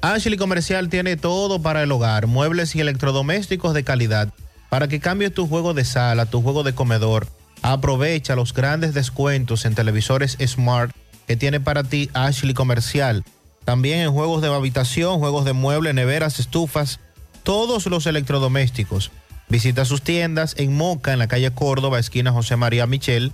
Ashley 0.02 0.38
Comercial 0.38 0.90
tiene 0.90 1.18
todo 1.18 1.62
para 1.62 1.84
el 1.84 1.92
hogar, 1.92 2.28
muebles 2.28 2.76
y 2.76 2.80
electrodomésticos 2.80 3.74
de 3.74 3.84
calidad. 3.84 4.34
Para 4.70 4.88
que 4.88 5.00
cambies 5.00 5.34
tu 5.34 5.48
juego 5.48 5.74
de 5.74 5.84
sala, 5.84 6.28
tu 6.28 6.42
juego 6.42 6.64
de 6.64 6.74
comedor, 6.74 7.28
aprovecha 7.62 8.36
los 8.36 8.54
grandes 8.54 8.94
descuentos 8.94 9.66
en 9.66 9.76
televisores 9.76 10.38
Smart 10.46 10.96
que 11.28 11.36
tiene 11.36 11.60
para 11.60 11.84
ti 11.84 12.10
Ashley 12.14 12.54
Comercial. 12.54 13.24
También 13.66 14.00
en 14.00 14.12
juegos 14.12 14.42
de 14.42 14.48
habitación, 14.48 15.20
juegos 15.20 15.46
de 15.46 15.54
muebles, 15.54 15.94
neveras, 15.94 16.40
estufas, 16.40 17.00
todos 17.44 17.86
los 17.88 18.06
electrodomésticos. 18.06 19.12
Visita 19.50 19.86
sus 19.86 20.02
tiendas 20.02 20.56
en 20.58 20.76
Moca, 20.76 21.14
en 21.14 21.20
la 21.20 21.28
calle 21.28 21.52
Córdoba, 21.52 22.00
esquina 22.00 22.32
José 22.32 22.56
María 22.56 22.88
Michel. 22.88 23.34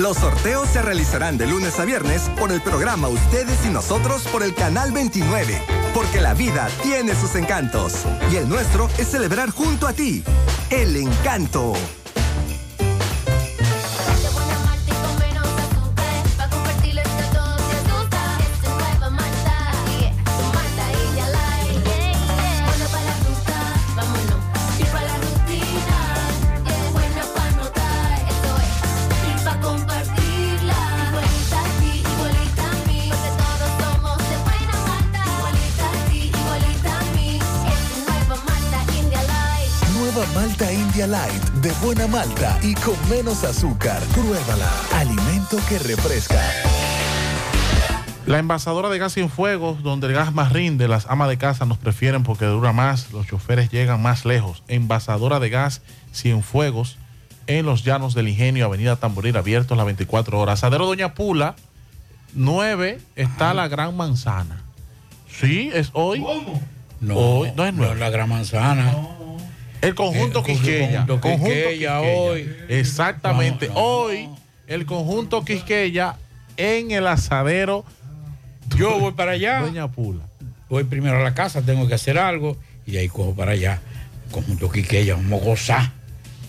Los 0.00 0.16
sorteos 0.16 0.68
se 0.68 0.82
realizarán 0.82 1.38
de 1.38 1.46
lunes 1.46 1.78
a 1.78 1.84
viernes 1.84 2.22
por 2.40 2.50
el 2.50 2.60
programa 2.60 3.06
Ustedes 3.06 3.64
y 3.64 3.68
Nosotros 3.68 4.26
por 4.32 4.42
el 4.42 4.52
Canal 4.52 4.90
29. 4.90 5.62
Porque 5.94 6.20
la 6.20 6.34
vida 6.34 6.68
tiene 6.82 7.14
sus 7.14 7.36
encantos. 7.36 8.04
Y 8.32 8.36
el 8.38 8.48
nuestro 8.48 8.88
es 8.98 9.12
celebrar 9.12 9.50
junto 9.50 9.86
a 9.86 9.92
ti. 9.92 10.24
El 10.70 10.96
encanto. 10.96 11.74
Malta 40.34 40.72
India 40.72 41.06
Light, 41.06 41.42
de 41.62 41.70
buena 41.84 42.06
malta 42.06 42.58
y 42.62 42.74
con 42.74 42.94
menos 43.10 43.44
azúcar. 43.44 44.00
Pruébala. 44.14 44.70
Alimento 44.94 45.58
que 45.68 45.78
refresca. 45.78 46.40
La 48.26 48.38
envasadora 48.38 48.88
de 48.88 48.98
gas 48.98 49.12
sin 49.12 49.28
fuego, 49.28 49.76
donde 49.82 50.06
el 50.06 50.12
gas 50.14 50.32
más 50.32 50.52
rinde, 50.52 50.88
las 50.88 51.06
amas 51.06 51.28
de 51.28 51.38
casa 51.38 51.66
nos 51.66 51.76
prefieren 51.78 52.22
porque 52.22 52.46
dura 52.46 52.72
más, 52.72 53.10
los 53.12 53.26
choferes 53.26 53.70
llegan 53.70 54.00
más 54.00 54.24
lejos. 54.24 54.62
Envasadora 54.68 55.40
de 55.40 55.50
gas 55.50 55.82
sin 56.12 56.42
fuegos 56.42 56.96
en 57.48 57.66
los 57.66 57.84
llanos 57.84 58.14
del 58.14 58.28
ingenio, 58.28 58.64
Avenida 58.66 58.96
Tamboril, 58.96 59.36
abiertos 59.36 59.76
las 59.76 59.86
24 59.86 60.38
horas. 60.38 60.60
Asadero 60.60 60.86
Doña 60.86 61.14
Pula, 61.14 61.56
9 62.34 63.00
está 63.16 63.52
la 63.54 63.68
Gran 63.68 63.96
Manzana. 63.96 64.62
Sí, 65.28 65.70
es 65.74 65.90
hoy. 65.92 66.24
No, 67.00 67.16
Hoy, 67.16 67.50
no 67.56 67.64
es 67.66 67.72
no 67.74 67.78
nueve. 67.80 67.94
es 67.94 68.00
la 68.00 68.10
gran 68.10 68.28
manzana. 68.28 68.94
El 69.82 69.94
conjunto 69.94 70.38
El 70.38 70.44
Quisqueya. 70.46 71.06
conjunto 71.06 71.20
Conjunto 71.20 71.46
Quisqueya 71.52 72.00
hoy. 72.00 72.50
Exactamente. 72.68 73.68
No, 73.68 73.74
no, 73.74 73.80
hoy 73.80 74.28
el 74.66 74.86
conjunto 74.86 75.44
Quisqueya 75.44 76.16
en 76.56 76.92
el 76.92 77.06
asadero. 77.06 77.84
Yo 78.76 78.98
voy 78.98 79.12
para 79.12 79.32
allá. 79.32 79.60
Doña 79.60 79.90
Pula. 79.90 80.22
Voy 80.70 80.84
primero 80.84 81.18
a 81.18 81.22
la 81.22 81.34
casa, 81.34 81.60
tengo 81.60 81.86
que 81.86 81.94
hacer 81.94 82.16
algo 82.16 82.56
y 82.86 82.92
de 82.92 83.00
ahí 83.00 83.08
cojo 83.08 83.34
para 83.34 83.52
allá. 83.52 83.80
Conjunto 84.30 84.70
Quiqueya, 84.70 85.16
vamos 85.16 85.42
a 85.42 85.44
gozar. 85.44 85.92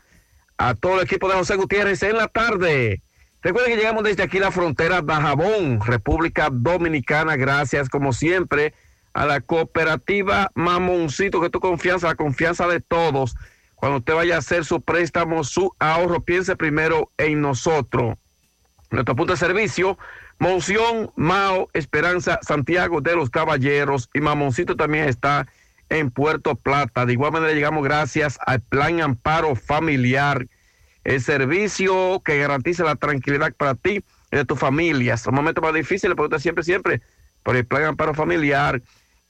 A 0.58 0.76
todo 0.76 0.96
el 0.96 1.06
equipo 1.06 1.28
de 1.30 1.36
José 1.36 1.56
Gutiérrez 1.56 2.04
en 2.04 2.18
la 2.18 2.28
tarde. 2.28 3.02
Recuerden 3.42 3.74
que 3.74 3.78
llegamos 3.78 4.04
desde 4.04 4.24
aquí 4.24 4.40
la 4.40 4.52
frontera 4.52 5.02
Dajabón, 5.02 5.80
República 5.82 6.50
Dominicana. 6.52 7.38
Gracias, 7.38 7.88
como 7.88 8.12
siempre, 8.12 8.74
a 9.14 9.26
la 9.26 9.40
cooperativa 9.40 10.52
Mamoncito, 10.56 11.40
que 11.40 11.50
tu 11.50 11.62
confianza, 11.62 12.08
la 12.08 12.16
confianza 12.16 12.68
de 12.68 12.82
todos. 12.82 13.36
Cuando 13.80 14.00
usted 14.00 14.14
vaya 14.14 14.36
a 14.36 14.40
hacer 14.40 14.66
su 14.66 14.82
préstamo, 14.82 15.46
su 15.46 15.74
ahorro, 15.80 16.20
piense 16.20 16.58
primero 16.58 17.12
en 17.18 17.40
nosotros. 17.40 18.18
Nuestro 18.92 19.16
punto 19.16 19.32
de 19.32 19.38
servicio, 19.38 19.98
Monción, 20.38 21.12
Mao, 21.16 21.70
Esperanza, 21.72 22.40
Santiago 22.42 23.00
de 23.00 23.16
los 23.16 23.30
Caballeros 23.30 24.10
y 24.14 24.20
Mamoncito 24.20 24.76
también 24.76 25.08
está 25.08 25.48
en 25.88 26.12
Puerto 26.12 26.56
Plata. 26.56 27.06
De 27.06 27.14
igual 27.14 27.32
manera 27.32 27.54
llegamos 27.54 27.82
gracias 27.86 28.38
al 28.46 28.60
Plan 28.60 29.00
Amparo 29.00 29.56
Familiar, 29.56 30.46
el 31.06 31.22
servicio 31.22 32.22
que 32.26 32.38
garantiza 32.38 32.84
la 32.84 32.96
tranquilidad 32.96 33.54
para 33.54 33.76
ti 33.76 34.04
y 34.30 34.36
de 34.36 34.44
tu 34.44 34.58
familia. 34.58 35.16
Son 35.16 35.34
momentos 35.34 35.64
más 35.64 35.74
difíciles, 35.74 36.16
pero 36.16 36.26
usted 36.26 36.40
siempre, 36.40 36.66
siempre, 36.66 37.02
por 37.44 37.56
el 37.56 37.66
Plan 37.66 37.86
Amparo 37.86 38.14
Familiar. 38.14 38.82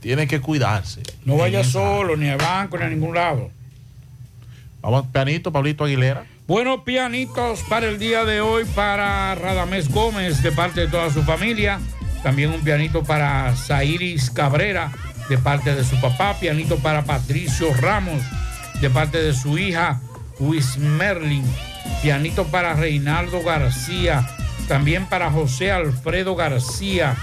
tiene 0.00 0.26
que 0.26 0.40
cuidarse. 0.40 1.02
No 1.26 1.36
vaya 1.36 1.62
solo, 1.64 2.16
ni 2.16 2.28
al 2.28 2.38
banco, 2.38 2.78
ni 2.78 2.84
a 2.84 2.88
ningún 2.88 3.14
lado. 3.14 3.50
Vamos, 4.84 5.06
pianito, 5.06 5.50
Pablito 5.50 5.84
Aguilera. 5.84 6.26
Buenos 6.46 6.80
pianitos 6.80 7.62
para 7.70 7.86
el 7.86 7.98
día 7.98 8.26
de 8.26 8.42
hoy 8.42 8.66
para 8.66 9.34
Radamés 9.34 9.88
Gómez 9.88 10.42
de 10.42 10.52
parte 10.52 10.82
de 10.82 10.88
toda 10.88 11.10
su 11.10 11.22
familia. 11.22 11.80
También 12.22 12.50
un 12.50 12.62
pianito 12.62 13.02
para 13.02 13.56
Zairis 13.56 14.30
Cabrera 14.30 14.92
de 15.30 15.38
parte 15.38 15.74
de 15.74 15.84
su 15.84 15.98
papá. 16.02 16.36
Pianito 16.38 16.76
para 16.76 17.02
Patricio 17.02 17.72
Ramos 17.72 18.22
de 18.82 18.90
parte 18.90 19.22
de 19.22 19.32
su 19.32 19.56
hija 19.56 20.02
Luis 20.38 20.76
Merlin. 20.76 21.44
Pianito 22.02 22.44
para 22.48 22.74
Reinaldo 22.74 23.42
García. 23.42 24.28
También 24.68 25.06
para 25.06 25.30
José 25.30 25.72
Alfredo 25.72 26.36
García. 26.36 27.16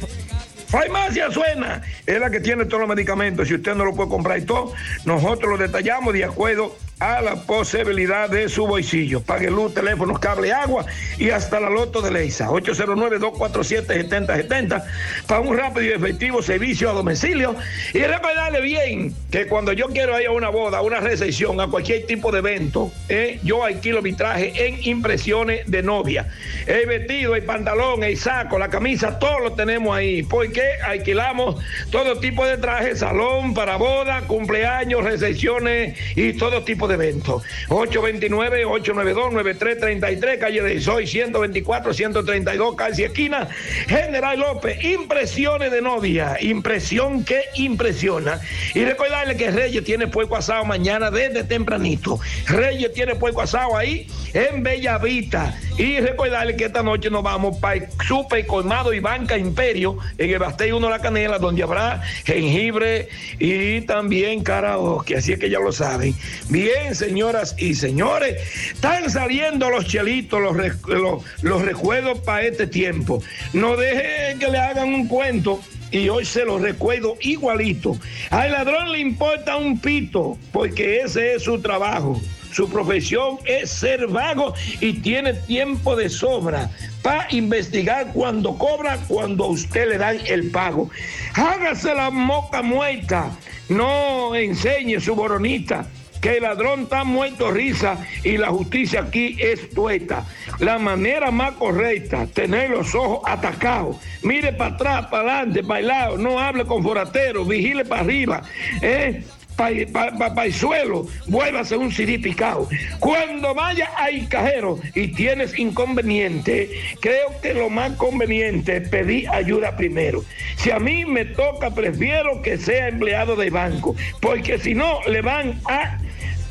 Farmacia 0.67 1.31
Suena 1.31 1.81
es 2.05 2.19
la 2.19 2.29
que 2.29 2.39
tiene 2.39 2.65
todos 2.65 2.81
los 2.81 2.89
medicamentos. 2.89 3.47
Si 3.47 3.53
usted 3.53 3.75
no 3.75 3.85
lo 3.85 3.95
puede 3.95 4.09
comprar 4.09 4.39
y 4.39 4.45
todo, 4.45 4.73
nosotros 5.05 5.51
lo 5.51 5.57
detallamos 5.57 6.13
de 6.13 6.25
acuerdo 6.25 6.75
a 6.99 7.21
la 7.21 7.35
posibilidad 7.35 8.29
de 8.29 8.49
su 8.49 8.65
bolsillo. 8.65 9.21
Pague 9.21 9.51
luz, 9.51 9.73
teléfonos, 9.73 10.19
cable, 10.19 10.53
agua 10.53 10.85
y 11.17 11.29
hasta 11.29 11.59
la 11.59 11.69
loto 11.69 12.01
de 12.01 12.11
Leisa. 12.11 12.47
809-247-7070 12.49 14.83
para 15.27 15.41
un 15.41 15.57
rápido 15.57 15.85
y 15.85 15.89
efectivo 15.89 16.41
servicio 16.41 16.89
a 16.89 16.93
domicilio. 16.93 17.53
Y 17.93 17.99
recordarle 17.99 18.61
bien 18.61 19.13
que 19.29 19.45
cuando 19.47 19.73
yo 19.73 19.87
quiero 19.87 20.17
ir 20.19 20.27
a 20.27 20.31
una 20.31 20.47
boda, 20.49 20.77
a 20.77 20.81
una 20.81 21.01
recepción, 21.01 21.59
a 21.59 21.67
cualquier 21.67 22.05
tipo 22.05 22.31
de 22.31 22.39
evento, 22.39 22.91
eh, 23.09 23.39
yo 23.43 23.63
alquilo 23.63 24.01
mi 24.01 24.13
traje 24.13 24.67
en 24.67 24.81
impresiones 24.83 25.69
de 25.69 25.83
novia. 25.83 26.29
El 26.65 26.87
vestido, 26.87 27.35
el 27.35 27.43
pantalón, 27.43 28.03
el 28.03 28.17
saco, 28.17 28.57
la 28.57 28.69
camisa, 28.69 29.19
todo 29.19 29.39
lo 29.39 29.51
tenemos 29.53 29.95
ahí. 29.95 30.23
Porque 30.23 30.63
alquilamos 30.85 31.57
todo 31.91 32.19
tipo 32.19 32.45
de 32.45 32.57
trajes, 32.57 32.99
salón 32.99 33.53
para 33.53 33.75
boda, 33.75 34.21
cumpleaños, 34.27 35.03
recepciones 35.03 35.97
y 36.15 36.31
todo 36.33 36.63
tipo 36.63 36.84
tipo 36.85 36.87
de 36.87 36.95
evento. 36.95 37.43
829-892-9333, 37.69 40.39
calle 40.39 40.61
de 40.61 40.81
Soy 40.81 41.07
124, 41.07 41.93
132, 41.93 42.75
casi 42.75 43.03
esquina. 43.03 43.47
General 43.87 44.37
López, 44.39 44.83
impresiones 44.83 45.71
de 45.71 45.81
novia, 45.81 46.37
impresión 46.41 47.23
que 47.23 47.43
impresiona. 47.55 48.41
Y 48.73 48.83
recordarle 48.85 49.37
que 49.37 49.51
Reyes 49.51 49.83
tiene 49.83 50.07
puerco 50.07 50.35
asado 50.35 50.65
mañana 50.65 51.11
desde 51.11 51.43
tempranito. 51.43 52.19
Reyes 52.47 52.91
tiene 52.93 53.13
puerco 53.15 53.41
asado 53.41 53.77
ahí 53.77 54.07
en 54.33 54.63
Bellavita. 54.63 55.55
Y 55.77 55.99
recordarle 55.99 56.55
que 56.55 56.63
esta 56.65 56.81
noche 56.83 57.09
nos 57.09 57.23
vamos 57.23 57.57
para 57.57 57.89
Super 58.07 58.45
Colmado 58.45 58.93
y 58.93 59.01
Banca 59.01 59.37
Imperio 59.37 59.97
en 60.17 60.29
el 60.29 60.39
Bastey 60.39 60.71
1 60.71 60.89
La 60.89 60.99
Canela, 60.99 61.37
donde 61.37 61.63
habrá 61.63 62.01
jengibre 62.23 63.09
y 63.39 63.81
también 63.81 64.41
karaoke. 64.41 65.17
Así 65.17 65.33
es 65.33 65.39
que 65.39 65.49
ya 65.49 65.59
lo 65.59 65.71
saben. 65.71 66.15
Bien, 66.49 66.74
señoras 66.93 67.55
y 67.57 67.73
señores, 67.75 68.41
están 68.73 69.09
saliendo 69.09 69.69
los 69.69 69.87
chelitos, 69.87 70.41
los, 70.41 70.55
re- 70.55 70.73
los, 70.87 71.23
los 71.41 71.61
recuerdos 71.61 72.19
para 72.19 72.43
este 72.43 72.67
tiempo. 72.67 73.21
No 73.53 73.75
dejen 73.75 74.39
que 74.39 74.47
le 74.47 74.57
hagan 74.57 74.93
un 74.93 75.07
cuento 75.07 75.61
y 75.91 76.09
hoy 76.09 76.25
se 76.25 76.45
los 76.45 76.61
recuerdo 76.61 77.15
igualito. 77.21 77.97
Al 78.29 78.51
ladrón 78.51 78.91
le 78.91 78.99
importa 78.99 79.55
un 79.57 79.79
pito, 79.79 80.37
porque 80.51 81.01
ese 81.01 81.35
es 81.35 81.43
su 81.43 81.59
trabajo. 81.61 82.21
Su 82.51 82.69
profesión 82.69 83.37
es 83.43 83.69
ser 83.69 84.07
vago 84.07 84.53
y 84.79 84.93
tiene 84.93 85.33
tiempo 85.33 85.95
de 85.95 86.09
sobra 86.09 86.69
para 87.01 87.27
investigar 87.31 88.11
cuando 88.13 88.57
cobra, 88.57 88.97
cuando 89.09 89.43
a 89.43 89.49
usted 89.49 89.89
le 89.89 89.97
dan 89.97 90.17
el 90.25 90.51
pago. 90.51 90.89
Hágase 91.33 91.93
la 91.93 92.09
moca 92.09 92.61
muerta, 92.61 93.29
no 93.67 94.35
enseñe 94.35 95.01
su 95.01 95.15
boronita 95.15 95.85
que 96.25 96.37
el 96.37 96.41
ladrón 96.41 96.81
está 96.81 97.03
muerto 97.03 97.51
risa 97.51 98.03
y 98.23 98.37
la 98.37 98.47
justicia 98.47 99.01
aquí 99.01 99.37
es 99.39 99.69
tueta. 99.69 100.25
La 100.57 100.79
manera 100.79 101.29
más 101.29 101.51
correcta, 101.51 102.25
tener 102.25 102.71
los 102.71 102.95
ojos 102.95 103.19
atacados. 103.25 103.97
Mire 104.23 104.51
para 104.51 104.73
atrás, 104.73 105.05
para 105.11 105.37
adelante, 105.37 105.63
para 105.63 105.79
el 105.81 105.87
lado, 105.87 106.17
no 106.17 106.39
hable 106.39 106.65
con 106.65 106.81
forateros, 106.81 107.47
vigile 107.47 107.85
para 107.85 108.01
arriba. 108.01 108.41
¿eh? 108.81 109.23
Para 109.55 110.45
el 110.45 110.53
suelo, 110.53 111.05
vuélvase 111.27 111.77
un 111.77 111.91
CD 111.91 112.17
picado. 112.17 112.67
Cuando 112.99 113.53
vaya 113.53 113.91
al 113.95 114.27
cajero 114.27 114.79
y 114.95 115.09
tienes 115.09 115.57
inconveniente, 115.59 116.71
creo 117.01 117.39
que 117.43 117.53
lo 117.53 117.69
más 117.69 117.91
conveniente 117.97 118.77
es 118.77 118.89
pedir 118.89 119.29
ayuda 119.29 119.77
primero. 119.77 120.25
Si 120.57 120.71
a 120.71 120.79
mí 120.79 121.05
me 121.05 121.23
toca, 121.23 121.69
prefiero 121.69 122.41
que 122.41 122.57
sea 122.57 122.87
empleado 122.87 123.35
de 123.35 123.51
banco, 123.51 123.95
porque 124.21 124.57
si 124.57 124.73
no, 124.73 124.99
le 125.07 125.21
van 125.21 125.61
a 125.69 125.99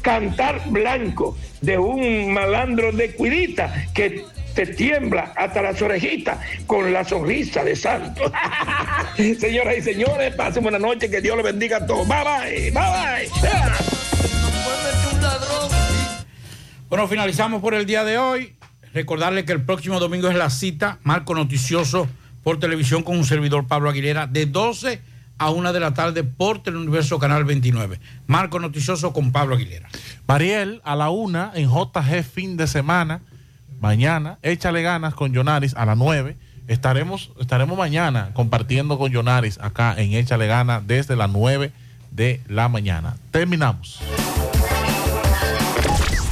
cantar 0.05 0.61
blanco 0.67 1.37
de 1.63 1.79
un 1.79 2.33
malandro 2.33 2.93
de 2.93 3.15
cuidita 3.15 3.87
que 3.95 4.23
te 4.55 4.67
tiembla 4.67 5.33
hasta 5.35 5.63
las 5.63 5.81
orejitas 5.81 6.39
con 6.67 6.93
la 6.93 7.05
sonrisa 7.05 7.65
de 7.65 7.75
santo. 7.75 8.31
Señoras 9.17 9.79
y 9.79 9.83
señores, 9.83 10.35
pasen 10.35 10.63
buena 10.63 10.79
noche, 10.79 11.11
que 11.11 11.21
Dios 11.21 11.37
le 11.37 11.43
bendiga 11.43 11.79
a 11.79 11.87
todos. 11.87 12.07
Bye 12.07 12.23
bye, 12.23 12.71
bye 12.71 12.73
bye. 12.73 13.31
Bueno, 16.89 17.09
finalizamos 17.09 17.63
por 17.63 17.75
el 17.75 17.87
día 17.87 18.05
de 18.05 18.19
hoy. 18.19 18.55
Recordarle 18.93 19.45
que 19.45 19.53
el 19.53 19.63
próximo 19.63 19.99
domingo 19.99 20.29
es 20.29 20.37
la 20.37 20.51
cita, 20.51 20.99
marco 21.03 21.35
noticioso 21.35 22.07
por 22.45 22.61
televisión 22.61 23.03
con 23.03 23.17
un 23.17 23.25
servidor 23.25 23.67
Pablo 23.67 23.89
Aguilera, 23.89 24.27
de 24.27 24.47
12 24.47 25.14
a 25.39 25.51
1 25.51 25.73
de 25.73 25.81
la 25.81 25.95
tarde 25.95 26.25
por 26.25 26.63
Teleuniverso 26.63 27.19
Canal 27.19 27.45
29. 27.45 28.01
Marco 28.27 28.59
noticioso 28.59 29.13
con 29.13 29.33
Pablo 29.33 29.57
Aguilera. 29.57 29.89
Mariel, 30.27 30.81
a 30.85 30.97
la 30.97 31.11
una 31.11 31.53
en 31.55 31.71
JG 31.71 32.23
fin 32.25 32.57
de 32.57 32.67
semana. 32.67 33.21
Mañana, 33.81 34.39
échale 34.43 34.83
ganas 34.83 35.15
con 35.15 35.33
Yonaris 35.33 35.75
a 35.75 35.85
las 35.85 35.97
9. 35.97 36.37
Estaremos, 36.69 37.33
estaremos 37.39 37.77
mañana 37.77 38.31
compartiendo 38.33 38.97
con 38.99 39.13
Yonaris 39.13 39.59
acá 39.61 39.95
en 39.99 40.15
Échale 40.15 40.47
ganas 40.47 40.87
desde 40.87 41.17
las 41.17 41.31
9 41.31 41.73
de 42.11 42.41
la 42.49 42.69
mañana. 42.69 43.17
Terminamos. 43.31 44.01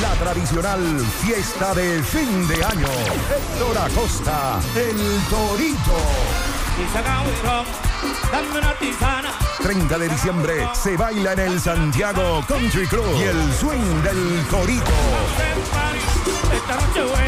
La 0.00 0.14
tradicional 0.14 1.00
fiesta 1.20 1.74
de 1.74 2.02
fin 2.02 2.48
de 2.48 2.54
año. 2.64 2.88
Héctor 3.30 3.78
Acosta, 3.78 4.60
el 4.74 4.96
Torito. 5.28 6.57
Y 6.80 6.86
saca 6.92 7.22
un 7.22 7.32
ron, 7.44 7.66
dame 8.30 8.58
una 8.58 8.72
tisana. 8.74 9.32
30 9.62 9.98
de 9.98 10.08
diciembre 10.08 10.68
se 10.74 10.96
baila 10.96 11.32
en 11.32 11.40
el 11.40 11.60
Santiago 11.60 12.44
Country 12.46 12.86
Club 12.86 13.04
y 13.18 13.24
el 13.24 13.52
swing 13.54 14.02
del 14.02 14.46
buena. 14.48 14.84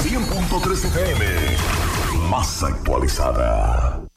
100.3 0.02 0.84
FM. 0.84 1.24
Más 2.30 2.62
actualizada. 2.62 4.07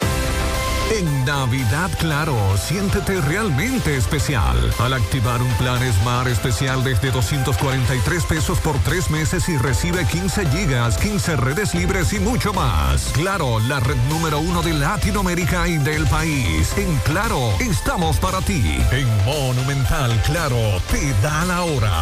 En 0.91 1.25
Navidad 1.25 1.89
Claro, 1.99 2.35
siéntete 2.57 3.21
realmente 3.21 3.95
especial 3.95 4.57
al 4.79 4.93
activar 4.93 5.41
un 5.41 5.51
plan 5.53 5.79
Smart 5.93 6.27
especial 6.27 6.83
desde 6.83 7.11
243 7.11 8.25
pesos 8.25 8.59
por 8.59 8.77
tres 8.79 9.09
meses 9.09 9.47
y 9.47 9.57
recibe 9.57 10.05
15 10.05 10.45
gigas, 10.47 10.97
15 10.97 11.37
redes 11.37 11.73
libres 11.73 12.11
y 12.11 12.19
mucho 12.19 12.51
más. 12.51 13.05
Claro, 13.13 13.59
la 13.61 13.79
red 13.79 13.95
número 14.09 14.39
uno 14.39 14.61
de 14.61 14.73
Latinoamérica 14.73 15.65
y 15.65 15.77
del 15.77 16.05
país. 16.07 16.73
En 16.75 16.93
Claro, 17.05 17.53
estamos 17.61 18.17
para 18.17 18.41
ti. 18.41 18.61
En 18.91 19.25
Monumental 19.25 20.21
Claro, 20.25 20.57
te 20.91 21.13
da 21.21 21.45
la 21.45 21.63
hora. 21.63 22.01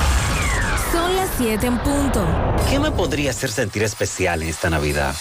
Son 0.92 1.16
las 1.16 1.30
7 1.38 1.68
en 1.68 1.78
punto. 1.80 2.26
¿Qué 2.68 2.80
me 2.80 2.90
podría 2.90 3.30
hacer 3.30 3.52
sentir 3.52 3.84
especial 3.84 4.42
en 4.42 4.50
esta 4.50 4.72
Navidad? 4.72 5.14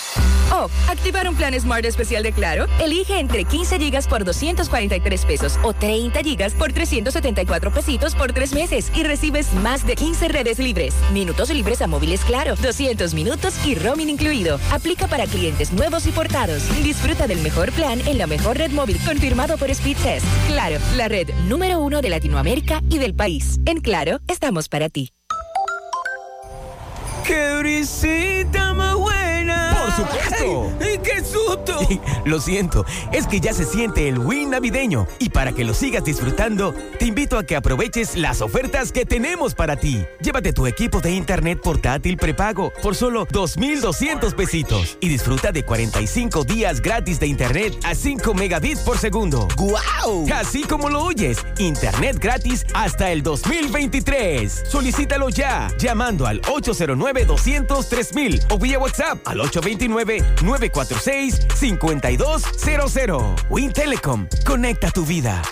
Oh, 0.51 0.70
activar 0.89 1.28
un 1.28 1.36
plan 1.36 1.59
Smart 1.61 1.85
especial 1.85 2.23
de 2.23 2.32
Claro. 2.32 2.66
Elige 2.81 3.20
entre 3.20 3.45
15 3.45 3.57
gigas 3.64 4.06
por 4.06 4.24
243 4.24 5.24
pesos 5.24 5.59
o 5.62 5.72
30 5.72 6.20
gigas 6.20 6.55
por 6.55 6.72
374 6.72 7.72
pesitos 7.72 8.14
por 8.14 8.32
tres 8.32 8.52
meses 8.52 8.90
y 8.94 9.02
recibes 9.02 9.52
más 9.55 9.86
de 9.86 9.97
15 9.97 10.28
redes 10.28 10.59
libres, 10.59 10.94
minutos 11.12 11.51
libres 11.51 11.82
a 11.82 11.86
móviles 11.86 12.20
Claro, 12.24 12.55
200 12.56 13.14
minutos 13.14 13.55
y 13.66 13.74
roaming 13.74 14.10
incluido. 14.10 14.60
Aplica 14.70 15.06
para 15.06 15.26
clientes 15.26 15.72
nuevos 15.72 16.06
y 16.06 16.10
portados. 16.10 16.62
Disfruta 16.82 17.26
del 17.26 17.40
mejor 17.40 17.72
plan 17.72 18.01
en 18.06 18.18
la 18.18 18.26
mejor 18.26 18.59
red 18.59 18.70
móvil 18.70 18.98
confirmado 19.05 19.56
por 19.56 19.74
Speedtest. 19.74 20.26
Claro, 20.48 20.78
la 20.97 21.09
red 21.09 21.28
número 21.48 21.80
uno 21.80 22.01
de 22.01 22.10
Latinoamérica 22.10 22.82
y 22.90 22.98
del 22.98 23.14
país. 23.14 23.59
En 23.64 23.80
Claro, 23.80 24.20
estamos 24.28 24.68
para 24.68 24.89
ti. 24.89 25.12
¡Qué 27.26 27.56
brisita 27.59 28.72
más 28.74 28.94
buena! 28.97 29.76
¡Por 29.78 29.93
supuesto! 29.93 30.72
¡Ay, 30.80 30.98
¡Qué 31.02 31.18
susto! 31.28 31.78
Lo 32.24 32.40
siento, 32.40 32.84
es 33.12 33.26
que 33.26 33.40
ya 33.40 33.52
se 33.52 33.64
siente 33.64 34.09
el 34.09 34.18
win 34.18 34.50
navideño 34.50 35.06
y 35.18 35.30
para 35.30 35.52
que 35.52 35.64
lo 35.64 35.74
sigas 35.74 36.05
disfrutando, 36.05 36.74
te 36.98 37.06
invito 37.06 37.38
a 37.38 37.44
que 37.44 37.56
aproveches 37.56 38.16
las 38.16 38.40
ofertas 38.40 38.92
que 38.92 39.05
tenemos 39.05 39.55
para 39.55 39.76
ti. 39.76 40.05
Llévate 40.20 40.52
tu 40.52 40.66
equipo 40.66 41.00
de 41.00 41.12
internet 41.12 41.60
portátil 41.62 42.16
prepago 42.16 42.72
por 42.82 42.94
solo 42.94 43.26
2,200 43.30 44.34
pesitos 44.34 44.98
y 45.00 45.09
disfruta 45.09 45.52
de 45.52 45.64
45 45.64 46.44
días 46.44 46.80
gratis 46.80 47.20
de 47.20 47.26
internet 47.26 47.78
a 47.84 47.94
5 47.94 48.34
megabits 48.34 48.80
por 48.80 48.98
segundo. 48.98 49.48
¡Guau! 49.56 50.26
Así 50.34 50.62
como 50.62 50.88
lo 50.88 51.05
oyes, 51.05 51.38
internet 51.59 52.18
gratis 52.20 52.66
hasta 52.74 53.10
el 53.10 53.22
2023. 53.22 54.64
Solicítalo 54.68 55.28
ya 55.28 55.68
llamando 55.78 56.26
al 56.26 56.40
809 56.48 57.24
203 57.24 58.14
mil 58.14 58.40
o 58.50 58.59
vía 58.59 58.78
WhatsApp 58.78 59.18
al 59.26 59.40
829-946-5200. 61.27 63.35
Win 63.51 63.73
Telecom, 63.73 64.28
conecta 64.45 64.90
tu 64.90 65.05
vida. 65.05 65.43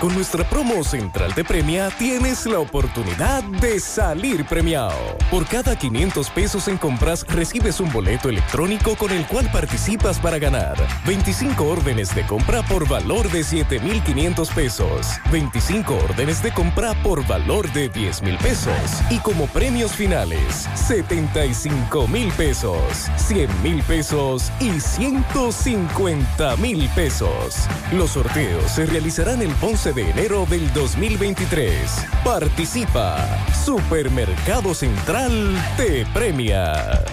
Con 0.00 0.14
nuestra 0.14 0.44
promo 0.44 0.84
central 0.84 1.32
de 1.34 1.42
premia 1.42 1.88
tienes 1.98 2.44
la 2.44 2.58
oportunidad 2.58 3.42
de 3.44 3.80
salir 3.80 4.44
premiado. 4.44 5.16
Por 5.30 5.46
cada 5.46 5.74
500 5.74 6.28
pesos 6.30 6.68
en 6.68 6.76
compras 6.76 7.24
recibes 7.28 7.80
un 7.80 7.90
boleto 7.90 8.28
electrónico 8.28 8.94
con 8.96 9.10
el 9.10 9.26
cual 9.26 9.50
participas 9.50 10.18
para 10.18 10.38
ganar 10.38 10.76
25 11.06 11.64
órdenes 11.64 12.14
de 12.14 12.26
compra 12.26 12.62
por 12.64 12.86
valor 12.86 13.30
de 13.30 13.42
7,500 13.42 14.50
pesos, 14.50 15.06
25 15.32 15.94
órdenes 15.94 16.42
de 16.42 16.52
compra 16.52 16.92
por 17.02 17.26
valor 17.26 17.72
de 17.72 17.88
10 17.88 18.22
mil 18.22 18.36
pesos 18.36 18.74
y 19.08 19.18
como 19.20 19.46
premios 19.46 19.92
finales 19.92 20.68
75 20.74 22.06
mil 22.08 22.30
pesos, 22.32 23.08
100 23.16 23.62
mil 23.62 23.82
pesos 23.84 24.52
y 24.60 24.78
150 24.78 26.56
mil 26.56 26.86
pesos. 26.90 27.66
Los 27.92 28.10
sorteos 28.10 28.70
se 28.72 28.84
realizarán 28.84 29.40
el 29.40 29.54
11 29.62 29.85
de 29.92 30.10
enero 30.10 30.46
del 30.46 30.72
2023. 30.72 31.78
Participa. 32.24 33.24
Supermercado 33.64 34.74
Central 34.74 35.54
te 35.76 36.04
premia. 36.06 37.04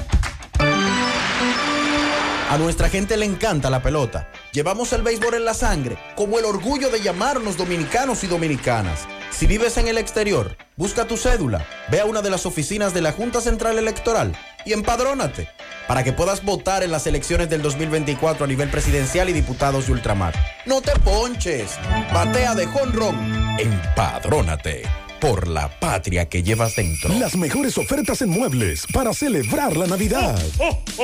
A 2.49 2.57
nuestra 2.57 2.89
gente 2.89 3.15
le 3.17 3.25
encanta 3.25 3.69
la 3.69 3.83
pelota. 3.83 4.29
Llevamos 4.51 4.91
el 4.93 5.03
béisbol 5.03 5.35
en 5.35 5.45
la 5.45 5.53
sangre, 5.53 5.97
como 6.15 6.39
el 6.39 6.45
orgullo 6.45 6.89
de 6.89 7.01
llamarnos 7.01 7.57
dominicanos 7.57 8.23
y 8.23 8.27
dominicanas. 8.27 9.07
Si 9.31 9.45
vives 9.45 9.77
en 9.77 9.87
el 9.87 9.97
exterior, 9.97 10.57
busca 10.75 11.05
tu 11.05 11.17
cédula, 11.17 11.65
ve 11.89 11.99
a 11.99 12.05
una 12.05 12.21
de 12.21 12.29
las 12.29 12.45
oficinas 12.45 12.93
de 12.93 13.01
la 13.01 13.11
Junta 13.11 13.41
Central 13.41 13.77
Electoral 13.79 14.35
y 14.65 14.73
empadrónate 14.73 15.49
para 15.87 16.03
que 16.03 16.13
puedas 16.13 16.43
votar 16.43 16.83
en 16.83 16.91
las 16.91 17.07
elecciones 17.07 17.49
del 17.49 17.61
2024 17.61 18.45
a 18.45 18.47
nivel 18.47 18.69
presidencial 18.69 19.29
y 19.29 19.33
diputados 19.33 19.87
de 19.87 19.93
ultramar. 19.93 20.33
No 20.65 20.81
te 20.81 20.91
ponches, 20.99 21.77
batea 22.13 22.55
de 22.55 22.67
jonrón, 22.67 23.15
empadrónate 23.59 25.02
por 25.23 25.47
la 25.47 25.79
patria 25.79 26.27
que 26.27 26.43
llevas 26.43 26.75
dentro. 26.75 27.17
Las 27.17 27.37
mejores 27.37 27.77
ofertas 27.77 28.21
en 28.21 28.29
muebles 28.29 28.85
para 28.91 29.13
celebrar 29.13 29.77
la 29.77 29.87
Navidad. 29.87 30.37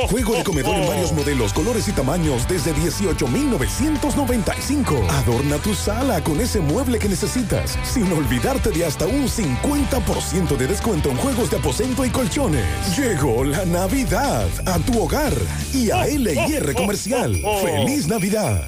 Juego 0.09 0.35
de 0.35 0.43
comedor 0.43 0.75
en 0.75 0.89
varios 0.89 1.13
modelos, 1.13 1.53
colores 1.53 1.87
y 1.87 1.93
tamaños 1.93 2.45
desde 2.45 2.73
18,995. 2.73 5.07
Adorna 5.09 5.55
tu 5.59 5.73
sala 5.73 6.21
con 6.21 6.41
ese 6.41 6.59
mueble 6.59 6.99
que 6.99 7.07
necesitas, 7.07 7.79
sin 7.85 8.11
olvidarte 8.11 8.71
de 8.71 8.83
hasta 8.83 9.07
un 9.07 9.29
50% 9.29 10.57
de 10.57 10.67
descuento 10.67 11.11
en 11.11 11.15
juegos 11.15 11.49
de 11.49 11.55
aposento 11.55 12.03
y 12.03 12.09
colchones. 12.09 12.97
Llegó 12.97 13.45
la 13.45 13.63
Navidad 13.63 14.49
a 14.65 14.79
tu 14.79 15.01
hogar 15.01 15.31
y 15.73 15.91
a 15.91 16.05
LIR 16.05 16.73
Comercial. 16.73 17.41
¡Feliz 17.63 18.09
Navidad! 18.09 18.65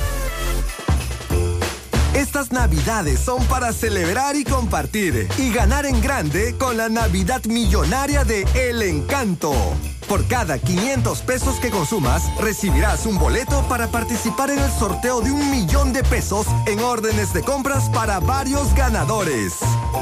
Estas 2.15 2.53
navidades 2.53 3.19
son 3.19 3.45
para 3.47 3.73
celebrar 3.73 4.37
y 4.37 4.45
compartir 4.45 5.29
y 5.37 5.53
ganar 5.53 5.85
en 5.85 6.01
grande 6.01 6.55
con 6.57 6.77
la 6.77 6.89
Navidad 6.89 7.45
Millonaria 7.47 8.23
de 8.25 8.47
El 8.55 8.83
Encanto. 8.83 9.53
Por 10.09 10.27
cada 10.29 10.59
500 10.59 11.23
pesos 11.23 11.59
que 11.59 11.71
consumas, 11.71 12.23
recibirás 12.39 13.07
un 13.07 13.19
boleto 13.19 13.67
para 13.69 13.89
participar 13.89 14.51
en 14.51 14.61
el 14.61 14.71
sorteo 14.71 15.23
de 15.23 15.33
un 15.33 15.51
millón 15.51 15.93
de 15.93 16.05
pesos 16.05 16.47
en 16.67 16.79
órdenes 16.81 17.33
de 17.33 17.43
compras 17.43 17.89
para 17.91 18.21
varios 18.21 18.73
ganadores. 18.75 19.55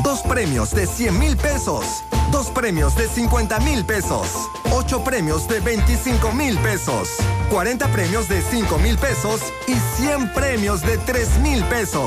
Dos 0.02 0.20
premios 0.22 0.72
de 0.72 0.86
100 0.86 1.18
mil 1.18 1.36
pesos. 1.36 2.04
Dos 2.30 2.48
premios 2.48 2.96
de 2.96 3.08
50 3.08 3.60
mil 3.60 3.84
pesos. 3.84 4.26
Ocho 4.72 5.04
premios 5.04 5.46
de 5.48 5.60
25 5.60 6.32
mil 6.32 6.58
pesos. 6.58 7.08
40 7.50 7.86
premios 7.92 8.28
de 8.28 8.40
5 8.40 8.78
mil 8.78 8.96
pesos 8.96 9.40
y 9.68 9.74
100 10.00 10.32
premios 10.32 10.80
de 10.80 10.96
3 10.98 11.38
mil 11.40 11.62
pesos. 11.64 12.01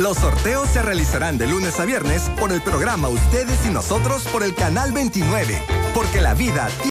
Los 0.00 0.16
sorteos 0.16 0.68
se 0.70 0.82
realizarán 0.82 1.38
de 1.38 1.46
lunes 1.46 1.78
a 1.78 1.84
viernes 1.84 2.28
por 2.40 2.52
el 2.52 2.60
programa 2.62 3.08
Ustedes 3.08 3.64
y 3.64 3.70
Nosotros 3.70 4.24
por 4.24 4.42
el 4.42 4.56
canal 4.56 4.90
29. 4.90 5.62
Porque 5.94 6.20
la 6.20 6.34
vida 6.34 6.68